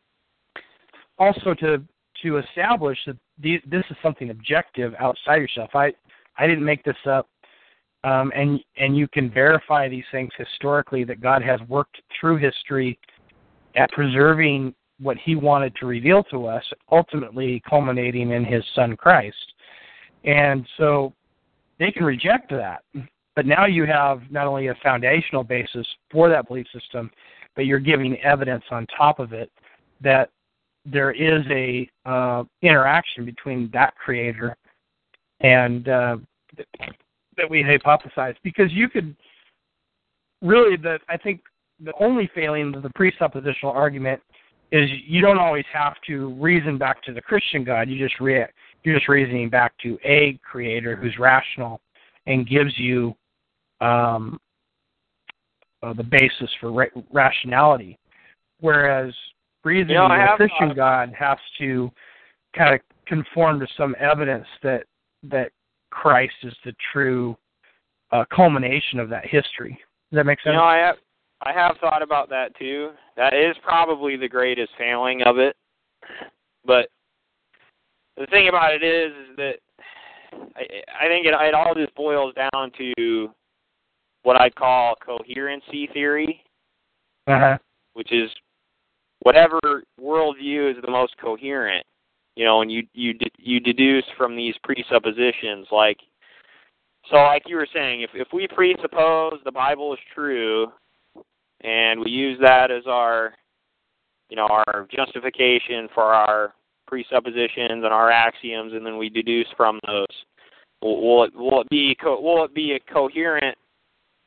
also 1.17 1.53
to 1.53 1.81
to 2.23 2.37
establish 2.37 2.97
that 3.05 3.17
the, 3.39 3.61
this 3.67 3.83
is 3.89 3.97
something 4.01 4.29
objective 4.29 4.93
outside 4.99 5.37
yourself. 5.37 5.69
I 5.75 5.93
I 6.37 6.47
didn't 6.47 6.65
make 6.65 6.83
this 6.83 6.97
up, 7.05 7.27
um, 8.07 8.31
and 8.35 8.59
and 8.77 8.95
you 8.95 9.07
can 9.07 9.29
verify 9.29 9.89
these 9.89 10.05
things 10.11 10.29
historically 10.37 11.03
that 11.03 11.19
God 11.19 11.41
has 11.41 11.59
worked 11.67 12.01
through 12.19 12.37
history 12.37 12.97
at 13.75 13.91
preserving 13.91 14.73
what 14.99 15.17
He 15.17 15.35
wanted 15.35 15.75
to 15.75 15.85
reveal 15.85 16.23
to 16.25 16.47
us, 16.47 16.63
ultimately 16.91 17.61
culminating 17.69 18.31
in 18.31 18.45
His 18.45 18.63
Son 18.75 18.95
Christ. 18.95 19.53
And 20.23 20.65
so 20.77 21.13
they 21.79 21.91
can 21.91 22.05
reject 22.05 22.49
that, 22.51 22.83
but 23.35 23.45
now 23.45 23.65
you 23.65 23.85
have 23.85 24.21
not 24.31 24.47
only 24.47 24.67
a 24.67 24.75
foundational 24.81 25.43
basis 25.43 25.85
for 26.09 26.29
that 26.29 26.47
belief 26.47 26.67
system, 26.73 27.11
but 27.55 27.65
you're 27.65 27.79
giving 27.79 28.17
evidence 28.21 28.63
on 28.71 28.87
top 28.97 29.19
of 29.19 29.33
it 29.33 29.51
that 30.01 30.29
there 30.85 31.11
is 31.11 31.43
a 31.49 31.89
uh, 32.05 32.43
interaction 32.61 33.25
between 33.25 33.69
that 33.73 33.95
creator 33.95 34.55
and 35.41 35.89
uh, 35.89 36.17
that 37.37 37.49
we 37.49 37.63
hypothesize 37.63 38.35
because 38.43 38.71
you 38.71 38.89
could 38.89 39.15
really 40.41 40.77
the 40.77 40.99
I 41.09 41.17
think 41.17 41.41
the 41.79 41.93
only 41.99 42.29
failing 42.33 42.75
of 42.75 42.83
the 42.83 42.89
presuppositional 42.89 43.73
argument 43.73 44.21
is 44.71 44.89
you 45.05 45.21
don't 45.21 45.37
always 45.37 45.65
have 45.71 45.93
to 46.07 46.33
reason 46.33 46.77
back 46.77 47.01
to 47.03 47.13
the 47.13 47.21
Christian 47.21 47.63
God. 47.63 47.89
You 47.89 47.97
just 48.05 48.19
re- 48.19 48.47
you're 48.83 48.95
just 48.95 49.07
reasoning 49.07 49.49
back 49.49 49.73
to 49.83 49.97
a 50.03 50.39
creator 50.43 50.95
who's 50.95 51.17
rational 51.17 51.79
and 52.25 52.47
gives 52.47 52.77
you 52.77 53.15
um, 53.79 54.39
uh, 55.83 55.93
the 55.93 56.03
basis 56.03 56.49
for 56.59 56.71
ra- 56.71 57.01
rationality. 57.11 57.97
Whereas 58.59 59.13
reasoning 59.63 59.95
You 59.95 60.01
know, 60.01 60.07
to 60.09 60.35
the 60.37 60.47
Christian 60.47 60.71
uh, 60.71 60.73
God 60.73 61.13
has 61.17 61.37
to 61.59 61.91
kind 62.55 62.75
of 62.75 62.81
conform 63.05 63.59
to 63.59 63.67
some 63.77 63.95
evidence 63.99 64.47
that 64.63 64.83
that 65.23 65.51
Christ 65.89 66.33
is 66.43 66.53
the 66.65 66.73
true 66.91 67.35
uh, 68.11 68.23
culmination 68.33 68.99
of 68.99 69.09
that 69.09 69.25
history. 69.25 69.79
Does 70.11 70.17
that 70.17 70.25
make 70.25 70.39
You 70.45 70.51
sense? 70.51 70.55
know, 70.57 70.63
I 70.63 70.77
have 70.77 70.95
I 71.41 71.53
have 71.53 71.77
thought 71.79 72.01
about 72.01 72.29
that 72.29 72.55
too. 72.57 72.91
That 73.15 73.33
is 73.33 73.55
probably 73.63 74.15
the 74.15 74.27
greatest 74.29 74.71
failing 74.77 75.21
of 75.23 75.37
it. 75.37 75.55
But 76.65 76.89
the 78.17 78.25
thing 78.27 78.47
about 78.49 78.73
it 78.73 78.83
is, 78.83 79.11
is 79.29 79.35
that 79.37 79.53
I, 80.55 81.05
I 81.05 81.07
think 81.07 81.25
it, 81.27 81.33
it 81.37 81.53
all 81.53 81.75
just 81.75 81.93
boils 81.95 82.33
down 82.33 82.71
to 82.77 83.29
what 84.23 84.39
I 84.39 84.49
call 84.49 84.95
coherency 85.05 85.87
theory. 85.93 86.43
Uh-huh. 87.27 87.57
which 87.93 88.13
is 88.13 88.29
whatever 89.23 89.59
worldview 90.01 90.71
is 90.71 90.77
the 90.81 90.89
most 90.89 91.13
coherent. 91.17 91.85
You 92.37 92.45
know, 92.45 92.61
and 92.61 92.71
you 92.71 92.83
you 92.93 93.13
de- 93.13 93.31
you 93.39 93.59
deduce 93.59 94.03
from 94.15 94.35
these 94.35 94.53
presuppositions, 94.63 95.65
like 95.71 95.97
so, 97.09 97.15
like 97.15 97.41
you 97.47 97.55
were 97.55 97.67
saying, 97.73 98.03
if 98.03 98.11
if 98.13 98.27
we 98.31 98.47
presuppose 98.47 99.39
the 99.43 99.51
Bible 99.51 99.91
is 99.91 99.99
true, 100.13 100.67
and 101.61 101.99
we 101.99 102.11
use 102.11 102.37
that 102.39 102.69
as 102.69 102.83
our 102.85 103.33
you 104.29 104.35
know 104.35 104.45
our 104.45 104.87
justification 104.95 105.89
for 105.95 106.13
our 106.13 106.53
presuppositions 106.85 107.83
and 107.83 107.85
our 107.85 108.11
axioms, 108.11 108.73
and 108.73 108.85
then 108.85 108.99
we 108.99 109.09
deduce 109.09 109.47
from 109.57 109.79
those. 109.87 110.05
Will, 110.83 111.01
will 111.01 111.23
it 111.23 111.35
will 111.35 111.61
it 111.61 111.69
be 111.71 111.97
co- 111.99 112.21
will 112.21 112.45
it 112.45 112.53
be 112.53 112.73
a 112.73 112.93
coherent? 112.93 113.57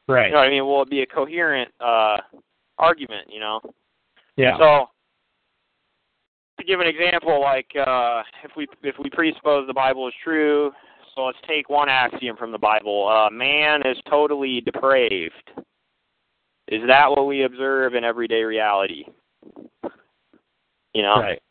Right. 0.09 0.27
You 0.27 0.33
know 0.33 0.39
what 0.39 0.49
I 0.49 0.51
mean? 0.51 0.67
Will 0.67 0.83
it 0.83 0.91
be 0.91 1.03
a 1.03 1.07
coherent 1.07 1.71
uh, 1.79 2.17
argument? 2.77 3.29
You 3.31 3.39
know. 3.39 3.61
yeah. 4.37 4.59
So 4.59 4.89
to 6.61 6.67
give 6.67 6.81
an 6.81 6.87
example, 6.87 7.41
like 7.41 7.71
uh, 7.77 8.23
if 8.45 8.53
we 8.57 8.67
if 8.83 8.97
we 9.03 9.11
presuppose 9.11 9.67
the 9.67 9.75
Bible 9.75 10.07
is 10.09 10.15
true, 10.23 10.71
so 11.15 11.23
let's 11.23 11.39
take 11.49 11.69
one 11.69 11.89
axiom 11.89 12.37
from 12.37 12.53
the 12.53 12.59
Bible: 12.59 13.09
uh, 13.09 13.31
man 13.31 13.81
is 13.85 13.97
totally 14.09 14.61
depraved. 14.61 15.51
Is 16.69 16.83
that 16.87 17.11
what 17.11 17.27
we 17.27 17.45
observe 17.45 17.95
in 17.95 18.05
everyday 18.05 18.43
reality? 18.43 19.05
You 20.95 21.03
know, 21.03 21.21
Right. 21.21 21.43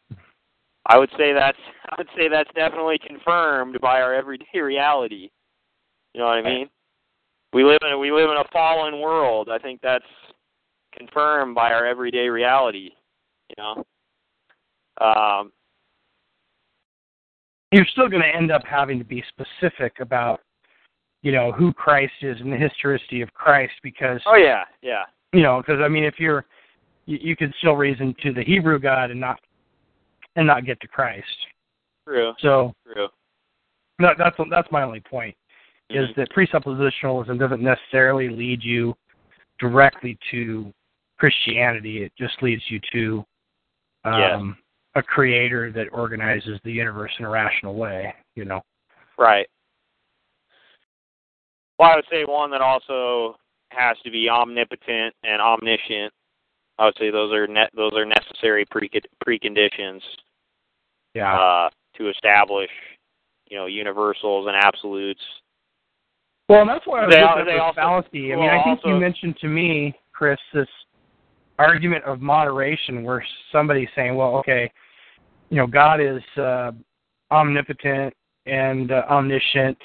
I 0.86 0.98
would 0.98 1.10
say 1.18 1.34
that's 1.34 1.58
I 1.90 1.96
would 1.98 2.10
say 2.16 2.28
that's 2.30 2.50
definitely 2.56 3.00
confirmed 3.06 3.80
by 3.82 4.02
our 4.02 4.14
everyday 4.14 4.46
reality. 4.60 5.30
You 6.14 6.22
know 6.22 6.28
what 6.28 6.38
I 6.38 6.42
mean? 6.42 6.70
We 7.54 7.64
live 7.64 7.80
in 7.82 8.00
we 8.00 8.12
live 8.12 8.30
in 8.30 8.38
a 8.38 8.48
fallen 8.52 9.00
world. 9.00 9.50
I 9.52 9.58
think 9.58 9.82
that's 9.82 10.06
confirmed 10.98 11.56
by 11.56 11.72
our 11.72 11.86
everyday 11.86 12.30
reality. 12.30 12.92
You 13.50 13.56
know. 13.58 13.84
Um, 15.00 15.52
You're 17.72 17.86
still 17.86 18.10
going 18.10 18.22
to 18.22 18.36
end 18.36 18.52
up 18.52 18.64
having 18.66 19.00
to 19.00 19.06
be 19.06 19.24
specific 19.30 20.00
about, 20.00 20.42
you 21.22 21.32
know, 21.32 21.52
who 21.52 21.72
Christ 21.74 22.14
is 22.22 22.40
and 22.42 22.52
the 22.52 22.58
historicity 22.58 23.22
of 23.22 23.34
Christ 23.34 23.74
because, 23.84 24.22
oh 24.26 24.36
yeah, 24.36 24.64
yeah, 24.82 25.04
you 25.34 25.42
know, 25.42 25.62
because 25.62 25.82
I 25.82 25.88
mean, 25.88 26.04
if 26.04 26.20
you're, 26.20 26.46
you, 27.06 27.18
you 27.22 27.36
could 27.36 27.54
still 27.60 27.76
reason 27.76 28.16
to 28.24 28.34
the 28.34 28.44
Hebrew 28.44 28.80
God 28.80 29.12
and 29.12 29.20
not, 29.20 29.40
and 30.36 30.48
not 30.48 30.66
get 30.66 30.80
to 30.82 30.88
Christ. 30.88 31.26
true, 32.08 32.34
So 32.40 32.74
true. 32.92 33.08
that, 34.00 34.18
that's 34.18 34.38
that's 34.50 34.72
my 34.72 34.84
only 34.84 35.02
point 35.02 35.36
is 35.90 36.10
Mhm. 36.10 36.16
that 36.16 36.30
presuppositionalism 36.32 37.40
doesn't 37.40 37.62
necessarily 37.62 38.30
lead 38.30 38.64
you 38.64 38.96
directly 39.60 40.18
to 40.32 40.74
Christianity. 41.18 42.04
It 42.04 42.14
just 42.18 42.42
leads 42.42 42.64
you 42.70 42.80
to 42.94 43.26
um, 44.06 44.58
a 44.96 45.04
creator 45.04 45.72
that 45.72 45.88
organizes 45.92 46.60
the 46.64 46.72
universe 46.72 47.12
in 47.20 47.26
a 47.26 47.30
rational 47.30 47.76
way. 47.76 48.14
You 48.36 48.46
know. 48.46 48.62
Right. 49.18 49.48
Well, 51.78 51.90
I 51.92 51.96
would 51.96 52.06
say 52.12 52.24
one 52.26 52.52
that 52.52 52.62
also 52.62 53.38
has 53.72 53.98
to 54.04 54.12
be 54.12 54.30
omnipotent 54.30 55.14
and 55.24 55.42
omniscient. 55.42 56.12
I 56.78 56.86
would 56.86 56.96
say 56.98 57.12
those 57.12 57.34
are 57.34 57.48
net 57.48 57.70
those 57.76 57.94
are 57.96 58.06
necessary 58.06 58.66
pre 58.70 58.90
preconditions 59.26 60.02
Yeah. 61.14 61.38
uh, 61.38 61.70
to 61.98 62.10
establish, 62.10 62.70
you 63.50 63.58
know, 63.58 63.66
universals 63.66 64.48
and 64.48 64.56
absolutes. 64.56 65.22
well, 66.48 66.62
and 66.62 66.70
that's 66.70 66.86
why 66.88 67.02
I 67.04 67.06
was 67.06 67.16
they 67.16 67.22
looking 67.22 67.34
al- 67.36 67.40
at 67.40 67.46
they 67.46 67.60
also- 67.60 67.76
fallacy. 67.76 68.34
I 68.34 68.36
mean, 68.36 68.46
well, 68.46 68.60
I 68.60 68.64
think 68.64 68.80
you 68.86 68.96
mentioned 68.96 69.38
to 69.42 69.48
me, 69.48 69.94
Chris, 70.14 70.40
this 70.54 70.68
argument 71.60 72.04
of 72.06 72.22
moderation, 72.22 73.04
where 73.04 73.24
somebody's 73.52 73.90
saying, 73.96 74.16
"Well, 74.16 74.38
okay, 74.38 74.72
you 75.50 75.58
know, 75.58 75.68
God 75.68 76.02
is 76.02 76.24
uh, 76.38 76.72
omnipotent 77.32 78.14
and 78.48 78.92
uh, 78.92 79.04
omniscient." 79.10 79.78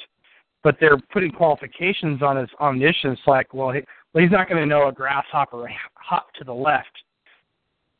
but 0.64 0.78
they're 0.80 0.98
putting 1.12 1.30
qualifications 1.30 2.22
on 2.22 2.38
his 2.38 2.48
omniscience, 2.58 3.20
like, 3.26 3.52
well, 3.52 3.70
he, 3.70 3.82
well 4.12 4.24
he's 4.24 4.32
not 4.32 4.48
going 4.48 4.60
to 4.60 4.66
know 4.66 4.88
a 4.88 4.92
grasshopper 4.92 5.70
hop 5.94 6.32
to 6.34 6.42
the 6.42 6.52
left, 6.52 6.88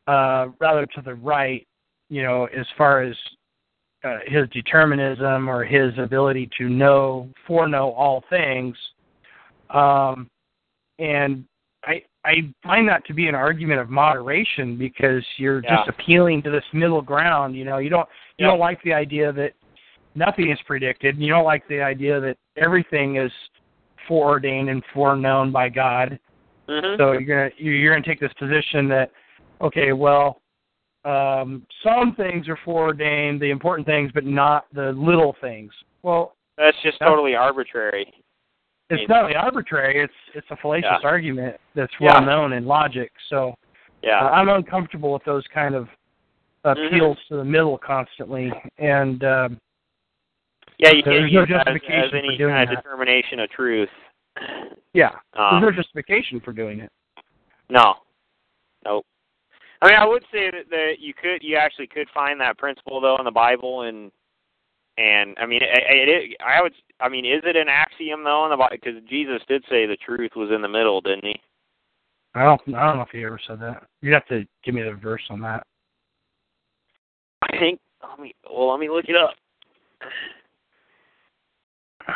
uh, 0.09 0.47
rather 0.59 0.87
to 0.87 1.03
the 1.05 1.15
right, 1.15 1.67
you 2.09 2.23
know, 2.23 2.47
as 2.47 2.67
far 2.77 3.03
as 3.03 3.15
uh, 4.03 4.19
his 4.27 4.49
determinism 4.49 5.49
or 5.49 5.63
his 5.63 5.93
ability 5.99 6.49
to 6.59 6.69
know, 6.69 7.29
foreknow 7.47 7.91
all 7.91 8.25
things. 8.31 8.75
Um, 9.71 10.29
and 10.99 11.45
I 11.85 12.03
I 12.25 12.53
find 12.63 12.89
that 12.89 13.05
to 13.07 13.15
be 13.15 13.29
an 13.29 13.35
argument 13.35 13.81
of 13.81 13.91
moderation 13.91 14.77
because 14.77 15.25
you're 15.37 15.63
Yeah. 15.63 15.77
just 15.77 15.89
appealing 15.89 16.43
to 16.43 16.51
this 16.51 16.65
middle 16.73 17.03
ground. 17.03 17.55
You 17.55 17.65
know, 17.65 17.79
you 17.79 17.91
don't 17.91 18.09
you 18.39 18.45
Yep. 18.47 18.53
don't 18.53 18.59
like 18.61 18.83
the 18.83 18.93
idea 18.95 19.31
that 19.33 19.53
nothing 20.15 20.51
is 20.51 20.61
predicted. 20.63 21.15
And 21.17 21.23
you 21.25 21.31
don't 21.31 21.45
like 21.45 21.67
the 21.69 21.83
idea 21.83 22.21
that 22.21 22.37
everything 22.57 23.17
is 23.17 23.33
foreordained 24.09 24.69
and 24.69 24.85
foreknown 24.87 25.51
by 25.53 25.69
God. 25.69 26.19
Mm-hmm. 26.69 26.97
So 26.97 27.13
you're 27.13 27.21
gonna 27.23 27.51
you're 27.59 27.75
you're 27.75 27.93
gonna 27.95 28.05
take 28.05 28.21
this 28.21 28.33
position 28.35 28.89
that 28.89 29.11
okay, 29.61 29.93
well, 29.93 30.41
um, 31.05 31.67
some 31.83 32.15
things 32.15 32.49
are 32.49 32.57
foreordained, 32.65 33.41
the 33.41 33.51
important 33.51 33.87
things, 33.87 34.11
but 34.13 34.25
not 34.25 34.67
the 34.73 34.93
little 34.93 35.35
things. 35.41 35.73
Well, 36.03 36.35
That's 36.57 36.77
just 36.83 36.99
That's- 37.01 37.11
totally 37.11 37.35
arbitrary. 37.35 38.15
It's 39.01 39.09
mean- 39.09 39.23
not 39.23 39.37
arbitrary; 39.37 40.01
it's 40.03 40.13
it's 40.35 40.47
a 40.51 40.57
fallacious 40.57 40.89
Yeah. 41.03 41.09
argument 41.09 41.57
that's 41.75 41.93
Yeah. 42.01 42.15
well 42.15 42.23
known 42.23 42.53
in 42.53 42.67
logic. 42.67 43.13
So 43.29 43.55
Yeah. 44.03 44.25
uh, 44.25 44.31
I'm 44.31 44.49
uncomfortable 44.49 45.13
with 45.13 45.25
those 45.25 45.47
kind 45.49 45.75
of 45.75 45.89
appeals 46.65 47.19
to 47.29 47.37
the 47.37 47.45
middle 47.45 47.77
constantly, 47.79 48.53
and 48.79 49.23
um, 49.25 49.61
yeah, 50.79 50.91
you 50.93 51.03
there's 51.03 51.21
can't 51.21 51.33
no 51.33 51.41
use 51.41 51.49
that 51.51 51.69
as, 51.69 51.75
justification 51.75 52.05
as 52.05 52.11
for 52.11 52.17
any 52.17 52.37
doing 52.39 52.55
kind 52.55 52.69
that. 52.71 52.79
of 52.79 52.83
determination 52.85 53.41
of 53.41 53.51
truth. 53.51 53.89
yeah, 54.95 55.11
Um, 55.35 55.61
there's 55.61 55.75
no 55.77 55.83
justification 55.83 56.41
for 56.41 56.53
doing 56.53 56.81
it. 56.81 56.91
No. 57.69 57.95
Nope. 58.85 59.07
I 59.83 59.89
mean, 59.89 59.97
I 59.97 60.07
would 60.07 60.23
say 60.33 60.51
that, 60.51 60.69
that 60.71 60.95
you 61.01 61.15
could, 61.15 61.43
you 61.43 61.57
actually 61.57 61.87
could 61.87 62.09
find 62.15 62.41
that 62.41 62.57
principle 62.59 63.01
though 63.01 63.17
in 63.19 63.25
the 63.25 63.31
Bible, 63.31 63.83
and 63.83 64.11
and 64.97 65.37
I 65.39 65.47
mean, 65.47 65.61
it, 65.63 65.69
it, 65.73 66.09
it 66.09 66.37
I 66.45 66.63
would, 66.63 66.73
I 67.01 67.09
mean, 67.09 67.25
is 67.25 67.43
it 67.45 67.57
an 67.57 67.69
axiom 67.69 68.25
though 68.25 68.45
in 68.45 68.51
the 68.51 68.57
Bible? 68.57 68.77
Because 68.81 69.03
Jesus 69.09 69.41
did 69.49 69.65
say 69.69 69.87
the 69.87 69.97
truth 69.97 70.33
was 70.37 70.51
in 70.55 70.63
the 70.63 70.69
middle, 70.69 71.01
didn't 71.01 71.25
he? 71.25 71.41
I 72.35 72.45
don't 72.45 72.61
I 72.75 72.87
don't 72.87 72.97
know 72.97 73.03
if 73.03 73.11
he 73.11 73.25
ever 73.25 73.41
said 73.47 73.61
that. 73.61 73.87
You'd 74.01 74.15
have 74.15 74.27
to 74.27 74.45
give 74.65 74.75
me 74.75 74.83
the 74.83 74.93
verse 74.93 75.23
on 75.31 75.41
that. 75.41 75.67
I 77.43 77.59
think. 77.59 77.81
Let 78.09 78.21
me. 78.21 78.35
Well, 78.49 78.71
let 78.71 78.81
me 78.81 78.89
look 78.89 79.07
it 79.09 79.17
up. 79.17 79.35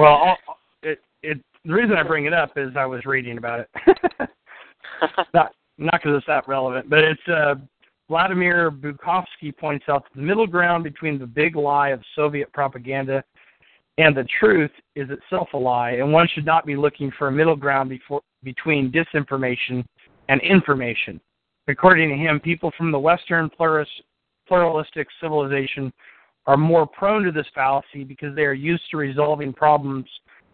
Well, 0.00 0.14
I'll, 0.14 0.58
it 0.82 0.98
it 1.22 1.38
the 1.64 1.72
reason 1.72 1.96
I 1.96 2.02
bring 2.02 2.26
it 2.26 2.32
up 2.32 2.50
is 2.56 2.70
I 2.76 2.86
was 2.86 3.06
reading 3.06 3.38
about 3.38 3.60
it. 3.60 3.70
not 5.32 5.52
not 5.78 6.00
because 6.02 6.16
it's 6.18 6.26
that 6.26 6.48
relevant, 6.48 6.90
but 6.90 6.98
it's 6.98 7.28
uh, 7.28 7.54
Vladimir 8.08 8.70
Bukovsky 8.70 9.56
points 9.56 9.86
out 9.88 10.04
that 10.04 10.14
the 10.14 10.22
middle 10.24 10.46
ground 10.46 10.84
between 10.84 11.18
the 11.18 11.26
big 11.26 11.56
lie 11.56 11.88
of 11.88 12.00
Soviet 12.14 12.52
propaganda 12.52 13.22
and 13.98 14.16
the 14.16 14.26
truth 14.40 14.70
is 14.94 15.08
itself 15.10 15.48
a 15.54 15.56
lie, 15.56 15.92
and 15.92 16.12
one 16.12 16.28
should 16.34 16.44
not 16.44 16.66
be 16.66 16.76
looking 16.76 17.10
for 17.18 17.28
a 17.28 17.32
middle 17.32 17.56
ground 17.56 17.88
before, 17.88 18.20
between 18.42 18.92
disinformation 18.92 19.84
and 20.28 20.40
information. 20.42 21.20
According 21.68 22.10
to 22.10 22.16
him, 22.16 22.38
people 22.38 22.70
from 22.76 22.92
the 22.92 22.98
Western 22.98 23.48
pluralist, 23.50 23.90
pluralistic 24.46 25.08
civilization 25.20 25.92
are 26.46 26.56
more 26.56 26.86
prone 26.86 27.24
to 27.24 27.32
this 27.32 27.46
fallacy 27.54 28.04
because 28.04 28.36
they 28.36 28.44
are 28.44 28.52
used 28.52 28.84
to 28.90 28.98
resolving 28.98 29.52
problems 29.52 30.06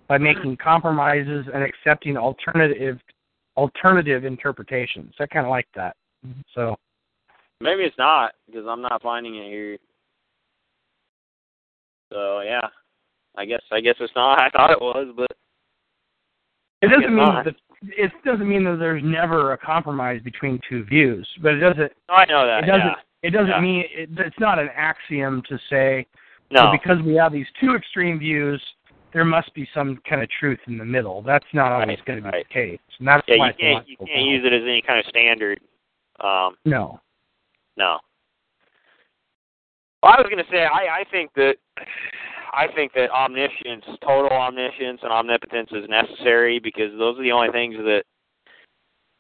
by 0.09 0.19
making 0.19 0.57
compromises 0.57 1.47
and 1.53 1.63
accepting 1.63 2.17
alternative 2.17 2.99
alternative 3.59 4.25
interpretations. 4.25 5.13
I 5.21 5.27
kind 5.27 5.45
of 5.45 5.51
like 5.51 5.69
that. 5.75 5.95
Mm-hmm. 6.27 6.41
So 6.55 6.77
Maybe 7.63 7.83
it's 7.85 7.97
not 7.99 8.33
because 8.47 8.67
I'm 8.69 8.83
not 8.83 9.01
finding 9.03 9.37
it 9.37 9.49
here. 9.49 9.79
So 12.13 12.41
yeah, 12.41 12.67
I 13.37 13.45
guess 13.45 13.63
I 13.71 13.81
guess 13.81 13.95
it's 14.01 14.13
not. 14.17 14.39
I 14.41 14.51
thought 14.51 14.71
it 14.71 14.81
was, 14.81 15.13
but 15.17 15.29
it 16.83 16.89
doesn't 16.89 17.15
mean 17.15 17.25
not. 17.25 17.45
that 17.45 17.55
it 17.83 18.13
doesn't 18.25 18.49
mean 18.49 18.65
that 18.65 18.77
there's 18.79 19.03
never 19.05 19.53
a 19.53 19.59
compromise 19.59 20.21
between 20.23 20.61
two 20.69 20.85
views, 20.85 21.27
but 21.43 21.55
it 21.55 21.61
doesn't 21.61 21.93
I 22.09 22.25
know 22.27 22.47
that. 22.47 22.65
it 22.65 22.67
doesn't 22.67 22.87
yeah. 22.87 22.95
it 23.23 23.31
doesn't 23.31 23.49
Yeah. 23.49 23.61
mean 23.61 23.85
it, 23.95 24.11
it's 24.19 24.39
not 24.41 24.59
an 24.59 24.69
axiom 24.75 25.43
to 25.49 25.59
say 25.71 26.07
No. 26.51 26.65
that 26.65 26.73
because 26.83 27.01
we 27.03 27.15
have 27.15 27.33
these 27.33 27.47
two 27.61 27.75
extreme 27.75 28.19
views, 28.19 28.63
there 29.13 29.25
must 29.25 29.53
be 29.55 29.69
some 29.75 29.99
kind 30.09 30.23
of 30.23 30.29
truth 30.31 30.61
in 30.67 30.77
the 30.79 30.85
middle. 30.85 31.23
That's 31.23 31.47
not 31.53 31.73
always 31.73 31.89
Right, 31.89 32.05
going 32.05 32.23
to 32.23 32.31
be 32.31 32.37
right. 32.37 32.47
the 32.49 32.55
case, 32.55 32.81
and 32.99 33.09
that's 33.09 33.25
yeah, 33.29 33.37
why 33.39 33.49
you 33.49 33.55
can't 33.55 33.89
you 33.89 33.97
can't 33.97 34.27
use 34.27 34.45
it 34.45 34.53
as 34.53 34.63
any 34.63 34.83
kind 34.83 34.99
of 34.99 35.07
standard. 35.07 35.61
Um, 36.21 36.57
No. 36.65 37.01
No. 37.77 37.99
Well, 40.03 40.13
I 40.13 40.21
was 40.21 40.27
going 40.31 40.45
to 40.45 40.51
say 40.51 40.65
I 40.65 41.01
I 41.01 41.05
think 41.11 41.33
that 41.35 41.55
I 42.53 42.67
think 42.75 42.93
that 42.95 43.11
omniscience, 43.11 43.85
total 44.05 44.31
omniscience, 44.31 45.01
and 45.03 45.13
omnipotence 45.13 45.71
is 45.73 45.89
necessary 45.89 46.59
because 46.59 46.91
those 46.99 47.19
are 47.19 47.23
the 47.23 47.33
only 47.33 47.51
things 47.51 47.77
that 47.77 48.03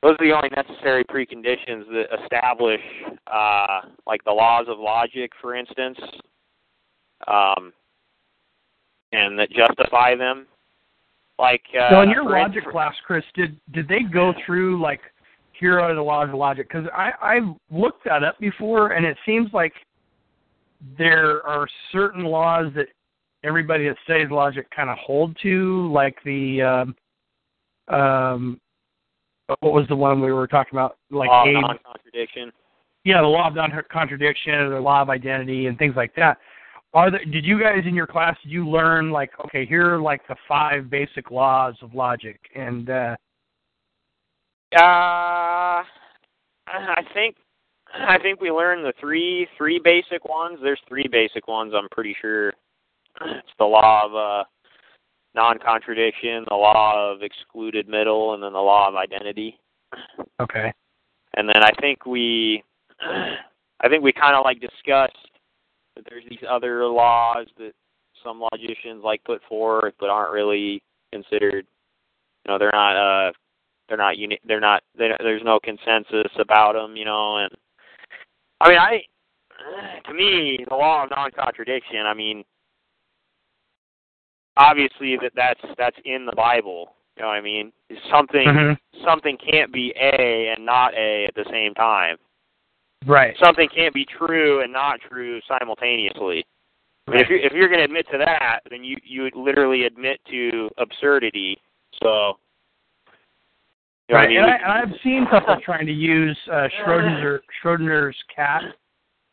those 0.03 0.17
are 0.19 0.27
the 0.27 0.33
only 0.33 0.51
necessary 0.55 1.05
preconditions 1.05 1.87
that 1.93 2.07
establish 2.23 2.81
uh, 3.33 3.83
like 4.07 4.23
the 4.25 4.33
laws 4.33 4.67
of 4.69 4.79
logic, 4.79 5.31
for 5.41 5.55
instance, 5.55 5.99
um, 7.29 7.73
and 9.13 9.39
that 9.39 9.49
justify 9.51 10.17
them. 10.17 10.47
Like 11.39 11.63
uh, 11.79 11.91
so, 11.91 12.01
in 12.03 12.11
your 12.11 12.25
logic 12.29 12.65
for- 12.65 12.73
class, 12.73 12.95
Chris, 13.07 13.25
did 13.35 13.59
did 13.73 13.89
they 13.89 14.01
go 14.13 14.35
through 14.45 14.83
like 14.83 15.01
here 15.59 15.81
are 15.81 15.95
the 15.95 16.03
laws 16.03 16.29
of 16.29 16.35
logic? 16.35 16.69
Because 16.69 16.87
I 16.95 17.13
I've 17.21 17.55
looked 17.71 18.05
that 18.05 18.25
up 18.25 18.39
before, 18.39 18.93
and 18.93 19.07
it 19.07 19.17
seems 19.25 19.53
like 19.53 19.73
there 20.99 21.47
are 21.47 21.67
certain 21.93 22.25
laws 22.25 22.73
that 22.75 22.87
everybody 23.45 23.89
that 23.89 23.97
studies 24.05 24.31
logic 24.31 24.69
kind 24.75 24.91
of 24.91 24.99
hold 24.99 25.37
to, 25.43 25.91
like 25.93 26.17
the 26.25 26.63
um, 26.63 26.97
um, 27.95 28.61
what 29.61 29.73
was 29.73 29.87
the 29.89 29.97
one 29.97 30.21
we 30.21 30.33
were 30.33 30.47
talking 30.47 30.75
about, 30.75 30.97
like 31.11 31.29
law 31.29 31.47
of 31.47 31.53
non-contradiction. 31.53 32.53
yeah, 33.05 33.21
the 33.21 33.27
law 33.27 33.49
of 33.49 33.55
non-contradiction, 33.55 34.71
the 34.71 34.81
law 34.81 35.03
of 35.03 35.11
identity, 35.11 35.67
and 35.67 35.79
things 35.79 35.95
like 35.97 36.15
that. 36.17 36.39
Are 36.95 37.11
there, 37.11 37.25
did 37.25 37.45
you 37.45 37.59
guys 37.59 37.85
in 37.87 37.95
your 37.95 38.07
class 38.07 38.37
did 38.43 38.53
you 38.53 38.69
learn 38.69 39.11
like 39.11 39.31
okay 39.47 39.65
here 39.65 39.95
are 39.95 40.01
like 40.01 40.27
the 40.29 40.37
five 40.47 40.91
basic 40.91 41.31
laws 41.31 41.75
of 41.81 41.95
logic 41.95 42.39
and 42.55 42.91
uh 42.91 43.17
Uh, 44.75 45.85
I 46.67 47.03
think 47.13 47.37
I 47.95 48.19
think 48.19 48.41
we 48.41 48.51
learned 48.51 48.85
the 48.85 48.95
three 49.01 49.47
three 49.59 49.79
basic 49.83 50.25
ones. 50.25 50.59
There's 50.63 50.81
three 50.89 51.07
basic 51.11 51.47
ones. 51.47 51.73
I'm 51.77 51.89
pretty 51.91 52.17
sure 52.21 52.49
it's 53.21 53.55
the 53.59 53.65
law 53.65 54.03
of 54.05 54.15
uh, 54.15 54.45
non-contradiction, 55.35 56.45
the 56.49 56.55
law 56.55 57.13
of 57.13 57.23
excluded 57.23 57.89
middle, 57.89 58.35
and 58.35 58.43
then 58.43 58.53
the 58.53 58.59
law 58.59 58.89
of 58.89 58.95
identity. 58.95 59.59
okay 60.41 60.73
And 61.37 61.49
then 61.49 61.63
I 61.63 61.71
think 61.81 62.07
we 62.07 62.63
I 63.03 63.89
think 63.89 64.03
we 64.03 64.13
kind 64.13 64.35
of 64.35 64.45
like 64.45 64.61
discussed 64.61 65.17
that 65.97 66.05
there's 66.09 66.25
these 66.31 66.45
other 66.49 66.87
laws 66.87 67.47
that 67.59 67.73
some 68.25 68.41
logicians 68.41 69.03
like 69.05 69.23
put 69.25 69.43
forth, 69.49 69.95
but 70.01 70.09
aren't 70.09 70.33
really 70.33 70.83
considered. 71.13 71.67
You 72.45 72.53
know, 72.53 72.59
they're 72.59 72.71
not 72.73 72.97
uh 72.97 73.33
they're 73.93 73.99
not 73.99 74.17
uni- 74.17 74.41
they're 74.47 74.59
not 74.59 74.83
they, 74.97 75.11
there's 75.19 75.43
no 75.45 75.61
consensus 75.61 76.33
about 76.39 76.73
them. 76.73 76.97
You 76.97 77.05
know, 77.05 77.37
and 77.37 77.51
I 78.63 78.69
mean 78.71 78.79
I 78.79 79.03
to 80.09 80.15
me 80.15 80.65
the 80.67 80.75
law 80.75 81.05
of 81.05 81.11
non-contradiction. 81.11 82.07
I 82.07 82.15
mean, 82.15 82.43
obviously 84.57 85.19
that 85.21 85.33
that's 85.37 85.61
that's 85.77 85.97
in 86.07 86.25
the 86.25 86.33
Bible. 86.33 86.95
You 87.17 87.23
know 87.25 87.29
what 87.29 87.35
I 87.35 87.43
mean? 87.43 87.71
Something 88.11 88.49
Mhm. 88.49 88.79
something 89.05 89.37
can't 89.37 89.71
be 89.71 89.93
A 90.01 90.55
and 90.57 90.65
not 90.65 90.95
A 90.95 91.27
at 91.27 91.35
the 91.35 91.45
same 91.51 91.75
time. 91.75 92.17
right 93.05 93.37
Something 93.39 93.69
can't 93.69 93.93
be 93.93 94.07
true 94.07 94.63
and 94.63 94.73
not 94.73 95.03
true 95.03 95.39
simultaneously. 95.43 96.47
I 97.09 97.11
mean, 97.11 97.21
if 97.21 97.29
you're 97.29 97.41
if 97.41 97.53
you're 97.53 97.69
going 97.69 97.81
to 97.81 97.85
admit 97.85 98.07
to 98.11 98.19
that, 98.19 98.61
then 98.71 98.85
you 98.85 98.97
you 99.05 99.23
would 99.23 99.37
literally 99.37 99.85
admit 99.85 100.19
to 100.31 100.71
absurdity. 100.79 101.59
So, 102.03 102.39
you 104.13 104.19
know 104.19 104.19
right 104.19 104.27
I 104.27 104.29
mean? 104.29 104.39
and, 104.39 104.73
I, 104.73 104.83
I've 104.83 105.01
seen 105.03 105.27
people 105.31 105.57
trying 105.65 105.87
to 105.87 105.93
use 105.93 106.37
uh 106.51 106.69
Schrodinger 106.81 107.41
Schrodinger's 107.63 108.17
cat 108.35 108.63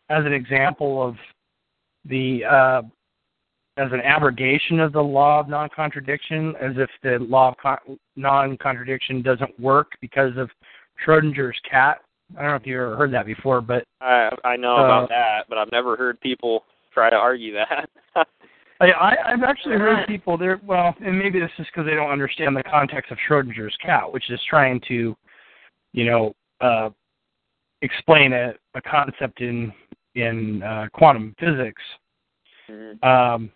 as 0.09 0.25
an 0.25 0.33
example 0.33 1.01
of 1.05 1.15
the 2.05 2.41
uh 2.49 2.81
as 3.77 3.91
an 3.93 4.01
abrogation 4.01 4.81
of 4.81 4.91
the 4.91 5.01
law 5.01 5.39
of 5.39 5.47
non-contradiction, 5.47 6.53
as 6.61 6.73
if 6.75 6.89
the 7.01 7.17
law 7.29 7.49
of 7.49 7.55
con- 7.61 7.97
non-contradiction 8.17 9.21
doesn't 9.21 9.57
work 9.57 9.91
because 10.01 10.35
of 10.35 10.49
Schrodinger's 11.05 11.57
cat. 11.69 12.01
I 12.37 12.41
don't 12.41 12.49
know 12.51 12.55
if 12.57 12.65
you 12.67 12.75
ever 12.75 12.97
heard 12.97 13.13
that 13.13 13.25
before, 13.25 13.61
but 13.61 13.85
I 14.01 14.29
I 14.43 14.55
know 14.57 14.75
Uh, 14.75 14.83
about 14.83 15.09
that, 15.09 15.45
but 15.47 15.57
I've 15.57 15.71
never 15.71 15.95
heard 15.95 16.19
people 16.19 16.65
try 16.93 17.09
to 17.09 17.15
argue 17.15 17.53
that. 17.53 17.89
I, 18.79 18.91
I, 18.91 19.31
I've 19.33 19.43
actually 19.43 19.75
heard 19.75 20.07
people 20.07 20.37
there. 20.37 20.59
Well, 20.65 20.95
and 21.03 21.17
maybe 21.17 21.39
this 21.39 21.51
is 21.59 21.67
because 21.67 21.85
they 21.85 21.95
don't 21.95 22.11
understand 22.11 22.55
the 22.55 22.63
context 22.63 23.11
of 23.11 23.17
Schrodinger's 23.27 23.75
cat, 23.81 24.11
which 24.11 24.29
is 24.29 24.39
trying 24.49 24.79
to, 24.87 25.15
you 25.91 26.05
know, 26.05 26.33
uh, 26.61 26.89
explain 27.81 28.33
a, 28.33 28.53
a 28.75 28.81
concept 28.81 29.41
in 29.41 29.73
in 30.15 30.63
uh, 30.63 30.87
quantum 30.93 31.35
physics. 31.39 31.81
Mhm. 32.69 33.03
Um, 33.03 33.51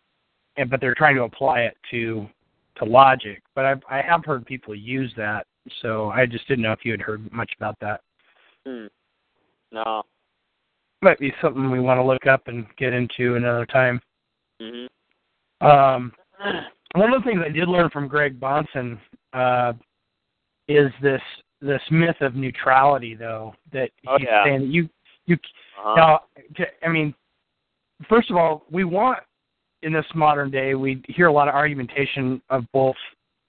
and 0.58 0.70
but 0.70 0.82
they're 0.82 0.96
trying 0.96 1.16
to 1.16 1.24
apply 1.24 1.62
it 1.62 1.78
to 1.92 2.28
to 2.76 2.86
logic. 2.86 3.42
But 3.56 3.66
I've 3.66 3.82
I 3.90 4.02
have 4.02 4.26
heard 4.26 4.46
people 4.46 4.76
use 4.76 5.14
that, 5.18 5.48
so 5.82 6.10
I 6.10 6.26
just 6.26 6.48
didn't 6.48 6.64
know 6.64 6.72
if 6.72 6.84
you 6.84 6.92
had 6.92 7.02
heard 7.02 7.32
much 7.32 7.52
about 7.58 7.78
that. 7.80 8.02
Hmm. 8.66 8.88
No. 9.72 10.04
Might 11.02 11.20
be 11.20 11.34
something 11.42 11.70
we 11.70 11.80
want 11.80 11.98
to 11.98 12.04
look 12.04 12.28
up 12.28 12.48
and 12.48 12.66
get 12.78 12.94
into 12.94 13.36
another 13.36 13.66
time. 13.66 14.02
Mhm. 14.62 14.88
Um, 15.68 16.12
one 16.96 17.14
of 17.14 17.24
the 17.24 17.30
things 17.30 17.42
I 17.46 17.50
did 17.50 17.68
learn 17.68 17.90
from 17.90 18.08
Greg 18.08 18.40
Bahnsen 18.40 19.00
uh, 19.34 19.74
is 20.68 20.92
this 21.02 21.22
this 21.62 21.82
myth 21.92 22.18
of 22.22 22.36
neutrality, 22.36 23.16
though 23.16 23.56
that 23.72 23.90
Oh, 24.08 24.18
he's 24.18 24.28
yeah. 24.28 24.44
saying 24.44 24.60
that 24.62 24.68
you 24.68 24.90
you 25.26 25.38
Uh-huh. 25.80 25.96
now. 25.96 26.20
I 26.84 26.90
mean, 26.90 27.14
first 28.10 28.30
of 28.30 28.36
all, 28.38 28.66
we 28.70 28.84
want 28.84 29.20
in 29.82 29.94
this 29.94 30.06
modern 30.16 30.50
day 30.52 30.76
we 30.76 31.02
hear 31.08 31.28
a 31.28 31.32
lot 31.32 31.48
of 31.48 31.56
argumentation 31.56 32.42
of 32.50 32.66
both 32.74 32.96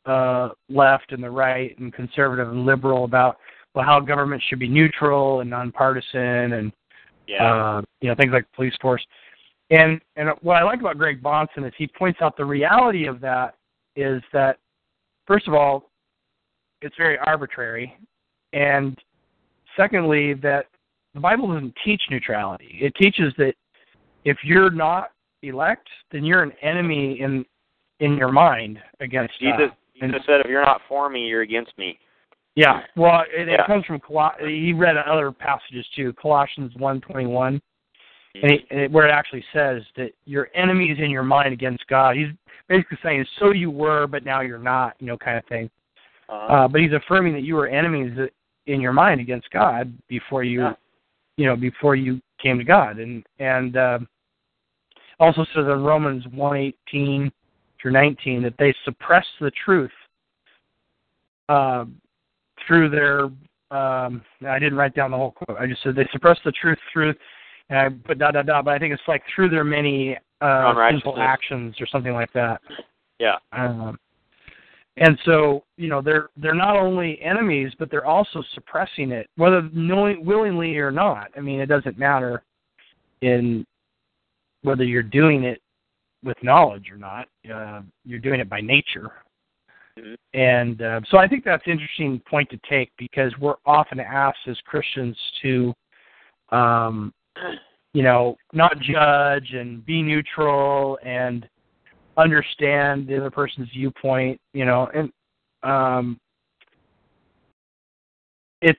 uh, 0.06 0.50
left 0.68 1.12
and 1.12 1.22
the 1.22 1.30
right 1.30 1.76
and 1.78 1.92
conservative 1.92 2.48
and 2.50 2.64
liberal 2.66 3.04
about 3.04 3.38
well 3.74 3.84
how 3.84 3.98
government 4.00 4.42
should 4.48 4.58
be 4.58 4.68
neutral 4.68 5.40
and 5.40 5.50
nonpartisan 5.50 6.52
and 6.52 6.72
yeah. 7.26 7.44
uh, 7.52 7.82
you 8.00 8.08
know, 8.08 8.14
things 8.14 8.32
like 8.32 8.44
police 8.54 8.74
force. 8.80 9.04
And 9.70 10.00
and 10.16 10.30
what 10.42 10.56
I 10.56 10.62
like 10.62 10.80
about 10.80 10.98
Greg 10.98 11.22
Bahnsen 11.22 11.66
is 11.66 11.72
he 11.78 11.86
points 11.86 12.20
out 12.20 12.36
the 12.36 12.44
reality 12.44 13.06
of 13.06 13.20
that 13.20 13.56
is 13.96 14.22
that 14.32 14.58
first 15.26 15.48
of 15.48 15.54
all, 15.54 15.90
it's 16.82 16.96
very 16.96 17.18
arbitrary, 17.18 17.96
and 18.52 18.98
secondly 19.76 20.34
that 20.34 20.66
the 21.14 21.20
Bible 21.20 21.52
doesn't 21.52 21.74
teach 21.84 22.02
neutrality. 22.10 22.78
It 22.80 22.94
teaches 22.96 23.32
that 23.38 23.54
if 24.24 24.38
you're 24.44 24.70
not 24.70 25.12
elect, 25.42 25.88
then 26.12 26.24
you're 26.24 26.42
an 26.42 26.52
enemy 26.62 27.20
in 27.20 27.44
in 28.00 28.16
your 28.16 28.32
mind 28.32 28.78
against 29.00 29.34
uh, 29.34 29.44
Jesus, 29.44 29.70
God. 30.00 30.06
Jesus 30.06 30.22
said, 30.26 30.40
"If 30.40 30.46
you're 30.48 30.64
not 30.64 30.82
for 30.88 31.08
me, 31.08 31.26
you're 31.26 31.42
against 31.42 31.76
me." 31.78 31.98
Yeah, 32.56 32.82
well, 32.96 33.22
it, 33.36 33.48
it 33.48 33.60
comes 33.66 33.84
from 33.84 33.98
Col- 33.98 34.32
he 34.38 34.72
read 34.72 34.96
other 34.96 35.32
passages 35.32 35.86
too, 35.96 36.12
Colossians 36.20 36.72
one 36.76 37.00
twenty 37.00 37.26
one, 37.26 37.60
and, 38.34 38.52
it, 38.52 38.64
and 38.70 38.80
it, 38.80 38.90
where 38.90 39.06
it 39.06 39.12
actually 39.12 39.44
says 39.52 39.82
that 39.96 40.10
your 40.24 40.48
enemy 40.54 40.86
is 40.86 40.98
in 40.98 41.10
your 41.10 41.22
mind 41.22 41.52
against 41.52 41.86
God. 41.86 42.16
He's 42.16 42.28
basically 42.68 42.98
saying, 43.02 43.24
"So 43.38 43.52
you 43.52 43.70
were, 43.70 44.06
but 44.06 44.24
now 44.24 44.40
you're 44.40 44.58
not," 44.58 44.96
you 44.98 45.06
know, 45.06 45.16
kind 45.16 45.38
of 45.38 45.44
thing. 45.46 45.70
Uh-huh. 46.28 46.52
Uh, 46.54 46.68
but 46.68 46.80
he's 46.80 46.92
affirming 46.92 47.32
that 47.34 47.42
you 47.42 47.54
were 47.54 47.68
enemies 47.68 48.16
in 48.66 48.80
your 48.80 48.92
mind 48.92 49.20
against 49.20 49.50
God 49.50 49.92
before 50.08 50.42
you, 50.42 50.62
Yeah. 50.62 50.74
you 51.36 51.46
know, 51.46 51.56
before 51.56 51.96
you 51.96 52.20
came 52.42 52.58
to 52.58 52.64
God, 52.64 52.98
and 52.98 53.24
and 53.38 53.76
uh, 53.76 53.98
also 55.20 55.44
says 55.54 55.66
in 55.66 55.82
Romans 55.82 56.24
one 56.32 56.56
eighteen 56.56 57.30
through 57.80 57.92
nineteen 57.92 58.42
that 58.42 58.54
they 58.58 58.74
suppress 58.84 59.26
the 59.40 59.50
truth. 59.64 59.92
Uh, 61.48 61.84
through 62.66 62.88
their 62.88 63.24
um 63.70 64.22
I 64.46 64.58
didn't 64.58 64.76
write 64.76 64.94
down 64.94 65.10
the 65.10 65.16
whole 65.16 65.32
quote. 65.32 65.58
I 65.58 65.66
just 65.66 65.82
said 65.82 65.94
they 65.94 66.08
suppress 66.12 66.38
the 66.44 66.52
truth 66.52 66.78
through 66.92 67.14
and 67.70 67.78
I 67.78 67.88
put 67.88 68.18
da 68.18 68.30
da 68.30 68.42
da, 68.42 68.62
but 68.62 68.74
I 68.74 68.78
think 68.78 68.92
it's 68.92 69.02
like 69.08 69.22
through 69.34 69.50
their 69.50 69.64
many 69.64 70.16
uh 70.40 70.74
sinful 70.90 71.18
actions 71.18 71.76
or 71.80 71.86
something 71.86 72.12
like 72.12 72.32
that. 72.32 72.60
Yeah. 73.18 73.36
Um 73.52 73.98
and 74.96 75.18
so, 75.24 75.64
you 75.76 75.88
know, 75.88 76.00
they're 76.00 76.28
they're 76.36 76.54
not 76.54 76.76
only 76.76 77.20
enemies, 77.20 77.72
but 77.78 77.90
they're 77.90 78.06
also 78.06 78.42
suppressing 78.54 79.10
it, 79.10 79.28
whether 79.36 79.62
knowing 79.72 80.24
willingly 80.24 80.76
or 80.76 80.92
not. 80.92 81.30
I 81.36 81.40
mean, 81.40 81.60
it 81.60 81.66
doesn't 81.66 81.98
matter 81.98 82.42
in 83.22 83.66
whether 84.62 84.84
you're 84.84 85.02
doing 85.02 85.44
it 85.44 85.60
with 86.22 86.36
knowledge 86.42 86.90
or 86.90 86.96
not. 86.96 87.28
Uh, 87.52 87.82
you're 88.04 88.20
doing 88.20 88.40
it 88.40 88.48
by 88.48 88.60
nature. 88.60 89.10
Mhm. 89.98 90.16
And 90.32 90.82
uh, 90.82 91.00
so 91.08 91.18
I 91.18 91.28
think 91.28 91.44
that's 91.44 91.64
an 91.66 91.72
interesting 91.72 92.20
point 92.20 92.48
to 92.50 92.58
take 92.68 92.90
because 92.96 93.36
we're 93.38 93.56
often 93.66 94.00
asked 94.00 94.46
as 94.46 94.56
Christians 94.64 95.16
to, 95.42 95.74
um, 96.50 97.12
you 97.92 98.02
know, 98.02 98.36
not 98.52 98.78
judge 98.80 99.52
and 99.52 99.84
be 99.86 100.02
neutral 100.02 100.98
and 101.04 101.48
understand 102.16 103.06
the 103.06 103.16
other 103.16 103.30
person's 103.30 103.68
viewpoint, 103.70 104.40
you 104.52 104.64
know, 104.64 104.88
and 104.94 105.12
um, 105.62 106.18
it's 108.62 108.78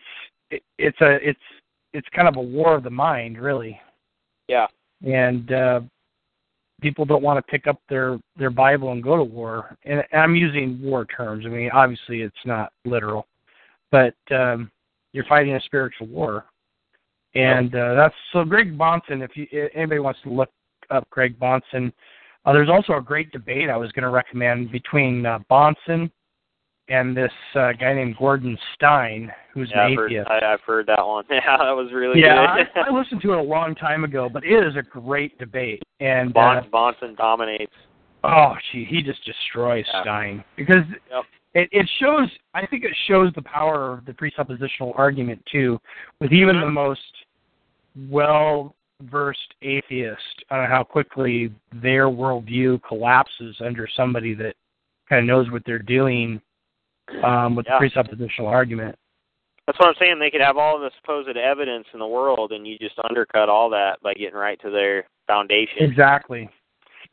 it, 0.51 0.63
it's 0.77 0.99
a 1.01 1.17
it's 1.27 1.39
it's 1.93 2.07
kind 2.13 2.27
of 2.27 2.35
a 2.35 2.41
war 2.41 2.75
of 2.75 2.83
the 2.83 2.89
mind, 2.89 3.39
really 3.39 3.79
Yeah. 4.47 4.67
and 5.05 5.51
uh, 5.51 5.81
people 6.81 7.05
don't 7.05 7.23
want 7.23 7.37
to 7.37 7.51
pick 7.51 7.67
up 7.67 7.79
their 7.89 8.19
their 8.37 8.49
Bible 8.49 8.91
and 8.91 9.01
go 9.01 9.15
to 9.15 9.23
war. 9.23 9.77
And 9.85 10.03
I'm 10.13 10.35
using 10.35 10.81
war 10.81 11.05
terms. 11.05 11.45
I 11.45 11.49
mean, 11.49 11.69
obviously 11.71 12.21
it's 12.21 12.35
not 12.45 12.71
literal, 12.83 13.27
but 13.91 14.15
um, 14.31 14.69
you're 15.13 15.25
fighting 15.25 15.55
a 15.55 15.61
spiritual 15.61 16.07
war. 16.07 16.45
And 17.35 17.75
uh, 17.75 17.95
that's 17.95 18.15
so 18.31 18.43
Greg 18.43 18.77
Bahnsen. 18.77 19.23
If 19.23 19.31
you 19.35 19.47
anybody 19.75 19.99
wants 19.99 20.19
to 20.23 20.29
look 20.29 20.49
up 20.89 21.09
Greg 21.09 21.37
Bahnsen, 21.39 21.91
uh, 22.45 22.53
there's 22.53 22.69
also 22.69 22.93
a 22.93 23.01
great 23.01 23.31
debate 23.31 23.69
I 23.69 23.77
was 23.77 23.91
going 23.91 24.03
to 24.03 24.09
recommend 24.09 24.71
between 24.71 25.25
uh, 25.25 25.39
Bahnsen 25.49 26.09
and 26.87 27.17
this 27.17 27.31
uh, 27.55 27.71
guy 27.79 27.93
named 27.93 28.15
Gordon 28.17 28.57
Stein, 28.75 29.31
who's 29.53 29.71
yeah, 29.73 29.87
an 29.87 29.91
I've 29.93 29.97
heard, 29.97 30.11
atheist. 30.11 30.29
I, 30.29 30.53
I've 30.53 30.61
heard 30.61 30.85
that 30.87 31.05
one. 31.05 31.23
Yeah, 31.31 31.57
that 31.57 31.71
was 31.71 31.91
really 31.91 32.21
yeah, 32.21 32.57
good. 32.57 32.67
I, 32.83 32.89
I 32.89 32.91
listened 32.97 33.21
to 33.23 33.33
it 33.33 33.39
a 33.39 33.41
long 33.41 33.73
time 33.75 34.03
ago, 34.03 34.29
but 34.31 34.43
it 34.45 34.65
is 34.65 34.75
a 34.75 34.83
great 34.83 35.37
debate. 35.39 35.81
And 35.99 36.31
Bon, 36.33 36.57
uh, 36.57 36.63
Bahnsen 36.71 37.17
dominates. 37.17 37.73
oh, 38.23 38.53
gee, 38.71 38.85
he 38.85 39.01
just 39.01 39.25
destroys 39.25 39.85
Yeah. 39.91 40.01
Stein 40.03 40.43
because 40.55 40.83
Yep. 41.09 41.23
it, 41.55 41.69
it 41.71 41.89
shows. 41.99 42.29
I 42.53 42.67
think 42.67 42.83
it 42.83 42.95
shows 43.07 43.31
the 43.33 43.41
power 43.41 43.93
of 43.93 44.05
the 44.05 44.11
presuppositional 44.13 44.93
argument 44.95 45.41
too, 45.51 45.79
with 46.21 46.31
even 46.33 46.57
Mhm. 46.57 46.61
the 46.61 46.71
most 46.71 47.01
well-versed 48.09 49.53
atheist 49.61 50.43
on 50.51 50.69
how 50.69 50.83
quickly 50.83 51.51
their 51.81 52.07
worldview 52.07 52.81
collapses 52.83 53.55
under 53.63 53.87
somebody 53.95 54.33
that 54.35 54.55
kind 55.09 55.19
of 55.19 55.25
knows 55.25 55.51
what 55.51 55.63
they're 55.65 55.79
doing 55.79 56.41
um, 57.23 57.55
with 57.55 57.65
Yeah. 57.67 57.79
the 57.79 57.85
presuppositional 57.85 58.47
argument. 58.47 58.97
That's 59.65 59.79
what 59.79 59.89
I'm 59.89 59.95
saying. 59.99 60.19
They 60.19 60.29
could 60.29 60.41
have 60.41 60.57
all 60.57 60.79
the 60.79 60.91
supposed 61.01 61.35
evidence 61.35 61.87
in 61.93 61.99
the 61.99 62.07
world, 62.07 62.51
and 62.51 62.67
you 62.67 62.77
just 62.77 62.99
undercut 63.09 63.49
all 63.49 63.69
that 63.71 63.99
by 64.01 64.13
getting 64.13 64.35
right 64.35 64.59
to 64.61 64.69
their 64.69 65.05
foundation. 65.25 65.77
Exactly. 65.79 66.47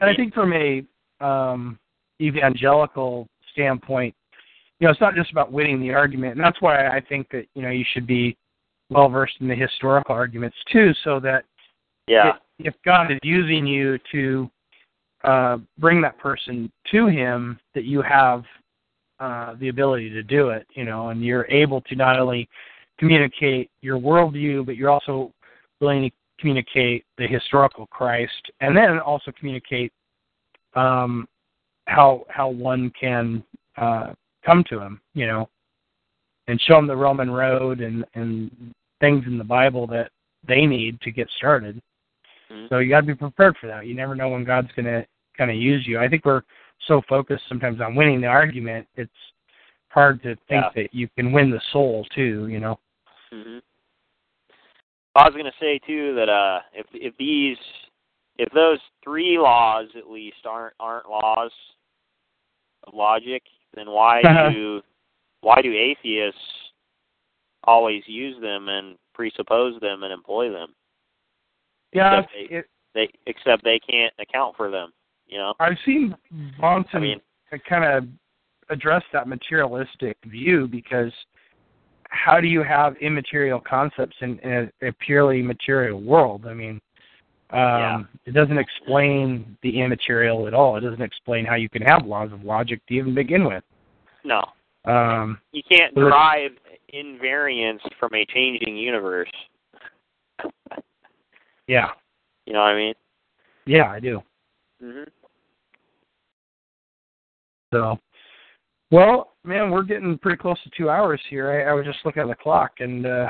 And 0.01 0.11
I 0.11 0.15
think 0.15 0.35
from 0.35 0.53
a 0.53 0.85
um, 1.21 1.79
evangelical 2.21 3.27
standpoint, 3.53 4.15
you 4.81 4.87
know, 4.87 4.91
it's 4.91 5.01
not 5.01 5.15
just 5.15 5.31
about 5.31 5.53
winning 5.53 5.81
the 5.81 5.95
argument, 5.95 6.33
and 6.33 6.45
that's 6.45 6.61
why 6.61 6.89
I 6.89 7.01
think 7.01 7.31
that 7.31 7.47
you 7.55 7.63
know 7.63 7.71
you 7.71 7.85
should 7.93 8.07
be 8.07 8.37
well 8.93 9.09
versed 9.09 9.35
in 9.41 9.49
the 9.49 9.55
historical 9.55 10.15
arguments 10.15 10.57
too, 10.71 10.93
so 11.05 11.21
that 11.21 11.45
Yeah. 12.07 12.39
if 12.59 12.75
God 12.85 13.11
is 13.11 13.19
using 13.23 13.67
you 13.67 13.99
to 14.13 14.51
uh, 15.25 15.59
bring 15.79 16.01
that 16.03 16.19
person 16.19 16.71
to 16.91 17.07
Him, 17.07 17.59
that 17.75 17.85
you 17.85 18.03
have 18.03 18.45
uh, 19.21 19.55
the 19.61 19.69
ability 19.69 20.11
to 20.11 20.23
do 20.23 20.51
it, 20.51 20.67
you 20.75 20.85
know, 20.85 21.11
and 21.11 21.25
you're 21.25 21.47
able 21.49 21.81
to 21.83 21.95
not 21.95 22.19
only 22.19 22.49
communicate 22.99 23.71
your 23.81 23.99
worldview, 23.99 24.67
but 24.67 24.77
you're 24.77 24.91
also 24.91 25.33
willing 25.81 26.11
to 26.11 26.11
communicate 26.41 27.05
the 27.19 27.27
historical 27.27 27.87
Christ, 27.87 28.51
and 28.61 28.77
then 28.77 28.99
also 28.99 29.33
communicate 29.39 29.93
um, 30.75 31.29
how 31.87 32.25
how 32.29 32.49
one 32.49 32.91
can 32.99 33.45
uh, 33.77 34.13
come 34.45 34.65
to 34.71 34.81
Him, 34.81 35.01
you 35.15 35.27
know, 35.27 35.49
and 36.49 36.61
show 36.61 36.75
them 36.75 36.87
the 36.87 36.97
Roman 36.97 37.31
road 37.31 37.81
and 37.81 38.05
and 38.15 38.75
things 39.03 39.25
in 39.27 39.37
the 39.37 39.45
Bible 39.45 39.87
that 39.89 40.11
they 40.47 40.65
need 40.65 41.01
to 41.01 41.11
get 41.11 41.29
started. 41.37 41.83
Mhm. 42.49 42.69
So 42.69 42.79
you 42.79 42.89
got 42.89 43.01
to 43.01 43.07
be 43.07 43.15
prepared 43.15 43.59
for 43.59 43.67
that. 43.67 43.87
You 43.87 43.95
never 43.95 44.15
know 44.15 44.29
when 44.29 44.45
God's 44.45 44.73
going 44.73 44.87
to 44.87 45.05
kind 45.37 45.51
of 45.51 45.57
use 45.57 45.87
you. 45.87 45.99
I 45.99 46.09
think 46.09 46.25
we're 46.25 46.43
so 46.87 47.03
focused 47.09 47.45
sometimes 47.49 47.81
on 47.81 47.97
winning 47.97 48.21
the 48.21 48.29
argument, 48.29 48.87
it's 48.95 49.11
hard 49.89 50.23
to 50.23 50.37
think 50.49 50.65
Yeah. 50.65 50.71
that 50.77 50.95
you 50.95 51.09
can 51.17 51.33
win 51.33 51.51
the 51.51 51.61
soul 51.73 52.07
too. 52.15 52.47
You 52.49 52.61
know. 52.61 52.79
hmm 53.31 53.59
I 55.15 55.25
was 55.25 55.35
going 55.35 55.45
to 55.45 55.59
say 55.61 55.79
too 55.87 56.15
that 56.15 56.31
uh, 56.31 56.61
if 56.73 56.87
if 56.95 57.15
these 57.19 57.59
if 58.39 58.51
those 58.53 58.79
three 59.05 59.37
laws 59.39 59.89
at 59.97 60.09
least 60.09 60.47
aren't 60.47 60.75
aren't 60.81 61.09
laws 61.09 61.53
of 62.85 62.95
logic, 62.95 63.43
then 63.75 63.91
why 63.91 64.23
do 64.53 64.81
why 65.41 65.61
do 65.61 65.73
atheists 65.75 66.41
always 67.65 68.03
use 68.07 68.41
them 68.41 68.69
and 68.69 68.97
presuppose 69.15 69.81
them 69.81 70.03
and 70.03 70.13
employ 70.13 70.51
them? 70.51 70.75
Yeah, 71.93 72.21
Except 72.21 72.33
they- 72.35 72.57
it, 72.57 72.67
They 72.95 73.09
except 73.27 73.65
they 73.65 73.79
can't 73.79 74.13
account 74.19 74.57
for 74.57 74.71
them. 74.71 74.93
You 75.27 75.39
know. 75.39 75.55
I've 75.61 75.79
seen 75.87 76.15
Bahnsen 76.61 76.95
I 76.95 76.99
mean, 76.99 77.21
kind 77.69 77.85
of 77.85 78.05
address 78.69 79.03
that 79.15 79.27
materialistic 79.29 80.19
view 80.27 80.67
because 80.67 81.13
how 82.11 82.39
do 82.39 82.47
you 82.49 82.63
have 82.63 82.97
immaterial 82.99 83.61
concepts 83.61 84.17
in, 84.21 84.39
in 84.41 84.71
a, 84.83 84.89
a 84.89 84.93
purely 84.93 85.41
material 85.41 86.01
world? 86.03 86.45
I 86.47 86.53
mean, 86.53 86.81
um, 87.51 87.59
Yeah. 87.61 88.03
it 88.27 88.33
doesn't 88.33 88.59
explain 88.59 89.57
the 89.63 89.81
immaterial 89.81 90.47
at 90.47 90.53
all. 90.53 90.77
It 90.77 90.81
doesn't 90.81 91.01
explain 91.01 91.47
how 91.47 91.55
you 91.55 91.71
can 91.71 91.81
have 91.83 92.05
laws 92.05 92.31
of 92.33 92.45
logic 92.45 92.85
to 92.89 92.95
even 92.95 93.15
begin 93.15 93.45
with. 93.47 93.65
no, 94.25 94.43
Um, 94.85 95.41
you 95.53 95.63
can't 95.63 95.95
derive 95.95 96.53
invariance 96.95 97.81
from 97.99 98.15
a 98.15 98.25
changing 98.27 98.77
universe. 98.77 99.31
yeah, 101.67 101.89
You 102.47 102.53
know 102.53 102.61
what 102.61 102.69
I 102.69 102.77
mean? 102.77 102.95
yeah, 103.67 103.91
I 103.91 104.01
do. 104.01 104.21
hmm 104.81 105.05
So, 107.73 107.99
well, 108.91 109.33
man, 109.45 109.71
we're 109.71 109.83
getting 109.85 110.19
pretty 110.19 110.37
close 110.39 110.59
to 110.65 110.71
two 110.77 110.91
hours 110.91 111.21
here. 111.31 111.51
I, 111.51 111.71
I 111.71 111.73
was 111.75 111.87
just 111.87 111.99
looking 112.05 112.23
at 112.23 112.29
the 112.29 112.35
clock, 112.35 112.73
and 112.81 113.07
uh, 113.07 113.29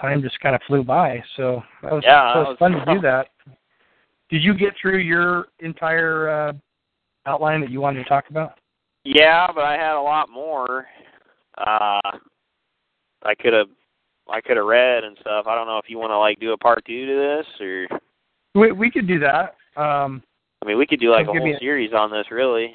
time 0.00 0.20
just 0.22 0.38
kind 0.40 0.54
of 0.54 0.60
flew 0.66 0.82
by. 0.84 1.22
So 1.36 1.62
that 1.82 1.92
was, 1.92 2.02
Yeah, 2.04 2.32
that 2.34 2.38
was 2.40 2.46
was- 2.48 2.58
fun 2.58 2.72
to 2.72 2.84
do 2.94 3.00
that. 3.02 3.28
Did 4.28 4.44
you 4.44 4.54
get 4.54 4.74
through 4.80 4.98
your 4.98 5.48
entire 5.58 6.28
uh, 6.28 6.52
outline 7.26 7.60
that 7.62 7.70
you 7.70 7.80
wanted 7.80 8.02
to 8.04 8.08
talk 8.08 8.28
about? 8.30 8.58
Yeah, 9.04 9.46
but 9.52 9.64
I 9.64 9.72
had 9.72 9.96
a 9.96 10.00
lot 10.00 10.28
more. 10.28 10.86
Uh, 11.58 12.00
I 13.24 13.34
could 13.34 13.52
have, 13.52 13.68
I 14.28 14.40
could 14.40 14.56
have 14.56 14.66
read 14.66 15.04
and 15.04 15.16
stuff. 15.20 15.46
I 15.46 15.54
don't 15.54 15.66
know 15.66 15.78
if 15.78 15.88
you 15.88 15.98
want 15.98 16.10
to 16.10 16.18
like 16.18 16.38
do 16.40 16.52
a 16.52 16.56
part 16.58 16.84
two 16.86 17.06
to 17.06 17.14
this, 17.14 17.46
or 17.60 17.86
We 18.54 18.72
we 18.72 18.90
could 18.90 19.06
do 19.06 19.18
that. 19.20 19.56
Um, 19.76 20.22
I 20.62 20.66
mean, 20.66 20.78
we 20.78 20.86
could 20.86 21.00
do 21.00 21.10
like 21.10 21.26
a 21.26 21.32
whole 21.32 21.54
a- 21.54 21.58
series 21.58 21.92
on 21.92 22.10
this, 22.10 22.30
really. 22.30 22.74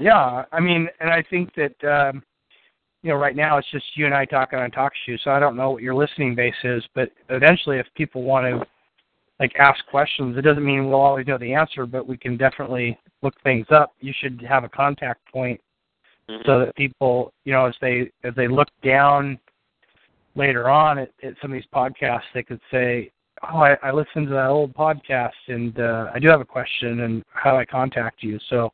yeah, 0.00 0.44
I 0.52 0.60
mean, 0.60 0.88
and 1.00 1.10
I 1.10 1.22
think 1.28 1.52
that 1.54 1.84
um, 1.84 2.22
you 3.02 3.10
know, 3.10 3.16
right 3.16 3.36
now 3.36 3.56
it's 3.58 3.70
just 3.70 3.84
you 3.94 4.06
and 4.06 4.14
I 4.14 4.24
talking 4.24 4.58
on 4.58 4.70
talk 4.70 4.92
show, 5.06 5.16
so 5.24 5.30
I 5.30 5.38
don't 5.38 5.56
know 5.56 5.70
what 5.70 5.82
your 5.82 5.94
listening 5.94 6.34
base 6.34 6.54
is, 6.64 6.82
but 6.94 7.10
eventually, 7.28 7.78
if 7.78 7.86
people 7.94 8.22
want 8.22 8.46
to 8.46 8.66
like 9.38 9.54
ask 9.58 9.84
questions, 9.86 10.36
it 10.36 10.42
doesn't 10.42 10.64
mean 10.64 10.86
we'll 10.90 11.00
always 11.00 11.26
know 11.26 11.38
the 11.38 11.54
answer, 11.54 11.86
but 11.86 12.06
we 12.06 12.16
can 12.18 12.36
definitely 12.36 12.98
look 13.22 13.34
things 13.42 13.66
up. 13.70 13.92
You 14.00 14.12
should 14.20 14.44
have 14.46 14.64
a 14.64 14.68
contact 14.68 15.20
point 15.32 15.60
Mhm. 16.28 16.44
so 16.46 16.58
that 16.60 16.76
people, 16.76 17.32
you 17.44 17.52
know, 17.52 17.66
as 17.66 17.74
they 17.80 18.10
as 18.24 18.34
they 18.34 18.48
look 18.48 18.68
down 18.82 19.38
later 20.34 20.68
on 20.68 20.98
at, 20.98 21.10
at 21.22 21.34
some 21.40 21.52
of 21.52 21.54
these 21.54 21.68
podcasts, 21.74 22.22
they 22.34 22.42
could 22.42 22.60
say, 22.70 23.10
"Oh, 23.42 23.58
I, 23.58 23.76
I 23.82 23.90
listened 23.90 24.28
to 24.28 24.34
that 24.34 24.48
old 24.48 24.74
podcast, 24.74 25.30
and 25.48 25.78
uh, 25.78 26.10
I 26.14 26.18
do 26.18 26.28
have 26.28 26.40
a 26.40 26.44
question, 26.44 27.00
and 27.00 27.22
how 27.32 27.52
do 27.52 27.56
I 27.56 27.64
contact 27.64 28.22
you?" 28.22 28.38
So, 28.48 28.72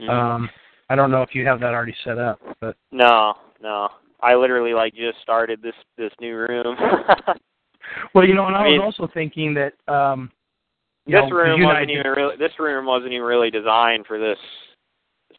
Mhm. 0.00 0.10
um, 0.10 0.50
I 0.88 0.94
don't 0.94 1.10
know 1.10 1.22
if 1.22 1.34
you 1.34 1.44
have 1.46 1.60
that 1.60 1.74
already 1.74 1.96
set 2.04 2.18
up, 2.18 2.40
but 2.60 2.76
no, 2.92 3.34
no. 3.60 3.88
I 4.20 4.34
literally 4.34 4.72
like 4.74 4.94
just 4.94 5.20
started 5.22 5.60
this 5.62 5.74
this 5.96 6.12
new 6.20 6.36
room. 6.36 6.76
well, 8.14 8.24
you 8.26 8.34
know, 8.34 8.46
and 8.46 8.56
I, 8.56 8.60
I 8.60 8.64
mean- 8.64 8.80
was 8.82 8.94
also 8.98 9.12
thinking 9.12 9.54
that 9.54 9.74
um, 9.92 10.30
this 11.06 11.14
know, 11.14 11.30
room 11.36 11.60
you 11.60 11.68
and 11.68 11.76
I 11.76 11.80
wasn't 11.80 11.90
even 11.90 12.06
really 12.12 12.36
this 12.36 12.52
room 12.58 12.86
wasn't 12.86 13.12
even 13.12 13.26
really 13.26 13.50
designed 13.50 14.06
for 14.06 14.18
this 14.18 14.38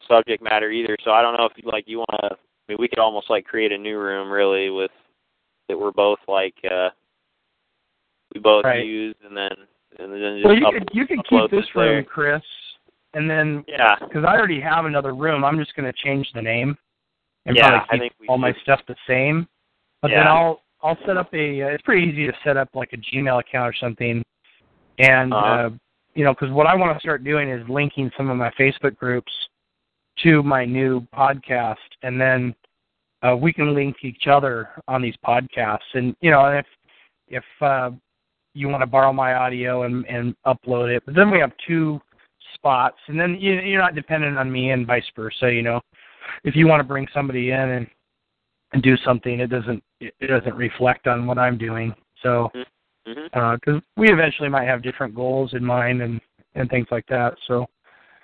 subject 0.08 0.42
matter 0.42 0.70
either. 0.70 0.96
So 1.04 1.10
I 1.12 1.22
don't 1.22 1.36
know 1.36 1.46
if 1.46 1.52
you 1.56 1.70
like 1.70 1.84
you 1.86 1.98
want 1.98 2.20
to. 2.22 2.30
I 2.34 2.72
mean, 2.72 2.78
we 2.80 2.88
could 2.88 2.98
almost 2.98 3.30
like 3.30 3.44
create 3.44 3.72
a 3.72 3.78
new 3.78 3.98
room 3.98 4.30
really 4.30 4.70
with 4.70 4.90
that 5.70 5.78
we're 5.78 5.92
both 5.92 6.18
like 6.28 6.54
uh 6.70 6.90
we 8.34 8.40
both 8.40 8.64
Right. 8.64 8.84
use 8.84 9.14
and 9.24 9.36
then 9.36 9.50
and 9.98 10.12
then 10.12 10.36
just 10.36 10.44
Well, 10.44 10.56
you 10.58 10.66
up- 10.66 10.72
could 10.74 10.88
you 10.92 11.06
could 11.06 11.24
keep 11.28 11.50
this 11.50 11.64
there. 11.74 11.94
room, 11.96 12.04
Chris, 12.04 12.42
and 13.14 13.28
then 13.30 13.64
Yeah. 13.68 13.96
because 14.00 14.24
I 14.24 14.36
already 14.36 14.60
have 14.60 14.84
another 14.84 15.14
room, 15.14 15.44
I'm 15.44 15.58
just 15.58 15.74
going 15.74 15.90
to 15.90 15.98
change 15.98 16.30
the 16.32 16.42
name 16.42 16.76
and 17.46 17.56
Yeah, 17.56 17.80
probably 17.84 18.06
I 18.06 18.08
keep 18.10 18.28
all 18.28 18.38
my 18.38 18.52
stuff 18.62 18.80
the 18.86 18.96
same. 19.06 19.48
But 20.02 20.08
then 20.08 20.24
Yeah. 20.24 20.32
I'll 20.34 20.62
I'll 20.82 20.96
set 21.04 21.16
up 21.18 21.32
a. 21.34 21.62
Uh, 21.62 21.66
it's 21.68 21.82
pretty 21.82 22.06
easy 22.08 22.26
to 22.26 22.32
set 22.42 22.56
up 22.56 22.70
like 22.74 22.94
a 22.94 22.96
Gmail 22.96 23.38
account 23.40 23.68
or 23.68 23.74
something, 23.78 24.24
and 24.98 25.32
Uh-huh. 25.34 25.46
uh, 25.46 25.70
you 26.14 26.24
know, 26.24 26.32
because 26.32 26.50
what 26.50 26.66
I 26.66 26.74
want 26.74 26.94
to 26.96 27.00
start 27.00 27.22
doing 27.22 27.50
is 27.50 27.68
linking 27.68 28.10
some 28.16 28.30
of 28.30 28.36
my 28.38 28.50
Facebook 28.58 28.96
groups 28.96 29.30
to 30.22 30.42
my 30.42 30.64
new 30.64 31.02
podcast, 31.14 31.76
and 32.02 32.18
then 32.20 32.54
uh, 33.22 33.36
we 33.36 33.52
can 33.52 33.74
link 33.74 33.96
each 34.02 34.26
other 34.26 34.70
on 34.88 35.02
these 35.02 35.16
podcasts. 35.26 35.78
And 35.94 36.16
you 36.20 36.30
know, 36.30 36.46
if 36.46 36.66
if 37.28 37.44
uh, 37.60 37.90
you 38.54 38.68
want 38.68 38.82
to 38.82 38.86
borrow 38.86 39.12
my 39.12 39.34
audio 39.34 39.82
and 39.82 40.06
and 40.06 40.34
upload 40.46 40.94
it, 40.94 41.02
but 41.06 41.14
then 41.14 41.30
we 41.30 41.38
have 41.38 41.52
two 41.66 42.00
spots, 42.54 42.98
and 43.08 43.18
then 43.18 43.36
you, 43.40 43.54
you're 43.54 43.80
not 43.80 43.94
dependent 43.94 44.38
on 44.38 44.50
me, 44.50 44.70
and 44.70 44.86
vice 44.86 45.04
versa. 45.14 45.52
You 45.52 45.62
know, 45.62 45.80
if 46.44 46.56
you 46.56 46.66
want 46.66 46.80
to 46.80 46.84
bring 46.84 47.06
somebody 47.12 47.50
in 47.50 47.58
and 47.58 47.86
and 48.72 48.82
do 48.82 48.96
something, 49.04 49.40
it 49.40 49.48
doesn't 49.48 49.82
it 50.00 50.26
doesn't 50.26 50.54
reflect 50.54 51.06
on 51.06 51.26
what 51.26 51.38
I'm 51.38 51.58
doing. 51.58 51.94
So 52.22 52.50
because 53.34 53.82
we 53.96 54.10
eventually 54.10 54.48
might 54.48 54.66
have 54.66 54.82
different 54.82 55.14
goals 55.14 55.54
in 55.54 55.64
mind 55.64 56.02
and 56.02 56.20
and 56.54 56.68
things 56.68 56.88
like 56.90 57.06
that. 57.06 57.34
So, 57.46 57.66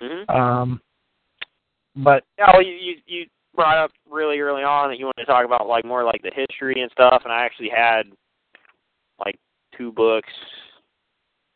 Mhm. 0.01 0.29
um, 0.29 0.81
but 1.95 2.23
Yeah, 2.37 2.51
well, 2.51 2.61
you 2.61 2.97
you 3.05 3.25
brought 3.57 3.77
up 3.77 3.91
really 4.09 4.39
early 4.39 4.63
on 4.63 4.89
that 4.89 4.97
you 4.99 5.05
wanted 5.05 5.25
to 5.25 5.25
talk 5.25 5.43
about 5.43 5.67
like 5.67 5.83
more 5.83 6.05
like 6.05 6.21
the 6.21 6.31
history 6.33 6.81
and 6.81 6.89
stuff, 6.91 7.23
and 7.25 7.33
I 7.33 7.43
actually 7.43 7.69
had 7.75 8.03
like 9.19 9.37
two 9.77 9.91
books 9.91 10.31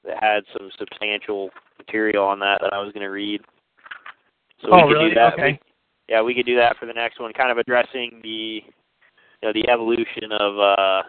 that 0.04 0.22
had 0.22 0.44
some 0.52 0.70
substantial 0.78 1.52
material 1.78 2.26
on 2.26 2.40
that 2.40 2.60
that 2.62 2.74
I 2.74 2.80
was 2.80 2.92
going 2.92 3.04
to 3.04 3.10
read. 3.12 3.40
So 4.62 4.70
oh, 4.72 4.88
we 4.88 4.94
could 4.94 5.00
really? 5.00 5.10
do 5.10 5.16
that. 5.16 5.34
Okay. 5.34 5.44
We, 5.54 5.60
yeah, 6.10 6.22
we 6.22 6.34
could 6.34 6.46
do 6.46 6.58
that 6.58 6.76
for 6.78 6.88
the 6.88 6.94
next 6.94 7.20
one, 7.20 7.32
kind 7.32 7.52
of 7.52 7.58
addressing 7.58 8.20
the 8.24 8.62
you 9.42 9.48
know 9.48 9.54
the 9.54 9.70
evolution 9.70 10.32
of 10.32 10.60
uh 10.60 11.04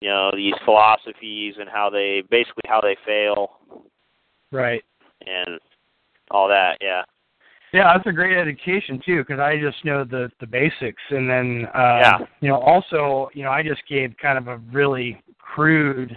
you 0.00 0.08
know 0.08 0.30
these 0.34 0.54
philosophies 0.64 1.54
and 1.58 1.68
how 1.68 1.88
they 1.88 2.22
basically 2.28 2.64
how 2.66 2.80
they 2.80 2.96
fail 3.06 3.52
Right. 4.50 4.82
and 5.26 5.58
all 6.30 6.46
that. 6.48 6.76
Yeah. 6.82 7.02
Yeah, 7.72 7.94
that's 7.94 8.06
a 8.06 8.12
great 8.12 8.36
education 8.36 9.00
too, 9.04 9.18
because 9.24 9.40
I 9.40 9.58
just 9.58 9.82
know 9.84 10.04
the 10.04 10.30
the 10.40 10.46
basics, 10.46 11.02
and 11.10 11.28
then 11.28 11.66
uh, 11.74 11.98
Yeah. 12.02 12.18
you 12.40 12.48
know, 12.48 12.58
also, 12.60 13.30
you 13.34 13.42
know, 13.44 13.50
I 13.50 13.62
just 13.62 13.82
gave 13.88 14.14
kind 14.20 14.36
of 14.36 14.48
a 14.48 14.58
really 14.72 15.22
crude 15.38 16.14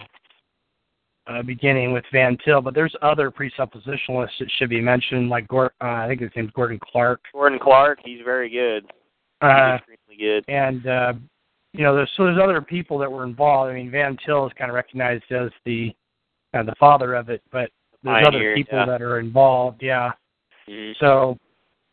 uh, 1.27 1.41
beginning 1.41 1.91
with 1.93 2.03
Van 2.11 2.37
Til, 2.43 2.61
but 2.61 2.73
there's 2.75 2.93
other 3.01 3.31
presuppositionalists 3.31 4.37
that 4.39 4.49
should 4.57 4.69
be 4.69 4.81
mentioned, 4.81 5.29
like 5.29 5.47
Gor- 5.47 5.73
uh, 5.81 5.85
I 6.03 6.07
think 6.07 6.21
his 6.21 6.29
name's 6.35 6.51
Gordon 6.51 6.79
Clark, 6.79 7.21
Gordon 7.33 7.57
Clark, 7.57 7.99
he's 8.03 8.19
very 8.23 8.49
good. 8.49 8.85
uh, 9.41 9.71
He's 9.71 9.79
extremely 9.79 10.17
good. 10.23 10.45
and 10.47 10.85
uh, 10.87 11.13
you 11.73 11.83
know, 11.83 11.95
there's 11.95 12.11
so 12.15 12.25
there's 12.25 12.39
other 12.41 12.61
people 12.61 12.97
that 12.99 13.11
were 13.11 13.23
involved. 13.23 13.71
I 13.71 13.75
mean, 13.75 13.89
Van 13.91 14.17
Til 14.25 14.45
is 14.45 14.53
kind 14.57 14.69
of 14.69 14.75
recognized 14.75 15.29
as 15.31 15.49
the 15.65 15.93
of 16.53 16.65
the 16.67 16.75
father 16.79 17.15
of 17.15 17.29
it, 17.29 17.41
but 17.51 17.69
there's 18.03 18.27
other 18.27 18.53
people 18.55 18.77
yeah. 18.77 18.85
that 18.85 19.01
are 19.01 19.19
involved. 19.19 19.81
Yeah. 19.81 20.11
Mhm. 20.69 20.93
So, 20.99 21.37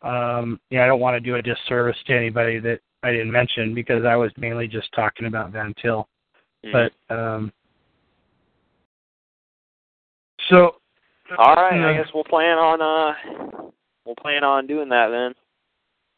um, 0.02 0.60
you 0.70 0.78
know, 0.78 0.84
I 0.84 0.86
don't 0.86 1.00
want 1.00 1.14
to 1.14 1.20
do 1.20 1.36
a 1.36 1.42
disservice 1.42 1.96
to 2.06 2.16
anybody 2.16 2.58
that 2.60 2.80
I 3.02 3.12
didn't 3.12 3.32
mention 3.32 3.74
because 3.74 4.04
I 4.04 4.16
was 4.16 4.30
mainly 4.36 4.66
just 4.68 4.92
talking 4.94 5.26
about 5.26 5.50
Van 5.50 5.74
Til. 5.80 6.08
Mhm. 6.64 6.72
But 7.08 7.14
um, 7.14 7.52
so, 10.48 10.76
all 11.38 11.54
right, 11.54 11.80
I 11.80 11.90
uh, 11.98 12.02
guess 12.02 12.12
we'll 12.14 12.24
plan 12.24 12.58
on 12.58 12.80
uh 12.82 13.70
we'll 14.04 14.16
plan 14.16 14.44
on 14.44 14.66
doing 14.66 14.88
that 14.88 15.08
then. 15.08 15.34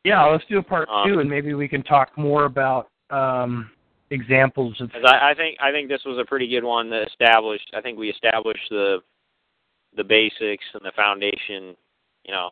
yeah, 0.04 0.24
let's 0.24 0.44
do 0.48 0.58
a 0.58 0.62
part 0.62 0.88
Uh, 0.90 1.06
two, 1.06 1.20
and 1.20 1.28
maybe 1.30 1.54
we 1.54 1.68
can 1.68 1.82
talk 1.82 2.16
more 2.16 2.44
about 2.44 2.88
um, 3.10 3.70
examples 4.10 4.80
of. 4.80 4.90
I, 5.04 5.30
I 5.30 5.34
think 5.34 5.56
I 5.60 5.70
think 5.70 5.88
this 5.88 6.04
was 6.04 6.18
a 6.18 6.24
pretty 6.24 6.48
good 6.48 6.64
one 6.64 6.90
that 6.90 7.06
established. 7.06 7.70
I 7.74 7.80
think 7.80 7.98
we 7.98 8.10
established 8.10 8.68
the 8.70 9.02
the 9.96 10.04
basics 10.04 10.64
and 10.74 10.82
the 10.84 10.92
foundation. 10.96 11.76
You 12.24 12.32
know, 12.32 12.50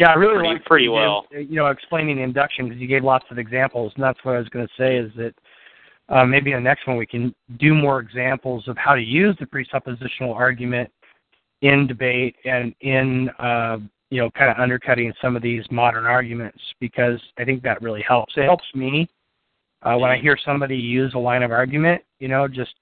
Yeah, 0.00 0.12
I 0.12 0.14
really 0.14 0.34
pretty- 0.36 0.48
liked 0.48 0.66
pretty 0.66 0.84
you 0.84 0.92
well. 0.92 1.26
did, 1.30 1.50
You 1.50 1.56
know, 1.56 1.66
explaining 1.66 2.16
the 2.16 2.22
induction 2.22 2.66
because 2.66 2.80
you 2.80 2.88
gave 2.88 3.04
lots 3.04 3.26
of 3.30 3.38
examples, 3.38 3.92
and 3.96 4.02
that's 4.02 4.18
what 4.24 4.34
I 4.34 4.38
was 4.38 4.48
going 4.48 4.66
to 4.66 4.72
say 4.78 4.96
is 4.96 5.12
that 5.16 5.34
uh, 6.08 6.24
maybe 6.24 6.52
in 6.52 6.56
the 6.56 6.62
next 6.62 6.86
one 6.86 6.96
we 6.96 7.04
can 7.04 7.34
do 7.58 7.74
more 7.74 8.00
examples 8.00 8.66
of 8.66 8.78
how 8.78 8.94
to 8.94 9.02
use 9.02 9.36
the 9.38 9.44
presuppositional 9.44 10.34
argument 10.34 10.90
in 11.60 11.86
debate 11.86 12.34
and 12.46 12.74
in 12.80 13.28
uh, 13.38 13.76
you 14.08 14.22
know 14.22 14.30
kind 14.30 14.50
of 14.50 14.56
undercutting 14.58 15.12
some 15.20 15.36
of 15.36 15.42
these 15.42 15.64
modern 15.70 16.06
arguments 16.06 16.58
because 16.80 17.20
I 17.38 17.44
think 17.44 17.62
that 17.64 17.82
really 17.82 18.02
helps. 18.02 18.32
It 18.38 18.44
helps 18.44 18.64
me 18.74 19.06
uh, 19.82 19.96
when 19.98 20.10
I 20.10 20.16
hear 20.16 20.38
somebody 20.42 20.76
use 20.78 21.12
a 21.12 21.18
line 21.18 21.42
of 21.42 21.52
argument, 21.52 22.02
you 22.20 22.28
know, 22.28 22.48
just 22.48 22.74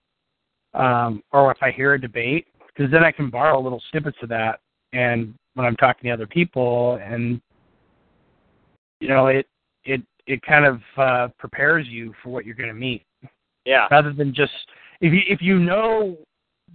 um, 0.75 1.25
or 1.33 1.51
if 1.51 1.59
I 1.63 1.73
hear 1.73 1.95
a 1.95 2.01
debate, 2.01 2.47
because 2.69 2.93
then 2.93 3.03
I 3.03 3.11
can 3.11 3.29
borrow 3.29 3.61
little 3.61 3.83
snippets 3.91 4.19
of 4.23 4.29
that 4.29 4.61
and 4.93 5.35
when 5.59 5.67
I'm 5.67 5.77
talking 5.77 6.07
to 6.09 6.15
other 6.15 6.27
people 6.29 7.01
and 7.05 7.41
you 9.01 9.09
know 9.09 9.27
it 9.27 9.47
it 9.85 10.01
it 10.29 10.41
kind 10.43 10.65
of 10.65 10.81
uh, 10.97 11.29
prepares 11.37 11.87
you 11.89 12.15
for 12.23 12.29
what 12.31 12.47
you're 12.47 12.55
going 12.55 12.69
to 12.69 12.75
meet. 12.75 13.03
Yeah, 13.65 13.89
rather 13.91 14.13
than 14.13 14.33
just 14.33 14.53
if 15.01 15.13
you 15.13 15.21
if 15.27 15.43
you 15.43 15.59
know 15.59 16.17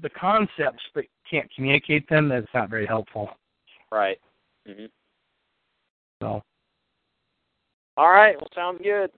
the 0.01 0.09
concepts 0.09 0.83
but 0.93 1.05
can't 1.29 1.49
communicate 1.55 2.07
them 2.09 2.27
that's 2.27 2.45
not 2.53 2.69
very 2.69 2.85
helpful. 2.85 3.29
Right. 3.91 4.19
hmm 4.67 4.85
so. 6.21 6.41
All 7.95 8.09
right, 8.09 8.35
well, 8.35 8.47
sounds 8.55 8.81
good. 8.83 9.11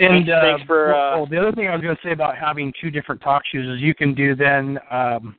and 0.00 0.26
Thanks- 0.26 0.30
uh, 0.30 0.40
thanks 0.40 0.66
for, 0.66 0.94
uh, 0.94 1.16
well, 1.16 1.26
the 1.26 1.38
other 1.38 1.52
thing 1.52 1.68
I 1.68 1.74
was 1.74 1.82
going 1.82 1.94
to 1.94 2.02
say 2.02 2.12
about 2.12 2.36
having 2.36 2.72
two 2.80 2.90
different 2.90 3.20
talk 3.20 3.42
shoes 3.50 3.76
is 3.76 3.80
you 3.80 3.94
can 3.94 4.14
do 4.14 4.34
then 4.34 4.78
um, 4.90 5.36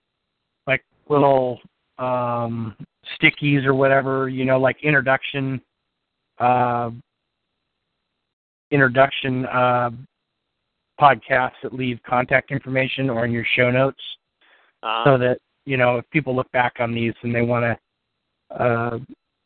like 0.67 0.83
little 1.09 1.59
um, 2.01 2.75
stickies 3.15 3.65
or 3.65 3.73
whatever, 3.73 4.27
you 4.27 4.43
know, 4.43 4.59
like 4.59 4.77
introduction, 4.83 5.61
uh, 6.39 6.89
introduction 8.71 9.45
uh, 9.45 9.91
podcasts 10.99 11.59
that 11.63 11.73
leave 11.73 11.99
contact 12.07 12.51
information 12.51 13.09
or 13.09 13.25
in 13.25 13.31
your 13.31 13.45
show 13.55 13.69
notes, 13.69 14.01
Uh, 14.83 15.03
so 15.05 15.17
that 15.17 15.37
you 15.65 15.77
know 15.77 15.97
if 15.97 16.09
people 16.09 16.35
look 16.35 16.51
back 16.51 16.73
on 16.79 16.93
these 16.93 17.13
and 17.21 17.33
they 17.33 17.41
want 17.41 17.63
to 17.63 18.63
uh, 18.63 18.97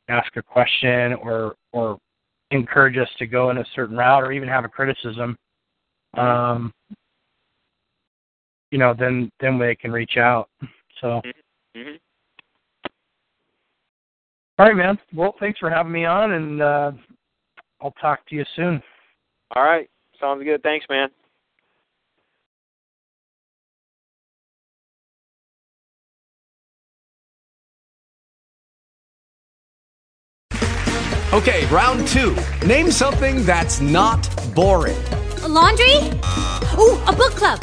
ask 0.07 0.35
a 0.37 0.41
question 0.41 1.13
or 1.15 1.55
or 1.73 1.97
encourage 2.51 2.97
us 2.97 3.09
to 3.17 3.25
go 3.25 3.49
in 3.49 3.57
a 3.57 3.65
certain 3.75 3.97
route 3.97 4.23
or 4.23 4.31
even 4.31 4.47
have 4.47 4.63
a 4.65 4.69
criticism, 4.69 5.35
um, 6.17 6.71
you 8.71 8.77
know, 8.77 8.93
then 8.97 9.29
then 9.39 9.59
they 9.59 9.75
can 9.75 9.91
reach 9.91 10.17
out. 10.17 10.49
So. 11.01 11.21
mhm. 11.75 11.99
All 14.57 14.65
right, 14.65 14.75
man. 14.75 14.97
Well, 15.13 15.35
thanks 15.39 15.59
for 15.59 15.69
having 15.69 15.91
me 15.91 16.05
on, 16.05 16.31
and 16.31 16.61
uh, 16.61 16.91
I'll 17.81 17.91
talk 18.01 18.25
to 18.29 18.35
you 18.35 18.45
soon. 18.55 18.81
All 19.53 19.63
right, 19.63 19.89
sounds 20.19 20.43
good. 20.43 20.63
Thanks, 20.63 20.85
man. 20.89 21.09
Okay, 31.33 31.65
round 31.65 32.07
two. 32.07 32.33
Name 32.65 32.89
something 32.91 33.43
that's 33.43 33.81
not 33.81 34.25
boring. 34.55 34.95
A 35.43 35.49
laundry? 35.49 35.97
Ooh, 36.79 36.97
a 37.07 37.13
book 37.13 37.33
club. 37.33 37.59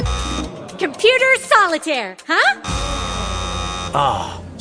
Computer 0.77 1.35
solitaire, 1.39 2.15
huh? 2.27 2.59